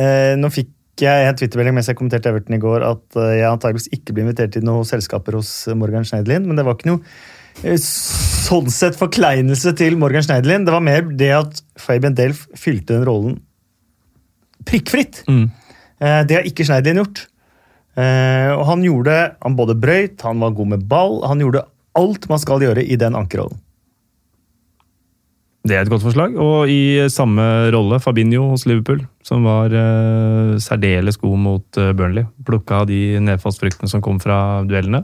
eh, 0.00 0.34
nå 0.40 0.50
fikk 0.50 0.70
jeg 1.04 1.26
en 1.28 1.36
twittermelding 1.38 1.74
mens 1.74 1.88
jeg 1.90 1.98
kommenterte 1.98 2.30
Everton 2.30 2.54
i 2.56 2.62
går 2.62 2.84
at 2.86 3.18
eh, 3.18 3.32
jeg 3.40 3.48
antageligvis 3.50 3.90
ikke 3.94 4.14
blir 4.14 4.26
invitert 4.26 4.52
til 4.54 4.64
noen 4.66 4.86
selskaper 4.86 5.38
hos 5.38 5.50
Morgan 5.78 6.06
Schneiderlin, 6.06 6.46
men 6.48 6.58
det 6.58 6.64
var 6.66 6.78
ikke 6.78 6.92
noe 6.92 7.02
sånn 7.78 8.70
sett 8.74 8.96
forkleinelse 8.98 9.74
til 9.78 9.94
Morgan 10.00 10.24
Schneiderlin. 10.26 10.64
Det 10.66 10.74
var 10.74 10.82
mer 10.82 11.04
det 11.14 11.30
at 11.36 11.60
Fabian 11.78 12.16
Delf 12.18 12.44
fylte 12.58 12.96
den 12.96 13.06
rollen 13.06 13.36
prikkfritt. 14.66 15.22
Mm. 15.30 15.46
Eh, 16.00 16.20
Det 16.26 16.38
har 16.38 16.48
ikke 16.48 16.66
Schneiderlin 16.66 17.02
gjort. 17.04 17.26
Eh, 17.96 18.50
Og 18.58 18.64
han 18.66 18.82
gjorde 18.82 19.36
Han 19.42 19.54
både 19.56 19.76
brøyt, 19.78 20.20
han 20.22 20.40
var 20.40 20.50
god 20.50 20.66
med 20.74 20.88
ball, 20.90 21.20
han 21.26 21.38
gjorde 21.38 21.62
alt 21.94 22.28
man 22.28 22.38
skal 22.42 22.60
gjøre 22.60 22.82
i 22.82 22.96
den 22.98 23.14
ankerrollen. 23.14 23.60
Det 25.64 25.72
er 25.78 25.86
et 25.86 25.88
godt 25.88 26.02
forslag. 26.04 26.34
Og 26.36 26.68
i 26.68 27.06
samme 27.08 27.40
rolle, 27.72 27.96
Fabinho 28.04 28.50
hos 28.50 28.66
Liverpool, 28.68 28.98
som 29.24 29.46
var 29.48 29.72
uh, 29.72 30.58
særdeles 30.60 31.16
god 31.22 31.38
mot 31.40 31.78
uh, 31.80 31.92
Burnley. 31.96 32.26
Plukka 32.44 32.82
av 32.82 32.90
de 32.90 32.98
nedfallsfruktene 33.24 33.88
som 33.88 34.02
kom 34.04 34.18
fra 34.20 34.60
duellene. 34.68 35.00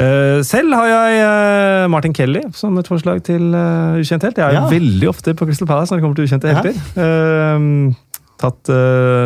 Uh, 0.00 0.40
selv 0.42 0.74
har 0.74 0.88
jeg 0.90 1.90
Martin 1.92 2.14
Kelly 2.16 2.42
som 2.58 2.74
et 2.80 2.90
forslag 2.90 3.20
til 3.28 3.52
ukjent 3.54 4.26
helt. 4.26 4.40
Jeg 4.42 4.48
er 4.50 4.58
Ja. 4.58 4.66
veldig 4.72 5.08
ofte 5.12 5.34
på 5.38 5.46
Crystal 5.46 5.68
Palace 5.70 5.92
når 5.94 6.00
det 6.00 6.06
kommer 6.08 6.18
til 6.18 6.26
ukjente 6.26 6.50
Ja. 6.50 6.58
helter. 6.58 6.74
Eh, 6.98 7.94
tatt 8.42 8.72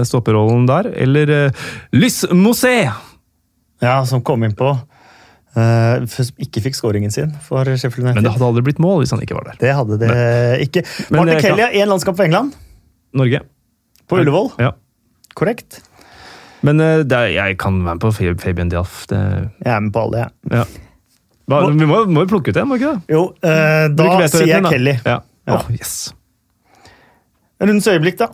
stopperollen 0.05 0.67
der. 0.69 0.91
Eller 1.01 1.51
Lys 1.97 2.27
Mosé! 2.29 2.93
Ja, 3.81 4.03
som 4.05 4.21
kom 4.21 4.45
inn 4.45 4.53
eh, 5.57 6.07
Som 6.13 6.31
ikke 6.47 6.63
fikk 6.69 6.79
scoringen 6.79 7.13
sin 7.15 7.35
for 7.45 7.65
Sheffield 7.65 8.05
United. 8.05 8.21
Men 8.21 8.29
det 8.29 8.33
hadde 8.37 8.49
aldri 8.51 8.65
blitt 8.69 8.81
mål 8.83 9.03
hvis 9.03 9.15
han 9.15 9.23
ikke 9.25 9.39
var 9.39 9.51
der. 9.51 9.61
Det 9.63 9.75
hadde 9.81 10.01
det 10.03 10.15
ikke. 10.69 10.85
Men 11.11 11.23
Martin 11.23 11.35
det 11.35 11.43
Kelly 11.47 11.67
har 11.67 11.77
én 11.77 11.93
landskamp 11.93 12.19
for 12.19 12.29
England, 12.29 12.57
Norge. 13.17 13.43
på 14.07 14.21
Ullevål. 14.23 14.51
Ja. 14.63 14.73
Korrekt. 15.37 15.81
Men 16.67 16.81
eh, 16.81 17.05
er, 17.05 17.31
jeg 17.35 17.59
kan 17.63 17.79
være 17.85 17.99
med 17.99 18.05
på 18.05 18.13
Fabian 18.43 18.73
Dialf. 18.73 19.05
Det, 19.11 19.21
Jeg 19.65 19.73
er 19.75 19.81
med 19.81 19.93
på 19.95 20.07
alle, 20.09 20.27
jeg. 20.27 20.61
ja. 20.61 20.67
Hva, 21.47 21.61
vi 21.71 21.87
må, 21.87 22.01
jo 22.03 22.27
plukke 22.27 22.51
ut 22.51 22.57
en, 22.59 22.67
må 22.67 22.75
vi 22.75 22.83
ikke 22.83 22.97
det? 22.97 23.15
Jo, 23.15 23.21
uh, 23.39 23.85
da 23.95 24.07
sier 24.33 24.49
jeg. 24.51 24.65
Kelly. 24.67 24.97
Ja. 25.07 25.21
Ja. 25.47 25.61
Oh, 25.61 25.69
yes. 25.71 25.93
Rundens 27.63 27.87
øyeblikk, 27.87 28.19
da. 28.19 28.33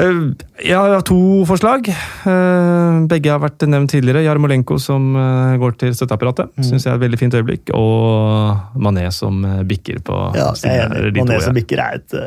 Eh, 0.00 0.20
Jeg 0.64 0.76
har 0.76 1.02
to 1.06 1.18
forslag. 1.48 1.88
Eh, 1.90 2.98
Begge 3.10 3.32
har 3.32 3.40
vært 3.42 3.64
nevnt 3.68 3.92
tidligere. 3.92 4.22
Jarmolenko 4.24 4.78
som 4.80 5.10
eh, 5.16 5.56
går 5.60 5.76
til 5.80 5.94
støtteapparatet. 5.96 6.50
Mm. 6.56 6.66
Synes 6.70 6.86
jeg 6.86 6.92
er 6.92 6.98
et 7.00 7.04
veldig 7.04 7.20
fint 7.20 7.36
øyeblikk. 7.38 7.72
Og 7.76 8.80
Mané 8.80 9.06
som 9.14 9.42
bikker 9.68 10.02
på 10.06 10.18
Ja, 10.38 10.50
jeg 10.64 10.84
er 10.86 10.96
enig. 11.10 11.16
Mané 11.22 11.40
som 11.44 11.56
bikker 11.56 11.84
er 11.84 12.00
et 12.00 12.18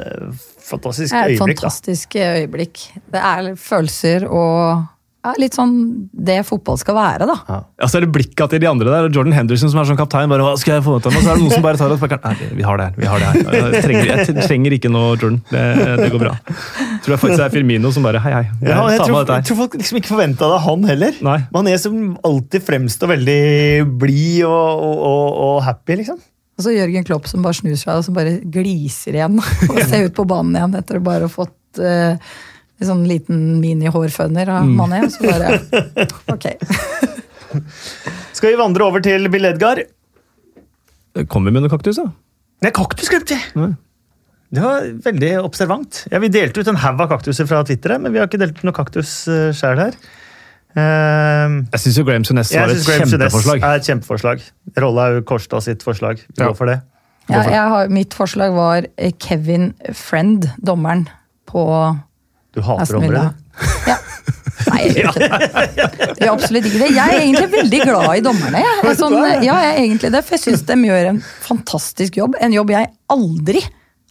fantastisk 0.64 1.14
er 1.14 1.26
et 1.26 1.36
øyeblikk. 1.38 1.60
da. 1.60 1.70
fantastisk 1.70 2.16
øyeblikk. 2.16 2.84
Det 3.14 3.22
er 3.34 3.54
følelser 3.60 4.28
og 4.30 4.86
ja, 5.24 5.32
litt 5.40 5.56
sånn 5.56 5.74
det 6.12 6.42
fotball 6.44 6.76
skal 6.82 6.98
være, 6.98 7.28
da. 7.30 7.36
Ja, 7.80 7.88
så 7.88 7.98
er 8.00 8.04
det 8.06 8.10
blikket 8.16 8.52
til 8.52 8.60
de 8.60 8.68
andre 8.68 8.90
der. 8.92 9.06
og 9.08 9.16
Jordan 9.16 9.36
Henderson 9.38 9.72
som 9.72 9.80
er 9.80 9.88
sånn 9.88 10.00
kaptein. 10.00 10.28
bare, 10.32 10.44
hva 10.44 10.58
skal 10.60 10.76
jeg 10.78 10.84
få 10.84 10.98
ut 11.00 11.08
av 11.08 11.16
meg? 11.16 11.24
Så 11.24 11.32
er 11.32 11.38
det 11.40 11.44
noen 11.46 11.54
som 11.56 11.64
bare 11.64 11.80
tar 11.80 11.94
og 11.96 12.02
spakker. 12.02 12.20
Nei, 12.26 12.50
vi 12.60 12.66
har 12.68 12.82
det 12.82 12.88
her. 12.90 12.98
vi 13.00 13.08
har 13.08 13.24
det 13.24 13.30
her. 13.32 13.72
Jeg 13.74 13.84
trenger, 13.86 14.12
jeg 14.12 14.48
trenger 14.50 14.76
ikke 14.80 14.92
noe 14.92 15.14
Jordan. 15.14 15.40
Det, 15.48 15.64
det 16.02 16.10
går 16.12 16.24
bra. 16.26 16.34
Jeg 16.50 17.00
Tror 17.06 17.16
jeg 17.16 17.22
faktisk 17.24 17.40
det 17.40 17.48
er 17.48 17.56
Firmino 17.56 17.92
som 17.96 18.06
bare 18.08 18.20
Hei, 18.24 18.36
hei. 18.36 18.44
Jeg 18.62 18.70
Ja, 18.70 18.84
jeg, 18.92 19.00
tror, 19.00 19.16
jeg 19.16 19.24
dette 19.24 19.40
her. 19.40 19.48
tror 19.48 19.62
folk 19.64 19.80
liksom 19.80 20.00
ikke 20.00 20.12
forventa 20.12 20.48
det 20.52 20.60
av 20.60 20.64
han 20.68 20.86
heller. 20.92 21.18
Nei. 21.30 21.40
Mané 21.56 21.74
som 21.80 21.98
alltid 22.28 22.68
fremstår 22.68 23.12
veldig 23.16 23.42
blid 24.04 24.44
og, 24.48 24.54
og, 24.54 25.02
og, 25.08 25.42
og 25.48 25.58
happy, 25.68 25.98
liksom. 26.04 26.20
Og 26.54 26.68
så 26.68 26.76
Jørgen 26.76 27.06
Klopp 27.08 27.26
som 27.32 27.42
bare 27.44 27.58
snur 27.58 27.76
seg 27.80 27.96
og 27.98 28.04
som 28.06 28.16
bare 28.16 28.36
gliser 28.54 29.16
igjen 29.18 29.40
og 29.72 29.80
ser 29.88 30.10
ut 30.10 30.16
på 30.20 30.28
banen 30.30 30.60
igjen 30.60 30.76
etter 30.84 31.00
å 31.00 31.06
bare 31.06 31.26
ha 31.26 31.32
fått 31.34 31.82
uh, 31.82 32.20
en 32.82 32.88
sånn 32.90 33.04
liten 33.08 33.60
mini-hårføner 33.62 34.50
av 34.50 34.66
Mané. 34.68 35.04
Så 35.14 35.24
bare 35.28 35.60
Ok. 36.34 36.50
Skal 38.38 38.54
vi 38.54 38.60
vandre 38.60 38.86
over 38.88 39.04
til 39.06 39.30
Bill 39.34 39.46
Edgar? 39.46 39.84
Kommer 41.30 41.52
vi 41.52 41.58
med 41.60 41.66
noe 41.68 41.72
kaktus, 41.74 42.00
da? 42.02 42.08
Nei, 42.64 42.72
kaktus 42.74 43.12
glemte 43.12 43.38
jeg! 43.38 43.74
Det 44.54 44.62
var 44.62 44.86
veldig 45.06 45.30
observant. 45.42 46.04
Ja, 46.12 46.20
Vi 46.22 46.30
delte 46.34 46.62
ut 46.62 46.68
en 46.70 46.78
haug 46.82 47.00
av 47.02 47.10
kaktuser 47.16 47.48
fra 47.50 47.64
Twitter, 47.66 47.96
men 48.02 48.14
vi 48.14 48.20
har 48.22 48.28
ikke 48.30 48.38
delt 48.42 48.60
ut 48.60 48.66
noe 48.68 48.76
kaktus 48.78 49.14
uh, 49.30 49.50
sjøl 49.58 49.80
her. 49.82 49.96
Uh, 50.74 51.62
Jeg 51.74 51.82
syns 51.84 51.98
Graham 52.06 52.26
Sunes 52.26 52.52
var 52.54 52.70
et 52.74 52.82
kjempeforslag. 52.86 53.62
er 53.66 53.80
et 53.82 53.90
kjempeforslag. 53.90 54.44
Rollaug 54.82 55.20
Kårstad 55.30 55.66
sitt 55.66 55.86
forslag. 55.86 56.22
Vi 56.28 56.42
Ja. 56.42 56.50
går 56.52 56.58
for 56.58 56.70
det. 56.70 56.80
Ja, 57.30 57.42
jeg 57.48 57.68
har, 57.72 57.88
mitt 57.94 58.14
forslag 58.18 58.52
var 58.54 58.86
eh, 58.98 59.14
Kevin 59.22 59.70
Friend, 59.96 60.50
dommeren 60.60 61.06
på 61.48 61.62
Du 62.54 62.62
hater 62.62 63.00
du. 63.02 63.14
Ja. 63.90 63.98
Nei, 64.70 64.80
jeg 64.86 65.04
gjør 65.04 65.18
det. 65.18 66.28
Absolutt 66.30 66.68
ikke 66.70 66.82
det. 66.84 66.92
Jeg 66.96 67.04
er 67.04 67.22
egentlig 67.24 67.50
veldig 67.52 67.80
glad 67.84 68.10
i 68.16 68.22
dommerne. 68.26 68.62
Jeg. 68.64 68.84
Er 68.90 68.98
Sånn, 69.00 69.16
ja, 69.44 69.56
jeg 69.66 69.72
er 69.72 69.80
egentlig 69.82 70.12
det, 70.14 70.22
for 70.24 70.38
jeg 70.38 70.44
syns 70.46 70.64
de 70.70 70.78
gjør 70.88 71.10
en 71.12 71.20
fantastisk 71.44 72.20
jobb. 72.22 72.38
En 72.44 72.56
jobb 72.56 72.72
jeg 72.74 72.92
aldri 73.14 73.64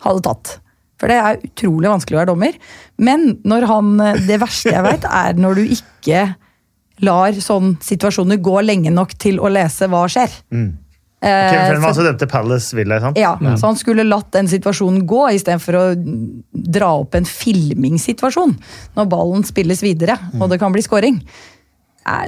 hadde 0.05 0.25
tatt. 0.27 0.57
For 1.01 1.11
det 1.11 1.19
er 1.19 1.41
utrolig 1.49 1.91
vanskelig 1.91 2.19
å 2.19 2.21
være 2.21 2.31
dommer. 2.31 2.59
Men 3.03 3.27
han, 3.71 3.93
det 4.29 4.39
verste 4.43 4.75
jeg 4.75 4.87
vet, 4.87 5.07
er 5.09 5.39
når 5.41 5.59
du 5.59 5.75
ikke 5.79 6.27
lar 7.03 7.35
sånn 7.43 7.77
situasjoner 7.83 8.39
gå 8.43 8.61
lenge 8.63 8.93
nok 8.95 9.17
til 9.23 9.41
å 9.43 9.51
lese 9.51 9.89
hva 9.91 10.05
skjer. 10.11 10.35
Kevin 11.23 11.77
Eh, 11.77 11.81
var 11.81 11.93
så- 11.95 12.01
altså 12.03 12.05
dømt 12.19 12.29
Palace 12.31 12.75
Villa, 12.77 12.99
sant? 13.01 13.17
ja, 13.17 13.37
Så 13.39 13.67
han 13.67 13.77
skulle 13.77 14.03
latt 14.05 14.33
den 14.33 14.49
situasjonen 14.49 15.05
gå, 15.07 15.29
istedenfor 15.33 15.75
å 15.79 15.85
dra 16.53 16.89
opp 16.99 17.15
en 17.15 17.25
filmingssituasjon 17.25 18.57
når 18.97 19.09
ballen 19.09 19.45
spilles 19.47 19.81
videre 19.83 20.19
og 20.41 20.51
det 20.51 20.59
kan 20.59 20.73
bli 20.73 20.83
scoring. 20.83 21.21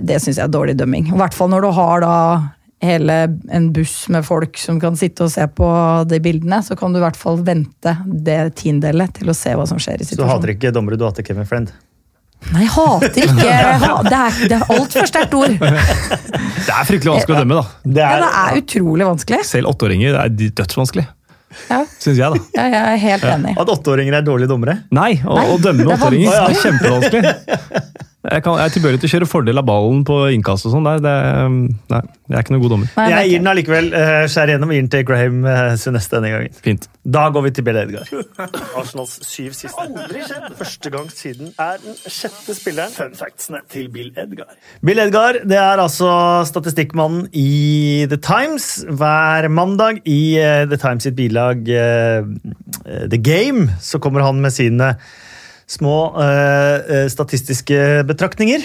Det 0.03 0.21
syns 0.23 0.37
jeg 0.39 0.45
er 0.45 0.53
dårlig 0.55 0.77
dømming. 0.77 1.09
I 1.13 1.17
hvert 1.19 1.35
fall 1.35 1.49
når 1.51 1.63
du 1.63 1.71
har 1.73 2.01
da 2.01 2.49
hele 2.85 3.39
en 3.51 3.73
buss 3.73 4.09
med 4.13 4.25
folk 4.25 4.57
som 4.59 4.79
kan 4.79 4.95
sitte 4.95 5.25
og 5.25 5.31
se 5.31 5.47
på 5.49 6.07
de 6.07 6.21
bildene, 6.21 6.61
så 6.63 6.77
kan 6.79 6.93
du 6.93 6.99
i 7.01 7.03
hvert 7.03 7.17
fall 7.17 7.39
vente 7.39 7.97
det 8.07 8.55
tiendedelet 8.61 9.13
til 9.15 9.27
å 9.29 9.35
se 9.35 9.51
hva 9.57 9.67
som 9.67 9.79
skjer 9.79 10.03
i 10.03 10.05
situasjonen. 10.05 10.29
Så 10.29 10.29
hater 10.39 10.55
ikke 10.55 10.73
dommere, 10.73 10.99
du 10.99 11.05
hater 11.05 11.25
Kevin 11.27 11.47
Friend? 11.49 11.73
Nei, 12.53 12.65
hater 12.71 13.25
ikke 13.25 13.55
ha- 13.85 14.03
Det 14.05 14.19
er, 14.19 14.39
det 14.51 14.57
er 14.59 14.65
altfor 14.77 15.09
sterkt 15.09 15.35
ord. 15.39 15.55
Det 16.65 16.73
er 16.73 16.87
fryktelig 16.89 17.13
vanskelig 17.17 17.35
å 17.37 17.41
dømme, 17.43 17.57
da. 17.61 17.65
Det 17.85 18.01
Ja, 18.05 18.11
er, 18.15 18.23
det 18.25 18.31
er 18.41 18.61
utrolig 18.63 19.07
vanskelig. 19.09 19.41
Selv 19.49 19.69
åtteåringer 19.73 20.15
det 20.15 20.21
er 20.23 20.55
dødsvanskelig. 20.63 21.05
Ja, 21.69 21.81
Syns 22.03 22.19
jeg, 22.19 22.31
da. 22.35 22.41
ja, 22.57 22.65
jeg 22.73 22.95
er 22.95 23.03
helt 23.05 23.27
enig. 23.31 23.53
At 23.63 23.69
åtteåringer 23.77 24.17
er 24.19 24.25
dårlige 24.27 24.51
dommere? 24.51 24.79
Nei, 24.97 25.13
å, 25.23 25.37
Nei, 25.39 25.45
å 25.53 25.59
dømme 25.63 25.87
åtteåringer 25.95 26.35
er 26.35 26.49
er 26.49 26.63
kjempevanskelig. 26.65 27.35
Jeg, 28.25 28.43
kan, 28.45 28.57
jeg 28.57 28.71
er 28.71 28.73
tilbøyelig 28.73 29.01
til 29.03 29.11
å 29.11 29.13
kjøre 29.15 29.29
fordel 29.29 29.61
av 29.61 29.67
ballen 29.69 30.05
på 30.09 30.15
innkast 30.33 30.65
og 30.69 30.73
sånn. 30.73 30.87
Nei, 30.87 30.97
Det, 31.05 31.15
nei, 31.93 32.01
jeg 32.31 32.39
er 32.39 32.45
ikke 32.47 32.55
noen 32.55 32.63
god 32.65 32.73
dommer. 32.73 32.93
Nei, 32.97 33.09
Jeg 33.13 33.31
gir 33.31 33.43
den 33.43 33.51
allikevel. 33.53 33.91
Uh, 33.93 34.25
skjær 34.33 34.53
igjennom 34.53 34.73
og 34.73 34.77
gir 34.77 34.85
den 34.87 34.93
til 34.95 35.05
Graham 35.11 35.43
uh, 35.45 35.75
Sunes 35.81 36.09
denne 36.13 36.31
gangen. 36.33 36.57
Fint. 36.65 36.89
Da 37.05 37.27
går 37.35 37.45
vi 37.45 37.53
til 37.59 37.67
Bill 37.67 37.81
Edgar. 37.83 38.09
Arsenals 38.81 39.19
syv 39.29 39.53
siste. 39.53 39.77
Aldri 39.85 40.25
skjedd. 40.25 40.47
Første 40.57 40.93
gang 40.95 41.11
siden 41.13 41.53
er 41.61 41.83
den 41.83 41.99
sjette 42.01 42.57
spilleren. 42.57 42.95
Fun 42.97 43.19
factsene 43.19 43.61
til 43.73 43.91
Bill 43.93 44.09
Edgar. 44.17 44.57
Bill 44.81 45.05
Edgar 45.05 45.43
det 45.45 45.59
er 45.61 45.83
altså 45.83 46.15
statistikkmannen 46.49 47.29
i 47.37 48.07
The 48.09 48.21
Times. 48.25 48.71
Hver 48.89 49.51
mandag 49.53 50.01
i 50.09 50.39
eh, 50.41 50.65
The 50.71 50.81
Times 50.81 51.05
sitt 51.05 51.17
bilag 51.19 51.69
eh, 51.69 52.25
eh, 52.87 53.05
The 53.13 53.21
Game 53.21 53.69
så 53.85 54.01
kommer 54.01 54.25
han 54.25 54.41
med 54.41 54.57
sine 54.57 54.95
små 55.71 55.99
eh, 56.21 56.79
eh, 56.97 57.07
statistiske 57.13 58.05
betraktninger. 58.09 58.65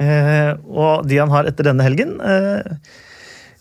Eh, 0.00 0.50
og 0.70 1.06
de 1.10 1.18
han 1.18 1.32
har 1.34 1.48
etter 1.50 1.66
denne 1.66 1.82
helgen 1.82 2.18
eh, 2.22 2.76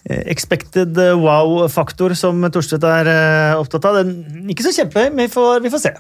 Eh, 0.09 0.23
Expected 0.31 0.97
wow-faktor 1.19 2.15
som 2.17 2.41
Torstvedt 2.53 2.85
er 2.87 3.09
eh, 3.11 3.59
opptatt 3.59 3.87
av. 3.89 3.99
Den, 3.99 4.47
ikke 4.51 4.65
så 4.65 4.73
kjempehøy, 4.77 5.09
men 5.11 5.27
vi 5.27 5.33
får, 5.33 5.59
vi 5.65 5.73
får 5.73 5.85
se. 5.87 5.97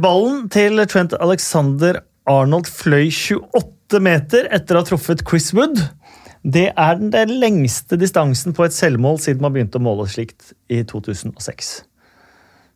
Ballen 0.00 0.46
til 0.48 0.80
Trent 0.88 1.12
Alexander 1.20 1.98
Arnold 2.30 2.70
fløy 2.72 3.10
28 3.12 4.00
meter 4.00 4.46
etter 4.56 4.78
å 4.78 4.80
ha 4.80 4.88
truffet 4.88 5.20
Chris 5.28 5.50
Wood. 5.52 5.82
Det 6.40 6.70
er 6.72 7.02
den 7.02 7.34
lengste 7.42 7.98
distansen 8.00 8.56
på 8.56 8.64
et 8.64 8.72
selvmål 8.72 9.20
siden 9.20 9.44
man 9.44 9.52
begynte 9.52 9.76
å 9.76 9.84
måle 9.84 10.08
slikt 10.08 10.54
i 10.72 10.80
2006. 10.88 11.74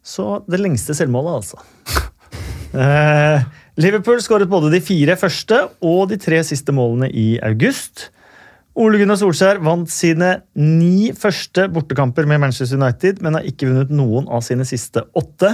Så 0.05 0.43
det 0.51 0.61
lengste 0.63 0.97
selvmålet, 0.97 1.43
altså. 1.43 1.65
Eh, 2.75 3.43
Liverpool 3.79 4.19
skåret 4.19 4.51
både 4.51 4.67
de 4.73 4.81
fire 4.83 5.15
første 5.15 5.61
og 5.87 6.09
de 6.11 6.17
tre 6.19 6.41
siste 6.43 6.75
målene 6.75 7.07
i 7.07 7.37
august. 7.47 8.09
Ole 8.75 8.99
Gunnar 8.99 9.21
Solskjær 9.21 9.61
vant 9.63 9.87
sine 9.95 10.33
ni 10.59 11.13
første 11.15 11.69
bortekamper 11.71 12.27
med 12.27 12.43
Manchester 12.43 12.81
United, 12.81 13.23
men 13.23 13.39
har 13.39 13.47
ikke 13.47 13.69
vunnet 13.69 13.95
noen 13.95 14.27
av 14.27 14.43
sine 14.43 14.67
siste 14.67 15.05
åtte. 15.15 15.53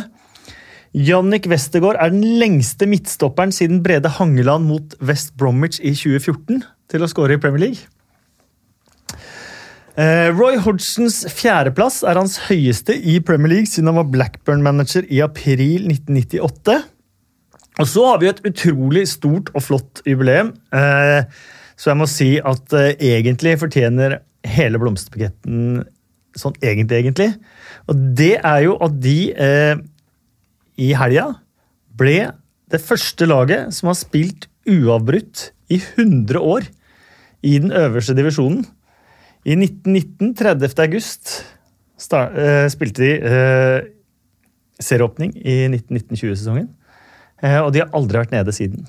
Jannik 0.96 1.44
Westergaard 1.52 2.00
er 2.00 2.14
den 2.16 2.40
lengste 2.40 2.88
midtstopperen 2.88 3.52
siden 3.52 3.84
Brede 3.84 4.08
Hangeland 4.16 4.64
mot 4.66 4.96
West 5.04 5.36
Bromwich 5.36 5.76
i 5.84 5.92
2014 5.92 6.64
til 6.90 7.04
å 7.04 7.12
skåre 7.12 7.36
i 7.36 7.42
Premier 7.42 7.68
League. 7.68 7.99
Eh, 9.98 10.28
Roy 10.30 10.54
Hodgsons 10.62 11.24
fjerdeplass 11.34 12.00
er 12.06 12.18
hans 12.20 12.36
høyeste 12.46 12.94
i 12.94 13.16
Premier 13.26 13.56
League 13.56 13.70
siden 13.70 13.90
han 13.90 13.98
var 13.98 14.10
Blackburn-manager 14.12 15.08
i 15.10 15.18
april 15.24 15.88
1998. 15.90 16.76
Og 17.80 17.88
så 17.88 18.04
har 18.06 18.20
vi 18.20 18.28
et 18.30 18.42
utrolig 18.46 19.06
stort 19.10 19.50
og 19.54 19.64
flott 19.66 20.02
jubileum. 20.06 20.52
Eh, 20.76 21.26
så 21.80 21.90
jeg 21.90 21.98
må 21.98 22.06
si 22.10 22.30
at 22.38 22.76
eh, 22.76 22.92
egentlig 23.16 23.56
fortjener 23.62 24.20
hele 24.46 24.78
blomsterbuketten 24.80 25.82
sånn 26.38 26.54
egentlig, 26.62 27.00
egentlig. 27.02 27.30
Og 27.90 28.04
det 28.16 28.36
er 28.38 28.60
jo 28.68 28.76
at 28.84 28.94
de 29.02 29.16
i 30.80 30.92
helga 30.96 31.24
ble 31.98 32.30
det 32.70 32.80
første 32.80 33.26
laget 33.26 33.74
som 33.74 33.90
har 33.90 33.98
spilt 33.98 34.46
uavbrutt 34.70 35.50
i 35.74 35.80
100 35.80 36.38
år 36.38 36.68
i 37.42 37.58
den 37.58 37.74
øverste 37.74 38.14
divisjonen. 38.16 38.62
I 39.44 39.56
1919, 39.56 40.34
30. 40.36 40.82
august, 40.84 41.32
eh, 42.12 42.66
spilte 42.68 43.02
de 43.02 43.12
uh, 43.24 43.78
serieåpning 44.80 45.32
i 45.36 45.62
1919-20-sesongen. 45.70 46.68
Uh, 47.40 47.60
og 47.64 47.72
de 47.72 47.80
har 47.80 47.88
aldri 47.96 48.20
vært 48.20 48.34
nede 48.34 48.52
siden. 48.52 48.84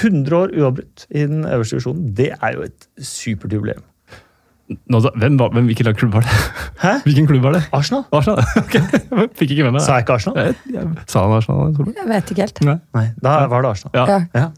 100 0.00 0.36
år 0.36 0.54
uavbrutt 0.54 1.06
i 1.10 1.26
den 1.26 1.44
øverste 1.44 1.76
divisjonen. 1.76 2.14
Det 2.14 2.32
er 2.36 2.54
jo 2.54 2.66
et 2.66 2.88
supert 3.02 3.52
jubileum. 3.52 3.82
Nå, 4.90 4.98
hvem, 5.14 5.36
hvem, 5.38 5.66
hvilken 5.70 5.94
klubb 5.94 6.12
var 6.12 6.24
det? 6.26 6.38
Hæ? 6.82 6.92
Hvilken 7.06 7.26
klubb 7.26 7.42
var 7.42 7.52
det? 7.54 7.62
Arsenal? 7.72 8.02
Arsenal? 8.12 8.42
Ok, 8.64 8.74
Fikk 9.38 9.52
ikke 9.54 9.62
med 9.68 9.76
meg 9.76 9.84
Sa 9.84 9.94
jeg 9.94 10.02
ikke 10.02 10.16
Arsenal? 10.18 10.40
Jeg, 10.42 10.56
jeg, 10.74 10.88
sa 11.06 11.22
han 11.22 11.34
Arsenal? 11.36 11.76
Solberg? 11.76 11.94
Jeg 12.00 12.08
vet 12.10 12.32
ikke 12.34 12.42
helt. 12.42 12.58
Nei. 12.66 12.74
Nei, 12.98 13.04
da 13.22 13.36
var 13.52 13.62
det 13.62 13.70
Arsenal. 13.70 13.94
Ja. 13.94 14.18
Ja. 14.34 14.48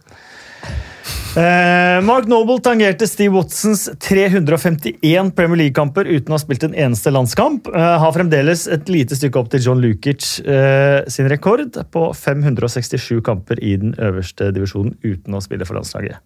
Eh, 1.38 2.00
Mark 2.02 2.26
Noble 2.26 2.56
tangerte 2.64 3.06
Steve 3.06 3.30
Watsons 3.36 3.84
351 4.02 5.30
Premier 5.36 5.60
League-kamper 5.60 6.08
uten 6.10 6.32
å 6.32 6.34
ha 6.34 6.40
spilt 6.42 6.64
en 6.66 6.74
eneste 6.74 7.12
landskamp. 7.14 7.68
Eh, 7.70 7.84
har 8.02 8.14
fremdeles 8.16 8.64
et 8.74 8.90
lite 8.90 9.14
stykke 9.14 9.38
opp 9.38 9.50
til 9.52 9.62
John 9.62 9.78
Lukic 9.82 10.40
eh, 10.42 11.04
sin 11.12 11.28
rekord 11.30 11.78
på 11.94 12.02
567 12.18 13.20
kamper 13.28 13.62
i 13.62 13.76
den 13.78 13.94
øverste 14.02 14.50
divisjonen 14.56 14.96
uten 15.06 15.38
å 15.38 15.42
spille 15.44 15.68
for 15.68 15.78
landslaget. 15.78 16.18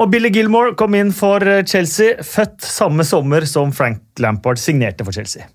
Og 0.00 0.08
Billy 0.14 0.30
Gilmore 0.32 0.72
kom 0.78 0.96
inn 0.96 1.12
for 1.16 1.44
eh, 1.44 1.60
Chelsea, 1.68 2.16
født 2.24 2.64
samme 2.64 3.04
sommer 3.04 3.44
som 3.50 3.74
Frank 3.76 4.00
Lampard 4.24 4.62
signerte 4.62 5.04
for 5.04 5.12
Chelsea. 5.16 5.50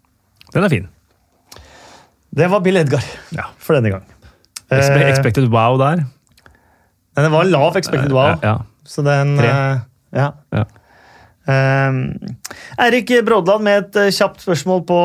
Den 0.53 0.67
er 0.67 0.73
fin. 0.77 0.89
Det 2.31 2.47
var 2.53 2.61
Bill 2.63 2.77
Edgar 2.83 3.01
Ja. 3.33 3.49
for 3.57 3.79
denne 3.79 3.95
gang. 3.97 4.05
Eh, 4.69 5.07
expected 5.09 5.49
wow 5.51 5.79
der. 5.81 6.05
Men 7.15 7.25
det 7.25 7.31
var 7.33 7.49
lav 7.49 7.75
expected 7.79 8.13
wow. 8.13 8.37
Ja, 8.37 8.51
Ja, 8.51 8.59
Så 8.87 9.03
den 9.05 9.35
Tre. 9.39 9.47
eh, 9.47 9.79
Ja. 10.17 10.31
ja. 10.51 10.65
Uh, 11.49 12.11
Eirik 12.85 13.09
Brådland 13.25 13.63
med 13.65 13.77
et 13.81 13.95
eh, 13.97 14.11
kjapt 14.13 14.43
spørsmål 14.43 14.83
på, 14.87 14.97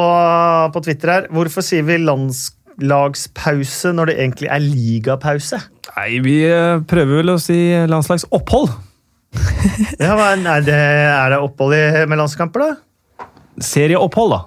på 0.74 0.83
Twitter 0.85 1.09
her. 1.14 1.29
Hvorfor 1.33 1.64
sier 1.64 1.83
vi 1.89 1.97
landslagspause 2.03 3.93
når 3.97 4.11
det 4.12 4.16
egentlig 4.20 4.51
er 4.53 4.61
ligapause? 4.62 5.61
Nei, 5.97 6.18
vi 6.24 6.37
eh, 6.45 6.83
prøver 6.87 7.22
vel 7.22 7.33
å 7.35 7.39
si 7.43 7.57
landslagsopphold. 7.89 8.68
Ja, 10.01 10.14
men 10.16 10.47
er, 10.49 10.62
det, 10.64 10.77
er 10.77 11.33
det 11.35 11.39
opphold 11.43 11.74
i, 11.77 11.81
med 12.09 12.16
landskamper, 12.20 12.62
da? 12.62 13.27
Serieopphold, 13.64 14.33
da. 14.33 14.39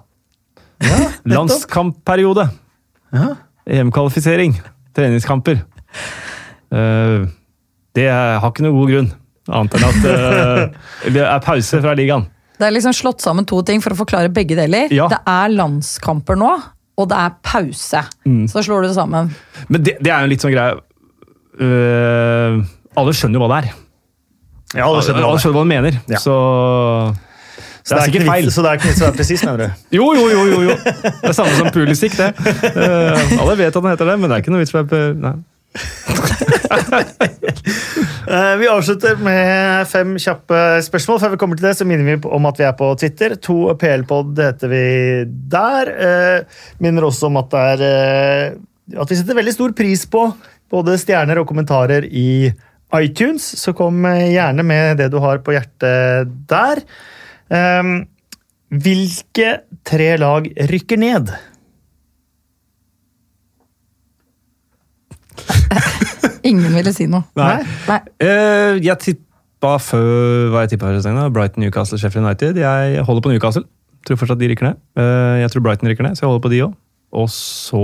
Ja, 0.86 0.98
Landskampperiode. 1.36 2.46
Ja. 3.14 3.34
EM-kvalifisering. 3.70 4.56
Treningskamper. 4.98 5.60
Eh, 6.72 7.28
det 7.98 8.10
har 8.12 8.50
ikke 8.52 8.66
noe 8.66 8.76
god 8.76 8.92
grunn, 8.92 9.08
annet 9.50 9.78
enn 9.78 9.88
at 9.88 10.10
eh, 10.12 11.14
det 11.16 11.24
er 11.26 11.42
pause 11.46 11.80
fra 11.82 11.96
ligaen. 11.98 12.28
Det 12.60 12.68
er 12.68 12.76
liksom 12.76 12.94
slått 12.96 13.24
sammen 13.24 13.48
to 13.48 13.62
ting 13.64 13.80
for 13.84 13.96
å 13.96 14.00
forklare 14.02 14.32
begge 14.36 14.58
deler. 14.60 14.92
Ja. 14.92 15.08
Det 15.12 15.22
er 15.32 15.54
landskamper 15.54 16.36
nå, 16.40 16.52
og 17.00 17.08
det 17.08 17.20
er 17.20 17.38
pause. 17.46 18.02
Så 18.52 18.64
slår 18.68 18.84
du 18.84 18.90
det 18.90 18.98
sammen. 18.98 19.32
Men 19.72 19.86
det, 19.86 19.96
det 20.04 20.12
er 20.12 20.26
jo 20.26 20.32
litt 20.34 20.44
sånn 20.44 20.52
greie 20.52 20.76
uh, 20.76 22.60
Alle 23.00 23.14
skjønner 23.16 23.40
jo 23.40 23.46
hva 23.46 23.50
det 23.54 23.62
er. 23.62 23.78
Ja, 24.76 24.90
alle 24.90 25.02
skjønner 25.06 25.26
alle 25.26 25.40
skjønner 25.42 25.56
hva 25.56 25.64
du 25.64 25.72
mener. 25.72 26.00
Ja. 26.12 26.20
Så 26.20 26.36
Så 27.80 27.96
det 27.96 28.02
er 28.02 28.10
sikkert 28.10 28.26
ikke 28.26 28.34
feil. 28.34 28.52
Så 28.52 28.66
det 28.66 28.74
er 28.74 28.82
ikke 28.82 28.92
vits 28.92 29.00
å 29.00 29.08
være 29.08 29.18
presis, 29.22 29.46
mener 29.48 29.64
du? 29.64 29.80
Jo, 30.02 30.10
jo, 30.20 30.26
jo, 30.34 30.44
jo, 30.52 30.60
jo. 30.68 30.76
Det 30.84 31.32
er 31.32 31.38
samme 31.40 31.56
som 31.56 31.72
Pulisic, 31.74 32.20
det. 32.20 32.34
Uh, 32.76 33.40
alle 33.40 33.56
vet 33.64 33.72
at 33.72 33.80
han 33.80 33.94
heter 33.94 34.12
det, 34.12 34.18
men 34.20 34.28
det 34.28 34.36
er 34.36 34.44
ikke 34.44 34.54
noe 34.54 34.66
vits 34.66 34.76
å 34.76 34.84
deg. 34.84 35.40
Eh, 38.30 38.56
Vi 38.62 38.68
avslutter 38.70 39.16
med 39.26 39.88
fem 39.90 40.12
kjappe 40.22 40.58
spørsmål. 40.86 41.18
Før 41.22 41.32
vi 41.34 41.40
kommer 41.42 41.58
til 41.58 41.66
det, 41.66 41.72
så 41.80 41.86
minner 41.88 42.06
vi 42.06 42.30
om 42.30 42.46
at 42.46 42.60
vi 42.60 42.66
er 42.68 42.76
på 42.78 42.92
Twitter. 43.02 43.34
To 43.42 43.72
PL-pod 43.80 44.38
heter 44.38 44.70
vi 44.70 44.82
der. 45.50 45.90
Eh, 45.90 46.60
Minner 46.84 47.08
også 47.08 47.26
om 47.30 47.40
at 47.42 47.50
det 47.50 47.64
er 47.72 47.84
eh, 47.88 49.00
at 49.02 49.10
vi 49.10 49.18
setter 49.18 49.38
veldig 49.38 49.56
stor 49.56 49.74
pris 49.78 50.06
på 50.10 50.28
både 50.70 50.98
stjerner 51.02 51.42
og 51.42 51.50
kommentarer 51.50 52.06
i 52.06 52.52
iTunes. 53.00 53.46
Så 53.58 53.74
kom 53.78 54.06
gjerne 54.06 54.66
med 54.66 55.02
det 55.02 55.10
du 55.14 55.18
har 55.22 55.42
på 55.46 55.54
hjertet 55.58 56.30
der. 56.50 56.82
Hvilke 58.70 59.52
tre 59.90 60.10
lag 60.22 60.50
rykker 60.70 61.02
ned? 61.02 61.34
Ingen 66.50 66.74
ville 66.74 66.94
si 66.96 67.08
noe. 67.10 67.26
Nei. 67.40 67.58
Nei. 67.90 68.00
Uh, 68.24 68.78
jeg 68.84 68.96
tippa 69.04 69.76
før 69.84 70.54
hva 70.54 70.64
jeg 70.66 70.76
tippa? 70.76 70.94
Brighton, 71.36 71.64
Newcastle, 71.66 72.00
Sheffield 72.00 72.26
United. 72.26 72.60
Jeg 72.62 73.04
holder 73.08 73.26
på 73.26 73.34
Newcastle. 73.34 73.66
Tror 74.08 74.20
fortsatt 74.22 74.40
de 74.40 74.50
rykker 74.52 74.70
ned. 74.70 74.80
Uh, 75.00 75.40
jeg 75.42 75.52
tror 75.52 75.66
Brighton 75.66 75.92
rykker 75.92 76.08
ned, 76.08 76.16
så 76.16 76.26
jeg 76.26 76.32
holder 76.32 76.46
på 76.46 76.54
de 76.54 76.64
òg. 76.68 76.78
Og 77.20 77.30
så 77.34 77.84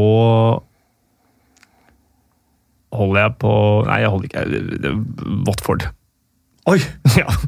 holder 2.95 3.21
jeg 3.21 3.31
på 3.41 3.53
Nei, 3.89 3.99
jeg 4.03 4.11
holder 4.13 4.25
ikke 4.29 4.95
Watford. 5.47 5.87
Oi! 6.71 6.79
ja. 7.21 7.27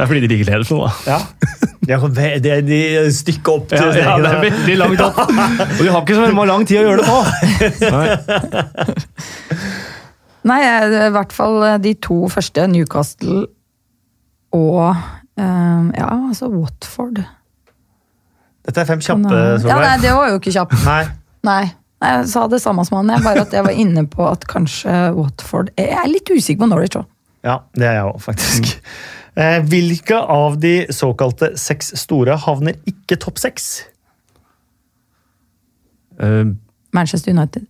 Det 0.00 0.06
er 0.06 0.08
fordi 0.08 0.20
de 0.24 0.28
ligger 0.32 0.64
for 0.64 0.80
da. 0.80 0.90
Ja. 1.12 1.18
Det 1.80 1.96
er, 1.96 2.34
det 2.44 2.50
er 2.52 2.64
de 2.66 2.80
stykket 3.14 3.48
opp 3.48 3.70
til 3.70 3.80
Ja, 3.80 3.92
ja, 3.96 4.16
det 4.20 4.30
er 4.30 4.42
veldig 4.44 4.74
langt 4.82 5.00
opp. 5.00 5.20
Og 5.78 5.80
de 5.80 5.88
har 5.88 6.02
ikke 6.02 6.18
så 6.18 6.44
lang 6.50 6.66
tid 6.68 6.80
å 6.80 6.84
gjøre 6.84 7.00
det 7.00 7.06
på. 7.08 7.20
Nei. 7.96 8.08
Nei, 10.50 10.60
i 10.64 11.08
hvert 11.12 11.32
fall 11.36 11.56
eh, 11.66 11.78
de 11.84 11.94
to 12.00 12.22
første, 12.32 12.64
Newcastle 12.72 13.42
og 14.56 14.86
eh, 14.90 15.82
ja, 15.96 16.08
altså 16.08 16.48
Watford. 16.52 17.20
Dette 18.66 18.82
er 18.82 18.88
fem 18.88 19.02
kjappe, 19.04 19.28
eh, 19.36 19.68
Ja, 19.68 19.76
nei, 19.80 19.98
det 20.02 20.14
var 20.16 20.32
jo 20.32 20.40
ikke 20.40 20.54
kjapt. 20.54 20.76
Nei. 20.86 21.04
Nei. 21.46 21.62
Nei, 22.00 22.10
jeg 22.16 22.28
sa 22.32 22.46
det 22.48 22.62
samme 22.64 22.84
som 22.88 22.96
han, 23.02 23.12
jeg, 23.12 23.24
bare 23.26 23.44
at 23.44 23.52
jeg 23.52 23.64
var 23.66 23.76
inne 23.76 24.06
på 24.08 24.24
at 24.24 24.46
kanskje 24.48 25.10
Watford 25.12 25.68
Jeg 25.76 25.92
er 26.00 26.06
litt 26.08 26.30
usikker 26.32 26.62
på 26.62 26.70
Norwich 26.70 26.96
òg. 26.96 27.04
Ja, 27.44 27.58
det 27.76 27.88
er 27.88 27.98
jeg 27.98 28.06
òg, 28.08 28.20
faktisk. 28.24 28.70
Eh, 28.76 29.19
Hvilke 29.40 30.18
av 30.20 30.58
de 30.60 30.74
såkalte 30.92 31.54
seks 31.56 31.94
store 32.02 32.34
havner 32.42 32.76
ikke 32.90 33.16
topp 33.22 33.40
seks? 33.40 33.70
Uh, 36.20 36.52
Manchester 36.92 37.32
United. 37.32 37.64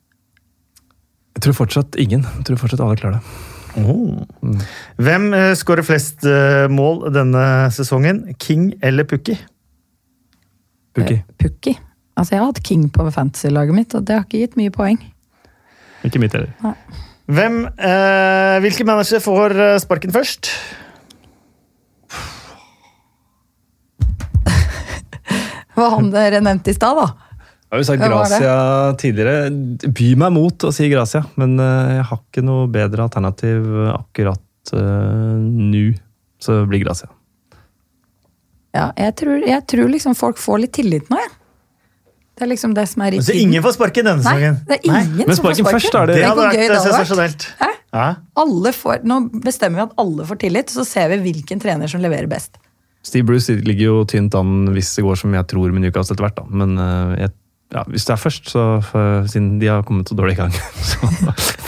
Jeg 1.36 1.44
tror 1.46 1.56
fortsatt 1.60 1.96
ingen. 2.00 2.24
Jeg 2.40 2.48
tror 2.48 2.58
fortsatt 2.64 2.82
alle 2.84 2.98
klarer 2.98 3.20
det. 3.20 3.50
Hvem 5.00 5.28
eh, 5.36 5.52
skårer 5.58 5.86
flest 5.86 6.26
eh, 6.26 6.66
mål 6.72 7.04
denne 7.14 7.44
sesongen? 7.74 8.24
King 8.42 8.72
eller 8.82 9.06
Pukki? 9.06 9.36
Pukki. 10.96 11.20
Pukki. 11.38 11.76
Altså, 12.18 12.34
jeg 12.34 12.42
har 12.42 12.50
hatt 12.50 12.64
King 12.66 12.88
på 12.92 13.06
fantasy-laget 13.14 13.76
mitt, 13.76 13.94
og 13.94 14.04
det 14.08 14.16
har 14.16 14.26
ikke 14.26 14.42
gitt 14.42 14.58
mye 14.58 14.74
poeng. 14.74 14.98
Ikke 16.04 16.20
mitt 16.20 16.34
heller. 16.34 16.50
Hvem, 17.30 17.62
eh, 17.78 18.58
hvilke 18.64 18.84
manager 18.88 19.22
får 19.22 19.54
eh, 19.54 19.78
sparken 19.80 20.12
først? 20.12 20.50
Var 25.76 25.90
han 25.94 26.10
dere 26.12 26.40
nevnte 26.44 26.72
i 26.72 26.76
stad, 26.76 26.98
da. 26.98 27.08
Jeg 27.70 27.76
har 27.76 27.82
jo 27.82 27.86
sagt? 27.86 28.02
Gracia 28.02 28.54
tidligere. 28.98 29.50
By 29.94 30.08
meg 30.18 30.32
mot 30.34 30.66
å 30.66 30.72
si 30.74 30.88
Gracia, 30.90 31.22
men 31.38 31.54
eh, 31.62 31.96
jeg 32.00 32.06
har 32.08 32.18
ikke 32.24 32.42
noe 32.42 32.66
bedre 32.72 33.04
alternativ 33.06 33.68
akkurat 33.94 34.72
uh, 34.74 35.36
nå. 35.38 35.84
Så 36.42 36.56
det 36.62 36.70
blir 36.72 36.82
Gracia. 36.82 37.10
Ja, 38.74 38.88
jeg 38.98 39.14
tror, 39.18 39.38
jeg 39.46 39.66
tror 39.70 39.90
liksom 39.90 40.16
folk 40.18 40.38
får 40.38 40.64
litt 40.64 40.74
tillit 40.78 41.08
nå, 41.10 41.18
jeg. 41.18 41.36
Det 42.40 42.46
er 42.46 42.50
liksom 42.54 42.72
det 42.72 42.86
som 42.88 43.02
er 43.04 43.12
i 43.12 43.18
Så 43.20 43.34
ingen 43.36 43.60
får 43.60 43.74
sparken 43.76 44.06
denne 44.06 44.22
Nei, 44.24 44.30
sesongen? 44.32 44.60
det 44.64 44.76
er 44.78 44.86
ingen 44.88 45.26
Men 45.28 45.36
som 45.36 45.44
får 45.44 45.58
sparken 45.58 45.74
først, 45.76 45.96
det- 46.08 46.14
Det 46.16 46.24
hadde 46.24 46.44
vært 46.46 46.54
det 46.56 46.68
hadde 46.70 46.78
vært. 46.78 46.86
sensasjonelt. 46.86 47.46
Ja. 47.92 48.06
Alle 48.40 48.72
får, 48.72 49.02
nå 49.04 49.18
bestemmer 49.44 49.76
vi 49.76 49.82
at 49.82 49.94
alle 49.98 50.24
får 50.24 50.38
tillit, 50.46 50.70
så 50.72 50.86
ser 50.86 51.10
vi 51.10 51.18
hvilken 51.26 51.60
trener 51.60 51.90
som 51.90 52.00
leverer 52.00 52.30
best. 52.30 52.56
Steve 53.02 53.24
Bruce 53.30 53.54
ligger 53.64 53.86
jo 53.86 54.00
tynt 54.04 54.34
an 54.36 54.68
hvis 54.74 54.90
det 54.98 55.04
går 55.06 55.16
som 55.16 55.32
jeg 55.34 55.46
tror 55.48 55.72
med 55.72 55.86
Newcastle 55.86 56.14
etter 56.16 56.26
hvert. 56.26 56.36
da. 56.36 56.44
Men 56.50 56.74
eh, 56.78 57.14
jeg, 57.22 57.32
ja, 57.72 57.84
hvis 57.88 58.04
det 58.04 58.12
er 58.16 58.20
først, 58.20 58.50
så 58.52 58.64
for, 58.84 59.24
siden 59.30 59.58
de 59.62 59.70
har 59.70 59.82
kommet 59.88 60.08
så 60.10 60.16
dårlig 60.18 60.34
i 60.36 60.40
gang, 60.42 60.52
så 60.90 61.10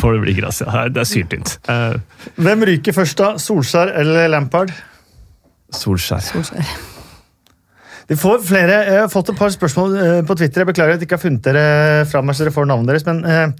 får 0.00 0.16
det 0.18 0.22
bli 0.26 0.34
Gracia. 0.40 0.68
Er- 0.68 0.92
Det 0.92 1.00
er 1.04 1.08
syltynt. 1.08 1.54
Eh, 1.72 1.98
Hvem 2.36 2.64
ryker 2.68 2.92
først, 2.96 3.18
da? 3.22 3.32
Solskjær 3.40 3.94
eller 4.02 4.28
Lampard? 4.34 4.72
Solskjær. 5.72 6.20
Solskjær. 6.32 6.72
Vi 8.10 8.16
får 8.18 8.42
flere, 8.44 8.80
Jeg 8.90 8.98
har 9.00 9.08
fått 9.08 9.30
et 9.32 9.38
par 9.38 9.52
spørsmål 9.54 9.94
eh, 9.96 10.18
på 10.28 10.34
Twitter. 10.36 10.60
Jeg 10.66 10.68
beklager 10.74 10.98
at 10.98 11.00
jeg 11.00 11.06
ikke 11.08 11.16
har 11.16 11.22
funnet 11.22 11.46
dere 11.46 12.04
fram 12.10 12.28
her, 12.28 12.36
så 12.36 12.44
dere 12.44 12.52
får 12.58 12.68
navnet 12.68 12.92
deres. 12.92 13.06
men... 13.08 13.54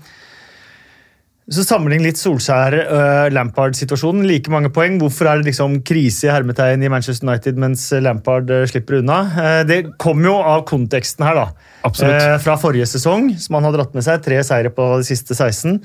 eh, 1.53 1.57
så 1.57 1.62
Sammenlign 1.69 2.03
litt 2.07 2.16
Solskjær-Lampard-situasjonen. 2.19 4.24
Like 4.29 4.51
mange 4.53 4.70
poeng. 4.74 4.97
Hvorfor 5.01 5.29
er 5.31 5.37
det 5.43 5.49
liksom 5.53 5.70
krise 5.87 6.27
i 6.29 6.33
hermetegn 6.33 6.83
i 6.83 6.89
Manchester 6.93 7.27
United 7.29 7.55
mens 7.61 7.85
Lampard 8.03 8.51
eh, 8.51 8.65
slipper 8.70 8.95
unna? 9.03 9.19
Eh, 9.37 9.62
Det 9.69 9.81
kommer 10.01 10.24
jo 10.31 10.37
av 10.41 10.65
konteksten 10.69 11.27
her, 11.27 11.35
da. 11.39 11.47
Absolutt. 11.85 12.23
Eh, 12.23 12.39
Fra 12.45 12.57
forrige 12.61 12.87
sesong, 12.91 13.33
som 13.39 13.55
han 13.59 13.65
har 13.69 13.77
dratt 13.77 13.95
med 13.97 14.05
seg. 14.07 14.23
Tre 14.24 14.41
seire 14.47 14.70
på 14.74 14.89
de 15.03 15.07
siste 15.09 15.35
16. 15.37 15.79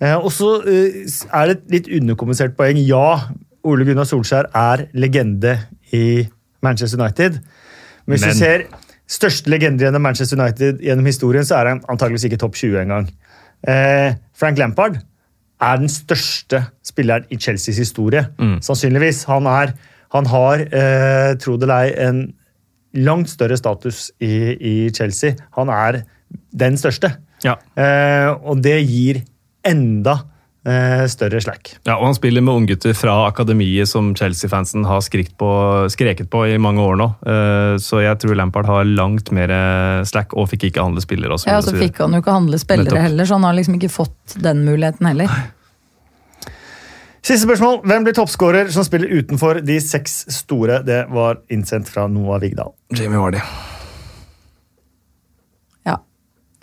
Eh, 0.00 0.16
Og 0.16 0.30
så 0.32 0.54
eh, 0.64 1.04
er 1.30 1.46
det 1.52 1.56
et 1.58 1.70
litt 1.76 1.88
underkommunisert 2.00 2.56
poeng. 2.58 2.80
Ja, 2.86 3.28
Ole 3.64 3.84
Gunnar 3.84 4.06
Solskjær 4.08 4.48
er 4.56 4.86
legende 4.96 5.58
i 5.92 6.24
Manchester 6.64 6.98
United. 7.00 7.32
Men 8.06 8.16
hvis 8.16 8.24
Men- 8.26 8.32
du 8.32 8.38
ser 8.38 8.64
største 9.10 9.50
legender 9.50 9.84
gjennom 9.88 10.02
Manchester 10.02 10.38
United 10.38 10.80
gjennom 10.80 11.04
historien, 11.06 11.44
så 11.44 11.54
er 11.60 11.66
han 11.74 11.80
antageligvis 11.88 12.24
ikke 12.30 12.38
topp 12.38 12.54
20 12.54 12.78
engang. 12.84 13.08
Eh, 13.66 14.14
Frank 14.32 14.56
Lampard 14.56 14.96
er 15.60 15.80
den 15.80 15.90
største 15.92 16.64
spilleren 16.86 17.26
i 17.30 17.36
Chelseas 17.36 17.78
historie. 17.80 18.26
Sannsynligvis. 18.64 19.24
Han, 19.28 19.46
er, 19.46 19.74
han 20.14 20.26
har, 20.26 20.64
eh, 20.64 21.36
tro 21.40 21.56
det 21.56 21.68
eller 21.68 21.90
ei, 21.90 22.08
en 22.08 22.22
langt 22.94 23.30
større 23.30 23.56
status 23.56 24.10
i, 24.20 24.32
i 24.56 24.74
Chelsea. 24.90 25.36
Han 25.56 25.68
er 25.68 26.02
den 26.56 26.78
største. 26.80 27.12
Ja. 27.44 27.56
Eh, 27.76 28.30
og 28.42 28.62
det 28.64 28.78
gir 28.88 29.22
enda 29.66 30.16
større 30.62 31.40
slack. 31.40 31.70
Ja, 31.88 31.94
og 31.96 32.04
Han 32.10 32.14
spiller 32.14 32.42
med 32.44 32.52
unggutter 32.54 32.92
fra 32.94 33.14
akademiet 33.30 33.88
som 33.88 34.10
Chelsea-fansen 34.14 34.84
har 34.84 35.00
skrikt 35.00 35.32
på, 35.40 35.48
skreket 35.88 36.28
på 36.30 36.42
i 36.52 36.58
mange 36.60 36.80
år 36.84 36.98
nå. 37.00 37.06
Eh, 37.24 37.76
Så 37.80 38.02
jeg 38.04 38.18
tror 38.20 38.36
Lampard 38.36 38.66
har 38.68 38.84
langt 38.84 39.30
mer 39.32 39.48
eh, 39.50 40.04
slack, 40.04 40.34
og 40.36 40.50
fikk 40.52 40.68
ikke 40.68 40.82
handle 40.84 41.00
spillere. 41.00 41.32
Og 41.32 41.40
så 41.40 41.48
Ja, 41.48 41.60
så 41.62 41.70
og 41.72 41.78
så 41.78 41.80
fikk 41.86 41.98
han 42.04 42.12
jo 42.12 42.20
ikke 42.20 42.36
handle 42.36 42.58
spillere 42.60 42.84
Nettopp. 42.92 43.02
heller, 43.08 43.24
så 43.24 43.38
han 43.40 43.48
har 43.48 43.54
liksom 43.56 43.74
ikke 43.80 43.88
fått 43.94 44.36
den 44.44 44.64
muligheten 44.68 45.06
heller. 45.08 45.32
Siste 47.22 47.44
spørsmål. 47.46 47.82
Hvem 47.84 48.04
blir 48.04 48.14
toppskårer 48.16 48.70
som 48.72 48.84
spiller 48.84 49.08
utenfor 49.12 49.60
de 49.64 49.80
seks 49.80 50.26
store? 50.28 50.82
Det 50.84 51.06
var 51.12 51.40
innsendt 51.52 51.88
fra 51.88 52.06
Noah 52.08 52.40
Vigdal. 52.40 52.72
Jamie 52.96 53.18
Vardy. 53.20 53.40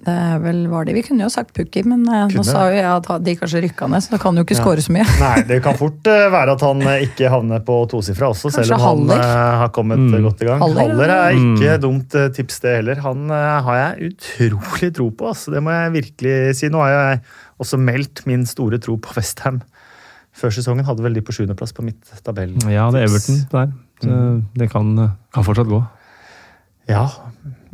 Ja. 0.07 0.13
Det 0.13 0.13
er 0.15 0.39
vel 0.39 0.59
var 0.71 0.85
det. 0.87 0.93
Vi 0.95 1.01
kunne 1.03 1.25
jo 1.25 1.29
sagt 1.33 1.51
Pukki, 1.57 1.81
men 1.83 2.05
eh, 2.07 2.21
Kunne 2.31 2.39
nå 2.39 2.45
sa 2.47 2.61
jo 2.71 2.75
jeg 2.77 2.85
at 2.87 3.07
de 3.25 3.33
kanskje 3.35 3.61
rykka 3.65 3.89
ned, 3.91 4.03
så 4.05 4.13
da 4.13 4.19
kan 4.23 4.37
jo 4.39 4.45
ikke 4.47 4.55
skåre 4.55 4.83
så 4.85 4.93
mye. 4.95 5.03
Nei, 5.19 5.41
det 5.49 5.57
kan 5.65 5.75
fort 5.75 6.07
eh, 6.07 6.27
være 6.31 6.53
at 6.55 6.63
han 6.63 6.81
eh, 6.87 7.03
ikke 7.09 7.31
havner 7.33 7.59
på 7.67 7.75
tosifra 7.91 8.29
også, 8.31 8.49
Kanskje 8.53 8.63
selv 8.69 8.77
om 8.77 8.85
han 8.85 9.01
Haller? 9.11 9.23
han 9.27 9.59
har 9.65 9.73
kommet 9.75 9.99
Mm. 10.07 10.15
godt 10.23 10.41
i 10.45 10.47
gang. 10.47 10.61
Haller, 10.63 10.81
Haller 10.93 11.13
er 11.17 11.35
ikke 11.35 11.57
ikke 11.57 11.77
dumt 11.83 12.15
tips, 12.37 12.59
det 12.63 12.75
heller. 12.79 13.01
Han 13.03 13.27
har 13.29 13.75
jeg 13.81 14.11
utrolig 14.13 14.93
tro 14.95 15.09
på, 15.11 15.27
altså. 15.33 15.51
det 15.51 15.61
må 15.65 15.73
jeg 15.75 15.91
virkelig 15.97 16.35
si. 16.61 16.69
Nå 16.71 16.79
har 16.85 16.93
jeg 16.95 17.21
også 17.59 17.77
meldt 17.81 18.23
min 18.29 18.45
store 18.47 18.79
tro 18.79 18.95
på 19.01 19.15
Westham. 19.17 19.59
Før 20.37 20.53
sesongen 20.53 20.85
hadde 20.85 21.01
vel 21.03 21.15
de 21.17 21.21
på 21.25 21.33
sjuendeplass 21.33 21.73
på 21.73 21.83
mitt 21.83 21.99
tabell. 22.23 22.53
Ja, 22.69 22.87
det 22.93 23.01
er 23.03 23.07
Everton 23.09 23.43
der. 23.51 23.71
Så 24.03 24.17
Det 24.55 24.69
kan, 24.71 24.91
kan 25.33 25.43
fortsatt 25.43 25.67
gå. 25.67 25.79
Ja, 26.87 27.07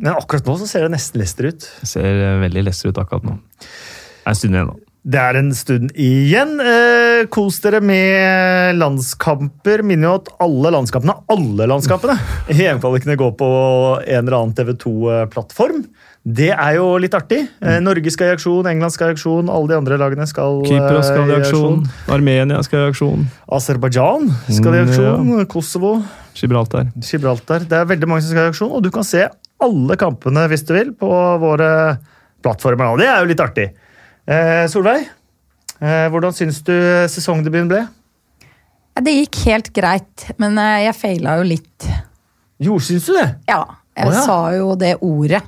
men 0.04 0.14
akkurat 0.20 0.46
nå 0.50 0.58
så 0.62 0.68
ser 0.70 0.86
det 0.88 0.94
nesten 0.98 1.22
Leicester 1.24 1.48
ut. 1.50 1.68
Det 1.82 1.90
ser 1.96 2.10
eh, 2.12 2.40
veldig 2.44 2.66
Leicester 2.68 2.92
ut 2.94 3.00
akkurat 3.02 3.24
nå. 3.32 3.38
Det 3.64 4.28
er 4.28 4.34
en 4.34 4.36
stund 4.40 4.54
igjen 4.56 4.68
nå. 4.74 4.80
Det 5.04 5.20
er 5.20 5.36
en 5.36 5.50
stund 5.52 5.90
igjen. 6.00 6.52
Eh, 6.64 7.26
kos 7.34 7.58
dere 7.64 7.82
med 7.84 8.78
landskamper. 8.80 9.82
Minner 9.84 10.08
jo 10.08 10.14
at 10.22 10.30
alle 10.46 10.72
landskampene, 10.78 11.18
alle 11.34 11.68
landskampene, 11.68 12.16
i 12.54 12.62
EM-kvalikene 12.70 13.18
går 13.20 13.34
på 13.42 13.50
en 14.00 14.22
eller 14.22 14.38
annen 14.38 14.56
TV2-plattform. 14.56 15.84
Det 16.24 16.54
er 16.56 16.78
jo 16.78 16.86
litt 17.04 17.12
artig. 17.18 17.42
Eh, 17.60 17.82
Norge 17.84 18.14
skal 18.16 18.32
i 18.32 18.36
aksjon, 18.38 18.64
England 18.72 18.96
skal 18.96 19.12
i 19.12 19.18
aksjon, 19.18 19.52
alle 19.52 19.74
de 19.74 19.76
andre 19.82 19.98
lagene 20.00 20.24
skal, 20.30 20.62
Kypros 20.70 21.10
skal 21.12 21.28
i 21.28 21.36
eh, 21.36 21.42
aksjon. 21.44 21.82
Armenia 22.16 22.62
skal 22.64 22.86
i 22.86 22.92
aksjon. 22.94 23.26
Aserbajdsjan 23.60 24.30
skal 24.56 24.78
i 24.78 24.84
Mm, 24.86 24.88
aksjon. 24.88 25.46
Kosovo, 25.52 25.98
Gibraltar. 26.40 26.94
Gibraltar. 26.96 27.68
Det 27.68 27.76
er 27.82 27.92
veldig 27.92 28.08
mange 28.08 28.24
som 28.24 28.32
skal 28.32 28.48
i 28.48 28.54
aksjon, 28.56 28.72
og 28.72 28.88
du 28.88 28.90
kan 28.96 29.04
se 29.04 29.28
alle 29.64 29.98
kampene 29.99 30.45
hvis 30.52 30.65
du 30.68 30.73
vil 30.76 30.94
på 30.98 31.10
våre 31.41 31.72
plattformer. 32.44 32.98
Det 32.99 33.10
er 33.10 33.22
jo 33.22 33.30
litt 33.31 33.44
artig. 33.44 33.68
Eh, 34.23 34.64
Solveig, 34.72 35.07
eh, 35.80 36.07
hvordan 36.11 36.35
syns 36.35 36.61
du 36.68 36.76
sesongdebuten 37.11 37.72
ble? 37.72 37.84
Det 39.03 39.15
gikk 39.15 39.40
helt 39.48 39.72
greit, 39.73 40.27
men 40.41 40.57
eh, 40.61 40.84
jeg 40.88 40.98
feila 40.99 41.40
jo 41.40 41.48
litt. 41.48 41.88
Jo, 42.64 42.77
syns 42.84 43.10
du 43.10 43.15
det? 43.18 43.30
Ja, 43.49 43.64
jeg 43.98 44.11
oh, 44.11 44.14
ja. 44.15 44.22
sa 44.27 44.38
jo 44.56 44.69
det 44.80 44.94
ordet 45.03 45.41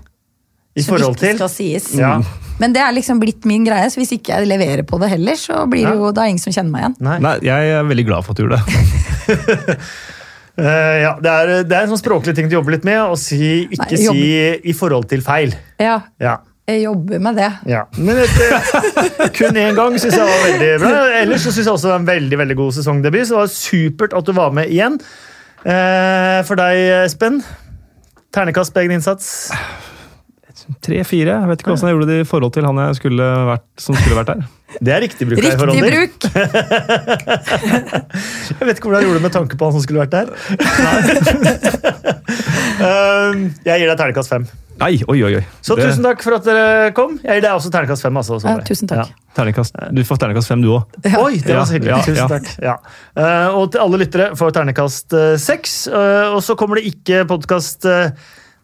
I 0.76 0.84
som 0.84 0.96
forhold 0.96 1.16
ikke 1.16 1.28
til 1.28 1.40
skal 1.40 1.54
sies. 1.54 1.92
Ja. 2.00 2.18
Men 2.60 2.76
det 2.76 2.82
er 2.82 2.94
liksom 2.96 3.20
blitt 3.20 3.46
min 3.48 3.66
greie, 3.68 3.88
så 3.92 4.00
hvis 4.00 4.16
ikke 4.16 4.38
jeg 4.38 4.50
leverer 4.50 4.86
på 4.88 5.00
det 5.02 5.12
heller, 5.12 5.38
så 5.40 5.66
blir 5.70 5.88
det 5.88 5.96
jo 6.00 6.12
da 6.16 6.28
ingen 6.30 6.42
som 6.42 6.56
kjenner 6.56 6.72
meg 6.72 6.86
igjen. 6.86 7.00
Nei. 7.04 7.18
Nei, 7.24 7.34
jeg 7.44 7.74
er 7.76 7.90
veldig 7.90 8.06
glad 8.08 8.28
for 8.28 8.36
at 8.36 8.40
du 8.40 8.46
gjorde 8.46 8.62
det. 8.64 9.80
Eh, 10.58 10.98
ja, 11.04 11.14
det, 11.20 11.32
er, 11.32 11.54
det 11.68 11.76
er 11.76 11.84
en 11.86 11.92
sånn 11.92 12.00
språklig 12.00 12.36
ting 12.38 12.48
du 12.48 12.56
jobber 12.56 12.78
litt 12.78 12.86
med, 12.88 13.02
å 13.12 13.16
si, 13.20 13.66
ikke 13.76 13.90
Nei, 13.92 14.04
si 14.08 14.28
i 14.72 14.76
forhold 14.78 15.10
til 15.12 15.24
feil. 15.26 15.56
Ja, 15.82 15.98
Ja. 16.24 16.38
jeg 16.68 16.82
jobber 16.86 17.20
med 17.22 17.36
det. 17.38 17.50
ja. 17.70 17.84
Men 17.98 18.22
etter, 18.24 18.56
kun 19.38 19.60
én 19.60 19.76
gang 19.78 19.98
syns 20.00 20.16
jeg 20.16 20.26
var 20.26 20.46
veldig 20.48 20.70
bra. 20.82 20.94
Ellers 21.20 21.44
så 21.46 21.52
syns 21.52 21.66
jeg 21.68 21.74
også 21.76 21.90
det 21.90 21.94
var 21.94 22.00
en 22.06 22.08
veldig 22.14 22.40
veldig 22.46 22.58
god 22.62 22.72
sesongdebut. 22.80 23.28
Så 23.28 23.36
det 23.36 23.42
var 23.44 23.52
supert 23.54 24.16
at 24.18 24.26
du 24.26 24.34
var 24.38 24.56
med 24.56 24.72
igjen. 24.72 24.96
Eh, 25.66 26.40
for 26.48 26.56
deg, 26.62 26.80
Espen? 27.04 27.42
Ternekast 28.36 28.74
på 28.76 28.82
egen 28.84 28.96
innsats? 28.98 29.52
Tre-fire. 30.82 31.34
Jeg 31.42 31.48
vet 31.52 31.60
ikke 31.62 31.70
hvordan 31.74 31.90
jeg 31.90 31.96
gjorde 31.96 32.10
det 32.12 32.20
i 32.24 32.28
forhold 32.30 32.54
til 32.56 32.64
han 32.66 32.78
jeg 32.82 32.96
skulle 33.00 33.26
vært, 33.52 33.66
som 33.78 33.94
skulle 34.00 34.18
vært 34.22 34.32
der. 34.34 34.42
Det 34.86 34.92
er 34.92 35.00
riktig 35.06 35.24
bruk 35.30 35.38
Riktig 35.40 35.60
forholder. 35.62 35.90
bruk! 35.94 36.14
Jeg 38.60 38.66
vet 38.68 38.76
ikke 38.80 38.88
hvordan 38.90 39.00
jeg 39.00 39.06
gjorde 39.08 39.20
det 39.20 39.24
med 39.24 39.32
tanke 39.36 39.56
på 39.60 39.64
han 39.70 39.74
som 39.78 39.84
skulle 39.86 40.02
vært 40.04 40.16
der. 40.16 40.28
Um, 42.76 43.54
jeg 43.64 43.80
gir 43.80 43.88
deg 43.88 43.96
ternekast 43.98 44.28
fem. 44.30 44.44
Nei, 44.82 44.98
oi, 45.08 45.16
oi, 45.24 45.30
oi. 45.40 45.44
Så 45.64 45.76
Det- 45.78 45.86
tusen 45.88 46.04
takk 46.04 46.20
for 46.22 46.34
at 46.36 46.44
dere 46.44 46.92
kom. 46.92 47.14
Jeg 47.24 47.38
gir 47.40 47.44
deg 47.46 47.54
også 47.56 47.72
ternekast 47.72 48.02
fem. 48.04 48.18
Altså, 48.20 48.36
Ja, 48.44 48.58
tusen 48.68 48.88
takk. 48.92 49.08
Terningkast. 49.34 49.72
Du 49.96 50.04
får 50.04 50.18
terningkast 50.20 50.48
fem, 50.52 50.60
du 50.62 50.68
òg. 50.76 50.84
Oi, 51.16 51.38
det 51.40 51.56
var 51.56 51.64
så 51.66 51.72
hyggelig. 51.78 51.92
ja, 51.94 52.02
Tusen 52.04 52.16
ja. 52.16 52.28
takk. 52.28 52.48
Ja. 52.62 52.76
Eh, 53.16 53.48
og 53.56 53.72
til 53.72 53.80
alle 53.80 53.98
lyttere 54.04 54.36
får 54.36 54.52
ternekast 54.58 55.14
eh, 55.16 55.38
seks. 55.40 55.88
Eh, 55.88 56.28
og 56.36 56.44
så 56.44 56.56
kommer 56.60 56.76
det 56.82 56.86
ikke 56.92 57.24
podkast 57.32 57.86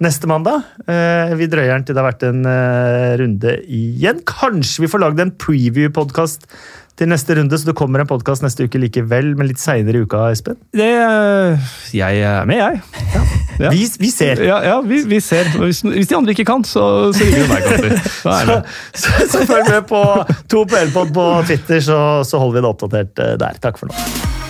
neste 0.02 0.30
mandag. 0.30 0.66
Eh, 0.90 1.32
vi 1.40 1.48
drøyer 1.50 1.76
den 1.76 1.88
til 1.88 1.96
det 1.96 2.02
har 2.04 2.12
vært 2.12 2.28
en 2.28 2.46
eh, 2.50 3.16
runde 3.22 3.56
igjen. 3.70 4.22
Kanskje 4.28 4.86
vi 4.86 4.92
får 4.92 5.04
lagd 5.06 5.22
en 5.24 5.34
preview-podkast 5.42 6.48
til 7.00 7.10
neste 7.10 7.34
runde, 7.38 7.58
så 7.58 7.70
det 7.70 7.76
kommer 7.80 8.04
en 8.04 8.10
podkast 8.10 8.44
neste 8.44 8.68
uke 8.68 8.82
likevel, 8.82 9.32
men 9.38 9.48
litt 9.50 9.62
seinere 9.62 10.02
i 10.02 10.06
uka, 10.06 10.26
Espen. 10.34 10.60
Det 10.76 10.90
eh, 11.02 11.72
Jeg 11.98 12.22
er 12.28 12.50
med, 12.50 12.60
jeg. 12.62 12.82
Ja. 13.62 13.70
Vi, 13.70 13.86
vi 14.02 14.10
ser. 14.10 14.42
Ja, 14.46 14.58
ja 14.66 14.78
vi, 14.86 15.04
vi 15.10 15.22
ser. 15.22 15.50
Hvis, 15.62 15.84
hvis 15.86 16.10
de 16.10 16.18
andre 16.18 16.36
ikke 16.36 16.48
kan, 16.50 16.66
så, 16.68 17.14
så 17.14 17.26
ringer 17.26 17.46
du 17.46 17.54
meg, 17.54 17.70
Kasper. 17.70 17.98
Er 18.34 18.52
Så, 18.52 18.60
så, 19.06 19.32
så 19.36 19.46
følg 19.50 19.70
med 19.70 19.90
på 19.90 20.04
to 20.50 20.66
på 20.66 20.82
Elpod 20.82 21.14
på 21.16 21.32
Twitter, 21.50 21.82
så, 21.86 22.04
så 22.28 22.42
holder 22.42 22.60
vi 22.60 22.66
det 22.66 22.72
oppdatert 22.76 23.26
der. 23.46 23.62
Takk 23.62 23.82
for 23.82 23.94
nå. 23.94 24.41